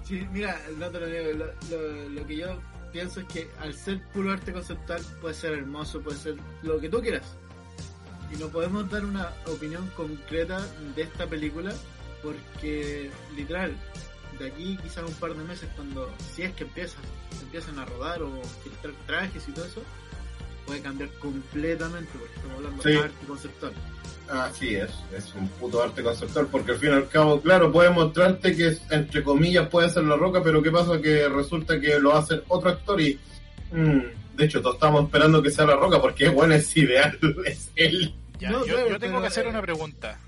Sí, 0.07 0.25
mira, 0.31 0.59
no 0.77 0.87
te 0.89 0.99
lo 0.99 1.07
lo- 1.07 2.09
lo 2.09 2.27
que 2.27 2.37
yo 2.37 2.47
pienso 2.91 3.19
es 3.21 3.27
que 3.27 3.49
al 3.59 3.73
ser 3.73 4.01
puro 4.13 4.31
arte 4.31 4.53
conceptual 4.53 5.01
puede 5.21 5.33
ser 5.33 5.53
hermoso, 5.53 6.01
puede 6.01 6.17
ser 6.17 6.35
lo 6.61 6.79
que 6.79 6.89
tú 6.89 7.01
quieras. 7.01 7.25
Y 8.31 8.37
no 8.37 8.47
podemos 8.49 8.87
dar 8.91 9.03
una 9.05 9.33
opinión 9.47 9.87
concreta 9.95 10.61
de 10.95 11.01
esta 11.01 11.25
película 11.25 11.73
porque 12.21 13.09
literal, 13.35 13.75
de 14.37 14.47
aquí 14.47 14.77
quizás 14.83 15.03
un 15.07 15.13
par 15.15 15.33
de 15.33 15.43
meses 15.43 15.67
cuando, 15.75 16.11
si 16.35 16.43
es 16.43 16.53
que 16.53 16.63
empiezan, 16.65 17.01
empiezan 17.41 17.79
a 17.79 17.85
rodar 17.85 18.21
o 18.21 18.31
filtrar 18.63 18.93
trajes 19.07 19.47
y 19.47 19.51
todo 19.51 19.65
eso, 19.65 19.81
puede 20.69 20.81
cambiar 20.81 21.09
completamente 21.19 22.11
porque 22.17 22.35
estamos 22.35 22.55
hablando 22.57 22.83
Sí. 22.83 22.89
de 22.91 22.99
arte 22.99 23.25
conceptual. 23.27 23.73
Así 24.29 24.75
es, 24.75 24.91
es 25.17 25.33
un 25.33 25.47
puto 25.47 25.81
arte 25.81 26.03
conceptual, 26.03 26.45
porque 26.51 26.73
al 26.73 26.77
fin 26.77 26.89
y 26.89 26.93
al 26.93 27.09
cabo, 27.09 27.41
claro, 27.41 27.71
puede 27.71 27.89
mostrarte 27.89 28.55
que 28.55 28.77
entre 28.91 29.23
comillas 29.23 29.67
puede 29.69 29.89
ser 29.89 30.03
la 30.03 30.15
roca, 30.15 30.43
pero 30.43 30.61
qué 30.61 30.69
pasa 30.69 31.01
que 31.01 31.27
resulta 31.27 31.79
que 31.81 31.99
lo 31.99 32.15
hace 32.15 32.41
otro 32.47 32.69
actor 32.69 33.01
y 33.01 33.19
mm, 33.71 33.99
de 34.37 34.45
hecho 34.45 34.61
todos 34.61 34.75
estamos 34.75 35.05
esperando 35.05 35.41
que 35.41 35.49
sea 35.49 35.65
la 35.65 35.75
roca 35.75 35.99
porque 35.99 36.29
bueno 36.29 36.53
es 36.53 36.77
ideal, 36.77 37.17
es 37.45 37.71
él. 37.75 38.13
Ya, 38.39 38.51
No, 38.51 38.63
yo, 38.65 38.99
tengo 38.99 39.19
que 39.19 39.27
hacer 39.27 39.47
eh, 39.47 39.49
una 39.49 39.61
pregunta. 39.63 40.19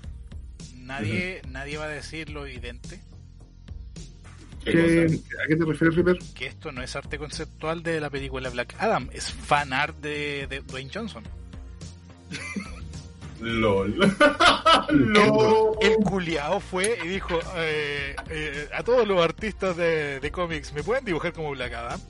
Nadie, 0.78 1.40
nadie 1.48 1.78
va 1.78 1.84
a 1.84 1.88
decir 1.88 2.28
lo 2.30 2.44
evidente, 2.44 3.00
¿Qué 4.64 4.72
¿Qué- 4.72 5.06
cosa? 5.06 5.42
¿A 5.42 5.46
qué 5.48 5.56
te 5.56 5.64
refieres, 5.64 5.96
Ripper? 5.96 6.18
que 6.34 6.46
esto 6.46 6.70
no 6.72 6.82
es 6.82 6.94
arte 6.96 7.18
conceptual 7.18 7.82
de 7.82 8.00
la 8.00 8.10
película 8.10 8.48
Black 8.50 8.74
Adam, 8.78 9.08
es 9.12 9.30
fan 9.32 9.72
art 9.72 9.96
de, 10.00 10.46
de 10.48 10.60
Dwayne 10.60 10.90
Johnson. 10.92 11.24
LOL. 13.40 13.96
LOL. 14.90 15.76
El 15.80 15.96
culiao 15.96 16.60
fue 16.60 16.96
y 17.04 17.08
dijo 17.08 17.40
eh, 17.56 18.14
eh, 18.30 18.68
a 18.72 18.82
todos 18.84 19.06
los 19.08 19.20
artistas 19.22 19.76
de, 19.76 20.20
de 20.20 20.30
cómics, 20.30 20.72
¿me 20.72 20.82
pueden 20.84 21.04
dibujar 21.04 21.32
como 21.32 21.50
Black 21.50 21.72
Adam? 21.74 22.00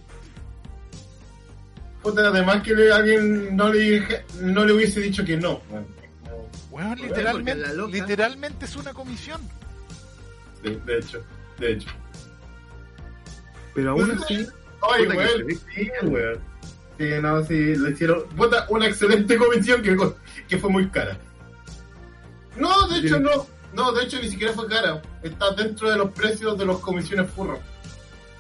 Puta, 2.03 2.29
además 2.29 2.63
que 2.63 2.75
le- 2.75 2.93
alguien 2.93 3.57
no 3.57 3.73
le, 3.73 3.79
dije- 3.79 4.25
no 4.41 4.65
le 4.65 4.73
hubiese 4.75 5.01
dicho 5.01 5.25
que 5.25 5.37
no. 5.37 5.63
Bueno, 6.71 6.95
literalmente, 6.97 7.67
literalmente 7.91 8.65
es 8.67 8.77
una 8.77 8.93
comisión. 8.93 9.41
sí, 10.63 10.79
de 10.85 10.99
hecho, 10.99 11.25
de 11.59 11.73
hecho. 11.73 11.89
Pero 13.75 13.91
aún 13.93 14.11
así, 14.11 14.47
Ay, 14.93 15.07
weón, 15.07 15.61
sí, 15.75 15.91
weón. 16.03 16.39
Sí, 16.99 17.09
no, 17.21 17.45
sí, 17.45 17.77
le 17.77 17.91
hicieron. 17.91 18.25
Puta, 18.37 18.67
una 18.69 18.87
excelente 18.87 19.37
comisión 19.39 19.83
que, 19.83 19.97
que 20.49 20.59
fue 20.59 20.71
muy 20.71 20.89
cara. 20.89 21.17
No, 22.57 22.87
de 22.89 22.99
hecho, 22.99 23.17
Sí. 23.17 23.23
no. 23.23 23.47
No, 23.73 23.91
de 23.93 24.05
hecho, 24.05 24.21
ni 24.21 24.29
siquiera 24.29 24.53
fue 24.53 24.69
cara. 24.69 25.01
Está 25.23 25.51
dentro 25.53 25.91
de 25.91 25.97
los 25.97 26.11
precios 26.11 26.59
de 26.59 26.67
los 26.67 26.79
comisiones 26.81 27.31
furro. 27.31 27.59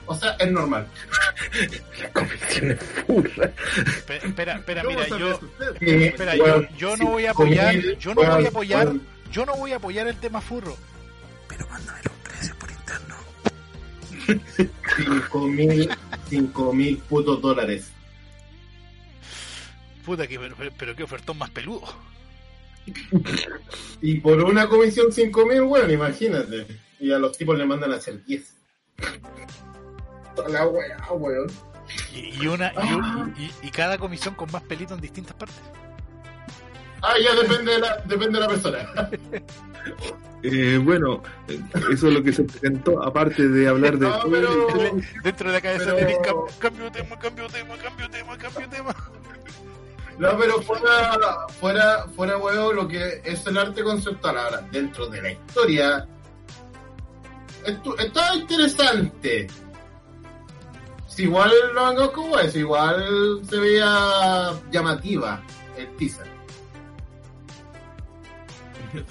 O 0.05 0.15
sea, 0.15 0.33
es 0.33 0.51
normal. 0.51 0.87
la 2.03 2.11
comisión 2.13 2.73
es 2.73 2.79
furra. 3.07 3.51
Espera, 3.87 4.27
espera, 4.27 4.55
espera, 4.57 4.83
¿Cómo 4.83 4.99
mira, 4.99 5.09
yo, 5.19 5.41
espera, 5.81 6.37
yo, 6.37 6.69
yo 6.77 6.97
no 6.99 7.07
voy 7.07 7.25
a 7.25 7.31
apoyar, 7.31 7.75
yo 7.99 8.15
no 8.15 8.23
voy 8.23 8.45
a 8.45 8.49
apoyar, 8.49 8.93
yo 9.31 9.47
no 9.47 9.55
voy 9.57 9.73
a 9.73 9.77
apoyar 9.77 10.07
el 10.09 10.17
tema 10.17 10.43
furro. 10.43 10.77
Pero 11.49 11.67
mándame 11.69 12.01
Cinco 14.97 15.47
mil, 15.49 15.89
cinco 16.29 16.73
mil 16.73 16.99
putos 16.99 17.41
dólares. 17.41 17.91
Puta, 20.05 20.27
que, 20.27 20.39
pero, 20.39 20.57
pero, 20.77 20.97
qué 20.97 21.03
ofertón 21.05 21.39
más 21.39 21.51
peludo. 21.51 21.83
Y 24.01 24.19
por 24.21 24.43
una 24.43 24.69
comisión 24.69 25.13
cinco 25.13 25.47
mil, 25.47 25.63
weón, 25.63 25.91
imagínate. 25.91 26.67
Y 26.99 27.13
a 27.13 27.19
los 27.19 27.37
tipos 27.39 27.57
le 27.57 27.65
mandan 27.67 27.93
a 27.93 27.97
hacer 27.97 28.25
10. 28.25 28.55
La 30.49 30.67
weá, 30.67 31.13
weón. 31.13 31.51
Y, 32.15 32.43
y 32.43 32.47
una 32.47 32.73
y, 32.85 32.93
un- 32.95 33.35
y- 33.39 33.67
y 33.67 33.71
cada 33.71 33.99
comisión 33.99 34.35
con 34.35 34.51
más 34.51 34.63
pelito 34.63 34.95
en 34.95 35.01
distintas 35.01 35.35
partes. 35.37 35.61
Ah, 37.03 37.15
ya 37.23 37.35
depende 37.35 37.73
de 37.73 37.79
la, 37.81 37.97
depende 38.07 38.39
de 38.39 38.41
la 38.41 38.49
persona. 38.49 39.11
Eh, 40.45 40.77
bueno, 40.83 41.23
eso 41.93 42.09
es 42.09 42.15
lo 42.15 42.21
que 42.21 42.33
se 42.33 42.43
presentó, 42.43 43.01
aparte 43.01 43.49
de 43.49 43.69
hablar 43.69 43.97
de... 43.97 44.09
No, 44.09 44.23
pero- 44.29 44.67
Dentro 45.23 45.49
de 45.49 45.55
la 45.55 45.61
cabeza 45.61 45.95
Pero- 45.95 46.47
cambio 46.59 46.85
de 46.87 46.91
tema, 46.91 47.17
cambio 47.21 47.47
tema, 47.47 47.77
cambio 47.79 48.11
tema, 48.11 48.37
cambio 48.39 48.69
tema. 48.69 48.97
No, 50.19 50.37
pero 50.37 50.61
fuera, 50.63 51.47
fuera, 51.61 52.07
fuera, 52.17 52.37
weón, 52.39 52.75
lo 52.75 52.89
que 52.89 53.23
es 53.25 53.47
el 53.47 53.57
arte 53.57 53.85
conceptual 53.85 54.37
ahora, 54.37 54.67
dentro 54.73 55.07
de 55.07 55.23
la 55.23 55.31
historia, 55.31 56.09
está 57.99 58.35
interesante. 58.35 59.47
Si 61.07 61.23
igual 61.23 61.53
lo 61.73 61.87
hago 61.87 62.13
como 62.13 62.39
es, 62.41 62.57
igual 62.57 63.41
se 63.49 63.59
veía 63.61 64.51
llamativa 64.73 65.41
el 65.79 65.87
teaser. 65.97 66.32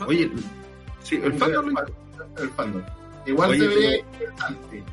Oye, 0.08 0.32
sí, 1.04 1.20
el 1.24 1.34
fandom 1.34 1.74
El 2.38 2.50
fandom. 2.52 2.82
Igual 3.26 3.52
Oye, 3.52 3.60
se 3.60 3.68
pero- 3.68 4.12
interesante. 4.14 4.84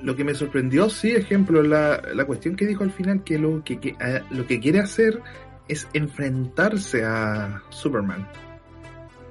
lo 0.00 0.16
que 0.16 0.24
me 0.24 0.34
sorprendió, 0.34 0.90
sí, 0.90 1.12
ejemplo, 1.14 1.62
la, 1.62 2.02
la 2.14 2.24
cuestión 2.24 2.56
que 2.56 2.66
dijo 2.66 2.82
al 2.84 2.90
final, 2.92 3.22
que 3.24 3.38
lo 3.38 3.62
que, 3.64 3.78
que- 3.80 3.96
a- 4.00 4.22
lo 4.32 4.46
que 4.46 4.60
quiere 4.60 4.80
hacer 4.80 5.22
es 5.68 5.88
enfrentarse 5.92 7.04
a 7.04 7.62
Superman. 7.70 8.28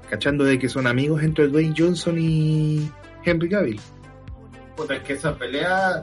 Cachando 0.10 0.44
de 0.44 0.58
que 0.60 0.70
son 0.70 0.88
amigos 0.88 1.24
entre 1.24 1.48
Dwayne 1.48 1.74
Johnson 1.78 2.18
y 2.20 2.92
Henry 3.24 3.50
Cavill. 3.50 3.80
Puta, 4.76 4.96
es 4.96 5.04
que 5.04 5.14
esa 5.14 5.36
pelea. 5.38 6.02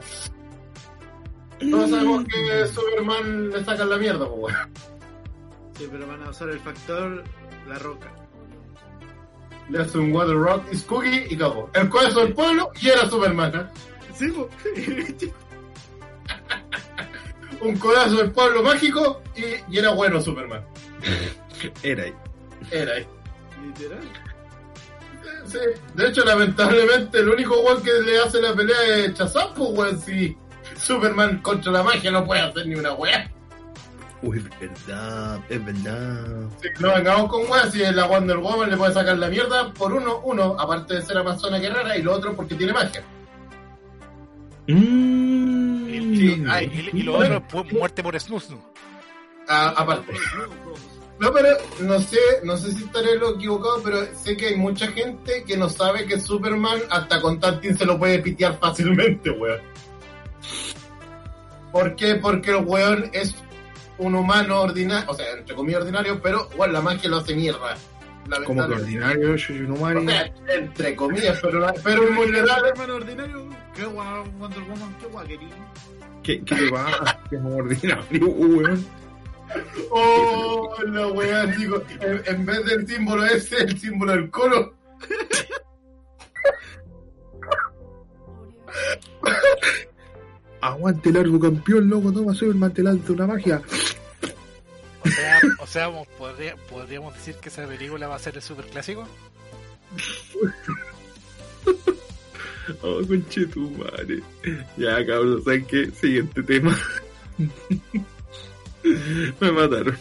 Todos 1.59 1.89
sabemos 1.89 2.25
que 2.25 2.65
Superman 2.73 3.49
le 3.49 3.63
sacan 3.63 3.89
la 3.89 3.97
mierda, 3.97 4.27
pues, 4.29 4.55
weón. 4.55 4.69
Sí, 5.77 5.87
pero 5.91 6.07
van 6.07 6.23
a 6.23 6.29
usar 6.29 6.49
el 6.49 6.59
factor 6.59 7.23
La 7.69 7.77
Roca. 7.77 8.11
Le 9.69 9.79
hace 9.79 9.99
un 9.99 10.11
Water 10.11 10.35
Rock 10.35 10.63
is 10.71 10.83
Cookie 10.83 11.27
y 11.29 11.37
capo. 11.37 11.69
El 11.73 11.87
corazón 11.87 12.25
del 12.25 12.33
pueblo 12.33 12.71
y 12.81 12.89
era 12.89 13.07
Superman. 13.07 13.71
Sí. 14.15 14.33
Un 17.61 17.77
codazo 17.77 18.17
del 18.17 18.31
pueblo 18.31 18.63
mágico 18.63 19.21
y, 19.35 19.43
y 19.71 19.77
era 19.77 19.91
bueno 19.91 20.19
Superman. 20.19 20.65
Era 21.83 22.03
ahí. 22.03 22.13
Era 22.71 22.93
ahí. 22.93 23.07
Literal. 23.63 23.99
Sí. 25.45 25.59
De 25.93 26.07
hecho, 26.07 26.23
lamentablemente, 26.25 27.19
el 27.19 27.29
único 27.29 27.59
weón 27.59 27.83
que 27.83 27.91
le 28.01 28.19
hace 28.19 28.41
la 28.41 28.55
pelea 28.55 28.81
es 28.97 29.13
Shazam, 29.13 29.53
pues, 29.53 29.69
weón. 29.71 29.99
Si 29.99 30.35
Superman 30.75 31.41
contra 31.41 31.71
la 31.71 31.83
magia 31.83 32.09
no 32.11 32.25
puede 32.25 32.41
hacer 32.41 32.65
ni 32.65 32.75
una 32.75 32.93
weá. 32.93 33.29
Uy, 34.21 34.37
es 34.37 34.59
verdad, 34.59 35.39
es 35.47 35.63
verdad. 35.65 36.49
Si 36.61 36.83
no 36.83 36.93
vengamos 36.93 37.29
con 37.29 37.49
weá, 37.49 37.71
si 37.71 37.79
la 37.79 38.05
Wonder 38.05 38.37
Woman 38.37 38.69
le 38.69 38.75
puede 38.77 38.93
sacar 38.93 39.17
la 39.17 39.29
mierda 39.29 39.71
por 39.73 39.93
uno, 39.93 40.19
uno, 40.25 40.57
aparte 40.59 40.95
de 40.95 41.01
ser 41.01 41.17
amazona 41.17 41.57
guerrera, 41.57 41.97
y 41.97 42.01
lo 42.01 42.13
otro 42.15 42.35
porque 42.35 42.55
tiene 42.55 42.73
magia. 42.73 43.01
Mm. 44.67 45.89
Y, 45.89 46.17
Sí, 46.17 46.25
y- 46.25 46.45
ay. 46.49 46.89
y- 46.93 46.99
y 46.99 47.03
lo 47.03 47.15
otro 47.17 47.43
es 47.65 47.73
muerte 47.73 48.03
por 48.03 48.19
snus. 48.19 48.49
¿no? 48.49 48.59
Ah, 49.47 49.73
aparte. 49.77 50.13
No, 51.19 51.33
pero 51.33 51.49
no 51.81 51.99
sé, 51.99 52.17
no 52.43 52.55
sé 52.55 52.71
si 52.73 52.83
estaré 52.83 53.17
lo 53.17 53.35
equivocado, 53.35 53.81
pero 53.83 53.97
sé 54.15 54.37
que 54.37 54.47
hay 54.47 54.55
mucha 54.55 54.87
gente 54.87 55.43
que 55.45 55.57
no 55.57 55.67
sabe 55.69 56.05
que 56.05 56.19
Superman 56.19 56.79
hasta 56.89 57.21
con 57.21 57.39
Tantin 57.39 57.77
se 57.77 57.85
lo 57.85 57.97
puede 57.97 58.19
pitear 58.19 58.57
fácilmente, 58.59 59.29
weón. 59.31 59.59
¿Por 61.71 61.95
qué? 61.95 62.15
Porque 62.15 62.51
el 62.51 62.65
weón 62.65 63.09
es 63.13 63.35
un 63.99 64.15
humano 64.15 64.61
ordinario, 64.61 65.09
o 65.09 65.13
sea, 65.13 65.25
entre 65.37 65.55
comillas 65.55 65.81
ordinario, 65.81 66.21
pero 66.21 66.49
weón, 66.57 66.73
la 66.73 66.81
magia 66.81 67.09
lo 67.09 67.17
hace 67.17 67.35
mierda. 67.35 67.75
Como 68.45 68.67
que 68.67 68.73
ordinario, 68.73 69.35
Shushinumari. 69.35 69.99
O 69.99 70.09
sea, 70.09 70.33
entre 70.47 70.95
comillas, 70.95 71.39
pero, 71.41 71.73
pero 71.83 72.03
es 72.03 72.11
muy 72.11 72.35
hermano 72.35 72.95
ordinario. 72.95 73.49
Qué 73.75 73.85
guau, 73.85 74.23
Wonder 74.37 74.61
Woman, 74.61 74.95
qué 74.99 75.07
guau, 75.07 75.25
querido. 75.25 75.55
¿Qué, 76.23 76.43
qué 76.43 76.69
va? 76.69 77.19
Qué 77.29 77.37
ordinario, 77.37 78.27
weón. 78.27 78.85
Oh, 79.89 80.75
la 80.85 81.07
weá, 81.07 81.45
digo, 81.47 81.81
en, 82.01 82.21
en 82.25 82.45
vez 82.45 82.65
del 82.65 82.87
símbolo 82.87 83.25
ese, 83.25 83.57
el 83.57 83.79
símbolo 83.79 84.11
del 84.11 84.29
colo. 84.29 84.75
Aguante 90.61 91.11
largo 91.11 91.39
campeón, 91.39 91.89
loco, 91.89 92.11
toma 92.11 92.33
Superman, 92.33 92.73
te 92.73 92.83
lanza 92.83 93.13
una 93.13 93.27
magia. 93.27 93.61
O 95.03 95.09
sea, 95.09 95.39
o 95.59 95.67
sea 95.67 95.89
podría- 96.17 96.55
podríamos 96.69 97.13
decir 97.15 97.35
que 97.35 97.49
esa 97.49 97.65
película 97.65 98.07
va 98.07 98.15
a 98.15 98.19
ser 98.19 98.35
el 98.35 98.41
super 98.41 98.65
clásico. 98.65 99.07
Oh, 102.83 103.01
conche 103.07 103.47
tu 103.47 103.67
madre. 103.71 104.21
Ya, 104.77 105.03
cabrón, 105.03 105.41
¿saben 105.43 105.65
qué? 105.65 105.89
Siguiente 105.89 106.43
tema. 106.43 106.77
Me 109.39 109.51
mataron. 109.51 109.97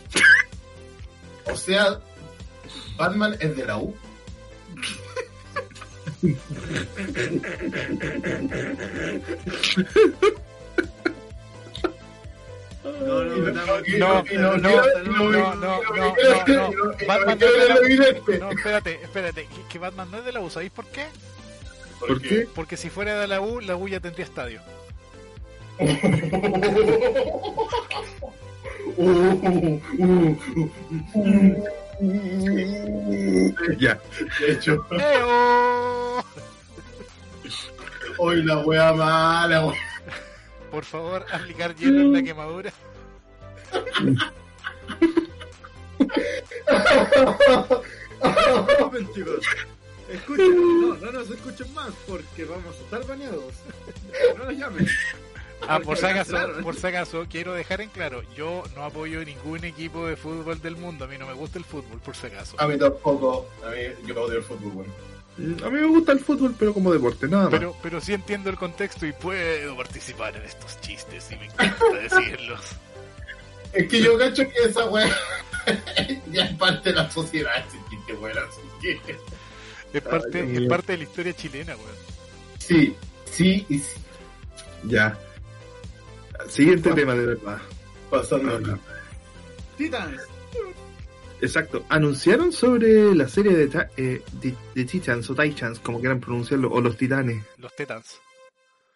O 1.51 1.57
sea, 1.57 1.99
Batman 2.99 3.35
es 3.41 3.57
de 3.57 3.65
la 3.65 3.79
U. 3.79 3.97
No, 12.89 13.25
no, 13.25 14.57
no, 14.57 14.57
no, 14.57 15.31
no, 15.31 15.55
no, 15.55 15.81
Batman 17.07 17.39
no. 17.39 18.39
No, 18.39 18.51
espérate, 18.51 19.01
espérate, 19.03 19.49
que, 19.69 19.79
Batman 19.79 20.11
no 20.11 20.19
es 20.19 20.25
de 20.25 20.33
la 20.33 20.41
U, 20.41 20.51
¿sabéis 20.51 20.73
por 20.73 20.87
qué? 20.87 21.07
¿Por 22.01 22.21
qué? 22.21 22.49
Porque 22.55 22.77
si 22.77 22.91
fuera 22.91 23.21
de 23.21 23.27
la 23.27 23.41
U, 23.41 23.61
la 23.61 23.77
U 23.77 23.89
ya 23.89 24.01
tendría 24.01 24.25
estadio. 24.25 24.61
Uh, 28.97 29.05
uh, 29.05 29.81
uh, 31.15 31.57
Ya. 33.79 34.01
De 34.41 34.53
hecho, 34.53 34.87
hoy 38.19 38.43
la 38.43 38.59
wea 38.59 38.93
mala, 38.93 39.67
wea. 39.67 39.88
Por 40.71 40.85
favor, 40.85 41.25
aplicar 41.33 41.75
hielo 41.75 42.01
en 42.01 42.13
la 42.13 42.23
quemadura. 42.23 42.73
Disculpen, 48.69 49.13
chicos. 49.15 49.45
Escuchen, 50.11 50.81
no, 50.81 50.95
no 50.95 51.13
nos 51.13 51.31
escuchen 51.31 51.75
más 51.75 51.93
porque 52.07 52.45
vamos 52.45 52.75
a 52.77 52.79
estar 52.79 53.07
bañados. 53.07 53.55
No 54.37 54.45
nos 54.45 54.55
llamen. 54.55 54.87
Ah, 55.67 55.81
por 55.81 55.99
si 55.99 56.07
acaso, 56.07 56.37
por 56.63 56.77
si 56.77 56.87
acaso, 56.87 57.27
quiero 57.29 57.53
dejar 57.53 57.81
en 57.81 57.91
claro, 57.91 58.23
yo 58.37 58.63
no 58.77 58.85
apoyo 58.85 59.25
ningún 59.25 59.65
equipo 59.65 60.07
de 60.07 60.17
fútbol 60.17 60.63
del 60.63 60.77
mundo, 60.77 61.05
a 61.05 61.09
mí 61.09 61.19
no 61.19 61.27
me 61.27 61.35
gusta 61.35 61.59
el 61.59 61.65
fútbol, 61.65 61.99
por 61.99 62.15
si 62.15 62.29
acaso. 62.29 62.57
A 62.61 62.67
mí 62.69 62.79
tampoco. 62.79 63.49
A 63.65 63.71
mí, 63.71 64.07
yo 64.07 64.23
odio 64.23 64.39
el 64.39 64.45
fútbol, 64.45 64.73
weón. 64.73 65.18
A 65.39 65.71
mí 65.71 65.81
me 65.81 65.87
gusta 65.87 66.13
el 66.13 66.21
fútbol, 66.21 66.55
pero 66.59 66.75
como 66.75 66.93
deporte, 66.93 67.29
nada 67.29 67.45
más. 67.45 67.53
Pero, 67.53 67.77
pero 67.81 68.01
sí 68.01 68.13
entiendo 68.13 68.51
el 68.51 68.57
contexto 68.57 69.07
y 69.07 69.13
puedo 69.13 69.77
participar 69.77 70.37
en 70.37 70.43
estos 70.43 70.81
chistes 70.81 71.31
y 71.31 71.37
me 71.37 71.47
encanta 71.47 71.85
decirlos. 72.03 72.61
Es 73.73 73.89
que 73.89 74.03
yo 74.03 74.19
cacho 74.19 74.43
que 74.49 74.69
esa 74.69 74.87
wea 74.87 75.15
ya 76.33 76.45
es 76.47 76.57
parte 76.57 76.91
de 76.91 76.97
la 76.97 77.11
sociedad, 77.11 77.53
ese 77.59 77.79
chiste, 77.89 78.13
weón. 78.15 78.37
Así 78.39 78.61
que. 78.81 79.17
Es 79.93 80.03
parte, 80.03 80.41
Ay, 80.41 80.57
es 80.57 80.69
parte 80.69 80.93
de 80.93 80.99
la 80.99 81.05
historia 81.05 81.33
chilena, 81.35 81.77
weón. 81.77 81.97
Sí, 82.59 82.97
sí 83.31 83.65
y 83.69 83.79
sí. 83.79 84.01
Ya. 84.85 85.17
Siguiente 86.49 86.93
tema, 86.93 87.15
de 87.15 87.27
verdad. 87.27 87.59
Pasando. 88.11 88.79
Titans. 89.77 90.21
Exacto. 91.41 91.85
Anunciaron 91.89 92.53
sobre 92.53 93.15
la 93.15 93.29
serie 93.29 93.57
de, 93.57 93.67
ta- 93.69 93.89
eh, 93.97 94.23
de, 94.41 94.55
de 94.75 94.85
Titans 94.85 95.29
o 95.31 95.35
Titans, 95.35 95.79
como 95.81 96.01
quieran 96.01 96.19
pronunciarlo, 96.21 96.71
o 96.71 96.81
los 96.81 96.97
Titanes. 96.97 97.45
Los 97.59 97.75
Tetans. 97.77 98.21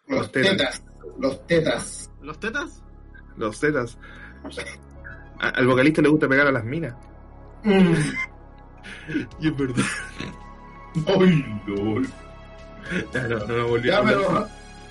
Los 0.07 0.31
tetas. 0.31 0.83
Los 1.19 1.47
tetas. 1.47 2.09
¿Los 2.21 2.39
tetas? 2.39 2.81
Los 3.37 3.59
Zetas. 3.59 3.97
A- 5.39 5.49
al 5.49 5.67
vocalista 5.67 6.01
le 6.01 6.09
gusta 6.09 6.27
pegar 6.27 6.47
a 6.47 6.51
las 6.51 6.63
minas. 6.65 6.95
Mm. 7.63 7.93
Y 9.39 9.47
es 9.47 9.57
verdad. 9.57 9.83
¡Ay, 11.07 11.61
lol! 11.67 12.07
Ya, 13.13 13.27
no, 13.29 13.39
no, 13.39 13.47
no 13.57 13.67
volví 13.69 13.89
a 13.89 13.93
Ya, 13.93 13.97
hablar. 13.99 14.17
pero, 14.17 14.31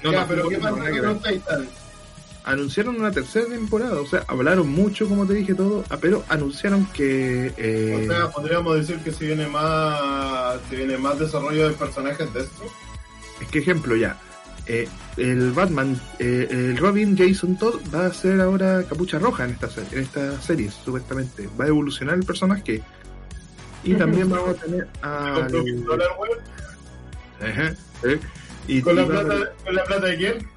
No, 0.03 0.13
ya, 0.13 0.21
no, 0.23 0.27
pero 0.29 0.43
no, 0.45 0.49
¿qué 0.49 0.57
no, 0.57 0.63
pasa 0.63 0.77
con 0.91 1.03
los 1.03 1.23
Titans? 1.23 1.69
Anunciaron 2.45 2.97
una 2.97 3.13
tercera 3.13 3.47
temporada, 3.47 4.01
o 4.01 4.07
sea, 4.07 4.25
hablaron 4.27 4.69
mucho, 4.69 5.09
como 5.09 5.27
te 5.27 5.35
dije 5.35 5.55
todo, 5.55 5.85
ah, 5.91 5.99
pero 6.01 6.25
anunciaron 6.29 6.87
que... 6.87 7.53
eh, 7.57 8.05
O 8.09 8.13
sea, 8.13 8.31
podríamos 8.31 8.77
decir 8.77 8.99
que 9.05 9.13
si 9.13 9.27
viene 9.27 9.47
más, 9.47 10.61
si 10.69 10.77
viene 10.77 10.99
más 10.99 11.19
desarrollo 11.21 11.69
de 11.69 11.75
personajes 11.75 12.33
de 12.35 12.41
esto. 12.41 12.65
Es 13.41 13.47
que 13.47 13.61
ejemplo 13.61 13.95
ya, 13.95 14.19
eh, 14.67 14.89
el 15.17 15.53
Batman, 15.53 16.01
eh, 16.19 16.49
el 16.51 16.77
Robin 16.79 17.17
Jason 17.17 17.57
Todd 17.59 17.81
va 17.95 18.07
a 18.07 18.13
ser 18.13 18.41
ahora 18.41 18.85
capucha 18.89 19.19
roja 19.19 19.45
en 19.45 19.51
esta, 19.51 19.69
en 19.93 19.99
esta 19.99 20.41
serie, 20.41 20.71
supuestamente. 20.71 21.49
Va 21.61 21.67
a 21.67 21.69
evolucionar 21.69 22.17
el 22.17 22.25
personaje. 22.25 22.83
Y 23.85 23.95
también 23.95 24.31
vamos 24.31 24.51
a 24.51 24.55
tener 24.55 24.89
a... 25.03 25.47
Con. 25.51 25.89
Ajá, 27.49 27.75
eh, 28.05 28.21
y, 28.69 28.81
¿Con 28.81 28.95
la 28.95 29.03
y 29.03 29.07
plata, 29.07 29.53
¿Con 29.65 29.75
la 29.75 29.85
plata 29.85 30.07
de 30.07 30.17
quién? 30.17 30.52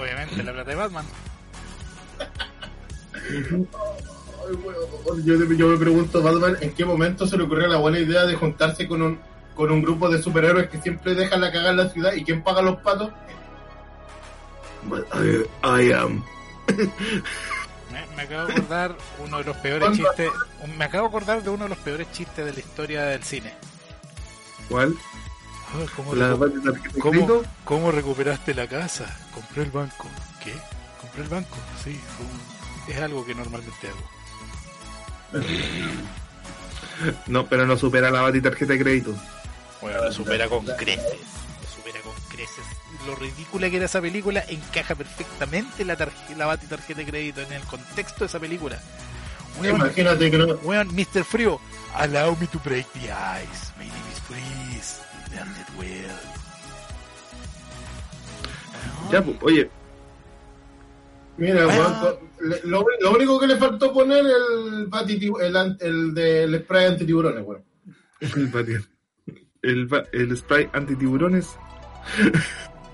Obviamente, 0.00 0.42
la 0.42 0.52
plata 0.52 0.70
de 0.70 0.76
Batman. 0.76 1.04
Ay, 3.12 3.44
Yo, 5.24 5.34
yo 5.44 5.66
me 5.68 5.76
pregunto, 5.76 6.22
Batman, 6.22 6.56
¿en 6.60 6.72
qué 6.72 6.84
momento 6.84 7.26
se 7.26 7.36
le 7.36 7.44
ocurrió 7.44 7.66
la 7.68 7.76
buena 7.78 7.98
idea 7.98 8.24
de 8.24 8.34
juntarse 8.34 8.88
con 8.88 9.02
un, 9.02 9.18
con 9.54 9.70
un 9.70 9.82
grupo 9.82 10.08
de 10.08 10.22
superhéroes 10.22 10.68
que 10.68 10.80
siempre 10.80 11.14
dejan 11.14 11.40
la 11.40 11.52
cagada 11.52 11.70
en 11.70 11.76
la 11.76 11.88
ciudad? 11.88 12.12
¿Y 12.14 12.24
quién 12.24 12.42
paga 12.42 12.62
los 12.62 12.78
patos? 12.80 13.10
But 14.84 15.06
I, 15.14 15.44
I 15.62 15.92
am. 15.92 16.24
Me, 17.92 18.06
me 18.16 18.22
acabo 18.22 18.46
de 18.46 18.52
acordar 18.54 18.96
uno 19.18 19.38
de 19.38 19.44
los 19.44 19.56
peores 19.58 19.88
¿Cuándo? 19.88 20.04
chistes. 20.08 20.30
Me 20.78 20.84
acabo 20.84 21.02
de 21.04 21.08
acordar 21.08 21.42
de 21.42 21.50
uno 21.50 21.64
de 21.64 21.68
los 21.70 21.78
peores 21.78 22.10
chistes 22.12 22.44
de 22.46 22.52
la 22.52 22.58
historia 22.60 23.02
del 23.04 23.22
cine. 23.22 23.52
¿Cuál? 24.68 24.94
¿Cómo, 25.96 26.14
¿La 26.14 26.32
recu- 26.34 26.62
tarjeta 26.62 26.70
de 26.94 27.00
cómo- 27.00 27.12
crédito? 27.12 27.44
cómo 27.64 27.90
recuperaste 27.92 28.54
la 28.54 28.66
casa? 28.66 29.06
Compré 29.34 29.62
el 29.64 29.70
banco. 29.70 30.08
¿Qué? 30.42 30.54
¿Compré 31.00 31.22
el 31.22 31.28
banco? 31.28 31.56
Sí, 31.84 31.98
es 32.88 32.98
algo 33.00 33.24
que 33.24 33.34
normalmente 33.34 33.88
hago. 33.88 35.40
No, 37.26 37.46
pero 37.46 37.66
no 37.66 37.76
supera 37.76 38.10
la 38.10 38.20
Bati 38.22 38.40
tarjeta 38.40 38.72
de 38.72 38.78
crédito. 38.80 39.14
Bueno, 39.80 40.04
lo 40.04 40.12
supera 40.12 40.48
con 40.48 40.64
creces. 40.66 41.04
Lo 41.62 41.68
supera 41.76 42.00
con 42.02 42.12
creces. 42.28 42.64
Lo 43.06 43.14
ridícula 43.14 43.70
que 43.70 43.76
era 43.76 43.86
esa 43.86 44.00
película 44.00 44.44
encaja 44.48 44.94
perfectamente 44.94 45.84
la, 45.84 45.96
la 46.36 46.46
Bati 46.46 46.66
tarjeta 46.66 46.98
de 47.00 47.06
crédito 47.06 47.40
en 47.40 47.52
el 47.52 47.62
contexto 47.62 48.20
de 48.20 48.26
esa 48.26 48.38
película. 48.38 48.78
Weón, 49.60 49.76
Imagínate 49.76 50.30
que 50.30 50.38
no. 50.38 50.46
weón, 50.62 50.94
Mr. 50.94 51.24
Frío, 51.24 51.60
allow 51.94 52.36
me 52.38 52.46
to 52.48 52.60
break 52.64 52.86
the 52.92 53.00
ice. 53.06 53.72
Ya, 59.12 59.22
pues, 59.24 59.36
oye, 59.42 59.70
Mira, 61.36 61.66
Ah. 61.70 62.00
co- 62.02 62.28
le- 62.44 62.60
lo, 62.64 62.84
lo 63.00 63.12
único 63.12 63.40
que 63.40 63.46
le 63.46 63.56
faltó 63.56 63.92
poner 63.94 64.26
el, 64.26 64.86
bati, 64.88 65.30
el, 65.40 65.56
an- 65.56 65.76
el 65.80 66.12
del 66.12 66.58
spray 66.62 66.86
antitiburones, 66.86 67.42
weón. 67.46 67.64
el, 68.20 68.84
el, 69.62 69.86
ba- 69.86 70.04
el 70.12 70.36
spray 70.36 70.68
antitiburones. 70.74 71.48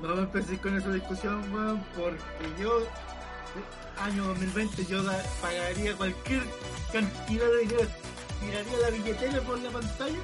No 0.00 0.14
me 0.14 0.22
empecé 0.22 0.58
con 0.58 0.76
esa 0.76 0.92
discusión, 0.92 1.42
weón, 1.52 1.82
porque 1.96 2.62
yo, 2.62 2.86
año 4.00 4.24
2020, 4.26 4.84
yo 4.84 5.02
da- 5.02 5.24
pagaría 5.42 5.96
cualquier 5.96 6.42
cantidad 6.92 7.46
de 7.50 7.58
dinero, 7.62 7.88
tiraría 8.40 8.78
la 8.78 8.90
billetera 8.90 9.40
por 9.40 9.58
la 9.58 9.70
pantalla. 9.70 10.18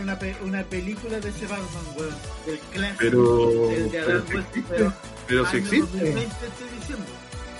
Una, 0.00 0.18
pe- 0.18 0.36
una 0.42 0.62
película 0.64 1.18
de 1.20 1.28
ese 1.28 1.46
Batman, 1.46 1.84
weón, 1.96 2.14
del 2.46 2.58
clásico, 2.58 2.98
Pero- 3.00 3.66
del 3.68 3.90
de 3.90 3.98
Adam 4.00 4.22
pero 4.26 4.38
West, 4.38 4.52
si 4.52 4.58
existe. 4.60 4.74
pero 4.76 4.92
Pero 5.26 5.46
si 5.46 5.56
existe. 5.56 5.80
2020 5.80 6.22
estoy 6.22 6.68
diciendo. 6.78 7.04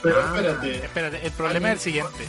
Pero 0.03 0.17
Ah, 0.21 0.33
espérate, 0.37 0.85
Espérate, 0.85 1.27
el 1.27 1.33
problema 1.33 1.69
es 1.69 1.75
el 1.75 1.81
siguiente. 1.81 2.25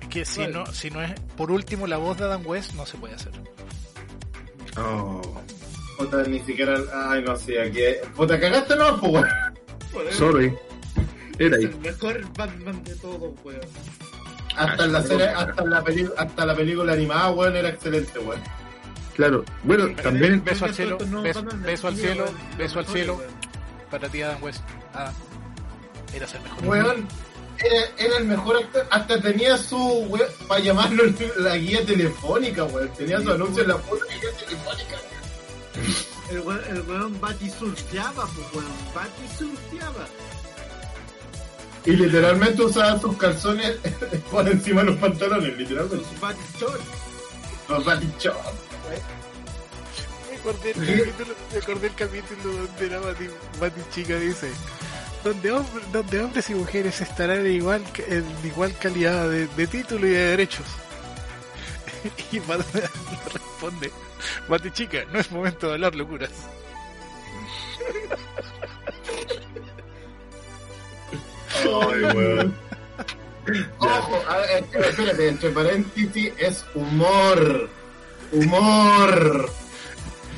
Es 0.00 0.08
que 0.08 0.24
si 0.24 0.36
¿Cuál? 0.40 0.52
no, 0.52 0.66
si 0.72 0.90
no 0.90 1.02
es, 1.02 1.12
por 1.36 1.50
último, 1.50 1.86
la 1.86 1.96
voz 1.98 2.16
de 2.18 2.24
Adam 2.24 2.46
West 2.46 2.72
no 2.74 2.86
se 2.86 2.96
puede 2.96 3.14
hacer. 3.14 3.32
Oh, 4.78 5.20
puta, 5.98 6.22
ni 6.24 6.40
siquiera. 6.40 6.78
Ay, 7.08 7.22
no 7.22 7.36
sé, 7.36 7.60
aquí. 7.60 7.80
Puta, 8.14 8.38
cagaste 8.38 8.76
no, 8.76 9.00
pues, 9.00 9.12
weón. 9.92 10.12
Sorry. 10.12 10.54
Era 11.38 11.56
es 11.56 11.64
ahí. 11.64 11.70
el 11.70 11.78
mejor 11.78 12.32
Batman 12.36 12.84
de 12.84 12.94
todos, 12.96 13.32
weón. 13.44 13.60
Hasta 14.56 14.84
en 14.84 14.92
la 14.92 15.02
serie, 15.02 15.28
hasta 15.28 15.64
la, 15.64 15.82
peli- 15.84 16.10
hasta 16.16 16.46
la 16.46 16.54
película 16.54 16.92
animada, 16.92 17.30
weón, 17.30 17.56
era 17.56 17.68
excelente, 17.68 18.18
weón. 18.18 18.40
Claro. 19.14 19.44
Bueno, 19.62 19.88
también. 20.02 20.42
Beso 20.44 20.64
al 20.66 20.74
cielo, 20.74 20.98
beso, 21.22 21.88
al 21.88 21.96
cielo, 21.96 22.24
beso 22.58 22.78
al 22.78 22.86
cielo 22.86 23.22
para 23.90 24.08
ti 24.08 24.20
Adam 24.22 24.42
West. 24.42 24.62
Ah, 24.94 25.10
eras 26.14 26.34
el 26.34 26.42
mejor. 26.42 26.64
Weón, 26.66 27.08
era, 27.58 28.04
era 28.06 28.18
el 28.18 28.24
mejor 28.26 28.56
actor. 28.56 28.86
Hasta 28.90 29.20
tenía 29.20 29.56
su, 29.56 29.76
weón, 29.78 30.28
para 30.48 30.60
llamarlo 30.60 31.04
la 31.38 31.56
guía 31.56 31.84
telefónica, 31.86 32.64
weón. 32.64 32.88
Tenía 32.96 33.20
su 33.20 33.30
anuncio 33.32 33.62
en 33.62 33.68
la 33.68 33.76
puta 33.78 34.04
guía 34.06 34.30
telefónica, 34.46 34.96
weón. 34.96 35.86
El 36.28 36.40
weón, 36.40 36.60
el 36.68 36.80
weón 36.82 37.20
batisurfeaba, 37.20 38.26
pues 38.26 38.46
weón, 38.52 38.72
batisurfeaba. 38.94 40.06
Y 41.86 41.92
literalmente 41.92 42.62
usaba 42.62 42.98
sus 43.00 43.16
calzones 43.16 43.76
por 44.30 44.48
encima 44.48 44.80
de 44.82 44.90
los 44.90 44.96
pantalones, 44.98 45.56
literalmente. 45.56 46.04
Sus 46.10 46.20
batichores. 46.20 46.82
Los 47.68 47.84
batichos. 47.84 48.36
Me 50.30 50.36
acordé 50.36 50.70
el 50.70 50.76
capítulo, 50.76 51.34
me 51.52 51.58
acordé 51.58 51.86
el 51.88 51.94
capítulo 51.94 52.52
donde 52.56 52.90
la 52.90 53.00
Bati 53.60 53.80
chica 53.92 54.16
dice 54.16 54.50
donde, 55.24 55.50
hombre- 55.50 55.84
donde 55.92 56.20
hombres 56.22 56.50
y 56.50 56.54
mujeres 56.54 57.00
estarán 57.00 57.40
en 57.46 57.52
igual, 57.52 57.82
en 58.06 58.24
igual 58.44 58.72
calidad 58.78 59.28
de, 59.28 59.48
de 59.48 59.66
título 59.66 60.06
y 60.06 60.10
de 60.10 60.18
derechos. 60.30 60.66
Y 62.30 62.38
Bati 62.38 62.64
le 62.74 62.80
responde, 63.32 63.90
Bati 64.48 64.70
chica, 64.70 64.98
no 65.12 65.18
es 65.18 65.30
momento 65.32 65.66
de 65.66 65.72
hablar 65.74 65.94
locuras. 65.96 66.30
Ay, 71.62 72.02
weón. 72.16 72.54
Ojo, 73.78 74.22
a 74.28 74.36
ver, 74.38 74.50
espérate, 74.64 74.88
espérate, 74.90 75.28
entre 75.28 75.50
paréntesis 75.50 76.32
es 76.38 76.64
humor. 76.74 77.68
Humor. 78.32 79.50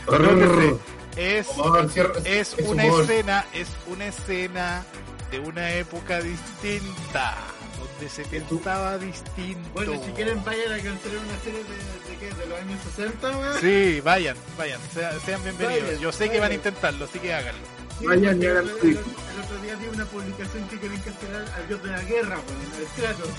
Horror. 0.07 0.79
Es, 1.17 1.49
Humor, 1.49 1.91
es 2.25 2.55
una 2.65 2.85
humor. 2.87 3.03
escena, 3.03 3.45
es 3.53 3.69
una 3.89 4.07
escena 4.07 4.85
de 5.33 5.41
una 5.41 5.73
época 5.73 6.21
distinta, 6.21 7.35
donde 7.79 8.09
se 8.09 8.25
pensaba 8.25 8.99
distinto. 8.99 9.69
Bueno, 9.75 9.93
si 10.05 10.13
quieren 10.13 10.43
vayan 10.45 10.73
a 10.73 10.77
cancelar 10.77 11.19
una 11.19 11.39
serie 11.43 11.65
de, 11.65 12.11
de, 12.11 12.19
qué, 12.21 12.27
de 12.35 12.47
los 12.47 12.59
años 12.61 12.81
60, 12.95 13.31
weón. 13.37 13.61
Sí, 13.61 14.01
vayan, 14.03 14.37
vayan, 14.57 14.81
sea- 14.95 15.19
sean 15.21 15.43
bienvenidos. 15.43 15.83
Vayan, 15.89 16.01
Yo 16.01 16.13
sé 16.13 16.31
que 16.31 16.39
van 16.41 16.53
a 16.53 16.55
intentarlo, 16.55 17.05
así 17.07 17.19
que 17.19 17.35
háganlo. 17.35 17.61
Sí, 17.99 18.07
Vayan 18.07 18.35
porque 18.37 18.47
y 18.47 18.49
hagan 18.51 18.65
el, 18.65 18.71
el- 18.71 18.89
el 18.91 19.45
otro 19.45 19.59
día 19.63 19.77
vi 19.77 19.87
una 19.95 20.05
publicación 20.07 20.69
que 20.69 20.79
quieren 20.79 21.01
cancelar 21.01 21.45
al 21.57 21.69
dios 21.69 21.83
de 21.83 21.89
la 21.91 22.03
guerra, 22.03 22.37
weón, 22.39 22.87
al 22.87 22.95
Kratos. 23.03 23.31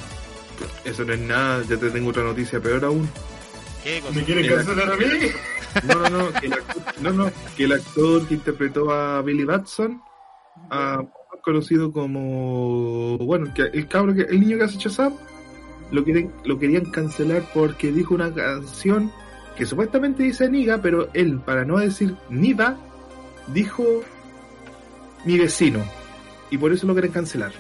Eso 0.84 1.06
no 1.06 1.14
es 1.14 1.20
nada. 1.20 1.64
Ya 1.70 1.78
te 1.78 1.90
tengo 1.90 2.10
otra 2.10 2.24
noticia 2.24 2.60
peor 2.60 2.84
aún. 2.86 3.10
¿Qué 3.84 4.02
cosa? 4.02 4.14
¿Me 4.14 4.24
quieren 4.24 4.48
cancelar 4.56 4.92
a 4.92 4.96
mí? 4.98 5.06
No, 5.88 5.96
no, 5.96 6.10
no. 6.10 6.34
Que 6.40 6.48
el 6.48 6.54
actor, 6.54 6.84
no, 7.02 7.12
no, 7.14 7.32
que 7.56 7.64
el 7.64 7.72
actor 7.74 8.28
que 8.28 8.34
interpretó 8.34 8.92
a 8.92 9.22
Billy 9.22 9.46
Batson, 9.46 10.02
más 10.70 11.06
conocido 11.44 11.92
como. 11.94 13.18
Bueno, 13.20 13.54
que 13.54 13.62
el 13.64 13.88
cabro, 13.88 14.14
que 14.14 14.24
el 14.24 14.42
niño 14.42 14.58
que 14.58 14.64
hace 14.66 14.78
Shazam, 14.78 15.16
lo, 15.92 16.04
quieren, 16.04 16.34
lo 16.44 16.60
querían 16.60 16.86
cancelar 16.92 17.44
porque 17.54 17.92
dijo 17.92 18.14
una 18.14 18.34
canción 18.34 19.12
que 19.56 19.66
supuestamente 19.66 20.24
dice 20.24 20.50
Niga, 20.50 20.80
pero 20.82 21.10
él, 21.14 21.40
para 21.40 21.64
no 21.66 21.78
decir 21.78 22.16
Niva, 22.30 22.78
dijo 23.48 23.86
mi 25.26 25.38
vecino. 25.38 25.84
Y 26.52 26.58
por 26.58 26.72
eso 26.74 26.88
lo 26.88 26.94
quieren 26.94 27.12
cancelar. 27.12 27.52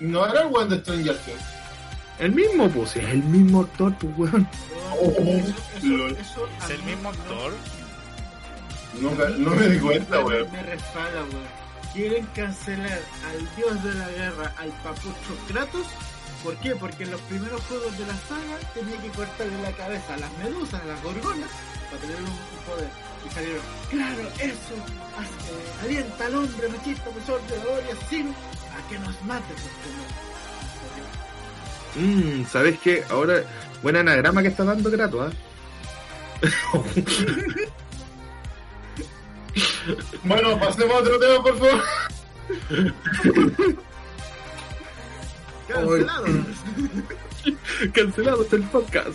No 0.00 0.26
era 0.26 0.42
el 0.42 0.48
weón 0.52 0.68
de 0.68 0.78
Stranger 0.80 1.16
Things. 1.18 1.40
El 2.18 2.32
mismo, 2.32 2.68
pues, 2.68 2.96
es 2.96 3.04
el 3.08 3.22
mismo 3.22 3.60
actor, 3.62 3.94
pues, 3.98 4.12
weón. 4.32 4.48
Oh, 5.00 5.10
Eso- 5.10 6.08
eso- 6.08 6.48
¿Es 6.64 6.70
el 6.70 6.82
mismo 6.82 7.02
no- 7.04 7.08
actor? 7.10 7.52
Nunca, 9.00 9.28
no 9.30 9.50
me 9.54 9.68
di 9.68 9.78
cuenta, 9.78 10.24
weón. 10.24 10.50
Me 10.52 10.62
resbala, 10.62 11.20
weón. 11.32 11.62
Quieren 11.94 12.26
cancelar 12.34 13.00
al 13.28 13.56
dios 13.56 13.84
de 13.84 13.94
la 13.94 14.08
guerra, 14.08 14.54
al 14.58 14.70
papucho 14.82 15.34
Kratos. 15.48 15.86
¿Por 16.42 16.56
qué? 16.56 16.74
Porque 16.74 17.04
en 17.04 17.12
los 17.12 17.20
primeros 17.22 17.60
juegos 17.62 17.96
de 17.98 18.06
la 18.06 18.14
saga 18.14 18.58
tenía 18.74 18.96
que 19.00 19.08
cortarle 19.10 19.62
la 19.62 19.70
cabeza 19.72 20.14
a 20.14 20.16
las 20.16 20.32
medusas, 20.38 20.80
a 20.82 20.86
las 20.86 21.02
gorgonas, 21.02 21.48
para 21.90 22.00
tener 22.02 22.16
un 22.16 22.64
poder. 22.66 22.88
Y 23.26 23.30
salieron, 23.34 23.62
claro, 23.90 24.22
eso 24.38 24.74
hace- 25.18 25.84
alienta 25.84 26.26
al 26.26 26.34
hombre 26.34 26.68
machista, 26.68 27.08
opresor, 27.10 27.40
violador 27.46 27.82
y 27.88 27.90
asesino 27.92 28.30
a 28.30 28.88
que 28.88 28.98
nos 28.98 29.22
mate. 29.22 29.54
no- 31.96 32.02
Mmm, 32.02 32.46
¿sabes 32.46 32.78
qué? 32.80 33.04
Ahora, 33.10 33.42
buen 33.82 33.96
anagrama 33.96 34.40
que 34.42 34.48
está 34.48 34.64
dando 34.64 34.90
Grato, 34.90 35.22
¿ah? 35.22 35.30
Bueno, 40.24 40.58
pasemos 40.58 40.94
a 40.94 40.98
otro 41.00 41.18
tema, 41.18 41.42
por 41.42 41.58
favor. 41.58 41.82
Cancelado. 45.68 46.26
Cancelado 47.92 48.42
está 48.42 48.56
el 48.56 48.62
podcast. 48.64 49.08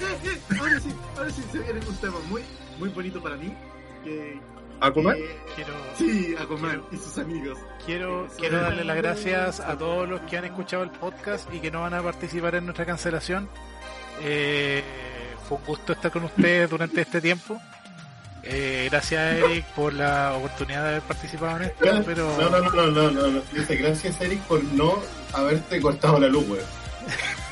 ahora 0.60 0.80
sí, 0.80 0.90
ahora 1.18 1.30
sí 1.32 1.44
se 1.52 1.60
viene 1.60 1.80
un 1.88 1.96
tema 1.98 2.20
muy, 2.30 2.44
muy 2.80 2.90
bonito 2.90 3.22
para 3.22 3.36
mí. 3.38 3.54
Que, 4.04 4.40
¿Aquaman? 4.82 5.16
que- 5.16 5.38
Quiero, 5.56 5.74
sí, 5.98 6.36
Aquaman 6.40 6.84
y 6.92 6.98
sus 6.98 7.18
amigos. 7.18 7.58
quiero, 7.86 8.28
quiero 8.38 8.62
darle 8.62 8.84
las 8.84 8.98
gracias 8.98 9.60
a 9.60 9.78
todos 9.78 10.08
los 10.08 10.22
que 10.22 10.38
han 10.38 10.46
escuchado 10.46 10.84
el 10.84 10.92
podcast 10.92 11.52
y 11.54 11.60
que 11.60 11.72
no 11.72 11.82
van 11.82 11.94
a 11.96 12.02
participar 12.04 12.56
en 12.56 12.66
nuestra 12.66 12.86
cancelación. 12.86 13.50
Eh, 14.22 14.84
fue 15.48 15.58
un 15.58 15.64
gusto 15.66 15.94
estar 15.94 16.12
con 16.12 16.24
ustedes 16.26 16.70
durante 16.70 17.02
este 17.02 17.22
tiempo. 17.22 17.60
Eh, 18.44 18.88
gracias 18.90 19.36
Eric 19.44 19.66
por 19.76 19.94
la 19.94 20.34
oportunidad 20.38 20.84
de 20.84 20.90
haber 20.90 21.02
participado 21.02 21.58
en 21.58 21.64
esto, 21.64 21.86
pero 22.06 22.34
No, 22.40 22.50
no, 22.50 22.60
no, 22.62 22.72
no, 22.72 22.92
no, 22.92 23.12
no, 23.12 23.28
no. 23.28 23.42
Dice, 23.52 23.76
gracias, 23.76 24.22
Eric, 24.22 24.40
por 24.44 24.64
no 24.64 25.00
haberte 25.34 25.82
cortado 25.82 26.20
la 26.20 26.28
luz, 26.28 26.48
weón. 26.48 26.64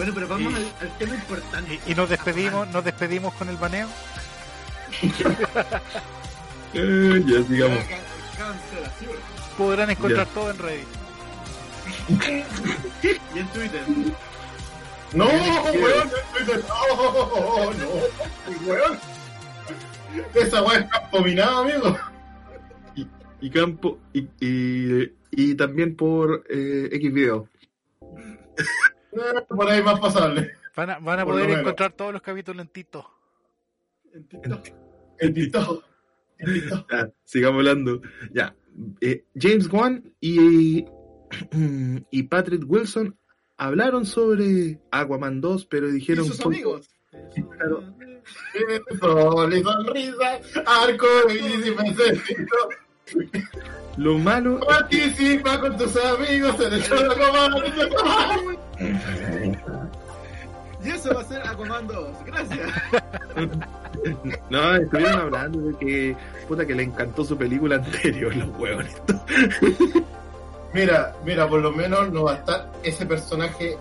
Bueno, 0.00 0.14
pero 0.14 0.28
vamos 0.28 0.50
Y- 0.50 0.56
al, 0.56 0.72
al 0.80 0.98
tema 0.98 1.14
importante. 1.14 1.78
y, 1.86 1.92
y 1.92 1.94
nos 1.94 2.08
despedimos, 2.08 2.66
nos 2.68 2.82
despedimos 2.82 3.34
con 3.34 3.50
el 3.50 3.56
baneo. 3.58 3.86
Eh, 6.72 7.22
ya 7.26 7.42
sigamos. 7.46 7.84
Podrán 9.58 9.90
encontrar 9.90 10.26
todo 10.28 10.50
en 10.52 10.58
Reddit. 10.58 10.88
Y 13.02 13.38
en 13.38 13.46
Twitter. 13.48 13.82
No, 15.12 15.26
weón, 15.26 16.10
no, 16.66 17.72
no, 17.74 18.66
weón. 18.66 18.98
Esa 20.34 20.62
weón 20.62 20.82
está 20.84 21.08
abominada, 21.12 21.58
amigo. 21.58 21.98
Y, 22.94 23.06
y 23.42 23.50
campo, 23.50 23.98
y, 24.14 24.20
y, 24.40 25.12
y 25.30 25.54
también 25.56 25.94
por 25.94 26.42
eh, 26.48 26.88
X 26.90 27.12
video. 27.12 27.46
Eh, 29.12 29.40
Por 29.48 29.68
ahí 29.68 29.82
más 29.82 29.98
pasable. 30.00 30.52
Van 30.76 30.90
a, 30.90 30.98
van 30.98 31.20
a 31.20 31.24
poder 31.24 31.50
encontrar 31.50 31.92
todos 31.92 32.12
los 32.12 32.22
capítulos 32.22 32.62
en 32.62 32.68
Tito. 32.68 33.10
En 34.12 34.24
pito. 34.24 34.62
El 35.18 35.32
pito. 35.32 35.84
Ya, 36.90 37.10
sigamos 37.24 37.58
hablando. 37.58 38.00
Ya. 38.32 38.54
eh, 39.00 39.24
James 39.34 39.68
Wan 39.70 40.12
y, 40.20 40.84
y 42.10 42.22
Patrick 42.24 42.62
Wilson 42.66 43.16
hablaron 43.56 44.06
sobre 44.06 44.80
Aquaman 44.90 45.40
2, 45.40 45.66
pero 45.66 45.88
Y 45.88 45.92
dijeron 45.92 46.24
sus 46.24 46.38
poco- 46.38 46.48
amigos. 46.50 46.88
Claro. 47.58 47.84
Sol 49.00 49.52
y 49.54 49.62
sonrisa, 49.62 50.40
arco 50.64 51.06
iris 51.28 51.66
y. 51.66 54.00
Lo 54.00 54.16
malo 54.18 54.60
Participa 54.60 55.60
con 55.60 55.76
tus 55.76 55.96
amigos 55.96 56.60
en 56.60 56.72
el 56.74 56.82
show 56.82 56.98
de 56.98 57.24
Aquaman. 57.24 58.56
Y 60.82 60.88
eso 60.90 61.14
va 61.14 61.20
a 61.20 61.24
ser 61.24 61.46
Aquaman 61.46 61.86
2. 61.86 62.08
Gracias. 62.26 62.70
No, 64.48 64.76
estuvieron 64.76 65.20
hablando 65.20 65.58
de 65.60 65.76
que 65.78 66.16
puta 66.48 66.64
que 66.64 66.74
le 66.74 66.84
encantó 66.84 67.24
su 67.24 67.36
película 67.36 67.74
anterior, 67.76 68.34
los 68.34 68.48
huevos. 68.58 68.84
Mira, 70.72 71.12
mira, 71.24 71.48
por 71.48 71.60
lo 71.60 71.72
menos 71.72 72.10
no 72.12 72.22
va 72.24 72.32
a 72.32 72.36
estar 72.36 72.72
ese 72.84 73.04
personaje. 73.04 73.76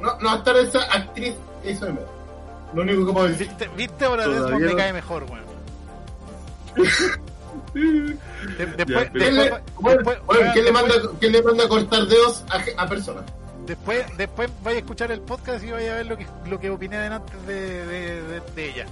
No, 0.00 0.16
no 0.18 0.26
va 0.26 0.34
a 0.34 0.36
estar 0.36 0.56
esa 0.58 0.82
actriz 0.82 1.34
de 1.64 1.72
menos. 1.80 2.04
Lo 2.74 2.82
único 2.82 3.06
que 3.06 3.12
puedo 3.12 3.28
decir. 3.28 3.48
¿Viste, 3.48 3.68
¿Viste 3.74 4.04
ahora 4.04 4.28
Desmond 4.28 4.60
me 4.60 4.70
no. 4.72 4.76
cae 4.76 4.92
mejor, 4.92 5.24
weón? 5.24 5.44
De- 7.74 8.66
después, 8.66 8.76
Ya, 8.76 8.86
pero- 8.86 9.10
¿Quién 9.12 9.34
le, 9.36 9.42
después, 9.42 9.62
bueno, 9.80 9.96
después- 10.02 10.18
bueno, 10.26 10.50
¿quién 10.52 10.64
le 10.66 10.72
manda, 10.72 10.94
quién 11.18 11.32
le 11.32 11.42
manda 11.42 11.64
a 11.64 11.68
cortar 11.68 12.06
dedos 12.06 12.44
a, 12.50 12.82
a 12.82 12.86
personas? 12.88 13.24
Después, 13.66 14.04
después 14.18 14.50
vaya 14.62 14.76
a 14.76 14.80
escuchar 14.80 15.10
el 15.12 15.20
podcast 15.20 15.64
y 15.64 15.70
vaya 15.70 15.94
a 15.94 15.96
ver 15.96 16.06
lo 16.06 16.16
que, 16.18 16.26
lo 16.46 16.60
que 16.60 16.70
opiné 16.70 16.98
de 16.98 17.06
antes 17.06 17.46
de, 17.46 17.86
de, 17.86 18.22
de, 18.22 18.40
de 18.54 18.68
ella. 18.70 18.86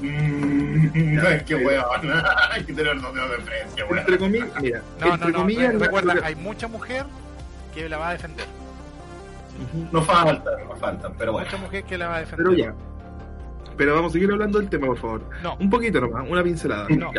Mm, 0.00 1.14
no, 1.14 1.28
es 1.28 1.42
que 1.44 1.54
weón. 1.56 1.84
Hay 2.52 2.64
que 2.64 2.72
tener 2.72 3.00
dos 3.00 3.14
dedos 3.14 3.30
de 3.30 3.36
frente, 3.38 3.84
weón. 3.84 3.98
Entre 3.98 4.18
comillas, 4.18 4.48
mira, 4.60 4.82
No, 5.00 5.06
entre 5.14 5.26
no, 5.26 5.32
no. 5.32 5.38
comillas, 5.38 5.74
la- 5.74 5.84
recuerda, 5.86 6.14
hay 6.24 6.34
mucha 6.34 6.68
mujer 6.68 7.06
que 7.74 7.88
la 7.88 7.98
va 7.98 8.10
a 8.10 8.12
defender. 8.12 8.46
No 9.90 10.02
faltan, 10.02 10.42
no 10.68 10.76
faltan, 10.76 11.14
pero 11.18 11.32
bueno. 11.32 11.46
Mucha 11.46 11.62
mujer 11.62 11.84
que 11.84 11.96
la 11.98 12.08
va 12.08 12.16
a 12.16 12.20
defender. 12.20 12.46
Pero 12.46 12.58
ya. 12.58 12.74
Pero 13.76 13.94
vamos 13.94 14.10
a 14.10 14.14
seguir 14.14 14.30
hablando 14.30 14.58
del 14.58 14.68
tema, 14.68 14.86
por 14.86 14.98
favor. 14.98 15.22
No, 15.42 15.56
Un 15.56 15.68
poquito 15.70 16.00
nomás, 16.00 16.24
una 16.28 16.42
pincelada. 16.42 16.86
No. 16.90 17.10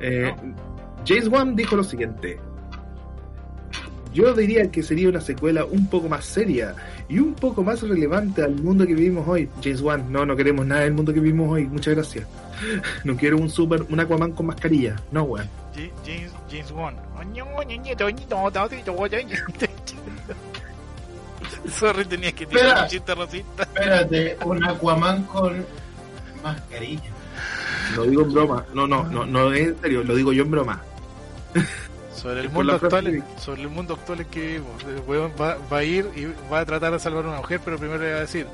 Eh, 0.00 0.34
James 1.06 1.28
Wan 1.28 1.54
dijo 1.56 1.76
lo 1.76 1.84
siguiente. 1.84 2.38
Yo 4.14 4.32
diría 4.32 4.70
que 4.70 4.82
sería 4.82 5.08
una 5.08 5.20
secuela 5.20 5.64
un 5.64 5.88
poco 5.88 6.08
más 6.08 6.24
seria 6.24 6.76
y 7.08 7.18
un 7.18 7.34
poco 7.34 7.64
más 7.64 7.82
relevante 7.82 8.42
al 8.42 8.54
mundo 8.54 8.86
que 8.86 8.94
vivimos 8.94 9.26
hoy. 9.26 9.48
James 9.62 9.80
Wan, 9.80 10.10
no, 10.10 10.24
no 10.24 10.36
queremos 10.36 10.64
nada 10.64 10.82
del 10.82 10.94
mundo 10.94 11.12
que 11.12 11.18
vivimos 11.18 11.50
hoy. 11.50 11.66
Muchas 11.66 11.94
gracias. 11.96 12.26
No 13.02 13.16
quiero 13.16 13.38
un 13.38 13.50
super, 13.50 13.82
un 13.90 13.98
Aquaman 13.98 14.30
con 14.30 14.46
mascarilla. 14.46 14.94
No, 15.10 15.24
weón. 15.24 15.48
James, 16.06 16.32
James 16.48 16.70
Wan. 16.70 16.94
Sorry, 21.68 22.04
tenía 22.04 22.30
que 22.30 22.46
tirar 22.46 22.64
Espera. 22.66 22.82
un 22.84 22.88
chiste 22.88 23.14
racista. 23.14 23.62
Espérate, 23.64 24.36
un 24.44 24.64
Aquaman 24.64 25.24
con 25.24 25.64
mascarilla. 26.42 27.10
Lo 27.96 28.04
digo 28.04 28.22
en 28.22 28.32
broma. 28.32 28.64
No, 28.74 28.86
no, 28.86 29.04
no, 29.08 29.26
no 29.26 29.52
es 29.52 29.68
en 29.68 29.80
serio. 29.80 30.04
Lo 30.04 30.14
digo 30.14 30.32
yo 30.32 30.44
en 30.44 30.50
broma. 30.52 30.82
Sobre 32.14 32.40
el 32.40 32.50
mundo 32.50 32.74
actual, 32.74 33.24
sobre 33.38 33.62
el 33.62 33.68
mundo 33.68 33.94
actual 33.94 34.20
en 34.20 34.26
que 34.26 34.40
vivimos. 34.40 34.84
El 34.84 35.00
weón 35.06 35.32
va, 35.40 35.56
va 35.72 35.78
a 35.78 35.84
ir 35.84 36.08
y 36.14 36.26
va 36.50 36.60
a 36.60 36.64
tratar 36.64 36.92
de 36.92 36.98
salvar 36.98 37.24
a 37.24 37.28
una 37.28 37.36
mujer, 37.38 37.60
pero 37.64 37.76
primero 37.78 38.02
le 38.02 38.12
va 38.12 38.18
a 38.18 38.20
decir, 38.20 38.46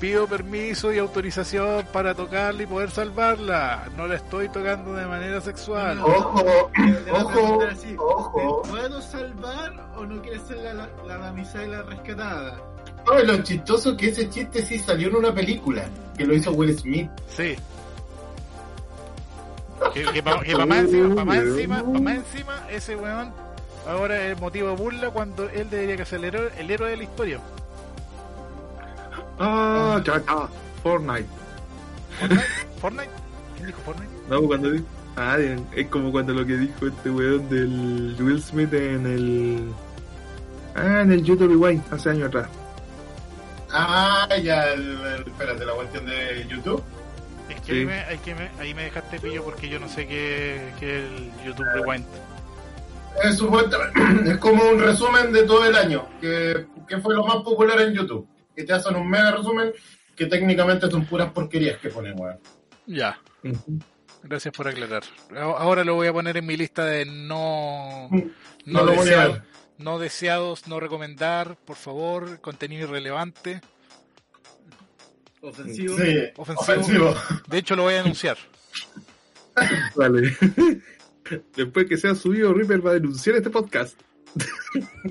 pido 0.00 0.26
permiso 0.26 0.92
y 0.92 0.98
autorización 0.98 1.86
para 1.92 2.14
tocarla 2.14 2.62
y 2.62 2.66
poder 2.66 2.90
salvarla. 2.90 3.88
No 3.96 4.06
la 4.06 4.16
estoy 4.16 4.48
tocando 4.48 4.92
de 4.94 5.06
manera 5.06 5.40
sexual. 5.40 5.98
Ojo, 6.00 6.44
ojo, 7.10 7.62
así, 7.70 7.96
ojo. 7.98 8.62
¿te 8.64 8.70
puedo 8.70 9.00
salvar 9.00 9.72
o 9.96 10.04
no 10.04 10.20
quieres 10.20 10.42
ser 10.42 10.58
la, 10.58 10.74
la, 10.74 10.88
la 11.06 11.18
damisela 11.18 11.82
rescatada? 11.82 12.60
No, 13.06 13.22
lo 13.22 13.42
chistoso 13.42 13.92
es 13.92 13.96
que 13.96 14.08
ese 14.08 14.28
chiste 14.28 14.62
sí 14.62 14.78
salió 14.78 15.08
en 15.08 15.16
una 15.16 15.32
película 15.32 15.86
que 16.16 16.24
lo 16.24 16.34
hizo 16.34 16.52
Will 16.52 16.76
Smith. 16.78 17.10
Sí. 17.28 17.56
Que, 19.92 20.04
que 20.04 20.22
pa- 20.22 20.40
que 20.42 20.56
pa' 20.56 20.66
más 20.66 20.78
encima, 20.80 21.14
pa' 21.14 21.24
más 21.24 21.36
encima, 21.38 21.76
pa' 21.82 22.00
más 22.00 22.14
encima, 22.16 22.66
ese 22.70 22.96
weón 22.96 23.32
ahora 23.86 24.26
es 24.28 24.40
motivo 24.40 24.68
de 24.70 24.76
burla 24.76 25.10
cuando 25.10 25.48
él 25.50 25.68
debería 25.70 25.96
que 25.96 26.04
ser 26.06 26.18
el 26.20 26.24
héroe, 26.26 26.50
el 26.58 26.70
héroe 26.70 26.90
de 26.90 26.96
la 26.96 27.02
historia. 27.02 27.40
Ah, 29.38 30.00
ya, 30.04 30.18
ya. 30.24 30.48
Fortnite. 30.82 31.26
¿Fortnite? 32.20 32.44
¿Fortnite? 32.80 33.10
¿Quién 33.56 33.66
dijo 33.66 33.80
Fortnite? 33.84 34.10
No, 34.28 34.42
cuando 34.42 34.70
di- 34.70 34.84
Ah, 35.16 35.36
es 35.76 35.86
como 35.88 36.10
cuando 36.10 36.32
lo 36.34 36.44
que 36.44 36.56
dijo 36.56 36.88
este 36.88 37.08
weón 37.08 37.48
del 37.48 38.16
Will 38.18 38.42
Smith 38.42 38.72
en 38.74 39.06
el. 39.06 39.72
Ah, 40.74 41.02
en 41.02 41.12
el 41.12 41.22
YouTube 41.22 41.50
Rewind, 41.50 41.82
hace 41.92 42.10
años 42.10 42.28
atrás. 42.28 42.48
Ah, 43.72 44.26
ya, 44.42 44.64
el, 44.72 44.82
el- 45.00 45.22
espérate, 45.26 45.64
la 45.64 45.72
cuestión 45.72 46.04
de 46.06 46.46
YouTube. 46.48 46.82
Es 47.48 47.60
que, 47.60 47.72
Sí. 47.72 47.78
ahí, 47.80 47.86
me, 47.86 47.94
ahí, 48.00 48.18
que 48.18 48.34
me, 48.34 48.50
ahí 48.58 48.74
me 48.74 48.84
dejaste 48.84 49.20
pillo 49.20 49.44
porque 49.44 49.68
yo 49.68 49.78
no 49.78 49.88
sé 49.88 50.06
qué 50.06 50.72
qué 50.80 50.98
es 50.98 51.04
el 51.12 51.30
YouTube 51.44 51.66
Rewind. 51.74 52.04
Es, 53.22 53.36
supuestamente- 53.38 54.30
es 54.32 54.38
como 54.38 54.64
un 54.64 54.80
resumen 54.80 55.32
de 55.32 55.42
todo 55.44 55.64
el 55.66 55.76
año, 55.76 56.08
que, 56.20 56.66
que 56.88 56.98
fue 56.98 57.14
lo 57.14 57.24
más 57.24 57.36
popular 57.36 57.80
en 57.80 57.94
YouTube. 57.94 58.26
Que 58.56 58.64
te 58.64 58.72
hacen 58.72 58.96
un 58.96 59.08
mega 59.08 59.32
resumen 59.32 59.72
que 60.16 60.26
técnicamente 60.26 60.90
son 60.90 61.04
puras 61.06 61.32
porquerías 61.32 61.78
que 61.78 61.88
ponen, 61.90 62.18
weón. 62.18 62.38
Ya, 62.86 63.18
gracias 64.22 64.54
por 64.54 64.68
aclarar. 64.68 65.02
Ahora 65.36 65.84
lo 65.84 65.94
voy 65.94 66.06
a 66.06 66.12
poner 66.12 66.36
en 66.36 66.46
mi 66.46 66.56
lista 66.56 66.84
de 66.84 67.04
no, 67.04 68.08
No 68.10 68.22
no, 68.66 68.84
lo 68.84 68.86
voy 68.86 68.96
a 68.98 69.02
deseados, 69.02 69.32
ver. 69.34 69.42
no 69.78 69.98
deseados, 69.98 70.68
no 70.68 70.80
recomendar, 70.80 71.56
por 71.56 71.76
favor, 71.76 72.40
contenido 72.40 72.84
irrelevante. 72.88 73.60
Ofensivo. 75.48 75.96
Sí, 75.96 76.18
Ofensivo. 76.36 76.60
ofensivo. 76.60 77.14
De 77.48 77.58
hecho, 77.58 77.76
lo 77.76 77.82
voy 77.84 77.94
a 77.94 77.98
denunciar. 77.98 78.36
Vale. 79.94 80.36
Después 81.56 81.86
que 81.86 81.96
sea 81.96 82.14
subido, 82.14 82.52
Reaper 82.52 82.86
va 82.86 82.90
a 82.90 82.94
denunciar 82.94 83.36
este 83.36 83.50
podcast. 83.50 83.98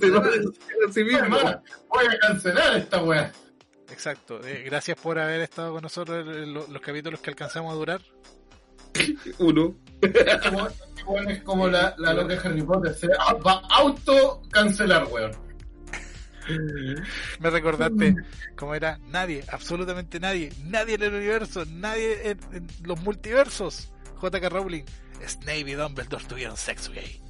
Te 0.00 0.10
va 0.10 0.24
a 0.24 0.28
denunciar 0.30 0.76
a 0.88 0.92
sí 0.92 1.04
mismo. 1.04 1.18
Además, 1.20 1.56
voy 1.88 2.06
a 2.06 2.18
cancelar 2.18 2.76
esta 2.76 3.02
weá. 3.02 3.32
Exacto. 3.90 4.40
Eh, 4.46 4.62
gracias 4.66 4.98
por 5.00 5.18
haber 5.18 5.40
estado 5.40 5.72
con 5.72 5.82
nosotros 5.82 6.26
en 6.36 6.52
lo- 6.54 6.66
los 6.68 6.82
capítulos 6.82 7.20
que 7.20 7.30
alcanzamos 7.30 7.72
a 7.72 7.76
durar. 7.76 8.00
Uno. 9.38 9.74
Este 10.02 10.50
weón- 10.50 10.72
es 11.30 11.42
como 11.42 11.66
la, 11.68 11.94
la 11.98 12.12
loca 12.12 12.34
de 12.34 12.40
Harry 12.48 12.62
Potter. 12.62 12.94
Se 12.94 13.08
va 13.08 13.52
a 13.52 13.76
auto 13.78 14.42
cancelar, 14.50 15.06
weón. 15.10 15.32
Me 17.40 17.50
recordaste 17.50 18.14
cómo 18.56 18.74
era 18.74 18.98
nadie, 19.08 19.44
absolutamente 19.50 20.20
nadie, 20.20 20.52
nadie 20.64 20.94
en 20.94 21.02
el 21.02 21.14
universo, 21.14 21.64
nadie 21.66 22.30
en, 22.30 22.38
en 22.52 22.66
los 22.84 23.00
multiversos. 23.02 23.92
J.K. 24.16 24.48
Rowling, 24.50 24.84
Snape 25.26 25.70
y 25.70 25.72
Dumbledore 25.72 26.24
tuvieron 26.24 26.56
sexo 26.56 26.92
gay. 26.92 27.20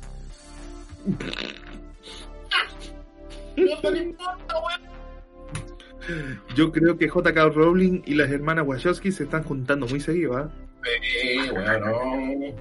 No 3.56 3.80
te 3.80 3.98
importa, 3.98 4.54
weón. 4.58 6.40
Yo 6.56 6.72
creo 6.72 6.96
que 6.98 7.08
J.K. 7.08 7.48
Rowling 7.50 8.02
y 8.06 8.14
las 8.14 8.30
hermanas 8.30 8.66
Wachowski 8.66 9.12
se 9.12 9.24
están 9.24 9.44
juntando 9.44 9.86
muy 9.86 10.00
seguido, 10.00 10.36
¿ah? 10.36 10.50
Sí, 10.82 11.50
weón, 11.50 11.80
no. 11.80 12.56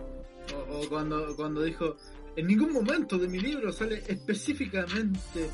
O, 0.55 0.81
o 0.81 0.89
cuando, 0.89 1.35
cuando 1.35 1.63
dijo, 1.63 1.97
en 2.35 2.47
ningún 2.47 2.71
momento 2.71 3.17
de 3.17 3.27
mi 3.27 3.39
libro 3.39 3.71
sale 3.71 4.03
específicamente 4.07 5.49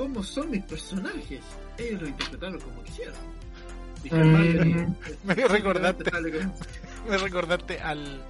cómo 0.00 0.22
son 0.22 0.50
mis 0.50 0.62
personajes. 0.64 1.40
Ellos 1.76 2.00
lo 2.00 2.08
interpretaron 2.08 2.58
como 2.60 2.82
quisieron. 2.84 3.14
Dije, 4.02 4.16
Mm. 4.16 4.32
Martin, 4.32 4.96
Me 5.24 5.34
recordaste. 5.34 6.10
Me 7.08 7.18
recordaste 7.18 7.80
al, 7.80 8.22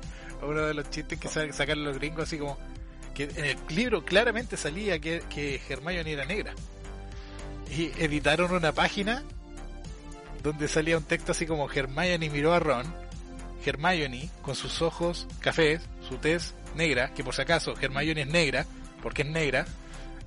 a 0.43 0.47
uno 0.47 0.63
de 0.63 0.75
los 0.75 0.91
chistes 0.91 1.19
que 1.21 1.29
sa- 1.29 1.53
sacaron 1.53 1.85
los 1.85 1.97
gringos, 1.97 2.25
así 2.25 2.39
como 2.39 2.59
que 3.15 3.25
en 3.37 3.45
el 3.45 3.57
libro 3.69 4.05
claramente 4.05 4.57
salía 4.57 4.99
que, 4.99 5.23
que 5.31 5.61
Hermione 5.69 6.13
era 6.13 6.25
negra. 6.25 6.55
Y 7.71 7.93
editaron 8.03 8.51
una 8.53 8.73
página 8.73 9.23
donde 10.43 10.67
salía 10.67 10.97
un 10.97 11.05
texto 11.05 11.31
así 11.31 11.47
como 11.47 11.71
Hermione 11.71 12.31
miró 12.31 12.53
a 12.53 12.59
Ron, 12.59 12.87
Hermione 13.65 14.29
con 14.43 14.57
sus 14.57 14.83
ojos 14.83 15.29
cafés, 15.39 15.83
su 16.09 16.17
tez 16.17 16.53
negra, 16.75 17.15
que 17.15 17.23
por 17.23 17.33
si 17.35 17.43
acaso 17.43 17.75
Hermione 17.81 18.23
es 18.23 18.27
negra, 18.29 18.67
porque 19.05 19.23
es 19.23 19.29
negra. 19.29 19.67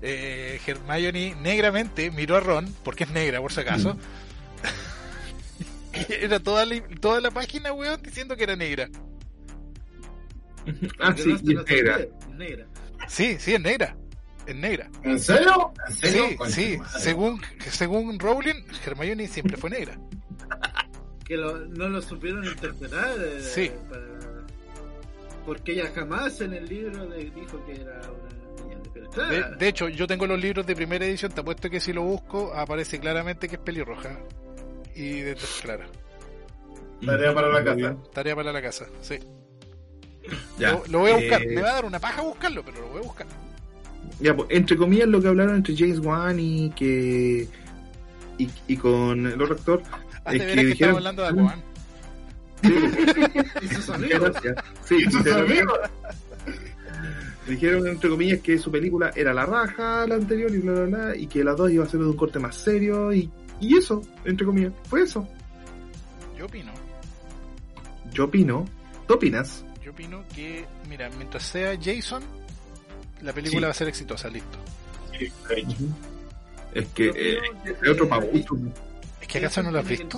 Eh, 0.06 0.60
Hermione 0.68 1.34
negramente 1.42 2.12
miró 2.12 2.36
a 2.36 2.42
Ron, 2.42 2.68
porque 2.84 3.06
es 3.06 3.12
negra, 3.12 3.40
por 3.40 3.54
si 3.54 3.62
acaso. 3.62 3.98
era 6.10 6.40
toda 6.42 6.66
la, 6.66 6.82
toda 7.00 7.22
la 7.22 7.32
página, 7.32 7.72
weón, 7.72 8.02
diciendo 8.02 8.36
que 8.36 8.44
era 8.44 8.56
negra. 8.58 8.90
Ah, 11.00 11.14
sí, 11.16 11.30
y 11.30 11.34
es 11.34 11.44
negra. 11.44 12.00
negra. 12.36 12.66
Sí, 13.08 13.38
sí, 13.40 13.54
es 13.54 13.62
negra. 13.62 13.96
Es 14.46 14.56
negra. 14.56 14.90
¿En 15.04 15.20
serio? 15.20 15.72
¿En 15.88 15.94
serio? 15.94 16.26
Sí, 16.48 16.52
sí. 16.52 16.78
madre. 16.78 17.00
Según, 17.00 17.42
según 17.70 18.20
Rowling, 18.20 18.64
Hermione 18.86 19.28
siempre 19.28 19.58
fue 19.58 19.70
negra. 19.70 19.98
Que 21.26 21.38
lo- 21.38 21.58
no 21.68 21.88
lo 21.88 22.02
supieron 22.02 22.44
interpretar. 22.44 23.16
eh, 23.18 23.42
Sí. 23.42 23.72
para- 23.90 24.04
Porque 25.46 25.72
ella 25.72 25.90
jamás 25.96 26.42
en 26.42 26.52
el 26.54 26.66
libro 26.68 27.06
de- 27.08 27.32
dijo 27.32 27.66
que 27.66 27.80
era 27.80 28.02
una 28.02 28.33
de 28.94 29.02
pelo 29.10 29.56
De, 29.58 29.68
hecho, 29.68 29.90
yo 29.90 30.08
tengo 30.08 30.26
los 30.28 30.40
libros 30.40 30.66
de 30.66 30.76
primera 30.76 31.06
edición, 31.06 31.32
te 31.32 31.42
apuesto 31.42 31.70
que 31.70 31.80
si 31.80 31.94
lo 31.94 32.02
busco, 32.04 32.54
aparece 32.54 33.00
claramente 33.00 33.48
que 33.50 33.56
es 33.56 33.62
pelirroja. 33.62 34.18
Y 34.96 35.22
de 35.22 35.36
tez 35.36 35.60
clara. 35.62 35.86
Tarea 37.06 37.34
para 37.34 37.48
la 37.50 37.64
casa. 37.64 37.96
Tarea 38.14 38.36
para 38.36 38.54
la 38.54 38.62
casa, 38.62 38.86
sí. 39.02 39.20
Ya. 40.58 40.72
Lo, 40.72 40.84
lo 40.88 41.00
voy 41.00 41.12
a 41.12 41.16
buscar. 41.18 41.42
Eh, 41.44 41.48
Me 41.56 41.62
va 41.62 41.72
a 41.72 41.74
dar 41.74 41.86
una 41.86 42.00
paja 42.00 42.22
buscarlo, 42.22 42.64
pero 42.64 42.80
lo 42.82 42.88
voy 42.90 43.00
a 43.00 43.04
buscar. 43.04 43.28
Ya, 44.20 44.36
pues, 44.36 44.48
entre 44.52 44.78
comillas, 44.78 45.08
lo 45.08 45.22
que 45.22 45.28
hablaron 45.28 45.56
entre 45.56 45.76
James 45.76 46.00
Wan 46.00 46.40
y 46.40 46.70
que. 46.72 47.48
Y, 48.38 48.50
y 48.68 48.78
con 48.78 49.26
el 49.28 49.42
otro 49.42 49.56
actor. 49.56 49.82
Hace 50.24 50.38
es 50.38 50.44
que 50.44 50.56
que, 50.56 50.66
dijeron- 50.68 50.72
estamos 50.72 50.98
hablando 50.98 51.22
de 51.24 51.28
Aquaman. 51.30 51.64
Y 53.62 53.68
sus 53.68 53.90
Muchas 53.90 53.90
amigos. 53.90 54.20
gracias. 54.32 54.56
Sí, 54.86 54.96
¿Y 55.00 55.12
sus 55.12 55.28
dijeron, 57.48 57.88
entre 57.88 58.10
comillas, 58.10 58.40
que 58.42 58.58
su 58.58 58.72
película 58.72 59.12
era 59.16 59.34
la 59.34 59.46
raja, 59.46 60.06
la 60.08 60.16
anterior, 60.16 60.52
y 60.54 60.60
bla, 60.60 60.74
bla, 60.74 60.86
bla, 60.86 61.16
y 61.16 61.28
que 61.28 61.44
las 61.44 61.58
dos 61.58 61.72
iba 61.72 61.84
a 61.84 61.88
ser 61.90 62.00
de 62.00 62.08
un 62.08 62.16
corte 62.16 62.40
más 62.40 62.56
serio, 62.56 63.14
y, 63.14 63.30
y 63.60 63.78
eso, 63.78 64.02
entre 64.26 64.46
comillas, 64.46 64.74
fue 64.90 65.02
eso. 65.04 65.28
Yo 66.38 66.46
opino. 66.46 66.72
Yo 68.12 68.26
opino. 68.26 68.66
¿Tú 69.08 69.16
opinas? 69.16 69.64
Yo 69.84 69.92
opino 69.92 70.24
que, 70.34 70.66
mira, 70.88 71.10
mientras 71.18 71.44
sea 71.44 71.78
Jason, 71.82 72.24
la 73.22 73.34
película 73.34 73.60
Sí. 73.62 73.66
va 73.66 73.72
a 73.72 73.74
ser 73.74 73.88
exitosa, 73.88 74.30
listo. 74.30 74.58
Sí. 75.18 75.32
Es 76.74 76.88
que 76.90 77.10
eh, 77.16 77.38
es 77.66 77.90
otro 77.90 78.06
que 78.06 78.10
pabucho. 78.10 78.58
Es 79.22 79.28
que 79.28 79.38
acaso 79.38 79.62
no 79.64 79.72
lo 79.72 79.80
has 79.80 79.88
visto. 79.88 80.18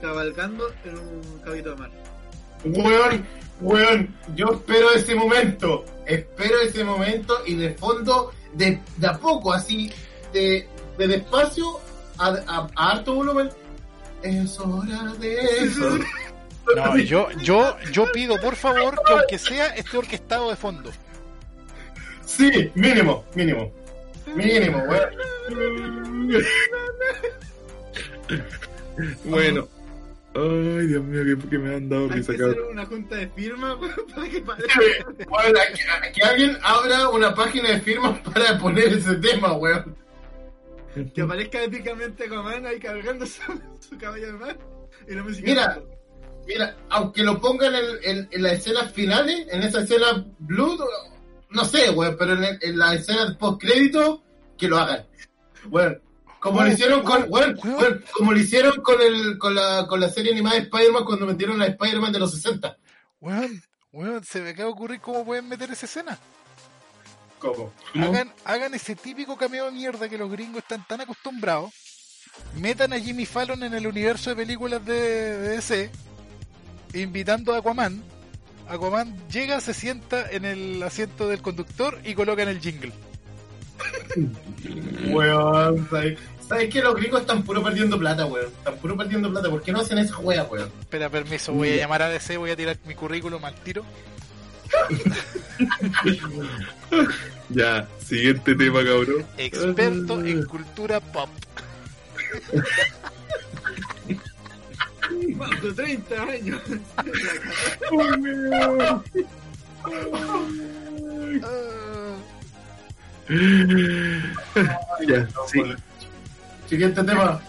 Cabalgando 0.00 0.68
en 0.84 0.96
un 0.98 1.40
cabito 1.44 1.70
de 1.70 1.76
mar. 1.76 1.90
Weón, 2.64 3.26
weón, 3.60 4.16
yo 4.34 4.46
espero 4.52 4.92
ese 4.92 5.14
momento. 5.14 5.84
Espero 6.06 6.60
ese 6.60 6.84
momento 6.84 7.38
y 7.46 7.54
de 7.54 7.74
fondo, 7.74 8.32
de, 8.52 8.80
de 8.96 9.06
a 9.06 9.18
poco, 9.18 9.52
así, 9.52 9.92
de, 10.32 10.68
de 10.98 11.08
despacio 11.08 11.80
a, 12.18 12.28
a, 12.46 12.68
a 12.74 12.90
harto 12.90 13.14
volumen. 13.14 13.50
Es 14.22 14.58
hora 14.58 15.12
de 15.18 15.34
eso. 15.58 15.98
No, 16.74 16.98
yo, 16.98 17.30
yo, 17.42 17.76
yo 17.92 18.10
pido 18.12 18.40
por 18.40 18.56
favor 18.56 19.00
que 19.06 19.12
aunque 19.12 19.38
sea 19.38 19.68
esté 19.76 19.98
orquestado 19.98 20.50
de 20.50 20.56
fondo. 20.56 20.90
Sí, 22.24 22.72
mínimo, 22.74 23.24
mínimo. 23.34 23.72
Mínimo, 24.34 24.78
weón. 24.78 25.10
Bueno. 29.24 29.68
Ay, 30.38 30.86
Dios 30.86 31.04
mío, 31.04 31.24
que, 31.40 31.48
que 31.48 31.58
me 31.58 31.74
han 31.76 31.88
dado 31.88 32.04
Hay 32.04 32.10
risa, 32.10 32.32
que 32.32 32.38
cabrón. 32.38 32.58
hacer 32.58 32.72
una 32.72 32.86
junta 32.86 33.16
de 33.16 33.28
firmas 33.28 33.76
para 34.14 34.28
que 34.28 34.40
parezca. 34.42 34.80
Weón, 35.30 35.54
que, 36.04 36.12
que 36.12 36.22
alguien 36.22 36.58
abra 36.62 37.08
una 37.08 37.34
página 37.34 37.70
de 37.70 37.80
firmas 37.80 38.18
para 38.34 38.58
poner 38.58 38.88
ese 38.92 39.14
tema, 39.16 39.52
weón. 39.54 39.96
Que 41.14 41.22
aparezca 41.22 41.62
épicamente 41.62 42.24
Aquaman 42.24 42.66
ahí 42.66 42.78
cargando 42.78 43.26
su, 43.26 43.40
su 43.80 43.98
caballo 43.98 44.26
de 44.26 44.32
mar. 44.32 44.58
Y 45.08 45.14
la 45.14 45.22
música. 45.22 45.46
Mira. 45.48 45.82
Mira, 46.46 46.76
aunque 46.90 47.24
lo 47.24 47.40
pongan 47.40 47.74
en, 47.74 47.84
en, 48.04 48.28
en 48.30 48.42
las 48.42 48.52
escenas 48.52 48.92
finales, 48.92 49.48
en 49.50 49.64
esa 49.64 49.80
escena 49.80 50.24
blue, 50.38 50.78
no 51.50 51.64
sé, 51.64 51.90
weón, 51.90 52.14
pero 52.16 52.34
en, 52.34 52.56
en 52.60 52.78
la 52.78 52.94
escena 52.94 53.36
post 53.36 53.60
crédito, 53.62 54.22
que 54.56 54.68
lo 54.68 54.78
hagan. 54.78 55.04
Bueno, 55.64 55.96
como 56.46 56.62
lo 56.62 56.72
hicieron 56.72 57.02
con, 57.02 57.26
weón, 57.28 57.60
como 58.16 58.32
lo 58.32 58.38
hicieron 58.38 58.80
con 58.80 59.02
el, 59.02 59.36
con 59.36 59.52
la, 59.52 59.84
con 59.88 59.98
la 59.98 60.08
serie 60.08 60.30
animada 60.30 60.54
de 60.54 60.62
Spider-Man 60.62 61.04
cuando 61.04 61.26
metieron 61.26 61.60
a 61.60 61.66
Spider-Man 61.66 62.12
de 62.12 62.18
los 62.20 62.32
60. 62.34 62.76
Weón, 63.20 63.62
weón, 63.92 64.24
se 64.24 64.40
me 64.40 64.50
acaba 64.50 64.68
de 64.68 64.72
ocurrir 64.72 65.00
cómo 65.00 65.24
pueden 65.24 65.48
meter 65.48 65.72
esa 65.72 65.86
escena. 65.86 66.16
¿Cómo? 67.40 67.72
Hagan, 67.94 68.32
hagan 68.44 68.74
ese 68.74 68.94
típico 68.94 69.36
cameo 69.36 69.66
de 69.66 69.72
mierda 69.72 70.08
que 70.08 70.16
los 70.16 70.30
gringos 70.30 70.62
están 70.62 70.86
tan 70.86 71.00
acostumbrados. 71.00 71.72
Metan 72.54 72.92
a 72.92 73.00
Jimmy 73.00 73.26
Fallon 73.26 73.64
en 73.64 73.74
el 73.74 73.86
universo 73.86 74.30
de 74.30 74.36
películas 74.36 74.84
de, 74.84 74.92
de 75.38 75.48
DC, 75.56 75.90
invitando 76.94 77.54
a 77.54 77.58
Aquaman. 77.58 78.04
Aquaman 78.68 79.16
llega, 79.28 79.60
se 79.60 79.74
sienta 79.74 80.30
en 80.30 80.44
el 80.44 80.80
asiento 80.84 81.28
del 81.28 81.42
conductor 81.42 82.00
y 82.04 82.14
colocan 82.14 82.48
el 82.48 82.60
jingle. 82.60 82.92
Weón, 85.08 85.88
¿sabes? 86.46 86.48
¿Sabes 86.48 86.72
que 86.72 86.80
los 86.80 86.94
gringos 86.94 87.20
están 87.22 87.42
puro 87.42 87.62
perdiendo 87.62 87.98
plata, 87.98 88.26
weón? 88.26 88.46
Están 88.46 88.76
puro 88.76 88.96
perdiendo 88.96 89.30
plata. 89.30 89.50
¿Por 89.50 89.62
qué 89.62 89.72
no 89.72 89.80
hacen 89.80 89.98
esa 89.98 90.18
wea, 90.18 90.44
weón? 90.44 90.70
Espera, 90.80 91.08
permiso, 91.08 91.52
voy 91.52 91.70
a 91.70 91.76
llamar 91.76 92.02
a 92.02 92.08
DC, 92.08 92.36
voy 92.36 92.50
a 92.50 92.56
tirar 92.56 92.76
mi 92.86 92.94
currículum 92.94 93.44
al 93.44 93.54
tiro. 93.54 93.84
Ya, 97.48 97.86
siguiente 98.04 98.56
tema, 98.56 98.84
cabrón. 98.84 99.24
Experto 99.38 100.20
en 100.24 100.44
cultura 100.46 100.98
pop. 100.98 101.28
Más 105.36 105.62
de 105.62 105.72
30 105.72 106.22
años. 106.22 106.60
Ya, 115.08 115.28
sí. 115.48 115.62
Siguiente 116.68 117.02
tema. 117.02 117.40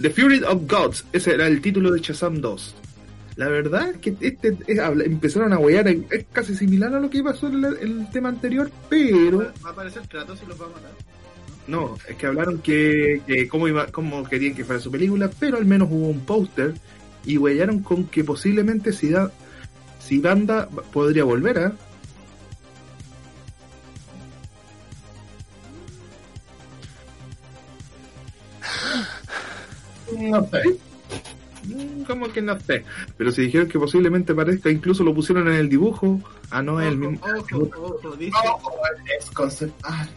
The 0.00 0.10
Fury 0.10 0.42
of 0.44 0.62
Gods, 0.70 1.04
ese 1.12 1.34
era 1.34 1.46
el 1.46 1.60
título 1.60 1.90
de 1.90 2.00
Shazam 2.00 2.40
2. 2.40 2.74
La 3.36 3.48
verdad 3.48 3.94
que 3.96 4.14
este 4.20 4.56
es- 4.66 4.78
empezaron 4.78 5.52
a 5.52 5.58
huear, 5.58 5.86
es 5.88 6.24
casi 6.32 6.54
similar 6.56 6.94
a 6.94 7.00
lo 7.00 7.08
que 7.10 7.22
pasó 7.22 7.46
en 7.48 7.64
el, 7.64 7.76
en 7.80 8.00
el 8.00 8.10
tema 8.10 8.28
anterior, 8.28 8.70
pero 8.88 9.38
Va 9.64 9.70
a 9.70 9.72
aparecer 9.72 10.02
Kratos 10.08 10.40
y 10.44 10.46
los 10.48 10.60
va 10.60 10.66
a 10.66 10.68
matar. 10.70 10.90
no, 11.68 11.96
es 12.08 12.16
que 12.16 12.26
hablaron 12.26 12.58
que, 12.58 13.22
que 13.26 13.46
cómo, 13.48 13.68
iba, 13.68 13.86
cómo 13.88 14.24
querían 14.24 14.54
que 14.54 14.64
fuera 14.64 14.80
su 14.80 14.90
película, 14.90 15.30
pero 15.38 15.56
al 15.56 15.66
menos 15.66 15.88
hubo 15.90 16.08
un 16.08 16.20
póster 16.20 16.74
y 17.24 17.36
huellaron 17.38 17.80
con 17.80 18.04
que 18.06 18.24
posiblemente 18.24 18.92
si, 18.92 19.10
da, 19.10 19.30
si 20.00 20.18
Banda 20.18 20.68
podría 20.92 21.24
volver 21.24 21.58
a... 21.58 21.72
No 30.16 30.48
sé. 30.48 30.78
como 32.06 32.32
que 32.32 32.42
no 32.42 32.58
sé. 32.60 32.84
Pero 33.16 33.32
si 33.32 33.42
dijeron 33.42 33.68
que 33.68 33.78
posiblemente 33.78 34.34
parezca, 34.34 34.70
incluso 34.70 35.04
lo 35.04 35.14
pusieron 35.14 35.48
en 35.48 35.54
el 35.54 35.68
dibujo. 35.68 36.20
Ah, 36.50 36.62
no, 36.62 36.80
es 36.80 36.88
el 36.88 36.96
mismo. 36.96 37.20
Ojo, 37.26 37.70
ojo, 37.76 38.16
dice, 38.16 38.38
es 39.18 39.30
conceptual. 39.30 40.08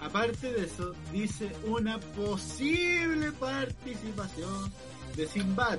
aparte 0.00 0.52
de 0.52 0.64
eso, 0.64 0.94
dice 1.12 1.50
una 1.66 1.98
posible 1.98 3.32
participación 3.32 4.72
de 5.16 5.26
Sinbad. 5.26 5.78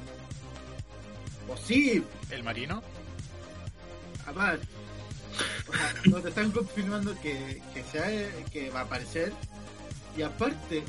Posible. 1.48 2.03
¿El 2.32 2.44
marino? 2.44 2.84
Aparte. 4.26 4.68
O 5.68 5.72
sea, 5.72 5.94
no 6.06 6.22
te 6.22 6.30
están 6.30 6.52
confirmando 6.52 7.16
que, 7.22 7.61
que, 7.74 7.84
sea, 7.84 8.06
que 8.52 8.70
va 8.70 8.82
a 8.82 8.84
aparecer. 8.84 9.32
Y 10.18 10.22
aparte, 10.22 10.84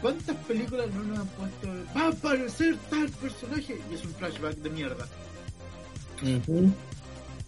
¿cuántas 0.00 0.36
películas 0.46 0.86
no 0.94 1.02
nos 1.04 1.18
han 1.20 1.26
puesto? 1.28 1.68
Va 1.96 2.02
a 2.02 2.08
aparecer 2.08 2.76
tal 2.90 3.08
personaje. 3.10 3.78
Y 3.90 3.94
es 3.94 4.04
un 4.04 4.14
flashback 4.14 4.54
de 4.56 4.70
mierda. 4.70 5.06
Sí. 6.22 6.42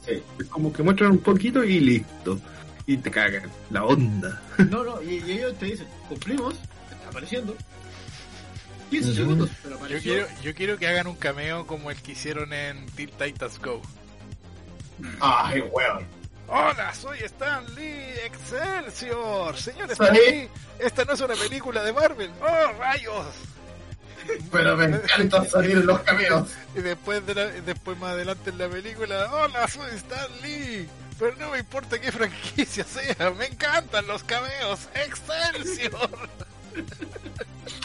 Es 0.07 0.47
como 0.49 0.73
que 0.73 0.83
muestran 0.83 1.13
un 1.13 1.19
poquito 1.19 1.63
y 1.65 1.81
listo. 1.81 2.41
Y 2.87 2.97
te 2.97 3.11
cagan. 3.11 3.51
La 3.71 3.85
onda. 3.85 4.43
No, 4.71 4.83
no, 4.85 5.03
y, 5.03 5.17
y 5.27 5.33
ellos 5.33 5.57
te 5.59 5.67
dicen, 5.67 5.87
cumplimos, 6.09 6.55
está 6.55 7.09
apareciendo. 7.09 7.55
15 8.91 9.07
Ujú. 9.09 9.17
segundos, 9.17 9.51
pero 9.63 9.75
Yo 9.75 9.77
apareció. 9.85 10.13
quiero, 10.13 10.29
yo 10.43 10.55
quiero 10.55 10.79
que 10.79 10.87
hagan 10.89 11.07
un 11.07 11.17
cameo 11.17 11.67
como 11.67 11.91
el 11.91 11.97
que 12.01 12.13
hicieron 12.13 12.53
en 12.55 12.87
Teen 12.97 13.11
Titans 13.19 13.59
Go. 13.61 13.83
Ay, 15.21 15.61
weón. 15.61 16.05
Hola, 16.49 16.95
soy 16.95 17.19
Stan 17.25 17.65
Lee 17.75 18.15
Excelsior. 18.25 19.57
Señor. 19.57 19.91
Stan 19.93 20.15
Lee, 20.15 20.49
esta 20.79 21.05
no 21.05 21.13
es 21.13 21.21
una 21.21 21.35
película 21.35 21.83
de 21.83 21.93
Marvel. 21.93 22.31
¡Oh, 22.41 22.73
rayos! 22.79 23.27
Pero 24.53 24.77
me 24.77 24.85
encanta 24.87 25.45
salir 25.45 25.73
en 25.73 25.87
los 25.87 26.01
cameos. 26.01 26.49
Y 26.75 26.81
después, 26.81 27.25
de 27.27 27.35
la- 27.35 27.47
después 27.47 27.99
más 27.99 28.13
adelante 28.13 28.51
en 28.51 28.59
la 28.59 28.69
película, 28.69 29.31
hola, 29.33 29.69
soy 29.69 29.91
Stan 29.97 30.27
Lee. 30.43 30.89
Pero 31.19 31.35
no 31.39 31.51
me 31.51 31.59
importa 31.59 32.01
qué 32.01 32.13
franquicia 32.13 32.85
sea, 32.85 33.31
me 33.37 33.47
encantan 33.47 34.07
los 34.07 34.23
cameos. 34.25 34.81
¡Excelsior! 34.95 36.11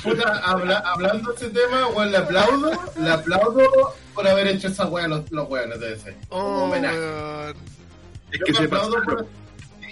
Puta, 0.03 0.37
habla- 0.45 0.83
hablando 0.85 1.31
de 1.31 1.35
ese 1.37 1.49
tema, 1.49 1.87
weón, 1.87 2.11
le 2.11 2.17
aplaudo, 2.17 2.71
le 2.97 3.09
aplaudo 3.11 3.95
por 4.13 4.27
haber 4.27 4.47
hecho 4.47 4.67
esa 4.67 4.85
weá 4.85 5.07
los, 5.07 5.29
los 5.31 5.49
weones 5.49 5.79
de 5.79 5.93
ese. 5.93 6.15
Oh, 6.29 6.63
homenaje. 6.65 6.97
Es 8.33 8.39
Yo 8.39 8.45
que 8.45 8.51
le 8.51 8.57
se 8.57 8.67
por, 8.67 9.27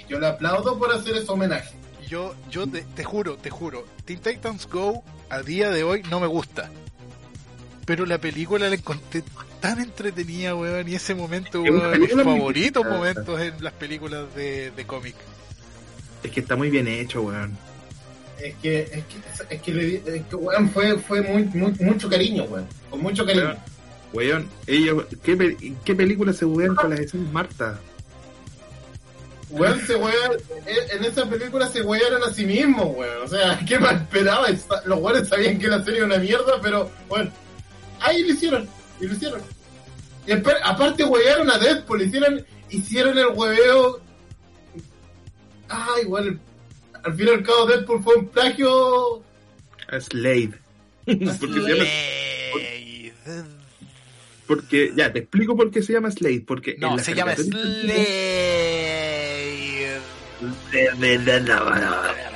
yo 0.09 0.19
le 0.19 0.27
aplaudo 0.27 0.77
por 0.77 0.91
hacer 0.91 1.15
ese 1.15 1.31
homenaje. 1.31 1.73
Yo, 2.09 2.35
yo 2.49 2.67
te, 2.67 2.81
te 2.81 3.03
juro, 3.05 3.37
te 3.37 3.49
juro, 3.49 3.85
Teen 4.03 4.19
Titans 4.19 4.67
Go 4.67 5.03
a 5.29 5.41
día 5.41 5.69
de 5.69 5.83
hoy 5.83 6.03
no 6.09 6.19
me 6.19 6.27
gusta. 6.27 6.69
Pero 7.85 8.05
la 8.05 8.17
película 8.19 8.67
la 8.67 8.75
encontré 8.75 9.23
tan 9.61 9.79
entretenida, 9.79 10.55
weón, 10.55 10.87
y 10.89 10.95
ese 10.95 11.15
momento, 11.15 11.63
Es 11.63 11.71
weón, 11.71 11.99
mis 12.01 12.11
favoritos 12.13 12.83
momentos 12.85 13.39
en 13.39 13.63
las 13.63 13.73
películas 13.73 14.33
de, 14.35 14.71
de 14.71 14.85
cómic. 14.85 15.15
Es 16.23 16.31
que 16.31 16.41
está 16.41 16.55
muy 16.55 16.69
bien 16.69 16.87
hecho, 16.87 17.21
weón. 17.21 17.57
Es 18.39 18.55
que, 18.55 18.81
es 18.81 18.89
que, 19.05 19.55
es 19.55 19.61
que, 19.61 19.73
le 19.73 19.85
di- 19.85 20.01
es 20.05 20.23
que 20.25 20.35
weón, 20.35 20.69
fue, 20.71 20.97
fue 20.97 21.21
muy, 21.21 21.43
muy, 21.45 21.71
mucho 21.79 22.09
cariño, 22.09 22.43
weón. 22.45 22.67
Con 22.89 23.01
mucho 23.01 23.25
cariño. 23.25 23.55
Weón, 24.13 24.49
ellos, 24.67 25.05
¿qué, 25.23 25.73
¿qué 25.85 25.95
película 25.95 26.33
se 26.33 26.45
juegan 26.45 26.75
con 26.75 26.89
las 26.89 26.99
escenas 26.99 27.31
Marta? 27.31 27.79
Weón, 29.51 29.79
se 29.85 29.95
wean, 29.95 30.31
en 30.65 30.97
en 30.99 31.05
esa 31.05 31.29
película 31.29 31.67
se 31.67 31.81
wearon 31.81 32.23
a 32.23 32.33
sí 32.33 32.45
mismos, 32.45 32.95
weón. 32.95 33.23
O 33.23 33.27
sea, 33.27 33.59
¿qué 33.67 33.77
más 33.79 34.01
esperaba? 34.01 34.47
Los 34.85 34.99
weones 34.99 35.27
sabían 35.27 35.59
que 35.59 35.67
la 35.67 35.83
serie 35.83 35.97
era 35.97 36.05
una 36.07 36.17
mierda, 36.17 36.59
pero, 36.61 36.89
bueno, 37.09 37.29
ahí 37.99 38.23
lo 38.23 38.33
hicieron, 38.33 38.67
y 38.99 39.07
lo 39.07 39.13
hicieron. 39.13 39.41
Y 40.27 40.31
aparte 40.33 41.03
wearon 41.03 41.49
a 41.49 41.57
Deadpool, 41.57 42.03
hicieron, 42.03 42.45
hicieron 42.69 43.17
el 43.17 43.27
hueveo. 43.33 43.99
Ah, 45.67 45.95
igual, 46.01 46.39
al 47.03 47.15
fin 47.15 47.27
y 47.27 47.31
al 47.31 47.43
cabo 47.43 47.65
Deadpool 47.65 48.03
fue 48.03 48.15
un 48.15 48.27
plagio. 48.27 49.23
A 49.89 49.99
Slade. 49.99 50.53
porque, 51.05 51.25
se 51.25 51.59
llama- 51.59 51.85
Slade. 52.53 53.13
porque, 54.47 54.91
ya, 54.95 55.11
te 55.11 55.19
explico 55.19 55.55
por 55.57 55.71
qué 55.71 55.81
se 55.81 55.93
llama 55.93 56.11
Slade. 56.11 56.43
Porque 56.45 56.71
en 56.71 56.79
No, 56.81 56.95
las 56.95 57.05
se 57.05 57.15
llama 57.15 57.35
Slade. 57.35 59.10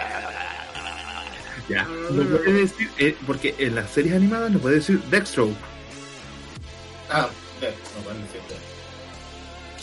Ya, 1.67 1.83
no 2.11 2.23
puede 2.23 2.53
decir, 2.53 2.91
eh, 2.99 3.17
porque 3.25 3.55
en 3.57 3.73
las 3.73 3.89
series 3.89 4.13
animadas 4.13 4.51
no 4.51 4.59
puede 4.59 4.75
decir 4.75 5.01
Dextro. 5.09 5.49
Ah, 7.09 7.27
Death, 7.59 7.73
no 7.97 8.03
pueden 8.03 8.21
decir 8.21 8.41
Death. 8.47 8.75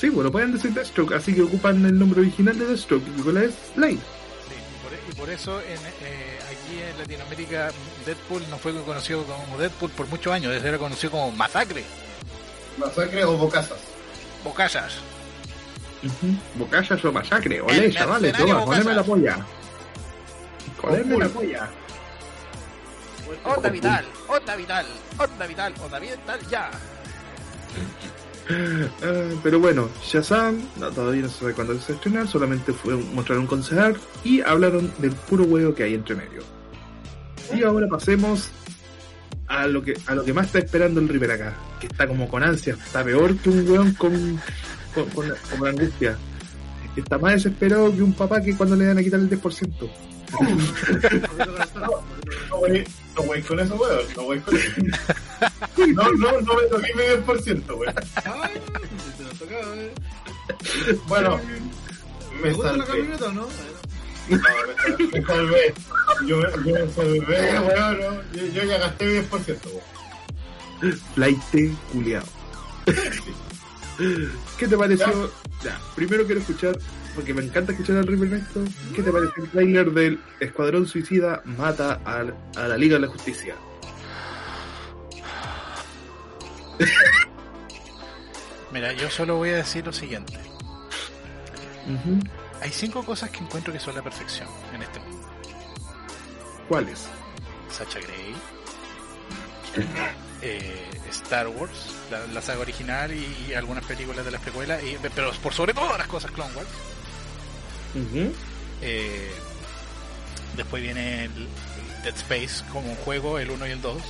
Sí, 0.03 0.09
bueno, 0.09 0.33
pueden 0.33 0.53
decir 0.53 0.73
Deathstroke, 0.73 1.13
así 1.13 1.33
que 1.33 1.43
ocupan 1.43 1.85
el 1.87 1.97
nombre 1.97 2.23
original 2.23 2.59
de 2.59 2.67
Deathstroke, 2.67 3.05
la 3.33 3.45
es 3.45 3.55
Slade. 3.75 3.93
Sí, 3.93 3.99
y 3.99 4.83
por, 4.83 4.93
y 4.93 5.15
por 5.17 5.31
eso 5.31 5.61
en, 5.61 5.79
eh, 5.79 6.39
aquí 6.51 6.81
en 6.81 6.99
Latinoamérica 6.99 7.71
Deadpool 8.05 8.43
no 8.51 8.59
fue 8.59 8.75
conocido 8.83 9.23
como 9.23 9.59
Deadpool 9.59 9.91
por 9.93 10.09
muchos 10.09 10.33
años, 10.33 10.53
desde 10.53 10.69
era 10.69 10.79
conocido 10.79 11.13
como 11.13 11.31
Masacre, 11.31 11.85
Masacre 12.79 13.25
o 13.25 13.37
Bocazas. 13.37 14.95
Bocallas. 16.03 16.59
Bocallas 16.59 17.05
o 17.05 17.13
masacre, 17.13 17.57
El 17.57 17.63
olé, 17.63 17.93
chavales, 17.93 18.33
toma, 18.37 18.65
poneme 18.65 18.95
la 18.95 19.03
polla. 19.03 19.47
Poneme 20.81 21.19
la 21.19 21.29
polla. 21.29 21.71
Onda 23.45 23.71
vital, 23.71 24.05
onda 24.29 24.57
vital, 24.57 24.87
onda 25.19 25.47
vital, 25.47 25.75
onda 25.83 25.99
vital, 25.99 26.41
ya. 26.51 26.71
Ah, 28.51 29.31
pero 29.43 29.61
bueno, 29.61 29.89
Shazam, 30.03 30.61
no, 30.77 30.91
todavía 30.91 31.23
no 31.23 31.29
se 31.29 31.39
sabe 31.39 31.55
cuándo 31.55 31.79
se 31.79 31.93
estrenar, 31.93 32.27
solamente 32.27 32.73
fue 32.73 32.97
mostrar 32.97 33.39
un 33.39 33.47
concept 33.47 34.01
y 34.25 34.41
hablaron 34.41 34.93
del 34.99 35.13
puro 35.13 35.45
huevo 35.45 35.75
que 35.75 35.85
hay 35.85 35.95
entre 35.95 36.17
medio. 36.17 36.43
Y 37.55 37.63
ahora 37.63 37.87
pasemos 37.87 38.51
a 39.47 39.67
lo 39.67 39.83
que 39.83 39.95
a 40.07 40.15
lo 40.15 40.25
que 40.25 40.33
más 40.33 40.47
está 40.47 40.59
esperando 40.59 41.01
el 41.01 41.09
River 41.09 41.31
acá, 41.31 41.55
que 41.81 41.87
está 41.87 42.07
como 42.09 42.29
con 42.29 42.43
ansia, 42.43 42.75
está 42.75 43.05
peor 43.05 43.37
que 43.37 43.49
un 43.49 43.69
weón 43.71 43.95
con, 43.95 44.41
con, 44.95 45.09
con, 45.11 45.33
con 45.59 45.69
angustia. 45.69 46.17
Está 46.97 47.17
más 47.19 47.33
desesperado 47.35 47.91
que 47.95 48.03
un 48.03 48.13
papá 48.13 48.41
que 48.43 48.55
cuando 48.57 48.77
le 48.77 48.85
dan 48.87 48.99
a 48.99 49.03
quitar 49.03 49.19
el 49.21 49.31
10%. 49.31 49.91
No 52.49 52.57
wey, 52.59 52.85
no 53.17 53.23
wey 53.23 53.43
con 53.43 53.61
eso, 53.61 53.75
weón. 53.77 54.01
No 54.17 54.23
wey 54.25 54.41
con 54.41 54.57
eso. 54.57 54.73
No, 55.95 56.13
no, 56.13 56.41
no 56.41 56.55
me 56.55 56.63
toqué 56.71 56.95
mi 56.95 57.03
10%, 57.03 57.77
weón. 57.79 57.95
Ay, 58.25 58.61
te 59.17 59.25
lo 59.25 59.31
tocaba, 59.31 59.77
eh. 59.77 60.99
Bueno, 61.09 61.41
¿Me 62.43 62.53
gusta 62.53 62.77
la 62.77 62.85
camioneta 62.85 63.27
o 63.27 63.33
no? 63.33 63.49
No, 64.29 64.39
me, 64.99 65.07
me 65.07 65.27
salvé. 65.27 65.75
Yo, 66.27 66.37
me- 66.39 66.71
yo 66.71 66.75
me 66.87 66.93
salvé, 66.93 67.21
weón. 67.61 68.01
no. 68.01 68.23
Yo, 68.33 68.47
yo 68.53 68.65
ya 68.65 68.79
gasté 68.79 69.05
mi 69.07 69.13
10%, 69.21 69.59
weón. 69.67 70.97
Flight 71.15 71.41
culiao. 71.93 72.23
¿Qué 74.59 74.69
te 74.69 74.77
pareció? 74.77 75.31
Ya, 75.63 75.79
primero 75.95 76.25
quiero 76.25 76.41
escuchar, 76.41 76.79
porque 77.15 77.33
me 77.35 77.43
encanta 77.45 77.73
escuchar 77.73 77.97
al 77.99 78.07
River 78.07 78.31
Nesto. 78.31 78.65
¿Qué 78.95 79.03
te 79.03 79.13
pareció 79.13 79.45
el 79.45 79.51
trailer 79.51 79.91
del 79.93 80.21
Escuadrón 80.41 80.87
Suicida 80.87 81.43
mata 81.45 82.01
al- 82.05 82.35
a, 82.57 82.69
la 82.69 82.77
Liga 82.77 82.95
de 82.97 83.01
la 83.07 83.09
Justicia? 83.09 83.55
Mira, 88.73 88.93
yo 88.95 89.11
solo 89.11 89.37
voy 89.37 89.51
a 89.51 89.57
decir 89.57 89.85
lo 89.85 89.93
siguiente. 89.93 90.39
Hay 92.61 92.71
cinco 92.71 93.05
cosas 93.05 93.31
que 93.31 93.39
encuentro 93.41 93.73
que 93.73 93.81
son 93.81 93.95
la 93.95 94.03
perfección 94.03 94.49
en 94.75 94.83
este 94.83 95.01
mundo. 95.01 95.29
¿Cuáles? 96.69 97.07
Sacha 97.71 97.99
Grey, 98.01 98.35
eh, 100.43 100.91
Star 101.11 101.49
Wars, 101.49 101.73
la, 102.11 102.27
la 102.27 102.43
saga 102.43 102.61
original 102.61 103.13
y, 103.13 103.49
y 103.49 103.55
algunas 103.55 103.85
películas 103.85 104.25
de 104.25 104.31
las 104.31 104.41
precuelas, 104.41 104.83
y, 104.83 104.97
pero 105.15 105.33
por 105.43 105.55
sobre 105.55 105.75
todas 105.75 105.99
las 105.99 106.07
cosas 106.07 106.31
Clone 106.31 106.55
Wars. 106.55 106.69
Eh, 108.81 109.31
después 110.57 110.83
viene 110.83 111.27
el, 111.27 111.49
Dead 112.03 112.17
Space 112.17 112.65
como 112.73 112.91
un 112.91 112.97
juego, 112.97 113.39
el 113.39 113.51
1 113.51 113.67
y 113.67 113.71
el 113.71 113.81
2. 113.81 114.03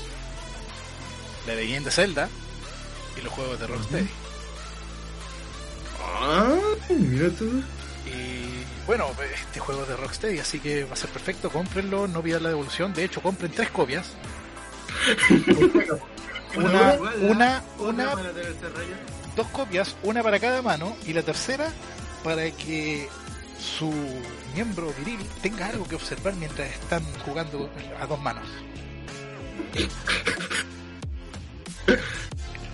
La 1.47 1.55
leyenda 1.55 1.91
Zelda 1.91 2.29
y 3.19 3.23
los 3.23 3.33
juegos 3.33 3.61
de 3.61 3.67
Rocksteady. 3.67 4.09
Ah, 6.01 6.57
mira 6.89 7.29
tú. 7.31 7.63
Y 8.07 8.65
bueno, 8.87 9.07
este 9.35 9.61
juego 9.61 9.83
es 9.83 9.89
de 9.89 9.97
Rocksteady, 9.97 10.39
así 10.39 10.59
que 10.61 10.85
va 10.85 10.95
a 10.95 10.97
ser 10.97 11.11
perfecto. 11.11 11.51
Cómprenlo, 11.51 12.09
no 12.09 12.23
pidan 12.23 12.45
la 12.45 12.49
devolución. 12.51 12.95
De 12.95 13.05
hecho, 13.05 13.21
compren 13.21 13.53
tres 13.53 13.71
copias. 13.71 14.13
Una, 16.55 16.98
una, 17.20 17.62
¿Otra 17.78 17.89
una, 17.89 18.14
raya? 18.14 18.98
dos 19.35 19.47
copias, 19.48 19.97
una 20.02 20.23
para 20.23 20.39
cada 20.39 20.60
mano 20.60 20.94
y 21.06 21.14
la 21.14 21.23
tercera 21.23 21.73
para 22.23 22.51
que 22.51 23.09
su 23.59 23.90
miembro 24.55 24.93
viril 24.98 25.19
tenga 25.40 25.69
algo 25.69 25.86
que 25.86 25.94
observar 25.94 26.35
mientras 26.35 26.69
están 26.70 27.02
jugando 27.24 27.70
a 27.98 28.06
dos 28.06 28.20
manos. 28.20 28.44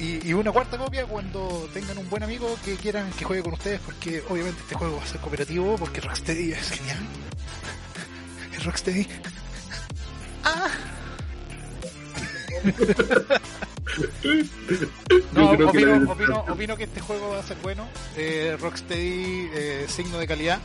Y, 0.01 0.29
y 0.29 0.33
una 0.33 0.53
cuarta 0.53 0.79
copia 0.79 1.07
cuando 1.07 1.69
tengan 1.75 1.99
un 1.99 2.09
buen 2.09 2.23
amigo 2.23 2.57
que 2.65 2.77
quieran 2.77 3.11
que 3.19 3.25
juegue 3.25 3.43
con 3.43 3.55
ustedes, 3.55 3.81
porque 3.81 4.23
obviamente 4.29 4.61
este 4.61 4.77
juego 4.77 4.97
va 4.97 5.03
a 5.03 5.07
ser 5.07 5.21
cooperativo, 5.21 5.75
porque 5.77 6.01
Rocksteady 6.01 6.53
es 6.53 6.71
genial. 6.71 6.99
Es 8.57 8.65
Rocksteady. 8.65 9.09
Ah. 10.45 10.69
No, 15.33 15.57
creo 15.57 15.73
que 15.73 15.87
opino, 15.87 16.13
opino, 16.13 16.39
opino 16.49 16.77
que 16.77 16.85
este 16.85 17.01
juego 17.01 17.31
va 17.31 17.41
a 17.41 17.43
ser 17.43 17.57
bueno. 17.63 17.89
Eh, 18.17 18.57
Rocksteady, 18.61 19.51
eh, 19.53 19.87
signo 19.89 20.19
de 20.19 20.27
calidad. 20.27 20.61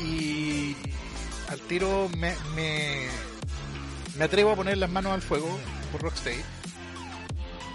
Y 0.00 0.74
al 1.48 1.60
tiro 1.60 2.08
me, 2.16 2.34
me, 2.56 3.06
me 4.16 4.24
atrevo 4.24 4.52
a 4.52 4.56
poner 4.56 4.78
las 4.78 4.90
manos 4.90 5.12
al 5.12 5.22
fuego 5.22 5.58
por 5.92 6.02
Rocksteady. 6.02 6.42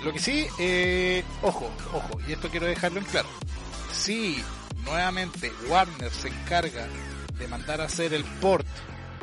Lo 0.04 0.14
que 0.14 0.20
sí, 0.20 0.48
eh, 0.60 1.24
ojo, 1.42 1.72
ojo, 1.94 2.20
y 2.28 2.34
esto 2.34 2.50
quiero 2.50 2.66
dejarlo 2.66 3.00
en 3.00 3.06
claro. 3.06 3.30
Si 3.94 4.44
nuevamente 4.84 5.52
Warner 5.70 6.12
se 6.12 6.28
encarga 6.30 6.88
de 7.38 7.48
mandar 7.48 7.82
a 7.82 7.86
hacer 7.86 8.14
el 8.14 8.24
port 8.24 8.68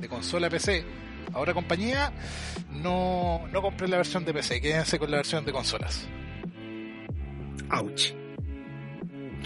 de 0.01 0.09
consola 0.09 0.49
a 0.49 0.51
PC, 0.51 0.85
ahora 1.33 1.55
compañía, 1.55 2.13
no, 2.83 3.47
no 3.53 3.63
compré 3.63 3.89
la 3.89 3.97
versión 3.99 4.25
de 4.25 4.33
PC, 4.33 4.61
quédense 4.61 4.99
con 4.99 5.11
la 5.11 5.19
versión 5.19 5.45
de 5.45 5.53
consolas. 5.53 6.09
Ouch. 7.71 8.13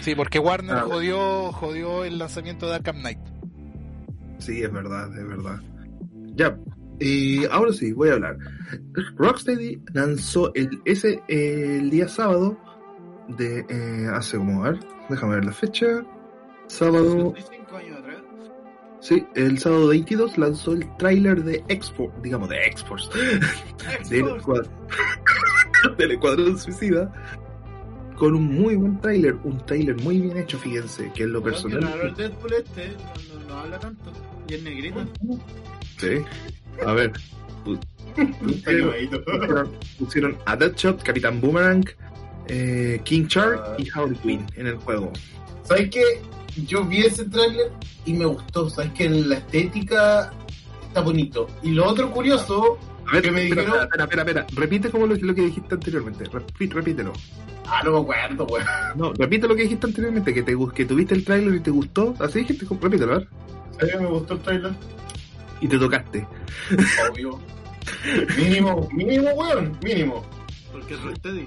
Sí, 0.00 0.14
porque 0.14 0.38
Warner 0.38 0.76
Ah. 0.76 0.82
jodió, 0.82 1.52
jodió 1.52 2.05
el 2.05 2.18
lanzamiento 2.18 2.68
de 2.68 2.76
Arkham 2.76 3.00
Knight. 3.00 3.18
Sí, 4.38 4.62
es 4.62 4.72
verdad, 4.72 5.09
es 5.18 5.26
verdad. 5.26 5.60
Ya, 6.36 6.56
y 7.00 7.44
ahora 7.46 7.72
sí, 7.72 7.92
voy 7.92 8.10
a 8.10 8.12
hablar. 8.14 8.38
Rocksteady 9.16 9.82
lanzó 9.92 10.52
el, 10.55 10.80
ese, 10.84 11.20
el 11.28 11.90
día 11.90 12.06
sábado 12.09 12.56
de 13.28 13.64
eh, 13.68 14.06
hace 14.12 14.36
como, 14.36 14.64
a 14.64 14.70
ver, 14.70 14.80
déjame 15.10 15.34
ver 15.36 15.44
la 15.44 15.52
fecha. 15.52 15.86
Sábado, 16.68 17.32
65 17.36 17.40
años 17.40 17.46
atrás. 17.46 17.57
Sí, 19.01 19.25
el 19.35 19.59
sábado 19.59 19.89
22 19.89 20.39
lanzó 20.39 20.73
el 20.73 20.97
tráiler 20.97 21.43
de 21.45 21.65
Expo, 21.69 22.12
digamos 22.23 22.49
de 22.49 22.57
Expos, 22.66 23.11
del, 24.11 24.25
Xbox. 24.25 24.43
escuad- 24.43 24.69
del 25.99 26.11
Escuadrón 26.12 26.59
Suicida, 26.59 27.12
con 28.16 28.35
un 28.35 28.45
muy 28.61 28.75
buen 28.75 29.01
tráiler, 29.01 29.37
un 29.45 29.59
tráiler 29.65 29.97
muy 30.03 30.20
bien 30.20 30.37
hecho, 30.39 30.59
fíjense, 30.59 31.11
que 31.15 31.23
es 31.25 31.29
lo 31.29 31.43
personal. 31.43 31.83
el 32.03 32.15
Deadpool 32.15 32.53
este, 32.55 32.89
no, 32.89 33.39
no- 33.41 33.49
no 33.49 33.59
habla 33.61 33.79
tanto. 33.79 34.12
Y 34.49 34.55
es 34.55 34.62
negrito. 34.62 35.05
Sí, 35.99 36.09
a 36.87 36.93
ver. 36.95 37.12
Pusieron, 38.43 39.70
pusieron 39.99 40.37
a 40.47 40.57
Deadshot, 40.57 41.03
Capitán 41.03 41.41
Boomerang, 41.41 41.85
eh, 42.49 43.01
King 43.05 43.27
Shark 43.29 43.79
y 43.79 43.89
Harley 43.95 44.16
Quinn 44.19 44.47
en 44.57 44.66
el 44.69 44.77
juego. 44.77 45.12
¿Sabes 45.65 45.91
qué? 45.91 46.03
Yo 46.66 46.85
vi 46.85 47.02
ese 47.02 47.24
tráiler 47.26 47.72
y 48.05 48.12
me 48.14 48.24
gustó. 48.26 48.68
¿Sabes 48.70 48.93
que 48.93 49.09
La 49.09 49.36
estética 49.36 50.32
está 50.86 51.01
bonito. 51.01 51.47
Y 51.62 51.70
lo 51.70 51.86
otro 51.86 52.10
curioso, 52.10 52.78
A 53.06 53.12
ver, 53.14 53.22
¿Qué 53.22 53.30
me 53.30 53.43
espera, 53.44 53.62
dijeron? 53.62 53.82
espera, 53.85 54.05
espera, 54.05 54.22
espera, 54.22 54.47
repite 54.55 54.90
como 54.90 55.06
lo, 55.06 55.14
lo 55.14 55.35
que 55.35 55.43
dijiste 55.43 55.74
anteriormente, 55.74 56.24
Repi- 56.24 56.70
repítelo. 56.72 57.12
ah, 57.66 57.80
no 57.85 57.93
me 57.93 57.98
acuerdo, 58.01 58.44
weón. 58.47 58.66
No, 58.97 59.12
repite 59.14 59.48
lo 59.48 59.55
que 59.56 59.62
dijiste 59.62 59.86
anteriormente, 59.86 60.35
que 60.35 60.43
te 60.43 60.55
que 60.74 60.85
tuviste 60.85 61.14
el 61.14 61.24
tráiler 61.24 61.55
y 61.55 61.60
te 61.60 61.70
gustó, 61.70 62.14
así 62.20 62.40
dijiste, 62.40 62.66
repítelo, 62.80 63.14
a 63.14 63.18
ver. 63.18 63.28
¿Sabes 63.78 63.93
que 63.94 64.01
me 64.01 64.06
gustó 64.09 64.35
el 64.35 64.40
tráiler? 64.40 64.72
Y 65.60 65.68
te 65.68 65.78
tocaste. 65.78 66.26
Obvio. 67.10 67.39
mínimo, 68.36 68.89
mínimo, 68.93 69.30
weón, 69.30 69.78
mínimo. 69.82 70.24
Porque 70.72 70.94
es 70.94 71.02
Rocksteady. 71.02 71.47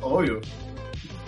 Obvio. 0.00 0.40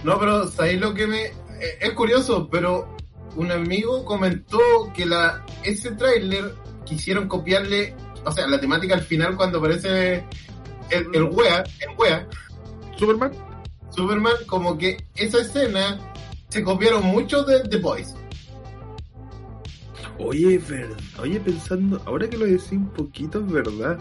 No, 0.05 0.19
pero 0.21 0.47
¿sabéis 0.49 0.81
lo 0.81 0.95
que 0.95 1.07
me...? 1.07 1.33
Eh, 1.61 1.79
Es 1.81 1.93
curioso, 1.93 2.49
pero 2.51 2.97
un 3.37 3.53
amigo 3.53 4.05
comentó 4.05 4.59
que 4.95 5.07
la 5.07 5.45
ese 5.63 5.93
tráiler 5.93 6.55
quisieron 6.85 7.29
copiarle, 7.29 7.95
o 8.25 8.33
sea, 8.33 8.47
la 8.47 8.61
temática 8.61 8.95
al 8.95 9.03
final 9.03 9.37
cuando 9.37 9.59
aparece 9.59 10.25
el, 10.91 11.07
el 11.15 11.23
wea, 11.25 11.63
el 11.81 11.97
wea, 11.97 12.27
Superman, 12.97 13.33
Superman, 13.91 14.35
como 14.47 14.77
que 14.79 15.05
esa 15.15 15.41
escena 15.41 15.99
se 16.49 16.63
copiaron 16.63 17.05
mucho 17.05 17.43
de 17.45 17.61
The 17.69 17.77
Boys. 17.79 18.15
Oye, 20.19 20.59
verdad. 20.59 20.97
Oye, 21.21 21.39
pensando, 21.39 22.03
ahora 22.05 22.29
que 22.29 22.37
lo 22.37 22.45
decís 22.45 22.73
un 22.73 22.89
poquito, 22.89 23.39
es 23.39 23.53
verdad. 23.53 23.99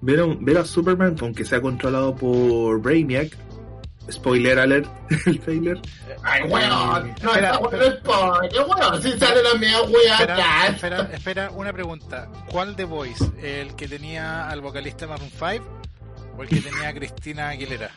Ver 0.00 0.20
a, 0.20 0.26
ver 0.40 0.58
a 0.58 0.64
Superman, 0.64 1.16
aunque 1.20 1.44
sea 1.44 1.60
controlado 1.60 2.14
por 2.16 2.80
Brainiac, 2.80 3.36
spoiler 4.10 4.58
alert, 4.58 4.86
el 5.26 5.40
trailer. 5.40 5.80
Ay, 6.22 6.42
weón, 6.42 7.14
no, 7.22 7.34
Espera, 7.34 7.50
esta 7.50 7.58
weón 7.58 7.78
no 7.78 7.82
es 7.84 7.94
spoiler, 7.98 8.62
weón, 8.68 9.02
si 9.02 9.18
sale 9.18 9.42
la 9.42 9.54
media 9.54 9.82
wea 9.82 10.12
Espera, 10.14 10.34
acá. 10.34 10.66
espera, 10.68 11.10
espera, 11.12 11.50
una 11.50 11.72
pregunta. 11.72 12.28
¿Cuál 12.50 12.76
de 12.76 12.84
Voice? 12.84 13.24
¿El 13.42 13.74
que 13.76 13.88
tenía 13.88 14.48
al 14.48 14.60
vocalista 14.60 15.06
Maroon 15.06 15.30
5 15.30 15.80
o 16.36 16.42
el 16.42 16.48
que 16.48 16.60
tenía 16.60 16.88
a 16.88 16.94
Cristina 16.94 17.48
Aguilera? 17.50 17.90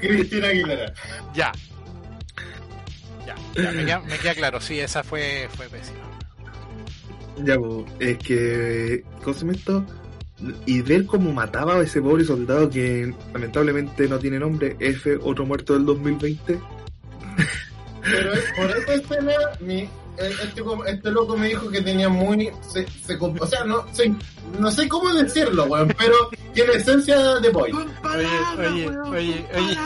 Cristina 0.00 0.48
Aguilera. 0.48 0.92
Ya. 1.34 1.52
Ya, 3.26 3.34
ya, 3.54 3.72
me, 3.72 3.84
queda, 3.84 4.00
me 4.00 4.18
queda 4.18 4.34
claro, 4.34 4.60
sí, 4.60 4.80
esa 4.80 5.02
fue, 5.04 5.48
fue 5.54 5.68
pésima. 5.68 5.98
Ya, 7.44 7.56
po, 7.56 7.84
es 8.00 8.18
que, 8.18 9.04
¿cómo 9.22 9.34
se 9.34 9.40
llama 9.40 9.52
esto? 9.52 9.86
Y 10.66 10.80
ver 10.82 11.04
cómo 11.06 11.32
mataba 11.32 11.74
a 11.76 11.82
ese 11.82 12.00
pobre 12.00 12.24
soldado 12.24 12.70
que 12.70 13.12
lamentablemente 13.34 14.08
no 14.08 14.18
tiene 14.18 14.38
nombre, 14.38 14.76
F, 14.80 15.18
otro 15.22 15.44
muerto 15.44 15.74
del 15.74 15.84
2020. 15.84 16.58
Pero 18.02 18.32
por 18.56 18.70
esa 18.70 18.94
escena, 18.94 19.32
mi, 19.60 19.88
este, 20.16 20.62
este 20.88 21.10
loco 21.10 21.36
me 21.36 21.48
dijo 21.48 21.68
que 21.70 21.82
tenía 21.82 22.08
muy. 22.08 22.50
Se, 22.66 22.86
se 23.06 23.16
o 23.20 23.46
sea, 23.46 23.64
no, 23.64 23.84
sé- 23.92 24.14
no 24.58 24.70
sé 24.70 24.88
cómo 24.88 25.12
decirlo, 25.12 25.64
weón, 25.66 25.94
pero 25.98 26.14
tiene 26.54 26.72
esencia 26.72 27.18
de 27.40 27.50
boy. 27.50 27.70
Oye, 27.72 28.26
oye, 28.58 28.88
oye, 28.88 29.46
oye, 29.54 29.78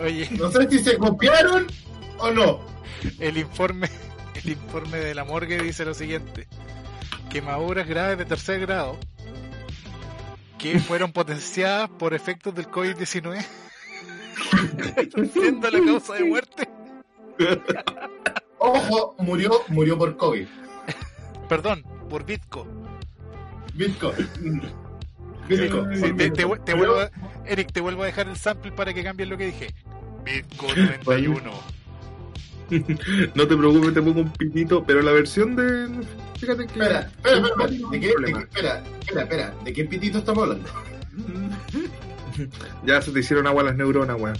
oye, 0.00 0.30
No 0.38 0.50
sé 0.50 0.68
si 0.70 0.78
se 0.80 0.98
copiaron 0.98 1.66
o 2.18 2.30
no. 2.30 2.60
el 3.18 3.38
informe, 3.38 3.88
el 4.44 4.50
informe 4.50 4.98
de 4.98 5.14
la 5.14 5.24
morgue 5.24 5.62
dice 5.62 5.86
lo 5.86 5.94
siguiente: 5.94 6.46
quemaduras 7.30 7.88
graves 7.88 8.18
de 8.18 8.26
tercer 8.26 8.60
grado 8.60 8.98
que 10.58 10.78
fueron 10.80 11.12
potenciadas 11.12 11.88
por 11.90 12.14
efectos 12.14 12.54
del 12.54 12.68
COVID-19, 12.68 13.44
siendo 15.32 15.70
la 15.70 15.84
causa 15.84 16.14
de 16.14 16.24
muerte. 16.24 16.68
Ojo, 18.58 19.14
murió, 19.18 19.52
murió 19.68 19.96
por 19.96 20.16
COVID. 20.16 20.46
Perdón, 21.48 21.84
por 22.10 22.24
Bitco. 22.24 22.66
Bitcoin. 23.74 24.28
Bitcoin. 25.48 25.96
Sí, 25.96 26.12
te, 26.14 26.30
te 26.30 26.44
vu- 26.44 26.62
te 26.64 26.74
vuelvo 26.74 27.00
a- 27.00 27.10
Eric, 27.46 27.72
te 27.72 27.80
vuelvo 27.80 28.02
a 28.02 28.06
dejar 28.06 28.28
el 28.28 28.36
sample 28.36 28.72
para 28.72 28.92
que 28.92 29.02
cambies 29.04 29.28
lo 29.28 29.38
que 29.38 29.46
dije. 29.46 29.74
Bitco 30.24 30.66
91. 30.74 31.50
No 33.34 33.46
te 33.48 33.56
preocupes, 33.56 33.94
te 33.94 34.02
pongo 34.02 34.20
un 34.20 34.32
pitito, 34.32 34.84
pero 34.84 35.00
la 35.02 35.12
versión 35.12 35.56
de. 35.56 35.88
Fíjate 36.38 36.66
que. 36.66 36.72
Espera, 36.72 37.00
espera, 37.00 37.36
espera, 37.38 37.66
¿De 37.90 38.00
qué, 38.00 38.06
de 38.06 38.12
problema. 38.12 38.38
qué- 38.38 38.44
espera, 38.44 38.82
espera, 39.00 39.22
espera. 39.22 39.54
¿De 39.64 39.72
qué 39.72 39.84
pitito 39.84 40.18
estamos 40.18 40.42
hablando? 40.44 40.68
Ya 42.86 43.02
se 43.02 43.10
te 43.10 43.18
hicieron 43.20 43.46
agua 43.48 43.64
las 43.64 43.74
neuronas, 43.74 44.16
weón. 44.20 44.36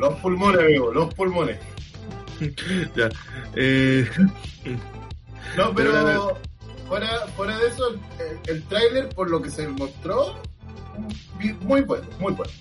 No, 0.00 0.08
los 0.08 0.18
pulmones, 0.20 0.60
amigo, 0.62 0.92
los 0.92 1.14
pulmones. 1.14 1.58
Ya. 2.96 3.08
Eh, 3.54 4.08
No, 5.56 5.72
Pero, 5.74 5.92
pero 5.92 6.38
fuera, 6.88 7.08
fuera 7.36 7.56
de 7.58 7.68
eso, 7.68 7.90
el, 7.90 8.00
el 8.56 8.62
tráiler, 8.64 9.08
por 9.10 9.30
lo 9.30 9.40
que 9.40 9.50
se 9.50 9.68
mostró, 9.68 10.40
muy 11.60 11.82
bueno, 11.82 12.04
muy 12.18 12.32
bueno. 12.32 12.52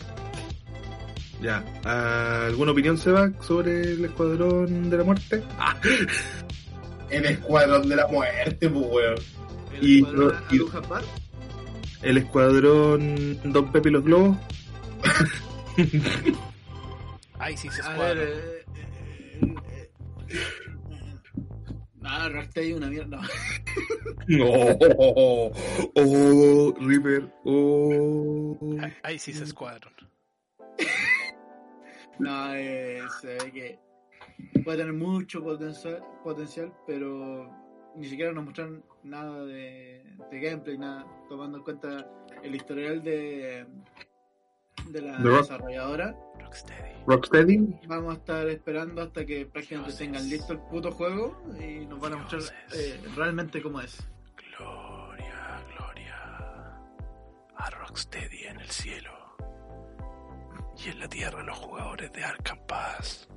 Ya. 1.41 1.63
Ah, 1.85 2.45
¿Alguna 2.47 2.71
opinión, 2.71 2.97
Seba, 2.97 3.31
sobre 3.41 3.81
el 3.93 4.05
Escuadrón 4.05 4.89
de 4.89 4.97
la 4.97 5.03
Muerte? 5.03 5.43
Ah, 5.57 5.75
El 7.09 7.25
escuadrón 7.25 7.87
de 7.89 7.95
la 7.95 8.07
muerte, 8.07 8.69
pues, 8.69 8.85
weón. 8.89 9.15
El 9.75 9.87
Y- 9.87 9.97
escuadrón 9.99 10.35
y- 10.49 10.87
Par. 10.87 11.03
el 12.01 12.17
Escuadrón 12.17 13.39
Don 13.53 13.71
Pepe 13.71 13.89
y 13.89 13.91
los 13.91 14.03
Globos. 14.03 14.37
Ay, 17.39 17.55
sí, 17.57 17.69
se 17.69 17.81
escuadra. 17.81 18.23
eh, 18.23 18.65
eh, 18.75 19.55
eh, 19.69 19.89
eh, 20.29 20.39
No, 22.01 22.09
una 22.77 22.87
mierda. 22.89 23.19
No. 24.27 24.45
Oh, 25.95 26.73
River. 26.79 27.27
Oh. 27.45 28.57
Ay, 28.81 28.93
Ay, 29.03 29.19
sí, 29.19 29.33
se 29.33 29.43
escuadron. 29.43 29.91
No, 32.19 32.53
eh, 32.53 33.01
se 33.21 33.27
ve 33.27 33.51
que 33.51 33.79
puede 34.63 34.77
tener 34.77 34.93
mucho 34.93 35.43
potencial, 35.43 36.03
potencial 36.23 36.71
pero 36.85 37.49
ni 37.95 38.07
siquiera 38.07 38.31
nos 38.31 38.45
mostraron 38.45 38.83
nada 39.03 39.45
de, 39.45 40.03
de 40.31 40.39
gameplay, 40.39 40.77
nada, 40.77 41.05
tomando 41.27 41.57
en 41.57 41.63
cuenta 41.63 42.07
el 42.43 42.55
historial 42.55 43.03
de, 43.03 43.65
de 44.89 45.01
la 45.01 45.21
The 45.21 45.29
desarrolladora. 45.29 46.15
Rocksteady. 46.39 47.03
Rocksteady. 47.07 47.79
Vamos 47.87 48.15
a 48.15 48.17
estar 48.17 48.47
esperando 48.47 49.01
hasta 49.01 49.25
que 49.25 49.45
prácticamente 49.45 49.93
tengan 49.93 50.29
listo 50.29 50.53
el 50.53 50.59
puto 50.59 50.91
juego 50.91 51.41
y 51.59 51.85
nos 51.85 51.99
van 51.99 52.13
a 52.13 52.17
mostrar 52.17 52.41
eh, 52.75 53.01
realmente 53.15 53.61
cómo 53.61 53.81
es. 53.81 54.07
Gloria, 54.57 55.63
gloria 55.75 56.77
a 57.55 57.69
Rocksteady 57.71 58.43
en 58.45 58.59
el 58.59 58.69
cielo 58.69 59.22
y 60.85 60.89
en 60.89 60.99
la 60.99 61.07
tierra 61.07 61.43
los 61.43 61.57
jugadores 61.57 62.11
de 62.13 62.23
Arkham 62.23 62.59
Pass. 62.67 63.27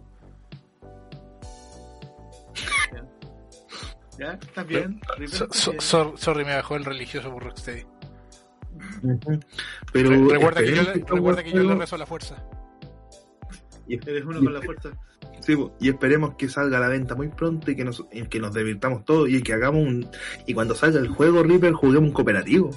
¿Ya? 4.18 4.32
¿Estás 4.32 4.66
bien? 4.66 5.00
So- 5.28 5.74
so- 5.78 6.16
sorry, 6.16 6.44
me 6.44 6.54
bajó 6.54 6.76
el 6.76 6.84
religioso 6.84 7.30
por 7.30 7.44
Rocksteady. 7.44 7.84
Pero 9.92 10.10
Re- 10.10 10.28
recuerda 10.34 10.60
que 10.62 10.74
yo, 10.74 10.82
esperemos 10.82 10.86
le- 10.94 11.00
este 11.00 11.14
recuerda 11.14 11.42
que 11.44 11.52
yo 11.52 11.62
le 11.62 11.74
rezo 11.74 11.94
a 11.96 11.98
la 11.98 12.06
fuerza. 12.06 12.44
y- 13.86 13.94
Eres 14.08 14.24
uno 14.24 14.38
y 14.40 14.44
con 14.44 14.54
la 14.54 14.62
fuerza. 14.62 14.90
sí, 15.40 15.54
y 15.80 15.88
esperemos 15.90 16.34
que 16.36 16.48
salga 16.48 16.78
a 16.78 16.80
la 16.80 16.88
venta 16.88 17.14
muy 17.14 17.28
pronto 17.28 17.70
y 17.70 17.76
que 17.76 17.84
nos, 17.84 18.04
y 18.10 18.22
que 18.26 18.40
nos 18.40 18.54
divirtamos 18.54 19.04
todos 19.04 19.28
y 19.28 19.42
que 19.42 19.52
hagamos 19.52 19.82
un. 19.86 20.08
Y 20.46 20.54
cuando 20.54 20.74
salga 20.74 20.98
el 20.98 21.08
juego, 21.08 21.42
Reaper, 21.42 21.72
juguemos 21.74 22.08
un 22.08 22.12
cooperativo. 22.14 22.70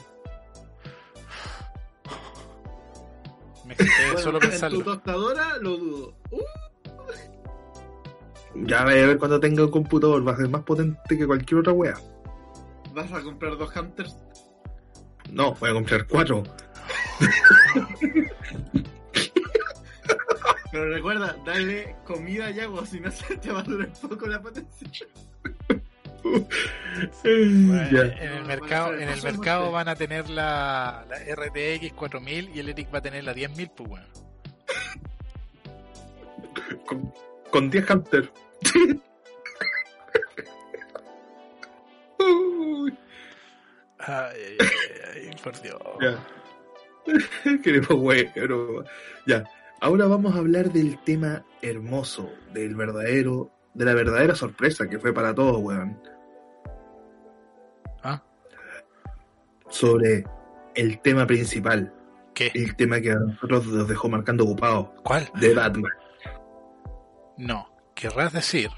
Bueno, 3.79 4.19
solo 4.19 4.39
en 4.41 4.69
tu 4.69 4.81
tostadora 4.83 5.57
lo 5.61 5.77
dudo. 5.77 6.13
Uh, 6.31 6.41
Ya 8.55 8.83
voy 8.83 8.93
a 8.93 9.05
ver 9.07 9.17
cuando 9.17 9.39
tenga 9.39 9.63
un 9.63 9.71
computador, 9.71 10.27
va 10.27 10.33
a 10.33 10.37
ser 10.37 10.49
más 10.49 10.63
potente 10.63 11.17
que 11.17 11.25
cualquier 11.25 11.61
otra 11.61 11.73
wea. 11.73 11.95
¿Vas 12.93 13.11
a 13.13 13.21
comprar 13.21 13.57
dos 13.57 13.73
hunters? 13.75 14.17
No, 15.31 15.53
voy 15.53 15.69
a 15.69 15.73
comprar 15.73 16.07
cuatro. 16.07 16.43
Pero 20.71 20.89
recuerda, 20.89 21.35
dale 21.45 21.95
comida 22.05 22.51
y 22.51 22.59
agua, 22.59 22.85
si 22.85 22.99
no 22.99 23.11
se 23.11 23.37
te 23.41 23.51
va 23.51 23.59
a 23.59 23.63
durar 23.63 23.91
poco 24.01 24.27
la 24.27 24.41
potencia. 24.41 24.89
Bueno. 27.23 28.01
En 28.01 28.31
el 28.33 28.41
No, 28.41 28.47
mercado, 28.47 28.91
van 28.91 28.95
a 28.95 28.99
ser 28.99 29.01
en 29.01 29.09
el 29.09 29.23
mercado 29.23 29.71
van 29.71 29.87
a 29.87 29.95
tener 29.95 30.29
la, 30.29 31.05
la 31.09 31.17
RTX 31.35 31.93
4000 31.93 32.51
y 32.53 32.59
el 32.59 32.69
Eric 32.69 32.93
va 32.93 32.97
a 32.99 33.01
tener 33.01 33.23
la 33.23 33.33
10000, 33.33 33.69
pues 33.75 33.89
bueno. 33.89 34.05
Con, 36.85 37.13
con 37.51 37.69
10 37.69 37.89
Hunter. 37.89 38.31
Ay, 43.99 44.57
ay, 44.59 45.29
ay, 45.29 45.35
por 45.43 45.61
Dios. 45.61 45.79
ya. 46.01 46.27
Queremos 47.63 47.89
güero. 47.89 48.83
Ya. 49.25 49.43
Ahora 49.81 50.05
vamos 50.07 50.35
a 50.35 50.39
hablar 50.39 50.71
del 50.71 50.97
tema 51.03 51.45
hermoso, 51.61 52.31
del 52.53 52.75
verdadero, 52.75 53.51
de 53.73 53.85
la 53.85 53.93
verdadera 53.93 54.35
sorpresa 54.35 54.87
que 54.89 54.99
fue 54.99 55.13
para 55.13 55.33
todos, 55.33 55.57
weón. 55.61 56.01
¿Ah? 58.03 58.21
Sobre 59.69 60.23
el 60.75 60.99
tema 61.01 61.25
principal, 61.27 61.93
¿Qué? 62.33 62.51
el 62.53 62.75
tema 62.75 62.99
que 63.01 63.11
a 63.11 63.15
nosotros 63.15 63.67
nos 63.67 63.87
dejó 63.87 64.09
marcando 64.09 64.43
ocupados, 64.45 64.89
¿Cuál? 65.03 65.29
de 65.39 65.53
Batman. 65.53 65.91
No, 67.37 67.69
querrás 67.95 68.33
decir. 68.33 68.69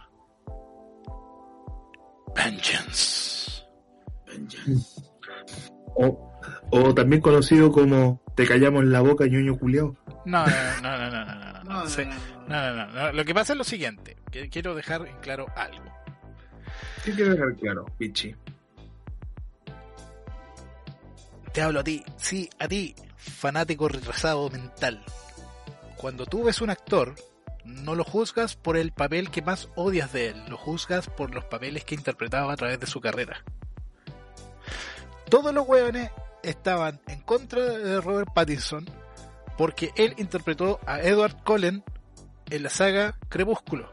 Vengeance. 2.36 3.64
O, 5.96 6.32
o 6.72 6.94
también 6.94 7.22
conocido 7.22 7.72
como 7.72 8.22
Te 8.36 8.48
callamos 8.48 8.86
la 8.86 9.02
boca, 9.02 9.26
ñoño 9.28 9.58
culiao. 9.60 9.96
No, 10.26 10.46
no, 10.46 10.82
no, 10.82 10.98
no, 10.98 11.10
no, 11.10 11.26
no, 11.26 11.36
no, 11.36 11.64
no, 11.64 11.64
No, 11.64 11.84
no, 11.84 11.86
no, 11.86 12.06
no. 12.06 12.41
No, 12.52 12.61
no, 12.61 12.86
no, 12.86 12.91
no. 12.91 13.11
Lo 13.14 13.23
que 13.23 13.34
pasa 13.34 13.53
es 13.53 13.57
lo 13.57 13.64
siguiente. 13.64 14.18
Quiero 14.52 14.76
dejar 14.76 15.07
en 15.07 15.18
claro 15.19 15.45
algo. 15.56 15.86
¿Qué 17.06 17.14
quiero 17.14 17.32
dejar 17.32 17.56
claro, 17.56 17.86
Pichi? 17.98 18.36
Te 21.53 21.61
hablo 21.61 21.80
a 21.80 21.84
ti, 21.84 22.03
sí, 22.18 22.49
a 22.60 22.68
ti, 22.68 22.94
fanático 23.15 23.88
retrasado 23.88 24.49
mental. 24.49 25.03
Cuando 25.95 26.26
tú 26.26 26.44
ves 26.44 26.61
un 26.61 26.69
actor, 26.69 27.15
no 27.64 27.95
lo 27.95 28.03
juzgas 28.03 28.56
por 28.56 28.76
el 28.76 28.91
papel 28.91 29.32
que 29.32 29.41
más 29.41 29.69
odias 29.76 30.11
de 30.11 30.30
él, 30.30 30.44
lo 30.49 30.57
juzgas 30.57 31.07
por 31.07 31.34
los 31.34 31.45
papeles 31.45 31.86
que 31.86 31.95
interpretaba 31.95 32.52
a 32.52 32.57
través 32.57 32.80
de 32.80 32.88
su 32.88 32.99
carrera. 32.99 33.44
Todos 35.30 35.53
los 35.53 35.68
hueones 35.68 36.11
estaban 36.44 36.99
en 37.07 37.22
contra 37.22 37.61
de 37.61 38.02
Robert 38.02 38.34
Pattinson 38.34 38.86
porque 39.57 39.91
él 39.95 40.15
interpretó 40.18 40.80
a 40.86 41.02
Edward 41.02 41.44
Cullen 41.44 41.84
en 42.52 42.64
la 42.64 42.69
saga 42.69 43.18
Crepúsculo. 43.30 43.91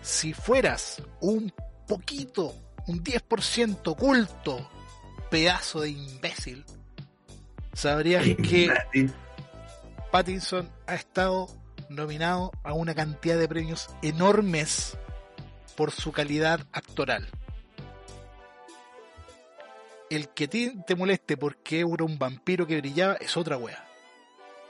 Si 0.00 0.32
fueras 0.32 1.02
un 1.20 1.52
poquito, 1.86 2.54
un 2.86 3.04
10% 3.04 3.96
culto, 3.96 4.70
pedazo 5.30 5.80
de 5.82 5.90
imbécil, 5.90 6.64
sabrías 7.74 8.24
que 8.48 8.72
Pattinson 10.10 10.70
ha 10.86 10.94
estado 10.94 11.48
nominado 11.88 12.52
a 12.62 12.72
una 12.72 12.94
cantidad 12.94 13.36
de 13.36 13.48
premios 13.48 13.90
enormes 14.02 14.96
por 15.76 15.90
su 15.90 16.12
calidad 16.12 16.60
actoral. 16.72 17.28
El 20.10 20.28
que 20.28 20.46
te 20.46 20.94
moleste 20.94 21.36
porque 21.36 21.80
era 21.80 22.04
un 22.04 22.18
vampiro 22.18 22.66
que 22.66 22.78
brillaba 22.78 23.14
es 23.14 23.36
otra 23.36 23.56
wea. 23.56 23.91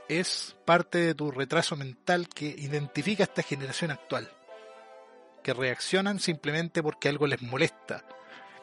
Es 0.09 0.57
parte 0.65 0.99
de 0.99 1.15
tu 1.15 1.31
retraso 1.31 1.77
mental 1.77 2.29
que 2.29 2.47
identifica 2.47 3.23
a 3.23 3.27
esta 3.27 3.43
generación 3.43 3.91
actual. 3.91 4.31
Que 5.43 5.55
reaccionan 5.55 6.20
simplemente 6.20 6.83
porque 6.83 7.09
algo 7.09 7.27
les 7.27 7.43
molesta 7.43 8.05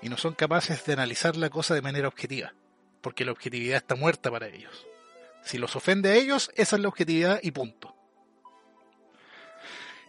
y 0.02 0.10
no 0.10 0.18
son 0.18 0.34
capaces 0.34 0.86
de 0.86 0.94
analizar 0.94 1.36
la 1.36 1.50
cosa 1.50 1.74
de 1.74 1.82
manera 1.82 2.08
objetiva. 2.08 2.54
Porque 3.02 3.26
la 3.26 3.32
objetividad 3.32 3.78
está 3.78 3.96
muerta 3.96 4.30
para 4.30 4.48
ellos. 4.48 4.86
Si 5.44 5.58
los 5.58 5.76
ofende 5.76 6.10
a 6.10 6.16
ellos, 6.16 6.52
esa 6.56 6.76
es 6.76 6.82
la 6.82 6.90
objetividad 6.90 7.40
y 7.42 7.52
punto. 7.52 7.96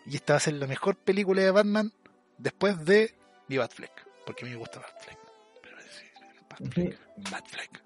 Y 0.07 0.17
esta 0.17 0.35
va 0.35 0.37
a 0.39 0.41
ser 0.41 0.55
la 0.55 0.67
mejor 0.67 0.97
película 0.97 1.43
de 1.43 1.51
Batman 1.51 1.93
después 2.39 2.85
de 2.85 3.15
mi 3.49 3.57
Batfleck. 3.57 3.93
Porque 4.27 4.45
a 4.45 4.47
mí 4.47 4.53
me 4.53 4.59
gusta 4.59 4.81
Batfleck. 4.81 5.19
Pero 5.63 5.77
sí, 5.81 6.07
Batfleck. 6.49 7.31
Batfleck. 7.31 7.83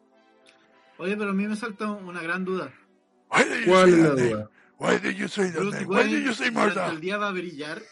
Oye, 0.98 1.16
pero 1.16 1.30
a 1.30 1.34
mí 1.34 1.46
me 1.46 1.56
salta 1.56 1.90
una 1.90 2.22
gran 2.22 2.44
duda. 2.44 2.72
Why 3.34 3.44
did 3.44 3.64
you 3.64 3.66
¿Cuál 3.66 3.90
say 3.90 3.92
es 3.92 3.98
la 3.98 4.10
duda? 4.10 4.50
Why 4.78 4.98
did 4.98 5.16
you 5.16 5.28
say 5.28 5.50
that 5.50 5.62
name? 5.62 5.86
Why 5.86 6.08
you 6.08 6.34
say 6.34 6.50
murder? 6.50 6.90
el 6.90 7.00
día 7.00 7.16
va 7.16 7.28
a 7.28 7.32
brillar. 7.32 7.82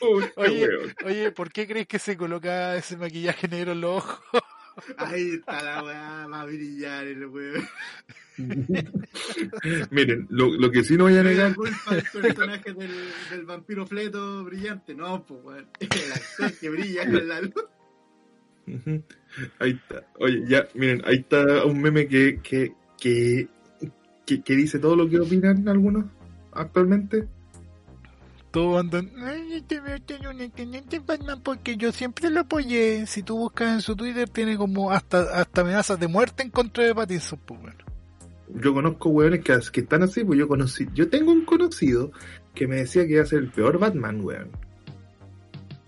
Uy, 0.00 0.24
qué 0.24 0.30
Oye, 0.36 0.68
oye, 1.04 1.32
¿por 1.32 1.52
qué 1.52 1.66
crees 1.66 1.86
que 1.86 1.98
se 1.98 2.16
coloca 2.16 2.76
ese 2.76 2.96
maquillaje 2.96 3.48
negro 3.48 3.72
en 3.72 3.80
los 3.80 3.98
ojos? 3.98 4.42
Ahí 4.96 5.34
está 5.34 5.62
la 5.62 5.82
weá, 5.82 6.26
va 6.26 6.40
a 6.40 6.44
brillar 6.44 7.06
el 7.06 7.26
weón. 7.26 7.68
Miren, 9.90 10.26
lo, 10.30 10.50
lo 10.50 10.70
que 10.70 10.82
sí 10.82 10.96
no 10.96 11.04
voy 11.04 11.18
a 11.18 11.22
No 11.22 11.28
es 11.30 11.36
la 11.36 11.44
negar, 11.44 11.56
culpa 11.56 11.94
del 11.94 12.04
personaje 12.04 12.72
del, 12.72 13.12
del 13.30 13.44
vampiro 13.44 13.86
fleto 13.86 14.44
brillante. 14.44 14.94
No, 14.94 15.24
pues 15.24 15.40
weón. 15.44 15.68
El 15.80 16.12
actor 16.12 16.52
que 16.58 16.70
brilla 16.70 17.04
con 17.04 17.28
la 17.28 17.40
luz. 17.42 17.54
Ahí 19.58 19.70
está. 19.70 20.06
Oye, 20.18 20.44
ya, 20.46 20.66
miren, 20.74 21.02
ahí 21.04 21.16
está 21.16 21.64
un 21.64 21.80
meme 21.80 22.06
que, 22.06 22.40
que, 22.42 22.72
que, 22.98 23.48
que, 24.26 24.42
que 24.42 24.56
dice 24.56 24.78
todo 24.78 24.96
lo 24.96 25.08
que 25.08 25.20
opinan 25.20 25.68
algunos 25.68 26.06
actualmente. 26.52 27.26
Todos 28.50 28.80
andan, 28.80 29.12
ay, 29.24 29.52
este 29.52 29.78
veo 29.80 30.00
tiene 30.00 30.28
un 30.28 30.40
excelente 30.40 30.98
Batman 30.98 31.40
porque 31.40 31.76
yo 31.76 31.92
siempre 31.92 32.30
lo 32.30 32.40
apoyé. 32.40 33.06
Si 33.06 33.22
tú 33.22 33.38
buscas 33.38 33.74
en 33.74 33.80
su 33.80 33.94
Twitter, 33.94 34.28
tiene 34.28 34.56
como 34.56 34.90
hasta, 34.90 35.40
hasta 35.40 35.60
amenazas 35.60 36.00
de 36.00 36.08
muerte 36.08 36.42
en 36.42 36.50
contra 36.50 36.82
de 36.82 36.94
Pattinson, 36.94 37.38
pues 37.46 37.60
bueno. 37.60 37.78
Yo 38.56 38.74
conozco 38.74 39.10
weones 39.10 39.44
que, 39.44 39.56
que 39.70 39.80
están 39.82 40.02
así, 40.02 40.24
pues 40.24 40.36
yo 40.36 40.48
conocí, 40.48 40.88
yo 40.92 41.08
tengo 41.08 41.30
un 41.30 41.44
conocido 41.44 42.10
que 42.52 42.66
me 42.66 42.76
decía 42.76 43.06
que 43.06 43.12
iba 43.12 43.22
a 43.22 43.26
ser 43.26 43.38
el 43.38 43.50
peor 43.52 43.78
Batman, 43.78 44.20
weón. 44.20 44.50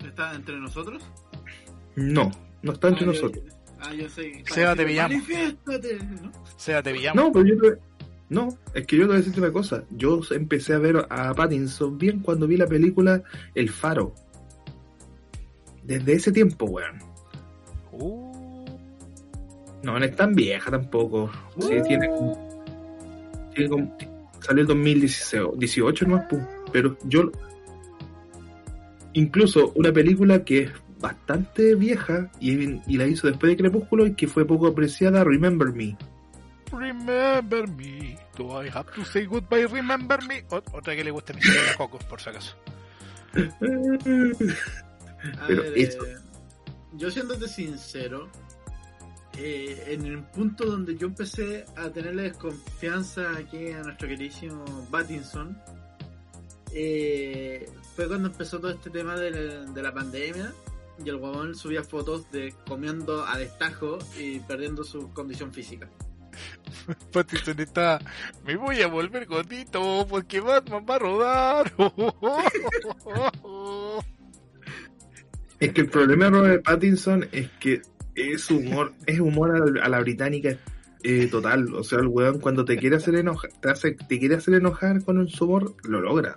¿Está 0.05 0.33
entre 0.33 0.57
nosotros? 0.57 1.03
No, 1.97 2.31
no 2.63 2.71
está 2.73 2.87
entre 2.87 3.03
Ah, 3.03 3.05
yo- 3.05 3.11
nosotros. 3.13 3.43
Ah, 3.79 3.93
yo 3.93 4.09
sé. 4.09 4.43
Seba, 4.51 4.75
te 4.75 4.85
pillamos. 4.85 5.11
Manifiéstate, 5.11 5.99
sea, 6.57 6.81
te 6.81 6.93
pillamos. 6.93 7.23
No, 7.23 7.31
pero 7.31 7.45
yo 7.45 7.57
te- 7.61 7.79
no, 8.29 8.47
es 8.73 8.87
que 8.87 8.95
yo 8.95 9.03
te 9.03 9.07
voy 9.07 9.15
a 9.15 9.17
decirte 9.19 9.39
una 9.41 9.51
cosa. 9.51 9.83
Yo 9.91 10.21
empecé 10.31 10.73
a 10.73 10.79
ver 10.79 11.05
a 11.09 11.33
Pattinson 11.33 11.97
bien 11.97 12.19
cuando 12.21 12.47
vi 12.47 12.57
la 12.57 12.65
película 12.65 13.21
El 13.53 13.69
Faro. 13.69 14.15
Desde 15.83 16.13
ese 16.13 16.31
tiempo, 16.31 16.65
weón. 16.65 16.97
Uh, 17.91 18.33
No, 19.83 19.99
no 19.99 20.05
es 20.05 20.15
tan 20.15 20.33
vieja 20.33 20.71
tampoco. 20.71 21.29
Sí, 21.59 21.75
Uh. 21.77 21.83
tiene, 21.83 22.09
tiene 23.53 23.69
como- 23.69 23.97
salió 24.39 24.61
el 24.61 24.67
2018 24.67 26.05
nomás, 26.07 26.25
pero 26.71 26.97
yo 27.03 27.29
incluso 29.13 29.71
una 29.75 29.91
película 29.91 30.43
que 30.43 30.69
bastante 31.03 31.75
vieja 31.75 32.31
y, 32.39 32.81
y 32.91 32.97
la 32.97 33.05
hizo 33.05 33.27
después 33.27 33.51
de 33.51 33.57
Crepúsculo 33.57 34.07
y 34.07 34.15
que 34.15 34.27
fue 34.27 34.45
poco 34.45 34.67
apreciada, 34.67 35.23
Remember 35.23 35.71
Me. 35.73 35.95
Remember 36.71 37.67
me. 37.67 38.17
Do 38.35 38.63
I 38.63 38.69
have 38.73 38.91
to 38.95 39.05
say 39.05 39.25
goodbye? 39.25 39.67
Remember 39.67 40.19
me. 40.27 40.43
Ot- 40.47 40.63
otra 40.73 40.95
que 40.95 41.03
le 41.03 41.11
gusta 41.11 41.33
mi 41.33 41.41
señora 41.41 41.75
Coco, 41.77 41.99
por 42.09 42.19
si 42.19 42.29
acaso. 42.31 42.55
A 45.39 45.47
Pero 45.47 45.61
ver, 45.61 45.77
eso. 45.77 46.05
eh, 46.05 46.15
yo 46.93 47.11
siéndote 47.11 47.47
sincero, 47.47 48.29
eh, 49.37 49.83
en 49.87 50.05
el 50.05 50.23
punto 50.23 50.65
donde 50.65 50.95
yo 50.97 51.07
empecé 51.07 51.65
a 51.75 51.89
tenerle 51.89 52.23
desconfianza 52.23 53.31
aquí 53.37 53.71
a 53.71 53.83
nuestro 53.83 54.07
queridísimo 54.07 54.63
Battinson, 54.89 55.57
eh, 56.73 57.69
fue 57.95 58.07
cuando 58.07 58.29
empezó 58.29 58.59
todo 58.59 58.71
este 58.71 58.89
tema 58.89 59.15
de 59.15 59.31
la, 59.31 59.65
de 59.71 59.81
la 59.83 59.93
pandemia 59.93 60.51
y 61.03 61.09
el 61.09 61.15
huevón 61.15 61.55
subía 61.55 61.83
fotos 61.83 62.29
de 62.31 62.53
comiendo 62.67 63.25
a 63.25 63.37
destajo 63.37 63.99
y 64.19 64.39
perdiendo 64.39 64.83
su 64.83 65.11
condición 65.13 65.53
física. 65.53 65.89
Pattinson 67.11 67.59
está. 67.59 67.99
Me 68.45 68.55
voy 68.55 68.81
a 68.81 68.87
volver 68.87 69.25
gordito 69.25 70.05
porque 70.09 70.39
Batman 70.39 70.85
va 70.89 70.95
a 70.95 70.99
rodar. 70.99 71.73
Es 75.59 75.71
que 75.73 75.81
el 75.81 75.89
problema 75.89 76.25
de 76.25 76.31
Robert 76.31 76.63
Pattinson 76.65 77.27
es 77.31 77.49
que 77.59 77.81
es 78.15 78.49
humor, 78.51 78.93
es 79.05 79.19
humor 79.19 79.79
a, 79.81 79.89
la- 79.89 79.99
británica 80.01 80.57
eh, 81.03 81.27
total. 81.27 81.73
O 81.73 81.83
sea, 81.83 81.99
el 81.99 82.07
weón 82.07 82.39
cuando 82.39 82.65
te 82.65 82.77
quiere 82.77 82.97
hacer 82.97 83.15
enojar, 83.15 83.51
te, 83.61 83.69
hace, 83.69 83.91
te 83.91 84.19
quiere 84.19 84.35
hacer 84.35 84.55
enojar 84.55 85.03
con 85.03 85.17
un 85.17 85.29
humor, 85.39 85.75
lo 85.83 86.01
logra. 86.01 86.35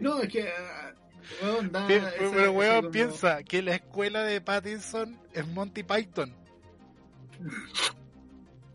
No, 0.00 0.20
es 0.20 0.28
que... 0.28 0.48
da 1.70 1.86
Pero, 1.86 2.06
esa 2.08 2.50
weón, 2.50 2.76
como- 2.80 2.90
piensa 2.90 3.42
que 3.42 3.62
la 3.62 3.74
escuela 3.74 4.22
de 4.22 4.40
Pattinson 4.40 5.18
es 5.32 5.46
Monty 5.48 5.82
Python. 5.82 6.34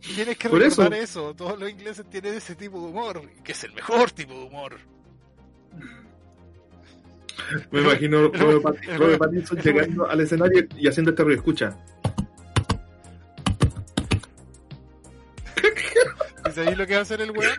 Tienes 0.02 0.38
que 0.38 0.50
Por 0.50 0.60
recordar 0.62 0.94
eso. 0.94 1.34
Todos 1.36 1.60
los 1.60 1.70
ingleses 1.70 2.10
tienen 2.10 2.34
ese 2.36 2.56
tipo 2.56 2.80
de 2.80 2.88
humor, 2.88 3.22
que 3.44 3.52
es 3.52 3.64
el 3.64 3.74
mejor 3.74 4.12
tipo 4.12 4.34
de 4.34 4.44
humor. 4.46 4.78
Me 7.72 7.82
imagino 7.82 8.28
Robert, 8.34 8.62
Pat- 8.62 8.98
Robert 8.98 9.20
Pattinson 9.20 9.58
llegando 9.60 10.08
al 10.10 10.20
escenario 10.22 10.66
y 10.78 10.88
haciendo 10.88 11.12
este 11.12 11.24
ruido. 11.24 11.40
Escucha. 11.40 11.78
¿Y 16.48 16.52
sabéis 16.52 16.78
lo 16.78 16.88
que 16.88 16.94
va 16.94 17.00
a 17.00 17.04
hacer 17.04 17.22
el 17.22 17.32
weón? 17.32 17.52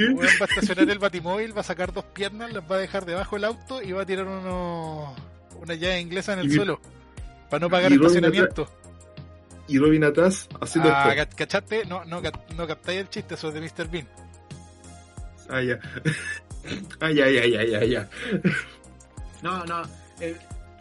¿Qué? 0.00 0.06
El 0.06 0.14
weón 0.14 0.28
va 0.40 0.44
a 0.46 0.48
estacionar 0.48 0.88
el 0.90 0.98
batimóvil, 0.98 1.56
va 1.56 1.60
a 1.60 1.64
sacar 1.64 1.92
dos 1.92 2.04
piernas, 2.04 2.52
las 2.52 2.62
va 2.70 2.76
a 2.76 2.78
dejar 2.78 3.04
debajo 3.04 3.36
del 3.36 3.44
auto 3.44 3.82
y 3.82 3.92
va 3.92 4.02
a 4.02 4.06
tirar 4.06 4.26
uno, 4.26 5.14
una 5.60 5.74
llave 5.74 6.00
inglesa 6.00 6.32
en 6.34 6.40
el 6.40 6.46
Y- 6.52 6.54
suelo. 6.54 6.80
Para 7.50 7.60
no 7.60 7.68
pagar 7.70 7.90
Robin 7.90 8.00
estacionamiento. 8.06 8.68
Y 9.68 9.78
Robin 9.78 10.04
atrás 10.04 10.48
haciendo 10.60 10.90
Ah, 10.92 11.12
esto. 11.12 11.30
ca- 11.30 11.36
¿cachaste? 11.36 11.84
No, 11.84 12.04
no, 12.04 12.20
no 12.56 12.66
captáis 12.66 13.00
el 13.00 13.08
chiste, 13.10 13.34
eso 13.34 13.48
es 13.48 13.54
de 13.54 13.60
Mr. 13.60 13.88
Bean. 13.90 14.08
Ah, 15.48 15.60
ya. 15.62 15.78
Ah, 17.00 17.10
ya, 17.10 17.26
ya, 17.28 17.46
ya, 17.46 17.64
ya, 17.64 17.84
ya. 17.84 18.08
No, 19.42 19.64
no. 19.64 19.82
eh, 20.20 20.36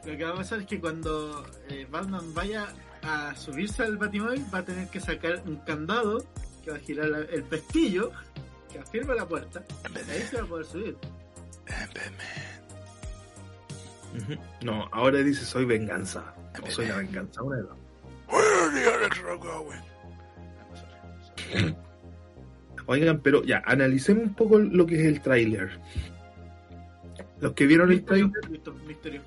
lo 0.06 0.18
que 0.18 0.24
va 0.26 0.32
a 0.32 0.36
pasar 0.36 0.60
es 0.60 0.66
que 0.68 0.80
cuando 0.80 1.46
eh, 1.70 1.88
Batman 1.90 2.34
vaya 2.34 2.68
a 3.02 3.34
subirse 3.36 3.84
al 3.84 3.96
Batimóvil 3.98 4.44
va 4.54 4.60
a 4.60 4.66
tener 4.66 4.90
que 4.90 5.00
sacar 5.00 5.42
un 5.46 5.56
candado 5.58 6.26
que 6.66 6.72
va 6.72 6.78
a 6.78 6.80
girar 6.82 7.06
la- 7.08 7.20
el 7.20 7.44
pestillo 7.44 8.12
que 8.72 8.80
afirma 8.80 9.16
la 9.16 9.28
puerta 9.28 9.64
y 9.94 10.12
ahí 10.12 10.22
se 10.22 10.38
va 10.38 10.44
a 10.44 10.46
poder 10.46 10.66
subir. 10.66 10.98
No, 14.64 14.90
ahora 14.92 15.20
dice 15.20 15.46
soy 15.46 15.66
venganza. 15.66 16.34
O 16.62 16.70
soy 16.70 16.88
la 16.88 16.98
venganza, 16.98 17.42
una 17.42 17.58
de 17.58 17.64
dos. 17.64 17.78
Oigan, 22.86 23.22
pero 23.22 23.44
ya, 23.44 23.62
analicemos 23.66 24.24
un 24.24 24.34
poco 24.34 24.58
lo 24.58 24.86
que 24.86 25.00
es 25.00 25.06
el 25.06 25.22
tráiler. 25.22 25.80
Los 27.40 27.54
que 27.54 27.68
vieron 27.68 27.92
el 27.92 27.98
Misterio, 27.98 28.32
tráiler... 28.32 28.74
misterio. 28.88 29.22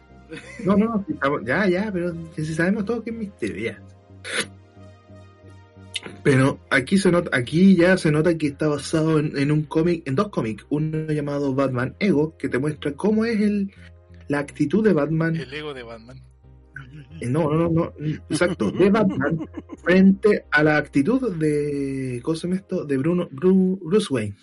No, 0.64 0.77
no, 0.77 1.05
ya, 1.44 1.69
ya, 1.69 1.90
pero 1.93 2.14
si 2.35 2.55
sabemos 2.55 2.85
todo 2.85 3.02
que 3.02 3.10
es 3.10 3.16
misterio, 3.16 3.73
ya. 3.73 3.78
Pero 6.24 6.61
aquí 6.70 6.99
se 6.99 7.11
nota, 7.11 7.36
aquí 7.36 7.74
ya 7.77 7.97
se 7.97 8.12
nota 8.12 8.36
que 8.39 8.49
está 8.49 8.69
basado 8.69 9.19
en, 9.19 9.36
en 9.36 9.51
un 9.51 9.62
cómic, 9.65 10.03
en 10.07 10.15
dos 10.15 10.28
cómics, 10.28 10.65
uno 10.69 11.11
llamado 11.11 11.55
Batman 11.55 11.97
Ego, 11.99 12.36
que 12.36 12.49
te 12.49 12.59
muestra 12.59 12.93
cómo 12.93 13.24
es 13.24 13.40
el, 13.40 13.73
la 14.28 14.39
actitud 14.39 14.85
de 14.85 14.93
Batman 14.93 15.35
El 15.36 15.53
ego 15.53 15.74
de 15.74 15.82
Batman. 15.82 16.23
Eh, 17.20 17.27
No, 17.28 17.51
no, 17.53 17.69
no, 17.69 17.70
no, 17.70 17.93
exacto, 18.31 18.70
de 18.70 18.89
Batman 18.90 19.39
frente 19.82 20.44
a 20.53 20.62
la 20.62 20.77
actitud 20.77 21.35
de, 21.36 22.20
¿cómo 22.23 22.36
se 22.36 22.47
llama 22.47 22.61
esto? 22.61 22.85
De 22.85 22.99
Bruno, 22.99 23.28
Bru- 23.31 23.78
Bruce 23.82 24.07
Wayne. 24.12 24.36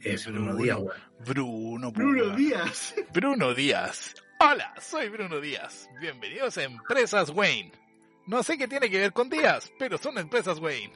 Es 0.00 0.26
Bruno 0.26 0.54
Bruno. 0.54 0.62
Díaz, 0.62 0.78
weón. 0.78 0.90
Bruno, 1.26 1.92
Bruno. 1.92 2.36
Díaz. 2.36 2.94
Bruno 3.14 3.54
Díaz. 3.54 4.14
Hola, 4.38 4.72
soy 4.80 5.08
Bruno 5.08 5.40
Díaz. 5.40 5.88
Bienvenidos 6.00 6.58
a 6.58 6.64
Empresas 6.64 7.30
Wayne. 7.30 7.72
No 8.26 8.42
sé 8.42 8.56
qué 8.56 8.68
tiene 8.68 8.88
que 8.90 8.98
ver 8.98 9.12
con 9.12 9.28
Díaz, 9.30 9.72
pero 9.78 9.98
son 9.98 10.18
Empresas 10.18 10.58
Wayne. 10.60 10.92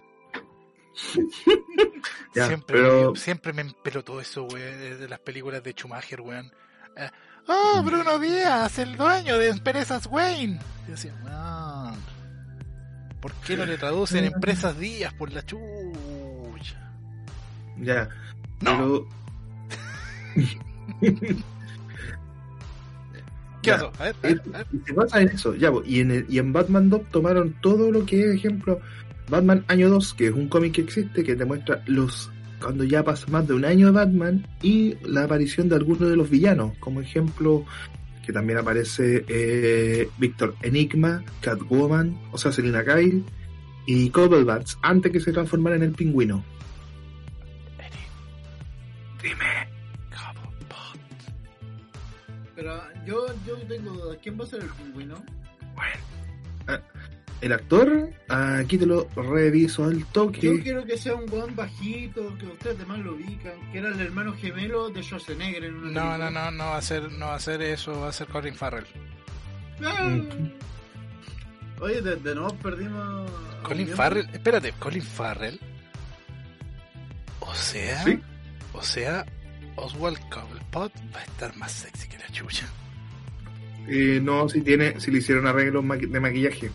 Ya, 2.35 2.47
siempre, 2.47 2.77
pero- 2.77 3.12
me, 3.12 3.19
siempre 3.19 3.53
me 3.53 3.62
empelotó 3.62 4.20
eso, 4.20 4.43
güey, 4.45 4.62
de, 4.62 5.09
las 5.09 5.19
películas 5.20 5.62
de 5.62 5.73
Schumacher, 5.73 6.20
weón. 6.20 6.53
Eh, 6.97 7.09
oh, 7.47 7.83
Bruno 7.85 8.19
Díaz, 8.19 8.79
el 8.79 8.97
dueño 8.97 9.39
de 9.39 9.49
Empresas 9.49 10.07
Wayne. 10.11 10.59
Y 10.87 10.91
decía, 10.91 11.15
"Man, 11.25 11.95
¿por 13.20 13.33
qué 13.47 13.57
no 13.57 13.65
le 13.66 13.77
traducen 13.79 14.25
Empresas 14.25 14.79
Díaz 14.79 15.12
por 15.15 15.33
la 15.33 15.45
chucha? 15.45 16.93
Ya, 17.81 18.09
No, 18.61 18.77
pero 18.77 19.09
¿qué 23.62 23.70
ya. 23.70 23.75
A 23.77 23.81
ver, 24.05 24.16
a 24.23 24.27
ver, 24.29 24.43
a 24.55 24.59
ver. 24.59 24.66
Y 24.73 24.79
se 24.87 24.93
basa 24.93 25.20
en 25.20 25.29
eso, 25.29 25.55
ya, 25.55 25.70
y 25.85 26.01
en, 26.01 26.11
el- 26.11 26.27
y 26.29 26.39
en 26.39 26.53
Batman 26.53 26.89
2 26.91 27.03
tomaron 27.11 27.55
todo 27.61 27.91
lo 27.91 28.05
que 28.07 28.20
es, 28.31 28.37
ejemplo, 28.37 28.81
Batman 29.29 29.65
Año 29.69 29.89
2, 29.91 30.15
que 30.15 30.29
es 30.29 30.33
un 30.33 30.49
cómic 30.49 30.75
que 30.75 30.81
existe, 30.83 31.25
que 31.25 31.37
te 31.37 31.45
muestra 31.45 31.83
los 31.87 32.31
cuando 32.61 32.85
ya 32.85 33.05
pasa 33.05 33.27
más 33.29 33.47
de 33.47 33.55
un 33.55 33.65
año 33.65 33.87
de 33.87 33.93
Batman 33.93 34.47
y 34.63 34.97
la 35.07 35.25
aparición 35.25 35.69
de 35.69 35.77
algunos 35.77 36.11
de 36.11 36.17
los 36.17 36.29
villanos, 36.29 36.77
como 36.79 37.01
ejemplo, 37.01 37.65
que 38.27 38.33
también 38.33 38.59
aparece 38.59 39.25
eh, 39.29 40.09
Víctor 40.19 40.55
Enigma, 40.63 41.23
Catwoman, 41.41 42.19
o 42.33 42.39
sea, 42.39 42.53
Selina 42.53 42.85
Kyle, 42.85 43.25
y 43.87 44.11
Cobblepats, 44.11 44.79
antes 44.83 45.13
que 45.13 45.21
se 45.21 45.33
transformara 45.33 45.77
en 45.77 45.83
el 45.85 45.93
pingüino. 45.93 46.45
Dime. 49.23 49.69
Pero 52.55 52.83
yo, 53.07 53.27
yo 53.47 53.57
tengo 53.69 53.93
dudas. 53.93 54.19
¿Quién 54.21 54.39
va 54.39 54.45
a 54.45 54.47
ser 54.49 54.63
el 54.63 54.69
pingüino? 54.71 55.23
Ah, 56.67 56.81
El 57.40 57.52
actor, 57.52 58.10
aquí 58.28 58.78
te 58.78 58.86
lo 58.86 59.09
reviso 59.15 59.85
al 59.85 60.05
toque. 60.06 60.40
Yo 60.40 60.60
quiero 60.62 60.85
que 60.85 60.98
sea 60.98 61.15
un 61.15 61.31
weón 61.32 61.55
bajito, 61.55 62.36
que 62.36 62.47
ustedes 62.47 62.77
además 62.77 62.98
lo 62.98 63.15
ubican, 63.15 63.52
que 63.70 63.78
era 63.78 63.90
el 63.90 64.01
hermano 64.01 64.35
gemelo 64.35 64.90
de 64.90 65.02
Schwarzenegger 65.05 65.65
en 65.65 65.74
una 65.77 65.90
No, 65.93 66.09
película. 66.10 66.31
no, 66.31 66.51
no, 66.51 66.51
no 66.51 66.65
va 66.70 66.77
a 66.78 66.82
ser, 66.82 67.12
no 67.12 67.27
va 67.27 67.35
a 67.36 67.40
ser 67.40 67.62
eso, 67.62 68.01
va 68.01 68.09
a 68.09 68.12
ser 68.12 68.27
Colin 68.27 68.55
Farrell. 68.56 68.86
Ah. 69.85 70.19
Oye, 71.81 72.02
de, 72.02 72.16
de 72.16 72.35
nuevo 72.35 72.52
perdimos. 72.56 73.31
Colin. 73.62 73.86
Farrell, 73.89 74.28
espérate, 74.32 74.73
Colin 74.73 75.02
Farrell. 75.02 75.60
O 77.39 77.55
sea, 77.55 78.02
Sí. 78.02 78.19
o 78.73 78.82
sea, 78.82 79.24
Oswald 79.77 80.19
Cobblepot 80.28 80.93
va 81.15 81.20
a 81.20 81.24
estar 81.24 81.56
más 81.56 81.70
sexy 81.70 82.09
que 82.09 82.19
la 82.19 82.27
chucha. 82.32 82.66
Eh, 83.86 84.19
no, 84.20 84.48
si 84.48 84.60
tiene, 84.60 84.98
si 85.01 85.12
le 85.12 85.19
hicieron 85.19 85.47
arreglos 85.47 85.85
de 85.89 86.19
maquillaje. 86.20 86.70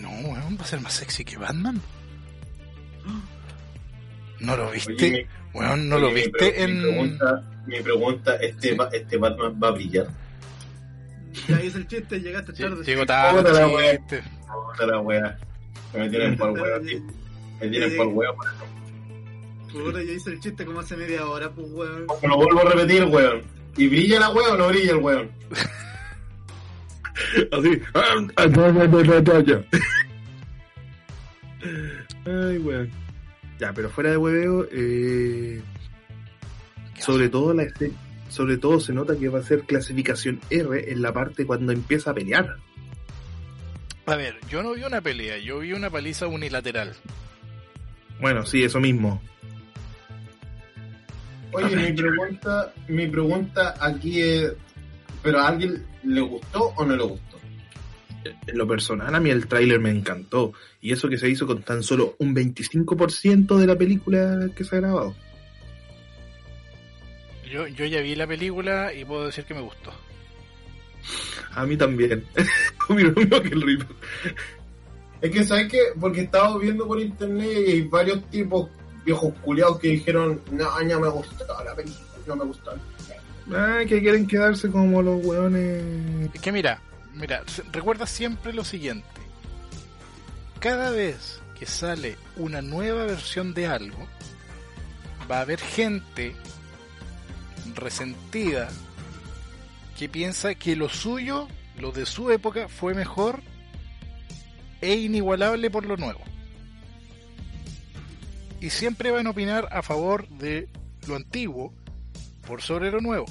No, 0.00 0.10
weón, 0.10 0.56
va 0.58 0.62
a 0.62 0.66
ser 0.66 0.80
más 0.80 0.92
sexy 0.94 1.24
que 1.24 1.36
Batman. 1.36 1.80
¿No 4.40 4.56
lo 4.56 4.70
viste? 4.70 4.92
Oye, 4.94 5.26
weón, 5.54 5.88
¿no 5.88 5.96
oye, 5.96 6.04
lo 6.08 6.12
viste 6.14 6.62
en...? 6.62 6.76
Mi 6.76 6.82
pregunta, 6.92 7.42
mi 7.66 7.80
pregunta 7.80 8.36
¿este, 8.36 8.70
Sí. 8.70 8.74
ba- 8.74 8.90
¿este 8.92 9.16
Batman 9.16 9.58
va 9.62 9.68
a 9.68 9.70
brillar? 9.72 10.06
Ya 11.48 11.62
hice 11.62 11.78
el 11.78 11.86
chiste, 11.88 12.20
llegaste 12.20 12.52
tarde. 12.52 12.84
Llegó 12.84 13.06
tarde, 13.06 13.42
Puta 13.42 13.52
la 13.60 13.68
wea. 13.68 13.96
chiste. 13.96 14.22
Puta 14.72 14.86
la 14.86 15.00
wea. 15.00 15.38
Me 15.94 16.08
tienen 16.10 16.36
por 16.36 16.50
wea, 16.50 16.80
tío. 16.80 17.00
Me 17.60 17.68
tienen 17.68 17.96
por 17.96 18.06
wea. 18.08 18.30
Puta, 19.72 20.02
yo 20.02 20.12
hice 20.12 20.30
el 20.30 20.40
chiste 20.40 20.64
como 20.64 20.80
hace 20.80 20.96
media 20.96 21.26
hora, 21.26 21.50
pues 21.50 21.66
weón. 21.70 22.06
Me 22.22 22.28
lo 22.28 22.36
vuelvo 22.36 22.60
a 22.60 22.72
repetir, 22.72 23.04
weón. 23.04 23.42
¿Y 23.76 23.88
brilla 23.88 24.20
la 24.20 24.30
wea 24.30 24.48
o 24.54 24.56
no 24.56 24.68
brilla 24.68 24.92
el 24.92 24.96
weón? 24.98 25.30
Así. 27.52 27.80
ah, 27.94 28.26
ah, 28.36 28.46
no, 28.46 28.72
no, 28.72 28.86
no, 28.86 29.02
no, 29.02 29.20
no, 29.20 29.40
ya. 29.40 29.64
Ay, 32.26 32.58
weón. 32.58 32.90
Ya, 33.58 33.72
pero 33.72 33.88
fuera 33.88 34.10
de 34.10 34.16
hueveo, 34.16 34.68
eh, 34.70 35.62
sobre 36.98 37.28
todo 37.28 37.54
la 37.54 37.62
escena, 37.62 37.94
sobre 38.28 38.58
todo 38.58 38.80
se 38.80 38.92
nota 38.92 39.16
que 39.16 39.28
va 39.28 39.38
a 39.38 39.42
ser 39.42 39.62
clasificación 39.62 40.40
R 40.50 40.92
en 40.92 41.00
la 41.00 41.12
parte 41.12 41.46
cuando 41.46 41.72
empieza 41.72 42.10
a 42.10 42.14
pelear. 42.14 42.56
A 44.04 44.14
ver, 44.14 44.36
yo 44.50 44.62
no 44.62 44.74
vi 44.74 44.82
una 44.82 45.00
pelea, 45.00 45.38
yo 45.38 45.60
vi 45.60 45.72
una 45.72 45.90
paliza 45.90 46.26
unilateral. 46.26 46.94
Bueno, 48.20 48.44
sí, 48.44 48.62
eso 48.62 48.78
mismo. 48.78 49.22
Oye, 51.52 51.76
mi 51.76 51.92
pregunta, 51.92 52.72
mi 52.88 53.06
pregunta 53.06 53.74
aquí 53.80 54.20
es, 54.20 54.52
¿pero 55.22 55.40
alguien 55.40 55.84
le 56.06 56.20
gustó 56.20 56.72
o 56.76 56.84
no 56.84 56.96
le 56.96 57.04
gustó? 57.04 57.38
En 58.24 58.58
lo 58.58 58.66
personal, 58.66 59.14
a 59.14 59.20
mí 59.20 59.30
el 59.30 59.46
tráiler 59.46 59.78
me 59.78 59.90
encantó. 59.90 60.52
Y 60.80 60.92
eso 60.92 61.08
que 61.08 61.18
se 61.18 61.28
hizo 61.28 61.46
con 61.46 61.62
tan 61.62 61.82
solo 61.82 62.16
un 62.18 62.34
25% 62.34 63.56
de 63.56 63.66
la 63.66 63.76
película 63.76 64.48
que 64.54 64.64
se 64.64 64.76
ha 64.76 64.80
grabado. 64.80 65.14
Yo, 67.50 67.68
yo 67.68 67.84
ya 67.84 68.00
vi 68.00 68.16
la 68.16 68.26
película 68.26 68.92
y 68.92 69.04
puedo 69.04 69.26
decir 69.26 69.44
que 69.44 69.54
me 69.54 69.60
gustó. 69.60 69.92
A 71.54 71.64
mí 71.64 71.76
también. 71.76 72.24
Lo 72.88 72.96
mismo 72.96 73.40
que 73.40 73.48
el 73.48 73.62
ritmo. 73.62 73.94
Es 75.20 75.30
que, 75.30 75.44
¿sabes 75.44 75.68
qué? 75.70 75.80
Porque 75.98 76.22
estaba 76.22 76.58
viendo 76.58 76.86
por 76.86 77.00
internet 77.00 77.64
y 77.66 77.70
hay 77.70 77.82
varios 77.82 78.28
tipos 78.30 78.68
viejos 79.04 79.32
culiados 79.42 79.78
que 79.78 79.88
dijeron, 79.88 80.42
no, 80.50 80.80
no 80.82 81.00
me 81.00 81.08
gustó 81.08 81.46
la 81.64 81.74
película, 81.74 82.06
no 82.26 82.36
me 82.36 82.44
gustó. 82.44 82.72
Ah, 83.54 83.80
que 83.86 84.00
quieren 84.00 84.26
quedarse 84.26 84.70
como 84.70 85.02
los 85.02 85.24
hueones. 85.24 85.82
Es 86.34 86.40
que 86.40 86.52
mira, 86.52 86.80
mira, 87.14 87.44
recuerda 87.72 88.06
siempre 88.06 88.52
lo 88.52 88.64
siguiente. 88.64 89.06
Cada 90.58 90.90
vez 90.90 91.40
que 91.58 91.66
sale 91.66 92.16
una 92.36 92.60
nueva 92.60 93.04
versión 93.04 93.54
de 93.54 93.66
algo, 93.66 94.06
va 95.30 95.38
a 95.38 95.42
haber 95.42 95.60
gente 95.60 96.34
resentida 97.74 98.68
que 99.98 100.08
piensa 100.08 100.54
que 100.54 100.76
lo 100.76 100.88
suyo, 100.88 101.48
lo 101.78 101.92
de 101.92 102.04
su 102.04 102.30
época, 102.30 102.68
fue 102.68 102.94
mejor 102.94 103.42
e 104.80 104.94
inigualable 104.94 105.70
por 105.70 105.86
lo 105.86 105.96
nuevo. 105.96 106.20
Y 108.60 108.70
siempre 108.70 109.10
van 109.10 109.26
a 109.26 109.30
opinar 109.30 109.68
a 109.70 109.82
favor 109.82 110.28
de 110.28 110.68
lo 111.06 111.16
antiguo 111.16 111.72
por 112.46 112.62
sobre 112.62 112.90
lo 112.90 113.00
nuevo. 113.00 113.26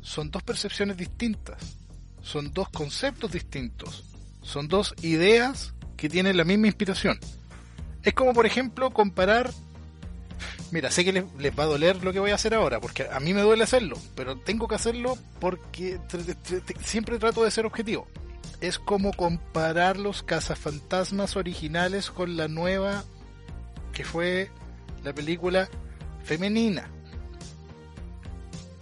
Son 0.00 0.30
dos 0.30 0.42
percepciones 0.42 0.96
distintas, 0.96 1.76
son 2.22 2.52
dos 2.52 2.68
conceptos 2.70 3.32
distintos, 3.32 4.04
son 4.42 4.68
dos 4.68 4.94
ideas 5.02 5.74
que 5.96 6.08
tienen 6.08 6.36
la 6.36 6.44
misma 6.44 6.66
inspiración. 6.66 7.18
Es 8.02 8.14
como, 8.14 8.32
por 8.32 8.46
ejemplo, 8.46 8.90
comparar... 8.90 9.50
Mira, 10.72 10.90
sé 10.90 11.04
que 11.04 11.12
les, 11.12 11.24
les 11.38 11.56
va 11.56 11.64
a 11.64 11.66
doler 11.66 12.02
lo 12.02 12.12
que 12.12 12.18
voy 12.18 12.32
a 12.32 12.34
hacer 12.34 12.54
ahora, 12.54 12.80
porque 12.80 13.06
a 13.10 13.20
mí 13.20 13.32
me 13.32 13.40
duele 13.40 13.64
hacerlo, 13.64 13.96
pero 14.14 14.36
tengo 14.36 14.66
que 14.66 14.74
hacerlo 14.74 15.16
porque 15.40 16.00
siempre 16.82 17.18
trato 17.18 17.44
de 17.44 17.50
ser 17.50 17.66
objetivo. 17.66 18.08
Es 18.60 18.78
como 18.78 19.12
comparar 19.12 19.96
los 19.96 20.22
cazafantasmas 20.22 21.36
originales 21.36 22.10
con 22.10 22.36
la 22.36 22.48
nueva 22.48 23.04
que 23.92 24.04
fue 24.04 24.50
la 25.04 25.12
película 25.14 25.68
femenina. 26.24 26.90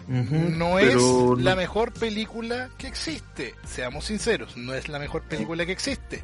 No 0.08 0.78
es 0.78 0.94
la 1.38 1.56
mejor 1.56 1.92
película 1.92 2.70
que 2.76 2.86
existe, 2.86 3.54
seamos 3.64 4.04
sinceros, 4.06 4.56
no 4.56 4.74
es 4.74 4.88
la 4.88 4.98
mejor 4.98 5.22
película 5.22 5.64
que 5.64 5.72
existe, 5.72 6.22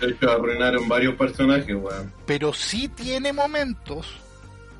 De 0.00 0.08
hecho, 0.08 0.30
arruinaron 0.30 0.88
varios 0.88 1.16
personajes, 1.16 1.74
weón. 1.74 2.12
pero 2.26 2.52
sí 2.52 2.88
tiene 2.88 3.32
momentos 3.32 4.06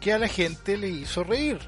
que 0.01 0.13
a 0.13 0.19
la 0.19 0.29
gente 0.29 0.77
le 0.77 0.89
hizo 0.89 1.25
reír. 1.25 1.59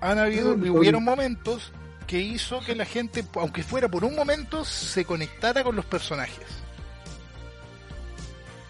Han 0.00 0.18
habido, 0.18 0.52
hubieron 0.52 1.04
momentos 1.04 1.72
que 2.06 2.20
hizo 2.20 2.60
que 2.60 2.74
la 2.74 2.84
gente, 2.84 3.24
aunque 3.34 3.62
fuera 3.62 3.88
por 3.88 4.04
un 4.04 4.14
momento, 4.14 4.64
se 4.64 5.04
conectara 5.04 5.64
con 5.64 5.74
los 5.74 5.84
personajes. 5.84 6.55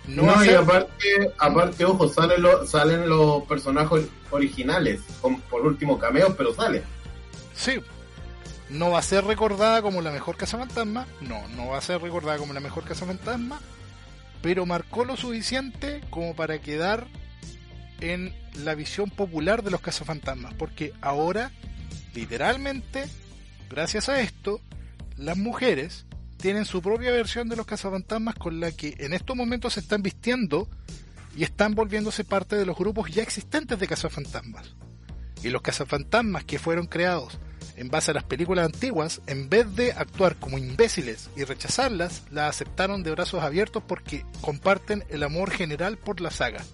No, 0.09 0.23
No, 0.23 0.45
y 0.45 0.51
aparte, 0.51 1.33
aparte, 1.39 1.85
ojo, 1.85 2.09
salen 2.09 2.43
los, 2.43 2.71
salen 2.71 3.09
los 3.09 3.43
personajes 3.45 4.07
originales, 4.31 5.01
con, 5.21 5.41
por 5.43 5.63
último 5.63 5.99
cameos, 5.99 6.35
pero 6.37 6.55
salen. 6.55 6.83
Sí. 7.55 7.81
No 8.69 8.91
va 8.91 8.99
a 8.99 9.03
ser 9.03 9.25
recordada 9.25 9.83
como 9.83 10.03
la 10.03 10.11
mejor 10.11 10.37
cazafantasma. 10.37 11.07
No, 11.21 11.47
no 11.49 11.69
va 11.69 11.79
a 11.79 11.81
ser 11.81 12.01
recordada 12.01 12.39
como 12.39 12.53
la 12.53 12.61
mejor 12.61 12.85
cazafantasma. 12.85 13.61
Pero 14.43 14.67
marcó 14.67 15.05
lo 15.05 15.17
suficiente 15.17 16.03
como 16.11 16.35
para 16.35 16.59
quedar 16.61 17.07
en 18.01 18.35
la 18.65 18.75
visión 18.75 19.11
popular 19.11 19.63
de 19.63 19.71
los 19.71 19.81
cazafantasmas. 19.81 20.55
Porque 20.55 20.93
ahora, 21.01 21.53
literalmente, 22.15 23.07
gracias 23.71 24.09
a 24.09 24.21
esto, 24.21 24.61
las 25.17 25.37
mujeres 25.37 26.06
tienen 26.37 26.65
su 26.65 26.83
propia 26.83 27.11
versión 27.13 27.49
de 27.49 27.57
los 27.57 27.67
cazafantasmas 27.67 28.35
con 28.35 28.61
la 28.61 28.71
que 28.73 28.95
en 28.99 29.13
estos 29.13 29.37
momentos 29.37 29.75
se 29.75 29.81
están 29.81 30.03
vistiendo 30.03 30.69
y 31.37 31.43
están 31.45 31.75
volviéndose 31.75 32.25
parte 32.25 32.57
de 32.57 32.67
los 32.67 32.77
grupos 32.77 33.11
ya 33.11 33.23
existentes 33.23 33.79
de 33.79 33.87
cazafantasmas. 33.87 34.75
Y 35.43 35.49
los 35.51 35.63
cazafantasmas 35.63 36.45
que 36.45 36.59
fueron 36.59 36.87
creados 36.87 37.39
en 37.77 37.89
base 37.89 38.11
a 38.11 38.15
las 38.15 38.25
películas 38.25 38.65
antiguas, 38.65 39.21
en 39.27 39.51
vez 39.51 39.75
de 39.77 39.93
actuar 39.93 40.37
como 40.37 40.57
imbéciles 40.57 41.29
y 41.37 41.45
rechazarlas, 41.45 42.23
las 42.31 42.49
aceptaron 42.51 43.03
de 43.03 43.11
brazos 43.11 43.43
abiertos 43.43 43.83
porque 43.87 44.25
comparten 44.41 45.05
el 45.11 45.23
amor 45.23 45.51
general 45.51 45.99
por 45.99 46.23
la 46.23 46.31
saga. 46.31 46.65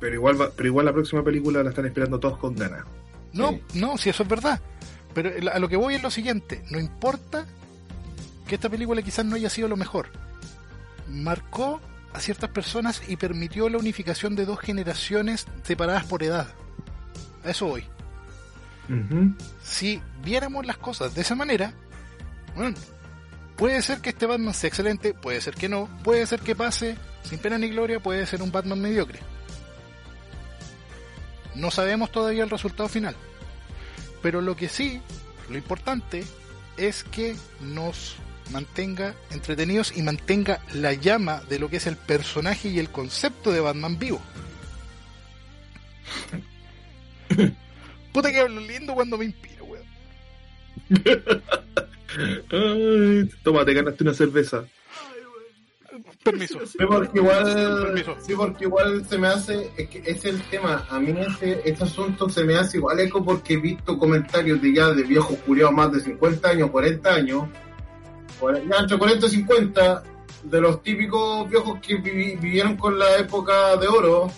Pero 0.00 0.14
igual, 0.14 0.40
va- 0.40 0.50
pero 0.56 0.68
igual 0.68 0.86
la 0.86 0.92
próxima 0.92 1.22
película 1.24 1.62
la 1.62 1.70
están 1.70 1.86
esperando 1.86 2.20
todos 2.20 2.38
con 2.38 2.54
ganas. 2.54 2.84
No, 3.32 3.50
Sí. 3.50 3.62
no, 3.74 3.98
si 3.98 4.10
eso 4.10 4.22
es 4.22 4.28
verdad. 4.28 4.60
Pero 5.14 5.50
a 5.52 5.58
lo 5.58 5.68
que 5.68 5.76
voy 5.76 5.94
es 5.94 6.02
lo 6.02 6.10
siguiente, 6.10 6.64
no 6.70 6.78
importa 6.80 7.46
que 8.46 8.56
esta 8.56 8.68
película 8.68 9.02
quizás 9.02 9.24
no 9.24 9.36
haya 9.36 9.48
sido 9.48 9.68
lo 9.68 9.76
mejor. 9.76 10.08
Marcó 11.08 11.80
a 12.12 12.20
ciertas 12.20 12.50
personas 12.50 13.02
y 13.08 13.16
permitió 13.16 13.68
la 13.68 13.78
unificación 13.78 14.36
de 14.36 14.44
dos 14.44 14.60
generaciones 14.60 15.46
separadas 15.62 16.04
por 16.04 16.22
edad. 16.22 16.48
A 17.44 17.50
eso 17.50 17.66
voy. 17.66 17.84
Si 19.62 20.02
viéramos 20.22 20.66
las 20.66 20.76
cosas 20.76 21.14
de 21.14 21.22
esa 21.22 21.34
manera, 21.34 21.72
bueno, 22.54 22.76
puede 23.56 23.80
ser 23.82 24.00
que 24.00 24.10
este 24.10 24.26
Batman 24.26 24.52
sea 24.52 24.68
excelente, 24.68 25.14
puede 25.14 25.40
ser 25.40 25.54
que 25.54 25.68
no, 25.68 25.88
puede 26.02 26.26
ser 26.26 26.40
que 26.40 26.54
pase 26.54 26.96
sin 27.22 27.38
pena 27.38 27.56
ni 27.56 27.70
gloria, 27.70 28.00
puede 28.00 28.26
ser 28.26 28.42
un 28.42 28.52
Batman 28.52 28.80
mediocre. 28.80 29.20
No 31.54 31.70
sabemos 31.70 32.10
todavía 32.10 32.44
el 32.44 32.50
resultado 32.50 32.88
final. 32.88 33.16
Pero 34.24 34.40
lo 34.40 34.56
que 34.56 34.70
sí, 34.70 35.02
lo 35.50 35.58
importante, 35.58 36.24
es 36.78 37.04
que 37.04 37.36
nos 37.60 38.16
mantenga 38.52 39.14
entretenidos 39.30 39.94
y 39.94 40.02
mantenga 40.02 40.62
la 40.72 40.94
llama 40.94 41.42
de 41.50 41.58
lo 41.58 41.68
que 41.68 41.76
es 41.76 41.86
el 41.86 41.98
personaje 41.98 42.70
y 42.70 42.78
el 42.78 42.88
concepto 42.88 43.52
de 43.52 43.60
Batman 43.60 43.98
vivo. 43.98 44.22
Puta 48.14 48.32
que 48.32 48.40
hablo 48.40 48.62
lindo 48.62 48.94
cuando 48.94 49.18
me 49.18 49.26
inspiro, 49.26 49.66
weón. 49.66 49.84
Ay, 52.50 53.30
toma, 53.42 53.66
te 53.66 53.74
ganaste 53.74 54.04
una 54.04 54.14
cerveza. 54.14 54.64
Permiso. 56.24 56.58
Sí, 56.66 56.78
porque 56.88 57.18
igual, 57.18 57.44
Permiso. 57.84 58.16
sí, 58.26 58.32
porque 58.34 58.64
igual 58.64 59.04
se 59.06 59.18
me 59.18 59.28
hace, 59.28 59.70
es 59.76 59.88
que 59.90 59.98
ese 59.98 60.12
es 60.12 60.24
el 60.24 60.42
tema, 60.48 60.86
a 60.90 60.98
mí 60.98 61.14
ese, 61.20 61.60
este 61.64 61.84
asunto 61.84 62.28
se 62.30 62.44
me 62.44 62.56
hace 62.56 62.78
igual 62.78 62.98
eco 63.00 63.22
porque 63.22 63.54
he 63.54 63.56
visto 63.58 63.98
comentarios 63.98 64.60
de 64.62 64.72
ya 64.74 64.88
de 64.90 65.02
viejos 65.02 65.36
culiados 65.46 65.74
más 65.74 65.92
de 65.92 66.00
50 66.00 66.48
años, 66.48 66.70
40 66.70 67.14
años, 67.14 67.44
ya 68.68 68.76
entre 68.78 68.98
40 68.98 69.26
y 69.26 69.30
50, 69.30 70.02
de 70.44 70.60
los 70.60 70.82
típicos 70.82 71.48
viejos 71.48 71.78
que 71.80 71.96
vivi- 72.02 72.38
vivieron 72.40 72.76
con 72.76 72.98
la 72.98 73.16
época 73.18 73.76
de 73.76 73.86
oro, 73.88 74.30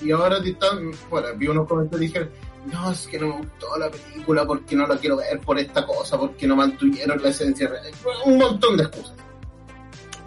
y 0.00 0.10
ahora 0.10 0.38
están, 0.38 0.90
bueno, 1.10 1.28
vi 1.36 1.48
unos 1.48 1.66
comentarios 1.66 2.02
y 2.02 2.06
dijeron, 2.06 2.30
no, 2.72 2.90
es 2.92 3.06
que 3.06 3.18
no 3.18 3.26
me 3.28 3.36
gustó 3.38 3.76
la 3.78 3.90
película 3.90 4.46
porque 4.46 4.76
no 4.76 4.86
la 4.86 4.96
quiero 4.96 5.16
ver 5.16 5.38
por 5.40 5.58
esta 5.58 5.84
cosa, 5.86 6.18
porque 6.18 6.46
no 6.46 6.56
mantuvieron 6.56 7.20
la 7.22 7.28
esencia, 7.30 7.68
real". 7.68 7.84
un 8.26 8.38
montón 8.38 8.76
de 8.76 8.84
excusas. 8.84 9.12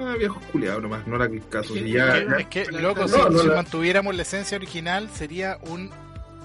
Ah, 0.01 0.15
viejos 0.17 0.43
culiados 0.51 0.81
nomás, 0.81 1.05
no 1.07 1.15
era 1.15 1.29
que 1.29 1.39
caso. 1.41 1.75
Es 1.75 1.81
que- 1.83 1.87
Y 1.89 1.91
ya, 1.93 2.17
Es 2.17 2.47
que- 2.47 2.65
loco, 2.71 3.01
no, 3.01 3.07
si, 3.07 3.17
no, 3.17 3.39
si 3.39 3.47
mantuviéramos 3.49 4.15
la 4.15 4.21
esencia 4.23 4.57
original, 4.57 5.09
sería 5.13 5.57
un. 5.69 5.89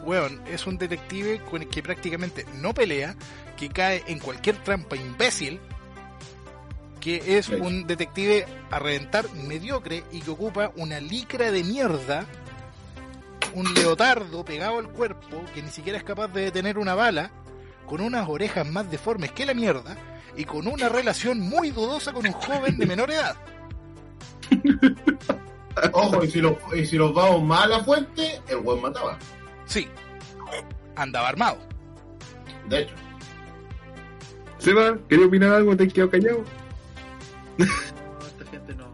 Weón, 0.04 0.40
es 0.46 0.66
un 0.68 0.78
detective 0.78 1.40
con 1.50 1.62
el 1.62 1.68
que 1.68 1.82
prácticamente 1.82 2.46
no 2.60 2.72
pelea, 2.74 3.16
que 3.56 3.68
cae 3.70 4.04
en 4.06 4.20
cualquier 4.20 4.56
trampa 4.62 4.94
imbécil, 4.94 5.58
que 7.00 7.38
es 7.38 7.48
un 7.48 7.86
detective 7.86 8.46
a 8.70 8.78
reventar 8.78 9.24
mediocre 9.48 10.04
y 10.12 10.20
que 10.20 10.30
ocupa 10.30 10.70
una 10.76 11.00
licra 11.00 11.50
de 11.50 11.64
mierda, 11.64 12.24
un 13.54 13.72
leotardo 13.74 14.44
pegado 14.44 14.78
al 14.78 14.88
cuerpo, 14.90 15.42
que 15.54 15.62
ni 15.62 15.70
siquiera 15.70 15.98
es 15.98 16.04
capaz 16.04 16.28
de 16.28 16.42
detener 16.42 16.78
una 16.78 16.94
bala, 16.94 17.30
con 17.86 18.00
unas 18.00 18.28
orejas 18.28 18.66
más 18.68 18.90
deformes 18.90 19.32
que 19.32 19.46
la 19.46 19.54
mierda, 19.54 19.96
y 20.36 20.44
con 20.44 20.66
una 20.66 20.88
relación 20.88 21.40
muy 21.40 21.70
dudosa 21.70 22.12
con 22.12 22.26
un 22.26 22.32
joven 22.32 22.76
de 22.78 22.86
menor 22.86 23.10
edad. 23.10 23.36
Ojo, 25.92 26.24
y 26.24 26.30
si, 26.30 26.40
los, 26.40 26.54
y 26.74 26.86
si 26.86 26.96
los 26.96 27.12
vamos 27.14 27.42
más 27.42 27.64
a 27.64 27.66
la 27.68 27.84
fuente, 27.84 28.40
el 28.48 28.58
buen 28.58 28.80
mataba. 28.80 29.18
Sí. 29.66 29.88
Andaba 30.94 31.28
armado. 31.28 31.58
De 32.68 32.82
hecho. 32.82 32.94
Seba, 34.58 34.96
¿quería 35.08 35.26
opinar 35.26 35.52
algo? 35.52 35.76
¿Te 35.76 35.84
has 35.84 35.92
quedado 35.92 36.10
callado? 36.10 36.44
No, 37.58 37.64
esta 38.26 38.50
gente 38.50 38.74
no. 38.74 38.86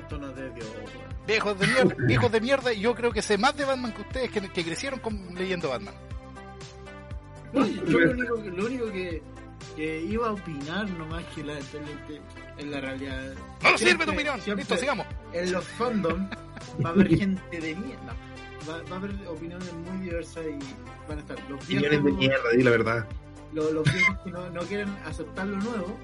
Esto 0.00 0.18
no 0.18 0.28
es 0.30 0.36
de 0.36 0.50
Dios. 0.50 0.66
Viejos 1.26 1.58
de 1.58 1.66
mierda, 1.66 1.94
viejos 2.06 2.30
de 2.32 2.40
mierda, 2.40 2.72
yo 2.72 2.94
creo 2.94 3.10
que 3.12 3.20
sé 3.20 3.36
más 3.36 3.56
de 3.56 3.64
Batman 3.64 3.92
que 3.92 4.02
ustedes 4.02 4.30
que, 4.30 4.40
que 4.48 4.64
crecieron 4.64 5.00
con, 5.00 5.34
leyendo 5.34 5.68
Batman. 5.70 5.94
No, 7.52 7.66
yo 7.66 7.98
lo 7.98 8.10
único, 8.12 8.42
que- 8.42 8.50
lo 8.50 8.66
único 8.66 8.86
que, 8.92 9.22
que 9.74 10.00
iba 10.02 10.28
a 10.28 10.32
opinar 10.32 10.88
nomás 10.90 11.24
que 11.34 11.42
la, 11.44 11.58
en 12.58 12.70
la 12.70 12.80
realidad. 12.80 13.34
¡No 13.34 13.68
Siempre- 13.76 13.78
sirve 13.90 14.04
tu 14.06 14.10
opinión! 14.12 14.40
siempre 14.40 14.62
Listo, 14.64 14.76
sigamos. 14.76 15.06
En 15.32 15.52
los 15.52 15.64
fandom 15.64 16.28
va 16.84 16.90
a 16.90 16.92
haber 16.92 17.08
gente 17.16 17.60
de 17.60 17.74
mierda. 17.74 18.14
Va, 18.68 18.82
va 18.90 18.96
a 18.96 18.98
haber 18.98 19.10
opiniones 19.28 19.72
muy 19.72 19.98
diversas 20.06 20.44
y 20.46 20.58
van 21.08 21.18
a 21.18 21.20
estar 21.20 21.38
los 21.48 21.62
Opiniones 21.64 21.90
de 21.90 21.98
viejos, 21.98 22.18
mierda, 22.18 22.50
di 22.56 22.62
la 22.62 22.70
verdad. 22.70 23.06
lo- 23.52 23.70
los 23.72 23.92
viejos 23.92 24.18
que 24.24 24.30
no, 24.30 24.50
no 24.50 24.60
quieren 24.62 24.88
aceptar 25.04 25.46
lo 25.46 25.56
nuevo 25.58 25.96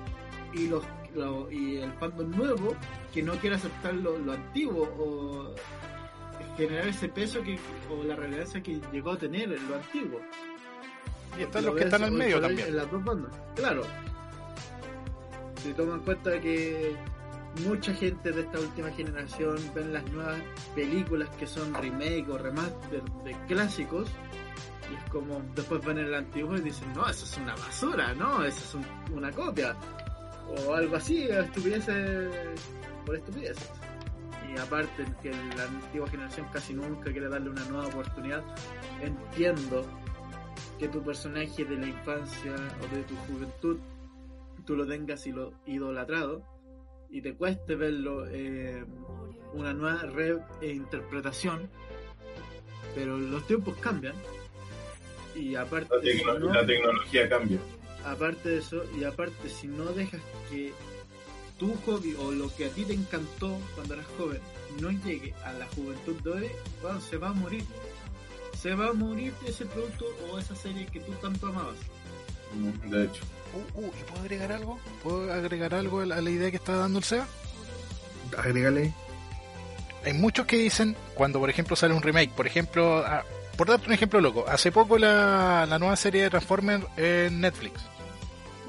y 0.54 0.68
los 0.68 0.84
lo- 1.14 1.50
y 1.50 1.76
el 1.76 1.92
fandom 1.94 2.30
nuevo 2.30 2.74
que 3.12 3.22
no 3.22 3.34
quiere 3.34 3.56
aceptar 3.56 3.92
lo, 3.94 4.16
lo 4.18 4.32
antiguo 4.32 4.82
o 4.98 5.54
generar 6.56 6.88
ese 6.88 7.08
peso 7.08 7.42
que 7.42 7.58
o 7.90 8.02
la 8.02 8.16
relevancia 8.16 8.62
que 8.62 8.80
llegó 8.92 9.12
a 9.12 9.18
tener 9.18 9.52
en 9.52 9.68
lo 9.68 9.76
antiguo. 9.76 10.20
Y 11.38 11.42
están 11.42 11.64
Lo 11.64 11.70
los 11.70 11.78
que 11.78 11.84
están 11.84 12.02
al 12.04 12.12
medio 12.12 12.40
también. 12.40 12.68
En 12.68 12.76
las 12.76 12.90
dos 12.90 13.04
bandas, 13.04 13.32
claro. 13.54 13.82
Si 15.62 15.72
toman 15.74 15.98
en 15.98 16.04
cuenta 16.04 16.40
que 16.40 16.96
mucha 17.66 17.94
gente 17.94 18.32
de 18.32 18.40
esta 18.42 18.58
última 18.58 18.90
generación 18.90 19.56
ven 19.74 19.92
las 19.92 20.04
nuevas 20.10 20.40
películas 20.74 21.28
que 21.38 21.46
son 21.46 21.72
remake 21.74 22.26
o 22.28 22.38
remaster 22.38 23.02
de 23.24 23.32
clásicos, 23.46 24.08
y 24.90 24.94
es 24.94 25.10
como 25.10 25.40
después 25.54 25.84
ven 25.84 25.98
el 25.98 26.14
antiguo 26.14 26.56
y 26.56 26.60
dicen, 26.60 26.92
no, 26.94 27.08
eso 27.08 27.24
es 27.24 27.38
una 27.38 27.54
basura, 27.54 28.12
no, 28.14 28.42
eso 28.44 28.58
es 28.58 28.74
un- 28.74 29.16
una 29.16 29.30
copia. 29.30 29.74
O 30.66 30.74
algo 30.74 30.96
así, 30.96 31.22
estupideces 31.28 32.28
por 33.06 33.16
estupideces. 33.16 33.70
Y 34.54 34.58
aparte 34.58 35.06
que 35.22 35.30
la 35.56 35.62
antigua 35.64 36.08
generación 36.10 36.46
casi 36.52 36.74
nunca 36.74 37.10
quiere 37.10 37.28
darle 37.28 37.48
una 37.50 37.64
nueva 37.66 37.86
oportunidad, 37.86 38.42
entiendo 39.00 39.86
que 40.78 40.88
tu 40.88 41.02
personaje 41.02 41.64
de 41.64 41.76
la 41.76 41.86
infancia 41.86 42.52
o 42.82 42.94
de 42.96 43.02
tu 43.04 43.14
juventud 43.28 43.78
tú 44.66 44.76
lo 44.76 44.86
tengas 44.86 45.26
y 45.26 45.32
lo 45.32 45.52
idolatrado 45.66 46.42
y 47.10 47.20
te 47.20 47.34
cueste 47.34 47.74
verlo 47.74 48.26
eh, 48.28 48.84
una 49.54 49.72
nueva 49.72 50.02
reinterpretación 50.60 51.68
pero 52.94 53.16
los 53.18 53.46
tiempos 53.46 53.76
cambian 53.78 54.14
y 55.34 55.54
aparte 55.54 55.88
La, 55.96 56.02
tecno- 56.02 56.34
si 56.34 56.40
no- 56.40 56.52
la 56.54 56.66
tecnología 56.66 57.28
cambia. 57.28 57.58
aparte 58.04 58.48
de 58.50 58.58
eso 58.58 58.82
y 58.98 59.04
aparte 59.04 59.48
si 59.48 59.66
no 59.66 59.84
dejas 59.86 60.20
que 60.50 60.72
tu 61.58 61.74
hobby 61.86 62.14
o 62.18 62.32
lo 62.32 62.54
que 62.54 62.66
a 62.66 62.68
ti 62.70 62.84
te 62.84 62.92
encantó 62.94 63.58
cuando 63.74 63.94
eras 63.94 64.06
joven 64.18 64.40
no 64.80 64.90
llegue 64.90 65.32
a 65.44 65.52
la 65.54 65.66
juventud 65.68 66.14
de 66.22 66.30
hoy 66.30 66.48
bueno, 66.82 67.00
se 67.00 67.16
va 67.16 67.28
a 67.28 67.32
morir 67.32 67.64
se 68.62 68.74
va 68.74 68.90
a 68.90 68.92
morir 68.92 69.34
ese 69.46 69.66
producto 69.66 70.04
o 70.30 70.38
esa 70.38 70.54
serie 70.54 70.86
que 70.86 71.00
tú 71.00 71.12
tanto 71.20 71.48
amabas 71.48 71.76
De 72.84 73.04
hecho. 73.04 73.22
Uh, 73.74 73.80
uh, 73.80 73.86
¿y 73.98 74.02
puedo 74.04 74.20
agregar 74.22 74.52
algo? 74.52 74.78
¿Puedo 75.02 75.32
agregar 75.32 75.74
algo 75.74 76.00
a 76.00 76.06
la, 76.06 76.16
a 76.16 76.20
la 76.20 76.30
idea 76.30 76.50
que 76.50 76.56
está 76.58 76.76
dando 76.76 76.98
el 77.00 77.04
SEA? 77.04 77.26
Agrégale. 78.38 78.94
Hay 80.04 80.12
muchos 80.14 80.46
que 80.46 80.56
dicen, 80.56 80.96
cuando 81.14 81.38
por 81.38 81.50
ejemplo 81.50 81.76
sale 81.76 81.92
un 81.92 82.02
remake, 82.02 82.30
por 82.30 82.46
ejemplo, 82.46 83.04
ah, 83.06 83.24
por 83.56 83.68
darte 83.68 83.86
un 83.88 83.92
ejemplo 83.92 84.20
loco, 84.20 84.44
hace 84.48 84.72
poco 84.72 84.96
la, 84.96 85.66
la 85.68 85.78
nueva 85.78 85.96
serie 85.96 86.22
de 86.22 86.30
Transformers 86.30 86.84
en 86.96 87.40
Netflix. 87.40 87.80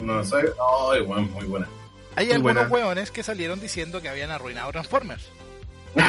No 0.01 0.23
sabe. 0.23 0.51
Ay, 0.91 1.01
weón, 1.01 1.31
muy 1.31 1.45
buena. 1.45 1.67
Hay 2.15 2.25
Muy 2.27 2.35
algunos 2.35 2.69
buena. 2.69 2.87
hueones 2.87 3.09
que 3.11 3.23
salieron 3.23 3.59
diciendo 3.59 4.01
que 4.01 4.09
habían 4.09 4.31
arruinado 4.31 4.71
Transformers. 4.71 5.29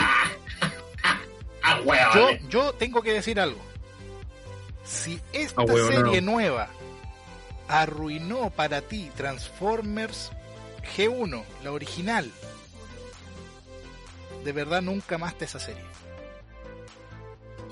Ah. 1.66 2.10
Yo, 2.14 2.28
yo 2.50 2.72
tengo 2.74 3.00
que 3.00 3.14
decir 3.14 3.40
algo. 3.40 3.58
Si 4.84 5.20
esta 5.32 5.62
Ah, 5.62 5.66
serie 5.66 6.20
nueva 6.20 6.68
arruinó 7.68 8.50
para 8.50 8.82
ti 8.82 9.10
Transformers 9.16 10.30
G1, 10.96 11.42
la 11.62 11.72
original, 11.72 12.30
de 14.44 14.52
verdad 14.52 14.82
nunca 14.82 15.16
más 15.18 15.36
te 15.38 15.46
esa 15.46 15.58
serie. 15.58 15.82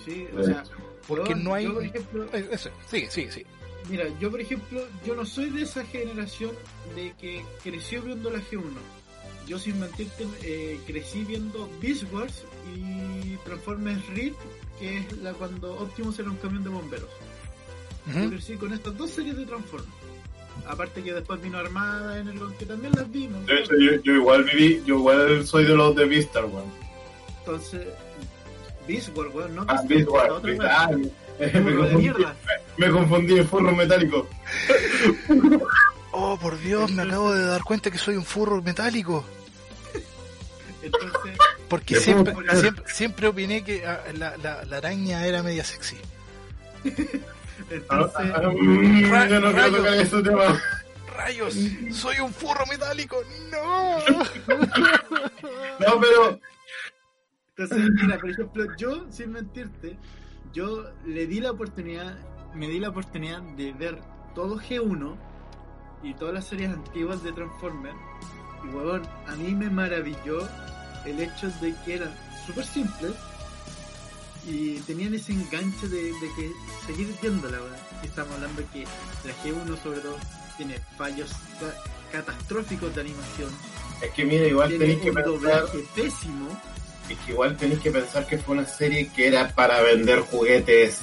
sí 0.05 0.27
o 0.37 0.43
sea. 0.43 0.65
Porque 1.07 1.35
no 1.35 1.53
hay... 1.55 1.65
yo, 1.65 1.75
por 1.75 1.85
ejemplo, 1.85 2.25
Eh, 2.33 2.49
eso, 2.53 2.71
sigue, 2.89 3.11
sigue, 3.11 3.33
sigue. 3.33 3.47
Mira, 3.91 4.05
yo 4.21 4.31
por 4.31 4.41
ejemplo, 4.41 4.81
yo 5.05 5.15
no 5.17 5.27
soy 5.27 5.51
de 5.51 5.63
esa 5.63 5.85
generación 5.85 6.53
de 6.95 7.13
que 7.21 7.45
creció 7.65 8.01
viendo 8.03 8.31
la 8.31 8.39
G1. 8.39 8.63
Yo 9.49 9.59
sin 9.59 9.81
mentirte 9.81 10.25
eh, 10.43 10.79
crecí 10.87 11.25
viendo 11.25 11.69
Beast 11.81 12.05
Wars 12.13 12.45
y 12.77 13.37
Transformers 13.45 14.07
Reed, 14.11 14.35
que 14.79 14.99
es 14.99 15.13
la 15.19 15.33
cuando 15.35 15.73
Optimus 15.81 16.19
era 16.19 16.31
un 16.31 16.37
camión 16.37 16.65
de 16.65 16.71
bomberos. 16.71 17.09
Yo 18.13 18.19
Ujú. 18.21 18.31
crecí 18.31 18.57
con 18.57 18.73
estas 18.73 18.97
dos 18.97 19.11
series 19.11 19.37
de 19.37 19.47
Transformers. 19.47 19.93
Aparte 20.67 21.03
que 21.03 21.13
después 21.15 21.41
vino 21.41 21.59
Armada, 21.59 22.19
Energon, 22.19 22.53
que 22.59 22.67
también 22.67 22.93
las 22.95 23.11
vi, 23.11 23.27
¿no? 23.27 23.41
De 23.43 23.61
hecho, 23.61 23.73
yo, 23.79 24.01
yo 24.03 24.13
igual 24.15 24.45
viví, 24.45 24.83
yo 24.85 24.97
igual 24.99 25.47
soy 25.47 25.65
de 25.65 25.75
los 25.75 25.95
de 25.97 26.05
Vistar, 26.05 26.45
weón. 26.45 26.67
Entonces, 27.39 27.87
Beast 28.87 29.17
Wars, 29.17 29.31
weón, 29.35 29.55
no 29.55 29.63
Ah, 29.69 29.75
otra 29.83 29.83
Beast- 29.85 30.09
weón. 30.09 30.61
ah, 30.69 30.91
me, 31.39 31.51
confundí, 31.77 31.97
mierda. 32.03 32.37
me 32.77 32.91
confundí 32.91 33.39
en 33.39 33.49
furro 33.49 33.75
metálico. 33.75 34.29
Oh, 36.13 36.39
por 36.39 36.59
Dios, 36.61 36.91
me 36.93 37.03
acabo 37.03 37.33
de 37.33 37.45
dar 37.47 37.63
cuenta 37.65 37.91
que 37.91 37.99
soy 37.99 38.17
un 38.17 38.25
furro 38.25 38.61
metálico. 38.63 39.25
Entonces, 40.83 41.39
Porque 41.73 41.97
siempre, 41.97 42.35
siempre, 42.61 42.85
siempre 42.87 43.27
opiné 43.29 43.65
que 43.65 43.87
ah, 43.87 43.99
la, 44.15 44.37
la, 44.37 44.63
la 44.67 44.77
araña 44.77 45.27
era 45.27 45.43
media 45.43 45.65
sexy. 45.65 45.97
Entonces, 47.71 48.31
ah, 48.35 48.51
mm, 48.55 49.11
Ra- 49.11 49.27
yo 49.27 49.41
no 49.41 49.53
quiero 49.53 49.83
rayos. 49.83 50.61
¡Rayos! 51.17 51.57
¡Soy 51.93 52.21
un 52.21 52.31
furro 52.31 52.67
metálico! 52.67 53.17
¡No! 53.51 53.99
No, 55.81 55.99
pero 55.99 56.39
Entonces, 57.57 57.91
mira, 58.03 58.19
por 58.19 58.31
ejemplo, 58.31 58.77
yo, 58.77 59.07
sin 59.11 59.33
mentirte, 59.33 59.97
yo 60.53 60.85
le 61.07 61.27
di 61.27 61.41
la 61.41 61.53
oportunidad, 61.53 62.19
me 62.55 62.69
di 62.69 62.81
la 62.81 62.91
oportunidad 62.91 63.41
de 63.57 63.73
ver 63.73 63.99
todo 64.35 64.59
G1 64.61 65.17
y 66.03 66.13
todas 66.15 66.35
las 66.35 66.45
series 66.45 66.69
antiguas 66.71 67.23
de 67.23 67.33
Transformers. 67.33 67.97
Y, 68.63 68.69
huevón, 68.69 69.03
a 69.27 69.35
mí 69.37 69.55
me 69.55 69.71
maravilló 69.71 70.47
el 71.07 71.21
hecho 71.21 71.51
de 71.61 71.75
que 71.85 71.95
eran 71.97 72.13
súper 72.47 72.65
simples 72.67 73.13
y 74.47 74.75
tenían 74.81 75.15
ese 75.15 75.33
enganche 75.33 75.87
de, 75.89 76.03
de 76.05 76.29
que 76.37 76.53
seguir 76.87 77.15
viéndola, 77.21 77.59
Estamos 78.03 78.35
hablando 78.35 78.63
que 78.73 78.81
la 78.83 79.33
G1 79.45 79.81
sobre 79.83 80.01
todo 80.01 80.17
tiene 80.57 80.79
fallos 80.99 81.31
ca- 81.61 81.75
catastróficos 82.11 82.93
de 82.95 83.01
animación, 83.03 83.51
es 84.03 84.11
que 84.11 84.25
mira, 84.25 84.47
igual 84.47 84.69
tenéis 84.77 85.01
que 85.01 85.13
pensar, 85.13 85.65
pésimo. 85.95 86.49
es 87.09 87.19
que 87.19 87.31
igual 87.33 87.57
tenéis 87.57 87.81
que 87.81 87.91
pensar 87.93 88.27
que 88.27 88.39
fue 88.39 88.57
una 88.57 88.67
serie 88.67 89.09
que 89.15 89.29
era 89.29 89.55
para 89.55 89.81
vender 89.83 90.21
juguetes. 90.23 90.99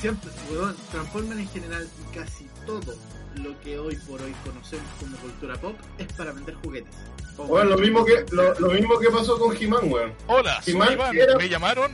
Siempre, 0.00 0.30
weón, 0.50 0.76
Transformers 0.92 1.40
en 1.40 1.48
general 1.48 1.88
casi 2.14 2.46
todo 2.66 2.94
lo 3.42 3.58
que 3.60 3.78
hoy 3.78 3.96
por 3.96 4.20
hoy 4.22 4.34
conocemos 4.44 4.86
como 5.00 5.16
cultura 5.18 5.56
pop 5.56 5.76
es 5.98 6.12
para 6.12 6.32
vender 6.32 6.54
juguetes. 6.56 6.94
O- 7.36 7.44
Bueno, 7.46 7.70
lo 7.70 7.78
mismo 7.78 8.04
que 8.04 8.24
lo, 8.30 8.58
lo 8.60 8.70
mismo 8.70 8.98
que 8.98 9.10
pasó 9.10 9.38
con 9.38 9.56
He-Man, 9.56 9.90
weón. 9.90 10.12
Hola, 10.26 10.62
soy 10.62 10.74
He-Man 10.74 10.92
Iván. 10.92 11.16
era- 11.16 11.36
¿Me 11.36 11.48
llamaron? 11.48 11.92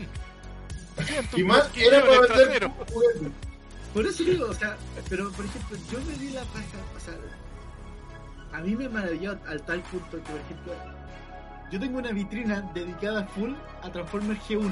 He-Man 1.36 1.62
era 1.76 2.00
para 2.00 2.20
vender 2.20 2.28
trasero. 2.46 2.70
juguetes. 2.92 3.22
Por 3.94 4.06
eso 4.06 4.22
digo, 4.22 4.46
o 4.48 4.54
sea, 4.54 4.76
pero 5.08 5.30
por 5.32 5.44
ejemplo, 5.44 5.76
yo 5.90 5.98
me 6.02 6.12
di 6.18 6.30
la 6.30 6.42
paja, 6.44 6.78
o 6.96 7.00
sea, 7.00 7.14
a 8.52 8.60
mí 8.62 8.76
me 8.76 8.88
maravilló 8.88 9.36
al 9.48 9.62
tal 9.62 9.80
punto 9.82 10.10
que, 10.12 10.18
por 10.30 10.40
ejemplo, 10.40 10.72
yo 11.72 11.80
tengo 11.80 11.98
una 11.98 12.12
vitrina 12.12 12.60
dedicada 12.74 13.24
full 13.34 13.52
a 13.82 13.90
Transformers 13.90 14.40
G1, 14.48 14.70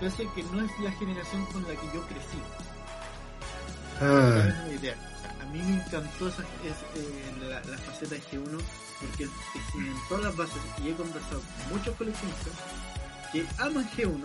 pese 0.00 0.26
que 0.34 0.42
no 0.44 0.64
es 0.64 0.70
la 0.82 0.90
generación 0.92 1.44
con 1.46 1.62
la 1.62 1.68
que 1.70 1.86
yo 1.94 2.00
crecí. 2.06 2.38
Ah, 4.00 4.62
una 4.64 4.74
idea. 4.74 4.96
Mí 5.54 5.62
me 5.62 5.74
encantó 5.76 6.28
esa, 6.28 6.42
es, 6.42 6.78
eh, 7.00 7.32
la, 7.48 7.60
la 7.60 7.78
faceta 7.78 8.16
de 8.16 8.22
G1 8.22 8.60
porque 9.00 9.24
te 9.26 9.60
cimentó 9.72 10.18
las 10.18 10.36
bases 10.36 10.56
y 10.82 10.88
he 10.88 10.94
conversado 10.94 11.40
con 11.40 11.76
muchos 11.78 11.94
coleccionistas 11.96 12.52
que 13.32 13.46
aman 13.58 13.88
G1 13.96 14.24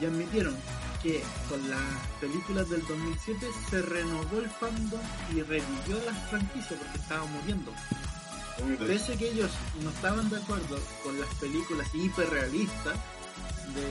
y 0.00 0.04
admitieron 0.06 0.56
que 1.02 1.22
con 1.48 1.70
las 1.70 1.80
películas 2.20 2.68
del 2.70 2.80
2007 2.86 3.46
se 3.70 3.82
renovó 3.82 4.38
el 4.40 4.50
fandom 4.50 5.00
y 5.32 5.42
revivió 5.42 6.00
las 6.04 6.18
franquicias 6.28 6.74
porque 6.80 6.98
estaban 6.98 7.30
muriendo. 7.32 7.72
Pese 8.86 9.12
a 9.14 9.16
que 9.16 9.28
ellos 9.30 9.50
no 9.82 9.90
estaban 9.90 10.28
de 10.30 10.38
acuerdo 10.38 10.80
con 11.04 11.20
las 11.20 11.28
películas 11.36 11.86
hiperrealistas 11.94 12.94
de, 13.74 13.86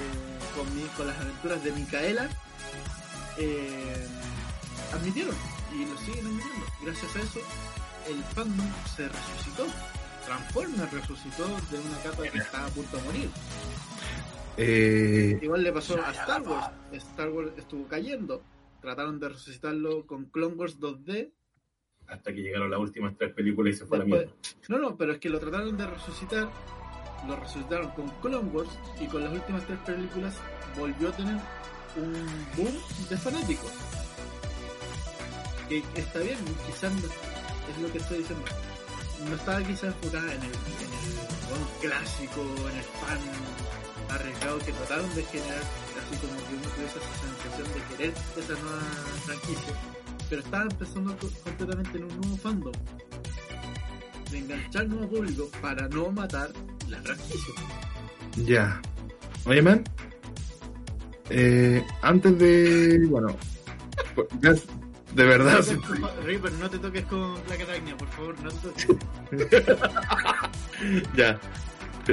con, 0.56 0.76
mi- 0.76 0.88
con 0.98 1.07
las 1.07 1.18
aventuras 1.18 1.64
de 1.64 1.72
Micaela, 1.72 2.30
eh, 3.38 4.07
admitieron 4.94 5.36
y 5.76 5.85
lo 5.85 5.97
siguen 5.97 6.26
admitiendo. 6.27 6.65
Gracias 6.84 7.15
a 7.15 7.22
eso, 7.22 7.39
el 8.10 8.23
fandom 8.23 8.68
se 8.95 9.07
resucitó. 9.07 9.65
Transformers 10.26 10.91
resucitó 10.91 11.45
de 11.45 11.80
una 11.80 11.97
capa 12.03 12.23
que 12.23 12.38
estaba 12.38 12.65
a 12.65 12.69
punto 12.69 12.97
de 12.97 13.03
morir. 13.03 13.30
Eh, 14.57 15.38
Igual 15.41 15.64
le 15.64 15.72
pasó 15.72 16.02
a 16.03 16.11
Star 16.11 16.41
Wars. 16.41 16.72
Star 16.93 17.30
Wars 17.30 17.52
estuvo 17.57 17.88
cayendo. 17.88 18.41
Trataron 18.81 19.19
de 19.19 19.30
resucitarlo 19.30 20.06
con 20.06 20.26
Clone 20.26 20.56
Wars 20.56 20.80
2D. 20.80 21.31
Hasta 22.07 22.34
que 22.34 22.41
llegaron 22.41 22.69
las 22.69 22.80
últimas 22.80 23.15
tres 23.18 23.34
películas 23.34 23.76
y 23.76 23.77
se 23.77 23.85
fue 23.85 23.97
la 23.99 24.06
mierda. 24.06 24.31
No, 24.69 24.77
no, 24.77 24.95
pero 24.95 25.14
es 25.14 25.19
que 25.19 25.30
lo 25.30 25.39
trataron 25.39 25.76
de 25.76 25.88
resucitar. 25.88 26.49
Lo 27.27 27.35
resucitaron 27.35 27.89
con 27.91 28.10
Clone 28.22 28.49
Wars 28.49 28.69
y 28.99 29.07
con 29.07 29.23
las 29.23 29.34
últimas 29.34 29.65
tres 29.65 29.80
películas 29.80 30.35
volvió 30.77 31.10
a 31.10 31.11
tener 31.11 31.38
un 31.97 32.14
boom 32.56 32.76
de 33.10 33.18
fanáticos. 33.18 33.72
Que 35.70 35.84
está 35.96 36.20
bien, 36.20 36.38
quizás 36.68 36.92
es 36.94 37.82
lo 37.82 37.92
que 37.92 37.98
estoy 37.98 38.20
diciendo. 38.20 38.46
No 39.28 39.36
estaba 39.36 39.64
quizás 39.64 39.86
enfocada 39.86 40.34
en 40.34 40.42
el, 40.42 40.46
en 40.46 40.52
el 40.52 41.82
clásico, 41.82 42.42
en 42.70 42.78
el 42.78 42.84
fan 42.84 43.20
arriesgado 44.10 44.60
que 44.60 44.72
trataron 44.72 45.16
de 45.16 45.24
generar, 45.24 45.62
así 45.62 46.18
como 46.18 46.38
que 46.38 46.54
uno 46.54 46.70
tuviese 46.76 47.00
esa 47.00 47.14
sensación 47.22 47.68
de 47.74 47.96
querer 47.98 48.14
esa 48.38 48.54
nueva 48.62 48.82
franquicia. 49.26 49.74
Pero 50.30 50.42
estaba 50.42 50.64
empezando 50.64 51.18
co- 51.18 51.30
completamente 51.44 51.98
en 51.98 52.04
un 52.04 52.18
nuevo 52.22 52.38
fandom 52.38 52.74
de 54.32 54.38
enganchar 54.38 54.88
nuevo 54.88 55.08
público 55.10 55.50
para 55.62 55.88
no 55.90 56.12
matar 56.12 56.52
la 56.90 57.02
franquicia. 57.02 57.54
ya. 58.38 58.82
Oye, 59.46 59.62
man. 59.62 59.84
Eh, 61.30 61.84
antes 62.04 62.38
de. 62.38 63.06
Bueno. 63.10 63.36
De 65.16 65.24
verdad. 65.24 65.64
sí. 65.64 65.76
Reaper, 66.26 66.52
no 66.54 66.70
te 66.70 66.78
toques 66.78 67.06
con 67.06 67.36
Black 67.46 67.62
Arachnia, 67.62 67.96
por 67.98 68.08
favor, 68.10 68.36
no 68.44 68.52
te 68.52 68.68
toques. 68.70 68.88
Ya. 71.16 71.40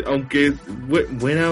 Aunque 0.06 0.54
bu- 0.88 1.06
buena, 1.18 1.50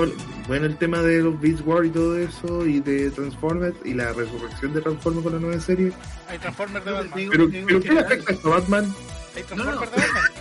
bueno 0.48 0.64
el 0.64 0.78
tema 0.78 1.02
de 1.02 1.20
los 1.22 1.38
Beast 1.40 1.60
War 1.66 1.84
y 1.84 1.90
todo 1.90 2.16
eso, 2.16 2.64
y 2.64 2.80
de 2.80 3.10
Transformers, 3.10 3.76
y 3.84 3.92
la 3.92 4.12
resurrección 4.14 4.72
de 4.72 4.80
Transformers 4.80 5.24
con 5.24 5.34
la 5.34 5.40
nueva 5.40 5.60
serie. 5.60 5.92
Hay 6.28 6.38
Transformers 6.38 6.84
de 6.84 6.90
No, 6.90 6.96
Batman. 6.96 7.18
digo- 7.18 7.30
Pero, 7.32 7.46
digo 7.48 7.66
pero 7.66 7.80
que 7.80 7.88
¿qué 7.88 7.94
le 7.94 8.00
afecta 8.00 8.32
esto 8.32 8.48
a 8.52 8.58
Batman? 8.60 8.94
Hay 9.36 9.44
No, 9.56 9.56
no. 9.56 9.64
Transformers 9.64 9.90
de 9.92 10.00
Batman. 10.00 10.32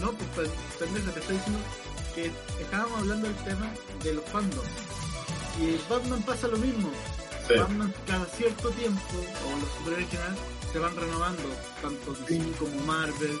No, 0.00 0.12
pues 0.12 0.28
pues, 0.34 0.48
pendejo, 0.80 1.10
te 1.12 1.20
estoy 1.20 1.36
diciendo 1.36 1.60
que 2.16 2.30
estábamos 2.60 2.98
hablando 2.98 3.26
del 3.28 3.36
tema 3.36 3.66
de 4.02 4.14
los 4.14 4.24
fandoms. 4.24 4.68
Y 5.60 5.78
Batman 5.88 6.22
pasa 6.22 6.48
lo 6.48 6.56
mismo. 6.58 6.90
Sí. 7.48 7.54
Batman 7.58 7.92
cada 8.06 8.24
cierto 8.26 8.68
tiempo, 8.70 9.00
o 9.16 9.60
los 9.60 9.68
superhéroes 9.76 10.04
en 10.04 10.10
general, 10.10 10.34
se 10.72 10.78
van 10.78 10.96
renovando, 10.96 11.42
tanto 11.82 12.12
DC 12.28 12.52
como 12.58 12.76
Marvel. 12.86 13.38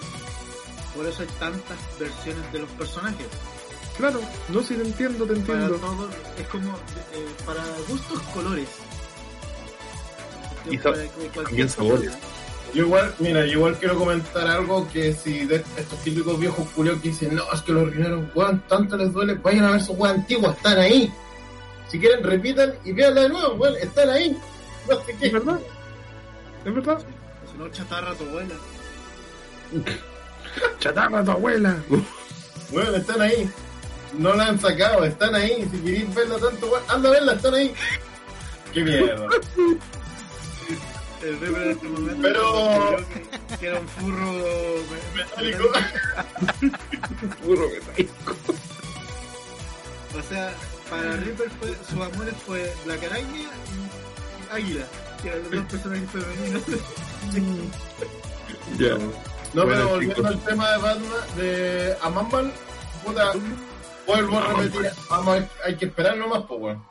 Por 0.96 1.06
eso 1.06 1.22
hay 1.22 1.28
tantas 1.38 1.78
versiones 1.98 2.52
de 2.52 2.58
los 2.60 2.70
personajes. 2.70 3.26
Claro, 3.96 4.20
no, 4.48 4.62
si 4.62 4.74
te 4.74 4.82
entiendo, 4.82 5.24
te 5.26 5.34
Para 5.40 5.64
entiendo. 5.66 6.10
es 6.38 6.46
como 6.48 6.70
eh, 6.72 7.26
para 7.46 7.62
gustos 7.88 8.20
colores. 8.34 8.68
Y 10.70 10.78
Para 10.78 10.96
también 11.44 11.68
sabores. 11.68 12.00
persona- 12.10 12.26
Yo 12.74 12.84
igual, 12.84 13.14
mira, 13.18 13.44
yo 13.46 13.52
igual 13.52 13.78
quiero 13.78 13.98
comentar 13.98 14.46
algo 14.46 14.88
que 14.92 15.12
si 15.12 15.44
de 15.44 15.56
estos 15.76 15.98
típicos 16.04 16.38
viejos 16.38 16.66
culiados 16.70 17.02
que 17.02 17.08
dicen, 17.10 17.34
no, 17.34 17.42
es 17.52 17.60
que 17.62 17.72
los 17.72 17.82
originales, 17.84 18.24
weón, 18.34 18.62
tanto 18.68 18.96
les 18.96 19.12
duele, 19.12 19.34
vayan 19.34 19.64
a 19.64 19.70
ver 19.72 19.80
sus 19.82 19.96
weón 19.98 20.16
antiguos, 20.20 20.56
están 20.56 20.78
ahí. 20.78 21.12
Si 21.92 22.00
quieren, 22.00 22.24
repitan 22.24 22.74
y 22.86 22.92
véanla 22.92 23.20
de 23.20 23.28
nuevo, 23.28 23.54
weón, 23.54 23.76
están 23.76 24.08
ahí. 24.08 24.34
No 24.88 24.96
sé 25.04 25.14
qué. 25.20 25.26
¿Es 25.26 25.32
verdad? 25.34 25.60
¿Es 26.64 26.74
verdad? 26.74 26.98
Si 27.52 27.58
no, 27.58 27.68
chatarra 27.68 28.14
tu 28.14 28.24
abuela. 28.24 28.54
Chatarra 30.80 31.22
tu 31.24 31.30
abuela. 31.32 31.76
Weón, 32.70 32.94
están 32.94 33.20
ahí. 33.20 33.48
No 34.18 34.34
la 34.34 34.46
han 34.46 34.58
sacado, 34.58 35.04
están 35.04 35.34
ahí. 35.34 35.68
Si 35.70 35.78
queréis 35.80 36.14
verla 36.14 36.38
tanto, 36.38 36.66
weón, 36.66 36.82
anda 36.88 37.08
a 37.10 37.12
verla, 37.12 37.32
están 37.34 37.54
ahí. 37.54 37.74
Qué 38.72 38.82
mierda. 38.84 39.26
El 41.22 41.34
en 41.44 41.70
este 41.72 41.86
momento. 41.88 42.22
Pero- 42.22 42.96
que, 43.50 43.56
que 43.58 43.66
era 43.66 43.78
un 43.80 43.88
furro. 43.88 44.32
me- 44.32 45.22
Metálico. 45.22 45.70
Burro 47.44 47.68
metálico. 47.86 48.34
O 50.18 50.22
sea, 50.28 50.52
para 50.96 51.16
Reaper 51.16 51.50
fue, 51.50 51.68
sus 51.88 52.00
amores 52.00 52.34
fue 52.46 52.72
Black 52.84 53.04
Araña 53.04 53.40
y 53.40 54.54
Águila, 54.54 54.84
que 55.22 55.28
eran 55.28 55.42
los 55.42 55.50
dos 55.50 55.64
personajes 55.64 56.10
femeninos. 56.10 56.62
Ya. 58.78 58.94
No, 59.54 59.64
Bueno, 59.66 59.68
pero 59.68 59.88
volviendo 59.88 60.14
chicos. 60.16 60.30
al 60.30 60.40
tema 60.44 60.70
de 60.70 60.78
Batman, 60.78 61.36
de 61.36 61.96
Amambal, 62.02 62.52
puta, 63.04 63.32
vuelvo 64.06 64.38
a 64.38 64.54
repetir, 64.54 64.90
vamos, 65.10 65.34
hay, 65.34 65.48
hay 65.66 65.76
que 65.76 65.84
esperar 65.86 66.16
nomás, 66.16 66.44
pues, 66.48 66.60
weón. 66.60 66.84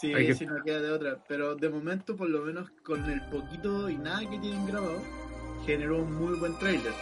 Sí, 0.00 0.14
Hay 0.14 0.28
que- 0.28 0.34
sí, 0.34 0.46
no 0.46 0.62
queda 0.64 0.80
de 0.80 0.92
otra. 0.92 1.18
Pero 1.28 1.54
de 1.56 1.68
momento, 1.68 2.16
por 2.16 2.28
lo 2.30 2.40
menos 2.40 2.70
con 2.84 3.04
el 3.10 3.20
poquito 3.26 3.90
y 3.90 3.96
nada 3.96 4.20
que 4.20 4.38
tienen 4.38 4.66
grabado, 4.66 5.02
generó 5.66 5.98
un 5.98 6.14
muy 6.14 6.38
buen 6.38 6.58
trailer. 6.58 6.92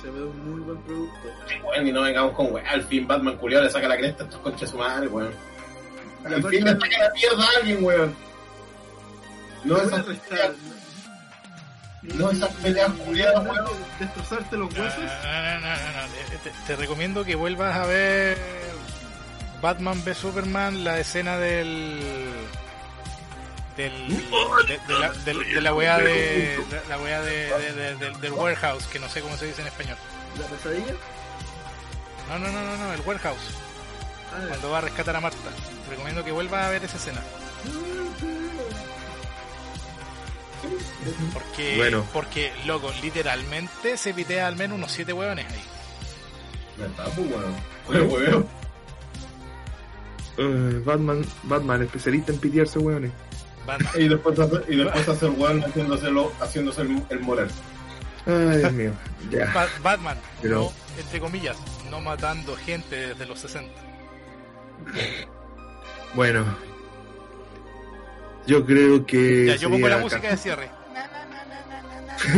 Se 0.00 0.10
ve 0.10 0.22
un 0.22 0.50
muy 0.52 0.60
buen 0.60 0.78
producto. 0.82 1.28
Weón, 1.64 1.86
y 1.88 1.92
no 1.92 2.02
vengamos 2.02 2.32
con 2.34 2.52
weón, 2.52 2.66
al 2.66 2.82
fin 2.84 3.06
Batman 3.08 3.36
culiado 3.38 3.64
le 3.64 3.70
saca 3.70 3.88
la 3.88 3.96
cresta 3.96 4.22
a 4.22 4.26
estos 4.26 4.40
conches 4.42 4.70
su 4.70 4.76
madre, 4.78 5.08
weón. 5.08 5.32
Y 6.28 6.34
Al 6.34 6.42
fin 6.48 6.64
le 6.64 6.72
saca 6.72 6.98
la 6.98 7.10
mierda 7.14 7.44
a 7.44 7.58
alguien, 7.58 7.84
weón. 7.84 8.16
No 9.64 9.76
esas 9.78 10.06
restar- 10.06 10.54
no 12.02 12.30
esas 12.30 12.52
peleas 12.54 12.90
culiadas, 13.04 13.44
weón. 13.46 13.66
Destrozarte 13.98 14.56
los 14.56 14.72
huesos. 14.74 14.98
No, 14.98 15.42
no, 15.42 15.60
no, 15.60 15.76
no, 15.76 16.02
no. 16.02 16.42
Te, 16.42 16.52
te 16.66 16.76
recomiendo 16.76 17.24
que 17.24 17.34
vuelvas 17.34 17.76
a 17.76 17.86
ver 17.86 18.38
Batman 19.60 20.00
v 20.04 20.14
Superman, 20.14 20.84
la 20.84 20.98
escena 21.00 21.38
del. 21.38 22.00
del. 23.76 24.08
de, 24.08 24.78
de 24.86 24.98
la, 25.00 25.10
de 25.12 25.60
la 25.60 25.74
weá 25.74 25.98
de. 25.98 26.04
de 26.06 26.80
la 26.88 26.98
weá 26.98 27.20
de, 27.22 27.50
de- 27.72 27.96
de- 27.96 28.10
del, 28.18 28.32
warehouse, 28.32 28.86
que 28.86 28.98
no 28.98 29.08
sé 29.08 29.20
cómo 29.20 29.36
se 29.36 29.46
dice 29.46 29.62
en 29.62 29.68
español. 29.68 29.96
La 30.38 30.46
pesadilla. 30.46 30.92
No, 32.28 32.38
no, 32.38 32.50
no, 32.52 32.62
no, 32.62 32.76
no, 32.76 32.92
el 32.92 33.00
warehouse, 33.02 33.38
cuando 34.48 34.70
va 34.70 34.78
a 34.78 34.80
rescatar 34.82 35.16
a 35.16 35.20
Marta. 35.20 35.38
Te 35.84 35.90
recomiendo 35.90 36.24
que 36.24 36.32
vuelvas 36.32 36.64
a 36.64 36.70
ver 36.70 36.84
esa 36.84 36.96
escena. 36.96 37.20
Porque, 41.32 41.76
Bueno. 41.76 42.04
porque, 42.12 42.52
loco, 42.64 42.92
literalmente 43.02 43.96
se 43.96 44.12
pitea 44.12 44.46
al 44.48 44.56
menos 44.56 44.76
unos 44.78 44.90
siete 44.92 45.12
hueones 45.12 45.46
ahí. 45.46 45.62
¿Verdad, 46.78 47.06
pues. 47.14 48.44
Eh, 50.38 50.82
Batman, 50.84 51.24
Batman, 51.44 51.82
especialista 51.82 52.32
en 52.32 52.38
pitearse. 52.38 52.78
Batman. 52.78 53.90
Y 53.96 54.08
después 54.08 54.38
hace, 54.38 54.56
y 54.68 54.76
después 54.76 55.08
hace 55.08 55.26
el 55.26 55.32
weón 55.32 55.62
haciéndoselo, 55.62 56.32
haciéndose 56.40 56.82
el, 56.82 57.02
el 57.08 57.20
moral. 57.20 57.48
Ay, 58.26 58.58
Dios 58.58 58.72
mío. 58.72 58.92
Ya. 59.30 59.46
Ba- 59.52 59.68
Batman, 59.82 60.18
Pero- 60.42 60.60
no, 60.60 60.72
entre 61.00 61.20
comillas, 61.20 61.56
no 61.90 62.00
matando 62.00 62.54
gente 62.56 63.08
desde 63.08 63.24
los 63.26 63.38
60. 63.38 63.72
Bueno. 66.14 66.44
Yo 68.46 68.64
creo 68.64 69.04
que. 69.04 69.46
Ya, 69.46 69.56
yo 69.56 69.70
pongo 69.70 69.88
la 69.88 69.98
música 69.98 70.28
de 70.30 70.36
cierre. 70.36 70.70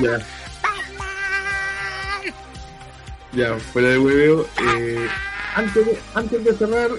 ya. 0.00 0.18
Ya, 3.32 3.54
fuera 3.58 3.88
de 3.88 3.98
hueveo. 3.98 4.46
Eh, 4.76 5.08
antes, 5.54 5.86
de, 5.86 5.98
antes 6.14 6.44
de 6.44 6.52
cerrar, 6.54 6.90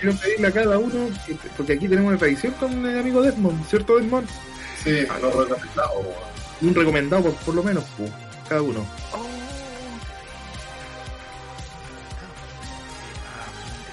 quiero 0.00 0.16
pedirle 0.18 0.48
a 0.48 0.52
cada 0.52 0.78
uno, 0.78 1.08
que- 1.26 1.36
porque 1.56 1.72
aquí 1.74 1.88
tenemos 1.88 2.10
una 2.10 2.18
tradición 2.18 2.52
con 2.54 2.86
el 2.86 2.98
amigo 3.00 3.22
Desmond, 3.22 3.66
¿cierto 3.68 3.96
Desmond? 3.96 4.28
Sí, 4.84 5.04
los 5.20 5.34
recapitulados, 5.34 6.06
Un 6.62 6.74
recomendado 6.74 7.22
por, 7.24 7.34
por 7.36 7.54
lo 7.54 7.62
menos, 7.62 7.84
cada 8.48 8.62
uno. 8.62 8.86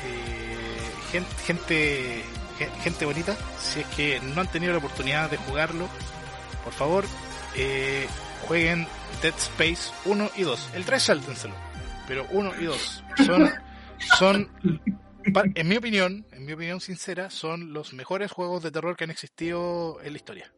Eh, 0.06 0.92
gen- 1.12 1.26
gente, 1.46 2.24
gen- 2.58 2.72
gente 2.82 3.06
bonita, 3.06 3.38
si 3.60 3.82
es 3.82 3.86
que 3.88 4.20
no 4.22 4.42
han 4.42 4.48
tenido 4.52 4.72
la 4.74 4.80
oportunidad 4.80 5.30
de 5.30 5.38
jugarlo, 5.38 5.88
por 6.64 6.74
favor, 6.74 7.06
eh, 7.56 8.08
jueguen 8.48 8.88
Dead 9.22 9.34
Space 9.38 9.92
1 10.06 10.30
y 10.36 10.44
2. 10.44 10.70
El 10.74 10.86
3 10.86 11.02
sáltenselo, 11.04 11.56
pero 12.08 12.26
1 12.32 12.52
y 12.60 12.66
2 12.66 13.04
son, 13.26 13.52
son 14.18 14.50
en 15.56 15.68
mi 15.68 15.78
opinión, 15.78 16.26
en 16.32 16.46
mi 16.46 16.54
opinión 16.54 16.82
sincera, 16.82 17.30
son 17.30 17.74
los 17.74 17.94
mejores 17.94 18.32
juegos 18.32 18.64
de 18.64 18.72
terror 18.72 18.96
que 18.98 19.06
han 19.06 19.12
existido 19.12 20.00
en 20.04 20.12
la 20.14 20.18
historia. 20.18 20.52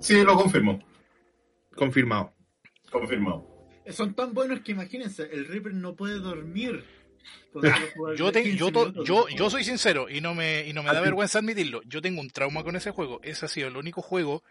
Sí, 0.00 0.22
lo 0.24 0.36
confirmo. 0.36 0.80
Confirmado. 1.74 2.32
Confirmado. 2.90 3.46
son 3.90 4.14
tan 4.14 4.32
buenos 4.34 4.60
que 4.60 4.72
imagínense, 4.72 5.22
el 5.32 5.46
Reaper 5.46 5.74
no 5.74 5.94
puede 5.94 6.18
dormir. 6.18 6.84
Jugar 7.52 8.16
Yo, 8.16 8.32
te- 8.32 8.42
15 8.42 8.58
yo, 8.58 8.72
to- 8.72 8.80
minutos, 8.86 9.06
yo, 9.06 9.26
¿no? 9.28 9.36
yo 9.36 9.50
soy 9.50 9.62
sincero 9.64 10.08
y 10.08 10.20
no 10.20 10.34
me, 10.34 10.66
y 10.66 10.72
no 10.72 10.82
me 10.82 10.92
da 10.92 11.00
vergüenza 11.00 11.38
admitirlo. 11.40 11.82
Yo 11.84 12.00
tengo 12.00 12.20
un 12.20 12.30
trauma 12.30 12.62
con 12.64 12.76
ese 12.76 12.90
juego. 12.92 13.20
Ese 13.22 13.44
ha 13.46 13.48
sido 13.48 13.68
el 13.68 13.76
único 13.76 14.02
juego 14.02 14.42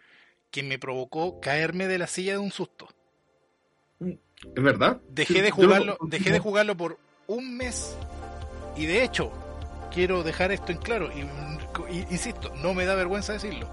que 0.50 0.62
me 0.62 0.78
provocó 0.78 1.40
caerme 1.40 1.88
de 1.88 1.98
la 1.98 2.06
silla 2.06 2.32
de 2.32 2.38
un 2.38 2.52
susto. 2.52 2.88
¿Es 4.00 4.62
verdad? 4.62 5.00
Dejé 5.08 5.42
de 5.42 5.50
jugarlo, 5.50 5.98
dejé 6.02 6.30
de 6.30 6.38
jugarlo 6.38 6.76
por 6.76 6.98
un 7.26 7.56
mes. 7.56 7.96
Y 8.76 8.86
de 8.86 9.02
hecho, 9.04 9.32
quiero 9.92 10.22
dejar 10.22 10.52
esto 10.52 10.72
en 10.72 10.78
claro, 10.78 11.10
y, 11.12 11.20
y- 11.94 12.06
insisto, 12.10 12.52
no 12.62 12.72
me 12.74 12.84
da 12.86 12.94
vergüenza 12.94 13.32
decirlo. 13.34 13.68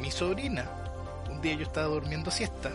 Mi 0.00 0.10
sobrina, 0.10 0.64
un 1.30 1.40
día 1.40 1.54
yo 1.54 1.62
estaba 1.62 1.86
durmiendo 1.88 2.30
siesta, 2.30 2.70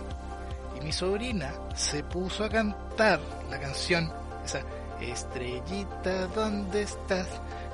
y 0.79 0.83
mi 0.83 0.91
sobrina 0.91 1.51
se 1.75 2.03
puso 2.03 2.43
a 2.43 2.49
cantar 2.49 3.19
la 3.49 3.59
canción, 3.59 4.11
esa 4.45 4.61
Estrellita, 5.01 6.27
¿dónde 6.35 6.81
estás? 6.81 7.27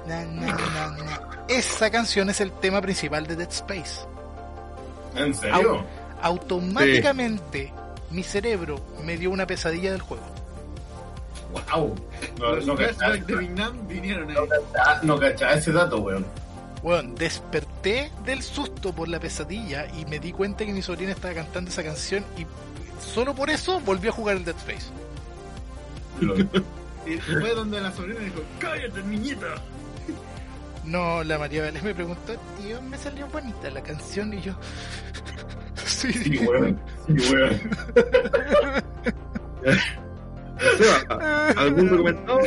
Na, 0.07 0.23
na, 0.25 0.45
na, 0.45 0.89
na. 1.03 1.45
Esa 1.47 1.89
canción 1.89 2.29
es 2.29 2.39
el 2.39 2.51
tema 2.51 2.81
principal 2.81 3.25
de 3.25 3.35
Dead 3.35 3.49
Space. 3.49 4.05
¿En 5.15 5.33
serio? 5.33 5.83
Automáticamente 6.21 7.73
mi 8.11 8.21
cerebro 8.21 8.79
me 9.03 9.17
dio 9.17 9.31
una 9.31 9.47
pesadilla 9.47 9.91
del 9.91 10.01
juego. 10.01 10.23
Wow. 11.51 11.95
No, 12.39 12.55
Los 12.55 12.65
no, 12.67 12.75
cachaba, 12.75 13.13
de 13.17 13.35
Vietnam 13.35 13.87
vinieron 13.87 14.29
ahí. 14.29 14.35
no 15.03 15.17
cachaba 15.19 15.53
ese 15.53 15.71
dato, 15.71 15.97
weón. 15.99 16.25
Bueno, 16.85 17.15
desperté 17.17 18.11
del 18.25 18.43
susto 18.43 18.93
por 18.93 19.07
la 19.07 19.19
pesadilla 19.19 19.87
y 19.99 20.05
me 20.05 20.19
di 20.19 20.31
cuenta 20.31 20.63
que 20.67 20.71
mi 20.71 20.83
sobrina 20.83 21.13
estaba 21.13 21.33
cantando 21.33 21.71
esa 21.71 21.83
canción 21.83 22.23
y 22.37 22.45
solo 23.03 23.33
por 23.33 23.49
eso 23.49 23.79
volví 23.79 24.07
a 24.07 24.11
jugar 24.11 24.37
el 24.37 24.45
Dead 24.45 24.55
Space. 24.57 24.91
Y 27.07 27.17
fue 27.17 27.53
donde 27.53 27.81
la 27.81 27.91
sobrina 27.91 28.19
dijo, 28.19 28.41
cállate, 28.59 29.01
niñita. 29.03 29.47
No, 30.83 31.23
la 31.23 31.37
María 31.39 31.63
Vélez 31.63 31.83
me 31.83 31.93
preguntó, 31.93 32.33
tío, 32.59 32.81
me 32.83 32.97
salió 32.97 33.27
bonita 33.27 33.69
la 33.69 33.81
canción 33.81 34.33
y 34.33 34.41
yo... 34.41 34.53
sí, 35.85 36.13
Sí, 36.13 36.37
weón. 36.39 36.79
Sí, 37.05 37.13
weón. 37.31 37.61
Seba, 40.77 41.51
¿algún 41.57 41.89
recomendado? 41.89 42.39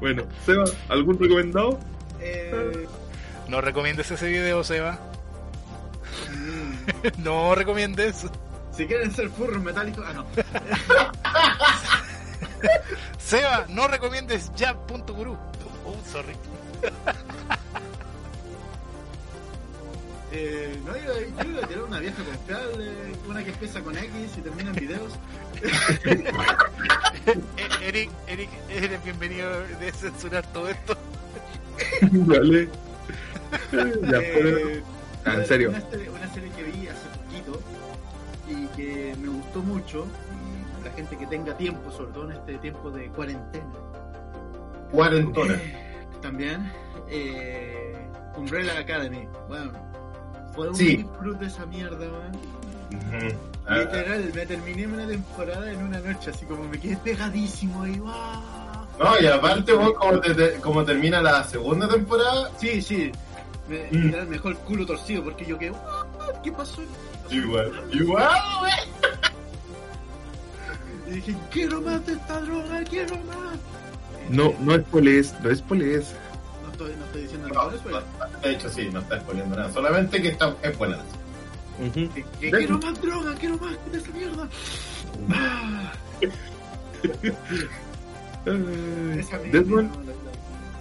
Bueno, 0.00 0.22
Seba, 0.44 0.64
¿algún 0.88 1.18
recomendado? 1.18 1.78
Eh, 2.20 2.86
No 3.52 3.60
recomiendes 3.60 4.10
ese 4.10 4.28
video, 4.28 4.64
Seba. 4.64 4.98
mm, 6.30 7.08
no 7.22 7.54
recomiendes. 7.54 8.24
si 8.74 8.86
quieren 8.86 9.14
ser 9.14 9.28
furros 9.28 9.62
metálicos, 9.62 10.02
ah 10.08 10.14
no. 10.14 10.24
Seba, 13.18 13.66
no 13.68 13.88
recomiendes 13.88 14.50
jab.guru. 14.56 15.36
Oh, 15.84 15.96
sorry. 16.10 16.32
Eh, 20.34 20.80
no, 20.86 20.96
yo, 20.96 21.12
yo 21.44 21.50
iba 21.50 21.62
a 21.62 21.68
tirar 21.68 21.84
una 21.84 21.98
vieja 21.98 22.24
confiable, 22.24 22.90
una 23.28 23.44
que 23.44 23.50
empieza 23.50 23.82
con 23.82 23.98
X 23.98 24.14
y 24.38 24.40
termina 24.40 24.70
en 24.70 24.76
videos. 24.76 25.12
Eh, 27.26 27.38
Eric, 27.82 28.10
Eric, 28.26 28.48
eres 28.70 29.04
bienvenido 29.04 29.50
de 29.78 29.92
censurar 29.92 30.46
todo 30.54 30.70
esto. 30.70 30.96
Vale. 32.12 32.70
ya, 34.10 34.18
Eh, 34.18 34.82
Ah, 35.24 35.34
en 35.34 35.46
serio. 35.46 35.68
Una 35.70 35.80
serie, 35.88 36.10
una 36.10 36.28
serie 36.34 36.50
que 36.50 36.62
vi 36.64 36.88
hace 36.88 37.06
poquito 37.16 37.60
y 38.48 38.66
que 38.76 39.14
me 39.20 39.28
gustó 39.28 39.60
mucho. 39.62 40.04
Y 40.80 40.84
la 40.84 40.90
gente 40.92 41.16
que 41.16 41.26
tenga 41.28 41.56
tiempo, 41.56 41.92
sobre 41.92 42.10
todo 42.12 42.24
en 42.30 42.36
este 42.38 42.58
tiempo 42.58 42.90
de 42.90 43.06
cuarentena, 43.08 43.64
Cuarentona. 44.90 45.60
también. 46.22 46.70
Eh, 47.08 47.94
Umbrella 48.36 48.78
Academy. 48.80 49.28
Bueno, 49.48 49.72
fue 50.54 50.68
un 50.70 50.74
Sí. 50.74 50.96
disfrute 50.96 51.46
esa 51.46 51.66
mierda. 51.66 52.06
Ujú. 52.06 53.36
Ah, 53.66 53.76
Literal, 53.78 54.30
me 54.34 54.44
terminé 54.46 54.86
una 54.88 55.06
temporada 55.06 55.70
en 55.70 55.82
una 55.84 56.00
noche, 56.00 56.30
así 56.30 56.44
como 56.46 56.64
me 56.64 56.80
quedé 56.80 56.96
pegadísimo 56.96 57.82
ahí. 57.82 57.96
¡guau! 57.98 58.12
No, 58.98 59.20
y 59.20 59.26
aparte, 59.26 59.72
vos, 59.72 59.92
como, 59.94 60.20
te- 60.20 60.34
te- 60.34 60.52
como 60.60 60.84
termina 60.84 61.22
la 61.22 61.44
segunda 61.44 61.88
temporada, 61.88 62.50
Sí, 62.58 62.82
sí. 62.82 63.12
Me, 63.72 63.88
Mm. 63.98 64.10
me 64.10 64.24
dejó 64.26 64.50
el 64.50 64.56
culo 64.58 64.84
torcido 64.84 65.24
porque 65.24 65.46
yo 65.46 65.56
quedé, 65.58 65.70
"What? 65.70 66.42
¿qué 66.44 66.52
pasó? 66.52 66.82
igual. 67.30 67.72
Igual. 67.90 68.30
Y 71.06 71.10
dije, 71.12 71.34
quiero 71.50 71.80
más 71.80 72.04
de 72.04 72.12
esta 72.12 72.40
droga, 72.42 72.84
quiero 72.84 73.16
más. 73.24 73.56
No, 74.28 74.52
no 74.60 74.74
es 74.74 74.82
polies, 74.84 75.34
no 75.42 75.48
es 75.50 75.62
polies. 75.62 76.12
No 76.64 76.70
estoy, 76.70 76.92
no 76.98 77.04
estoy 77.06 77.22
diciendo 77.22 77.48
No, 77.48 77.54
nada, 77.54 77.70
por 77.82 77.92
eso, 77.92 78.02
De 78.42 78.50
hecho, 78.52 78.68
sí, 78.68 78.90
no 78.92 79.00
está 79.00 79.16
exponiendo 79.16 79.56
nada. 79.56 79.72
Solamente 79.72 80.20
que 80.20 80.28
está, 80.28 80.54
es 80.62 80.76
buena. 80.76 80.98
Ujú. 81.80 82.12
que, 82.12 82.24
que 82.40 82.50
quiero 82.50 82.78
más 82.78 83.00
droga, 83.00 83.34
quiero 83.36 83.56
más 83.56 83.72
de 83.90 83.98
esa 83.98 84.10
mierda. 84.10 84.48
Ah, 85.30 85.92
esa 89.18 89.38
mierda. 89.38 89.88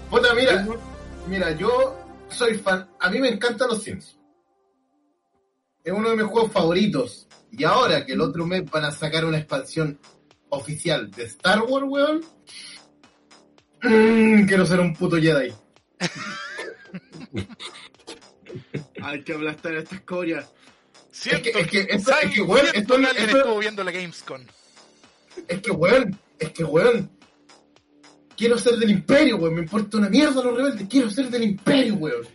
Puta, 0.09 0.33
mira, 0.35 0.57
Desmond, 0.57 0.79
mira, 1.27 1.51
yo 1.51 1.97
soy 2.31 2.55
fan. 2.57 2.89
A 2.99 3.09
mí 3.09 3.19
me 3.19 3.29
encantan 3.29 3.69
los 3.69 3.83
Sims. 3.83 4.17
Es 5.83 5.93
uno 5.93 6.09
de 6.11 6.17
mis 6.17 6.25
juegos 6.25 6.51
favoritos. 6.51 7.27
Y 7.51 7.63
ahora 7.63 8.05
que 8.05 8.13
el 8.13 8.21
otro 8.21 8.45
mes 8.45 8.69
van 8.69 8.85
a 8.85 8.91
sacar 8.91 9.25
una 9.25 9.37
expansión 9.37 9.99
oficial 10.49 11.09
de 11.11 11.23
Star 11.25 11.61
Wars, 11.63 11.85
weón. 11.87 12.21
mm, 13.83 14.45
quiero 14.45 14.65
ser 14.65 14.79
un 14.79 14.93
puto 14.95 15.17
Jedi. 15.17 15.53
Hay 19.01 19.23
que 19.23 19.33
aplastar 19.33 19.73
esta 19.75 19.95
escoria. 19.95 20.47
Siento 21.11 21.49
Es 21.49 21.53
que- 21.53 21.59
es 21.61 21.67
que 21.67 21.79
es 21.93 22.05
que, 22.33 22.41
weón, 22.41 22.65
esto- 22.73 22.97
esto- 22.97 23.37
estuvo 23.37 23.59
viendo 23.59 23.83
la 23.83 23.91
Gamescom. 23.91 24.41
Es 25.47 25.61
que, 25.61 25.71
weón, 25.71 26.17
es 26.39 26.51
que, 26.51 26.63
weón. 26.63 27.09
Quiero 28.37 28.57
ser 28.57 28.77
del 28.77 28.91
imperio, 28.91 29.37
weón. 29.37 29.55
Me 29.55 29.61
importa 29.61 29.97
una 29.97 30.09
mierda 30.09 30.43
los 30.43 30.55
rebeldes. 30.57 30.87
Quiero 30.89 31.09
ser 31.09 31.29
del 31.29 31.43
imperio, 31.43 31.95
weón. 31.95 32.25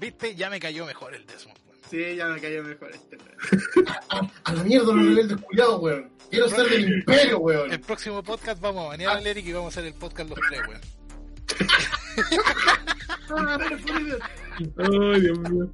¿Viste? 0.00 0.34
Ya 0.34 0.50
me 0.50 0.60
cayó 0.60 0.86
mejor 0.86 1.14
el 1.14 1.26
Desmond. 1.26 1.58
weón. 1.66 1.80
Sí, 1.90 2.16
ya 2.16 2.26
me 2.28 2.40
cayó 2.40 2.62
mejor 2.62 2.90
este. 2.92 3.16
weón. 3.16 3.86
A, 4.10 4.30
a 4.44 4.52
la 4.52 4.62
mierda 4.64 4.92
los 4.92 5.06
rebeldes 5.06 5.38
culiados, 5.40 5.80
weón. 5.80 6.10
Quiero 6.30 6.48
ser 6.48 6.68
del 6.68 6.92
imperio, 6.94 7.38
weón. 7.38 7.72
El 7.72 7.80
próximo 7.80 8.22
podcast 8.22 8.60
vamos 8.60 8.84
a 8.84 8.88
banear 8.88 9.16
al 9.16 9.26
Eric 9.26 9.46
y 9.46 9.52
vamos 9.52 9.76
a 9.76 9.80
hacer 9.80 9.92
el 9.92 9.98
podcast 9.98 10.30
los 10.30 10.38
tres, 10.48 10.60
weón. 10.68 10.80
Ay, 14.78 15.20
Dios 15.20 15.38
mío. 15.38 15.70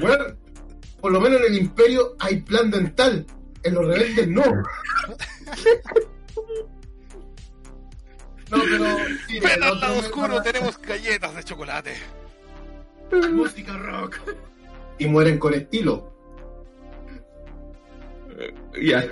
Weón, 0.00 0.38
por 1.00 1.12
lo 1.12 1.20
menos 1.20 1.40
en 1.40 1.46
el 1.52 1.58
imperio 1.58 2.16
hay 2.18 2.40
plan 2.40 2.70
dental. 2.70 3.26
En 3.64 3.74
los 3.74 3.86
rebeldes 3.86 4.28
no. 4.28 4.42
No, 8.52 8.58
pero. 8.70 8.84
Ven 8.84 9.52
el 9.56 9.62
al 9.62 9.80
lado 9.80 9.98
oscuro, 9.98 10.42
tenemos 10.42 10.78
galletas 10.80 11.34
de 11.34 11.42
chocolate. 11.44 11.96
Música 13.30 13.76
rock. 13.76 14.18
Y 14.98 15.06
mueren 15.06 15.38
con 15.38 15.54
estilo. 15.54 16.10
Ya, 18.80 19.04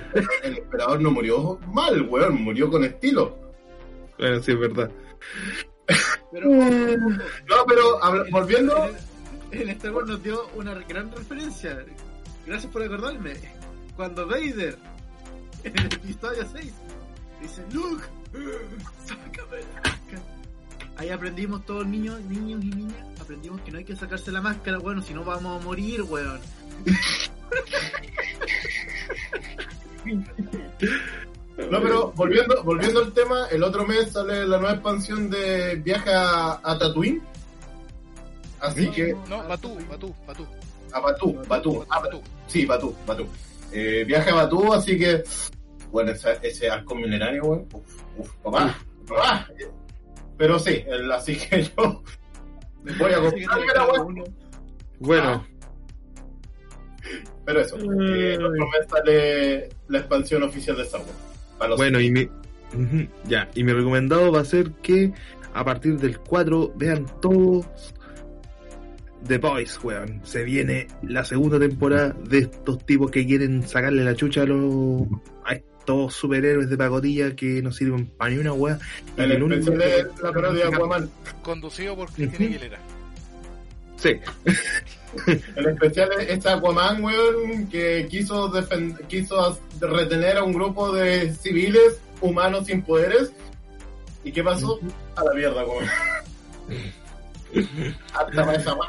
El 0.43 0.59
emperador 0.59 1.01
no 1.01 1.10
murió 1.10 1.59
mal, 1.67 2.02
weón. 2.09 2.43
Murió 2.43 2.70
con 2.70 2.85
estilo. 2.85 3.36
bueno, 4.19 4.41
sí, 4.43 4.52
es 4.52 4.59
verdad. 4.59 4.91
Pero, 6.33 6.49
No, 6.49 7.65
pero 7.67 8.02
habla- 8.05 8.25
volviendo. 8.31 8.89
El 9.51 9.69
Star 9.70 9.93
Wars 9.93 10.09
nos 10.09 10.23
dio 10.23 10.47
una 10.55 10.75
gran 10.89 11.10
referencia. 11.10 11.85
Gracias 12.47 12.73
por 12.73 12.83
acordarme. 12.83 13.35
Cuando 13.97 14.27
Vader, 14.27 14.77
en 15.65 15.77
el 15.78 15.86
episodio 15.86 16.47
6, 16.52 16.73
dice, 17.43 17.65
Luke, 17.73 18.05
sácame 19.07 19.59
la 19.75 19.81
máscara. 19.91 20.23
Ahí 20.97 21.09
aprendimos 21.10 21.65
todos 21.65 21.86
niños, 21.86 22.20
niños 22.23 22.62
y 22.62 22.70
niñas, 22.70 23.05
aprendimos 23.20 23.60
que 23.62 23.70
no 23.73 23.78
hay 23.78 23.84
que 23.84 23.97
sacarse 23.97 24.31
la 24.31 24.41
máscara, 24.42 24.78
bueno, 24.78 25.02
si 25.02 25.15
no 25.15 25.25
vamos 25.25 25.60
a 25.60 25.65
morir, 25.65 26.02
weón. 26.02 26.41
No, 31.70 31.83
pero 31.83 32.12
volviendo, 32.12 32.62
volviendo 32.65 33.00
al 33.00 33.12
tema, 33.12 33.47
el 33.50 33.62
otro 33.62 33.86
mes 33.86 34.12
sale 34.12 34.47
la 34.47 34.59
nueva 34.59 34.75
expansión 34.75 35.28
de 35.28 35.76
Viaje 35.76 36.10
a, 36.12 36.60
a 36.62 36.78
Tatooine. 36.78 37.20
Así 38.60 38.86
No, 38.86 38.92
que. 38.92 39.17
No, 39.28 39.49
Batú, 39.49 39.78
Batú, 39.89 40.15
Batú. 40.26 40.47
A 40.92 41.00
Batú, 41.00 41.42
Batú. 41.47 41.86
Ah, 41.89 42.00
Batú. 42.00 42.20
Sí, 42.47 42.67
Batú, 42.67 42.94
Batú. 43.07 43.26
Eh, 43.73 44.05
viaje 44.07 44.31
a 44.31 44.34
Batú, 44.34 44.73
así 44.73 44.99
que. 44.99 45.23
Bueno, 45.91 46.12
ese, 46.12 46.39
ese 46.43 46.70
arco 46.70 46.94
milenario, 46.94 47.44
weón. 47.44 47.67
Uf, 47.73 48.02
uf, 48.19 48.35
papá. 48.36 48.78
papá. 49.09 49.49
Pero 50.36 50.59
sí, 50.59 50.83
el- 50.86 51.10
así 51.12 51.36
que 51.36 51.62
yo. 51.77 52.02
Voy 52.99 53.12
a 53.12 54.02
uno. 54.02 54.25
Bueno, 55.01 55.47
Pero 57.44 57.60
eso, 57.60 57.77
sale 58.89 59.69
la 59.89 59.99
expansión 59.99 60.43
oficial 60.43 60.77
de 60.77 60.83
Star 60.85 61.01
Wars. 61.59 61.77
Bueno, 61.77 62.01
y 62.01 62.10
mi, 62.10 62.28
ya, 63.25 63.49
y 63.55 63.65
mi 63.65 63.73
recomendado 63.73 64.31
va 64.33 64.41
a 64.41 64.44
ser 64.44 64.70
que 64.83 65.12
a 65.52 65.65
partir 65.65 65.99
del 65.99 66.19
4 66.20 66.73
vean 66.77 67.07
todos 67.20 67.67
The 69.27 69.39
Boys, 69.39 69.78
weón. 69.83 70.20
Se 70.25 70.44
viene 70.44 70.86
la 71.02 71.25
segunda 71.25 71.59
temporada 71.59 72.15
de 72.28 72.39
estos 72.39 72.85
tipos 72.86 73.10
que 73.10 73.27
quieren 73.27 73.62
sacarle 73.67 74.05
la 74.05 74.15
chucha 74.15 74.43
a 74.43 74.47
los 74.47 75.02
a 75.44 75.55
estos 75.91 76.15
superhéroes 76.15 76.70
de 76.70 76.77
pacotilla 76.77 77.35
que 77.35 77.62
no 77.62 77.73
sirven 77.73 78.07
para 78.07 78.31
ni 78.31 78.39
una 78.39 78.52
weá. 78.52 78.78
Y 79.17 79.23
el 79.23 79.33
el 79.33 79.43
único 79.43 79.70
de 79.73 80.07
la 80.23 80.33
parodia 80.33 80.67
de 80.67 80.75
Aquaman. 80.75 81.10
Conducido 81.43 81.97
por 81.97 82.12
Cristina. 82.12 82.47
Aguilera. 82.47 82.78
Sí, 83.97 84.19
El 85.57 85.67
especial 85.67 86.09
es 86.20 86.28
este 86.31 86.49
Aquaman, 86.49 87.02
weón, 87.02 87.67
que 87.69 88.07
quiso, 88.09 88.52
quiso 89.09 89.59
retener 89.81 90.36
a 90.39 90.44
un 90.44 90.52
grupo 90.52 90.93
de 90.93 91.35
civiles 91.35 92.01
humanos 92.20 92.67
sin 92.67 92.83
poderes. 92.83 93.33
¿Y 94.23 94.33
qué 94.33 94.44
pasó? 94.44 94.78
A 95.17 95.25
la 95.25 95.35
mierda, 95.35 95.65
weón. 95.65 95.85
Hasta 98.15 98.44
para 98.44 98.57
esa 98.57 98.75
weá, 98.75 98.89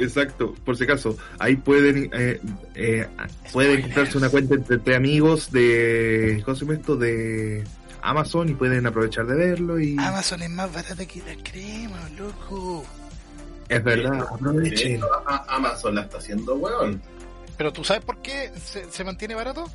exacto. 0.00 0.54
Por 0.64 0.76
si 0.76 0.84
acaso, 0.84 1.16
ahí 1.38 1.56
pueden 1.56 2.10
eh, 2.12 2.40
eh, 2.74 3.06
pueden 3.52 3.78
encontrarse 3.78 4.18
una 4.18 4.28
cuenta 4.28 4.54
entre, 4.54 4.76
entre 4.76 4.96
amigos 4.96 5.50
de 5.52 6.42
¿cómo 6.44 6.56
se 6.56 6.64
llama 6.64 6.78
esto? 6.78 6.96
de 6.96 7.64
Amazon 8.02 8.48
y 8.48 8.54
pueden 8.54 8.86
aprovechar 8.86 9.26
de 9.26 9.34
verlo 9.34 9.78
y 9.80 9.96
Amazon 9.98 10.42
es 10.42 10.50
más 10.50 10.72
barata 10.72 11.04
que 11.06 11.20
la 11.20 11.34
crema, 11.42 12.08
loco. 12.18 12.84
es 13.68 13.84
verdad, 13.84 14.12
De 14.12 14.20
aprovechen. 14.20 15.00
Amazon 15.48 15.94
la 15.94 16.02
está 16.02 16.18
haciendo, 16.18 16.54
weón. 16.54 17.00
Pero 17.56 17.72
tú 17.72 17.84
sabes 17.84 18.02
por 18.04 18.18
qué 18.22 18.50
se, 18.64 18.90
se 18.90 19.04
mantiene 19.04 19.34
barato? 19.34 19.70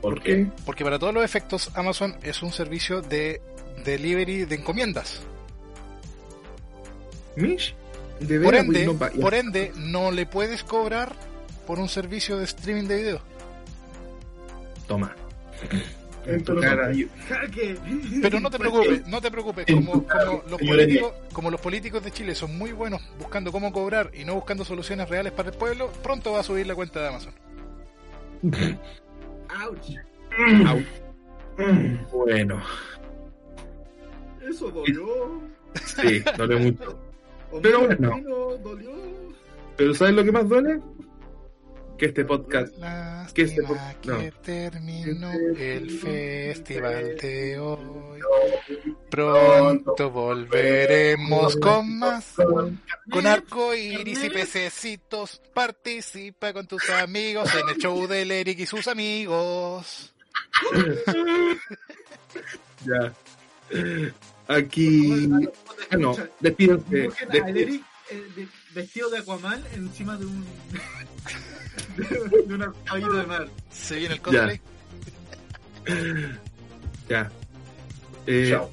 ¿Por 0.00 0.20
qué? 0.20 0.48
Porque 0.66 0.84
para 0.84 0.98
todos 0.98 1.14
los 1.14 1.24
efectos 1.24 1.70
Amazon 1.74 2.16
es 2.22 2.42
un 2.42 2.52
servicio 2.52 3.00
de 3.00 3.40
delivery 3.84 4.44
de 4.44 4.56
encomiendas. 4.56 5.20
Mish, 7.36 7.74
de 8.20 8.40
Por 8.40 8.54
ende, 8.54 8.84
pues, 8.84 9.14
no 9.16 9.22
por 9.22 9.34
ende, 9.34 9.72
no 9.76 10.10
le 10.10 10.26
puedes 10.26 10.64
cobrar 10.64 11.14
por 11.66 11.78
un 11.78 11.88
servicio 11.88 12.38
de 12.38 12.44
streaming 12.44 12.84
de 12.84 12.96
video. 12.96 13.20
Toma. 14.86 15.14
En 16.26 16.42
tu 16.42 16.58
cara. 16.58 16.90
Pero 18.22 18.40
no 18.40 18.50
te 18.50 18.58
preocupes, 18.58 19.06
no 19.06 19.20
te 19.20 19.30
preocupes. 19.30 19.66
Como, 19.66 20.06
los 20.48 20.60
políticos, 20.60 21.12
como 21.32 21.50
los 21.50 21.60
políticos 21.60 22.02
de 22.02 22.10
Chile 22.10 22.34
son 22.34 22.56
muy 22.56 22.72
buenos 22.72 23.02
buscando 23.18 23.52
cómo 23.52 23.72
cobrar 23.72 24.10
y 24.14 24.24
no 24.24 24.34
buscando 24.34 24.64
soluciones 24.64 25.08
reales 25.08 25.32
para 25.32 25.50
el 25.50 25.56
pueblo, 25.56 25.90
pronto 26.02 26.32
va 26.32 26.40
a 26.40 26.42
subir 26.42 26.66
la 26.66 26.74
cuenta 26.74 27.00
de 27.00 27.08
Amazon. 27.08 27.34
Ouch. 29.64 29.96
Au. 30.66 30.82
Bueno, 32.12 32.60
Eso 34.48 34.70
dolió. 34.70 35.40
sí, 35.84 36.22
dolió 36.36 36.58
mucho. 36.58 36.98
Pero 37.62 37.80
bueno. 37.86 38.20
dolió. 38.62 38.90
Pero 39.76 39.94
¿sabes 39.94 40.14
lo 40.14 40.24
que 40.24 40.32
más 40.32 40.48
duele? 40.48 40.80
Que 41.98 42.06
este 42.06 42.24
podcast 42.24 42.74
¿Qué 43.34 43.42
es 43.42 43.56
Lástima 43.56 43.90
este 43.90 44.02
po- 44.12 44.18
que 44.18 44.32
terminó 44.42 45.30
el 45.32 45.90
festival 46.00 47.16
de 47.16 47.58
hoy. 47.60 48.20
Pronto 49.10 50.10
volveremos 50.10 51.56
con 51.56 51.98
más. 51.98 52.34
Con 53.10 53.26
arco 53.28 53.72
iris 53.74 54.24
y 54.24 54.30
pececitos. 54.30 55.40
Participa 55.54 56.52
con 56.52 56.66
tus 56.66 56.88
amigos 56.90 57.48
en 57.54 57.68
el 57.68 57.76
show 57.76 58.06
del 58.08 58.30
Eric 58.32 58.58
y 58.60 58.66
sus 58.66 58.88
amigos. 58.88 60.12
ya. 62.84 63.12
Aquí. 64.48 65.28
Ah, 65.90 65.96
no, 65.96 66.16
despídense. 66.40 67.08
Eh, 68.10 68.46
vestido 68.74 69.08
de 69.10 69.18
Aquaman 69.18 69.62
encima 69.74 70.16
de 70.16 70.26
un. 70.26 70.44
de, 71.96 72.04
de 72.46 72.54
un 72.54 72.72
caballito 72.84 73.12
de 73.14 73.26
mar. 73.26 73.48
Se 73.70 73.96
viene 73.96 74.14
el 74.14 74.20
cosplay. 74.20 74.60
Ya. 77.06 77.30
Eh, 78.26 78.48
Chao. 78.50 78.70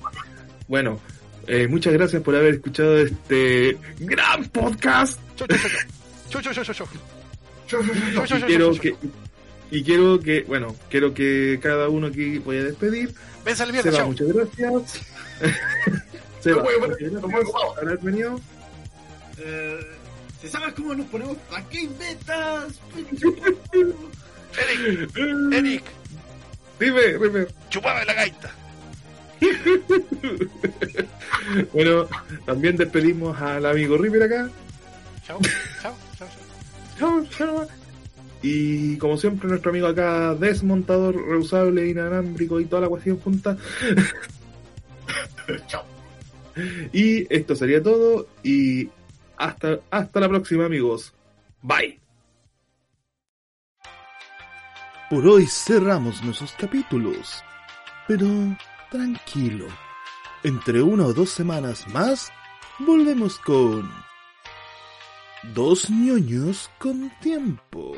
bueno, 0.70 1.02
eh, 1.48 1.68
muchas 1.68 1.92
gracias 1.92 2.24
por 2.24 2.34
haber 2.34 2.54
escuchado 2.54 2.98
este 3.00 3.78
gran 4.00 4.46
podcast. 4.46 5.20
Y 8.30 8.42
quiero 8.44 8.72
que. 8.74 8.96
Y 9.70 9.84
quiero 9.84 10.20
que, 10.20 10.44
bueno, 10.44 10.76
quiero 10.90 11.14
que 11.14 11.60
cada 11.62 11.90
uno 11.90 12.08
aquí 12.08 12.38
voy 12.40 12.58
a 12.58 12.64
despedir. 12.64 13.14
La 13.46 13.66
mierda, 13.66 13.84
Seba, 13.84 13.98
chao. 13.98 14.08
muchas 14.08 14.28
gracias. 14.28 15.02
Por 16.44 17.88
haber 17.88 17.98
venido. 18.00 18.40
Eh, 19.38 19.80
si 20.42 20.48
sabes 20.48 20.74
cómo 20.74 20.94
nos 20.96 21.06
ponemos, 21.08 21.38
¿para 21.50 21.64
qué 21.70 21.82
inventas? 21.82 22.80
Eric, 24.58 25.18
Eric, 25.54 25.84
Dime, 26.80 27.02
dime. 27.20 27.48
chupame 27.70 28.06
la 28.06 28.14
gaita. 28.14 28.52
Bueno, 31.74 32.08
también 32.46 32.78
despedimos 32.78 33.40
al 33.42 33.66
amigo 33.66 33.98
River 33.98 34.24
acá. 34.24 34.50
Chao, 35.26 35.40
chao, 35.82 35.96
chao, 36.18 36.28
chao. 37.00 37.26
Chao, 37.26 37.26
chao. 37.38 37.68
Y 38.44 38.98
como 38.98 39.18
siempre, 39.18 39.50
nuestro 39.50 39.72
amigo 39.72 39.88
acá, 39.88 40.36
desmontador, 40.36 41.16
reusable, 41.16 41.88
inalámbrico 41.88 42.60
y 42.60 42.66
toda 42.66 42.84
la 42.84 42.90
cuestión 42.90 43.20
junta. 43.20 43.58
Chao. 45.68 45.86
Y 46.92 47.34
esto 47.34 47.56
sería 47.56 47.82
todo. 47.82 48.28
Y 48.44 48.90
hasta, 49.38 49.80
hasta 49.90 50.20
la 50.20 50.30
próxima, 50.30 50.66
amigos. 50.66 51.14
Bye. 51.62 52.00
Por 55.10 55.28
hoy 55.28 55.46
cerramos 55.46 56.24
nuestros 56.24 56.54
capítulos. 56.54 57.44
Pero 58.08 58.28
tranquilo. 58.90 59.68
Entre 60.44 60.82
una 60.82 61.06
o 61.06 61.14
dos 61.14 61.30
semanas 61.30 61.88
más, 61.88 62.32
volvemos 62.80 63.38
con... 63.40 63.92
Dos 65.54 65.90
ñoños 65.90 66.70
con 66.78 67.12
tiempo. 67.20 67.94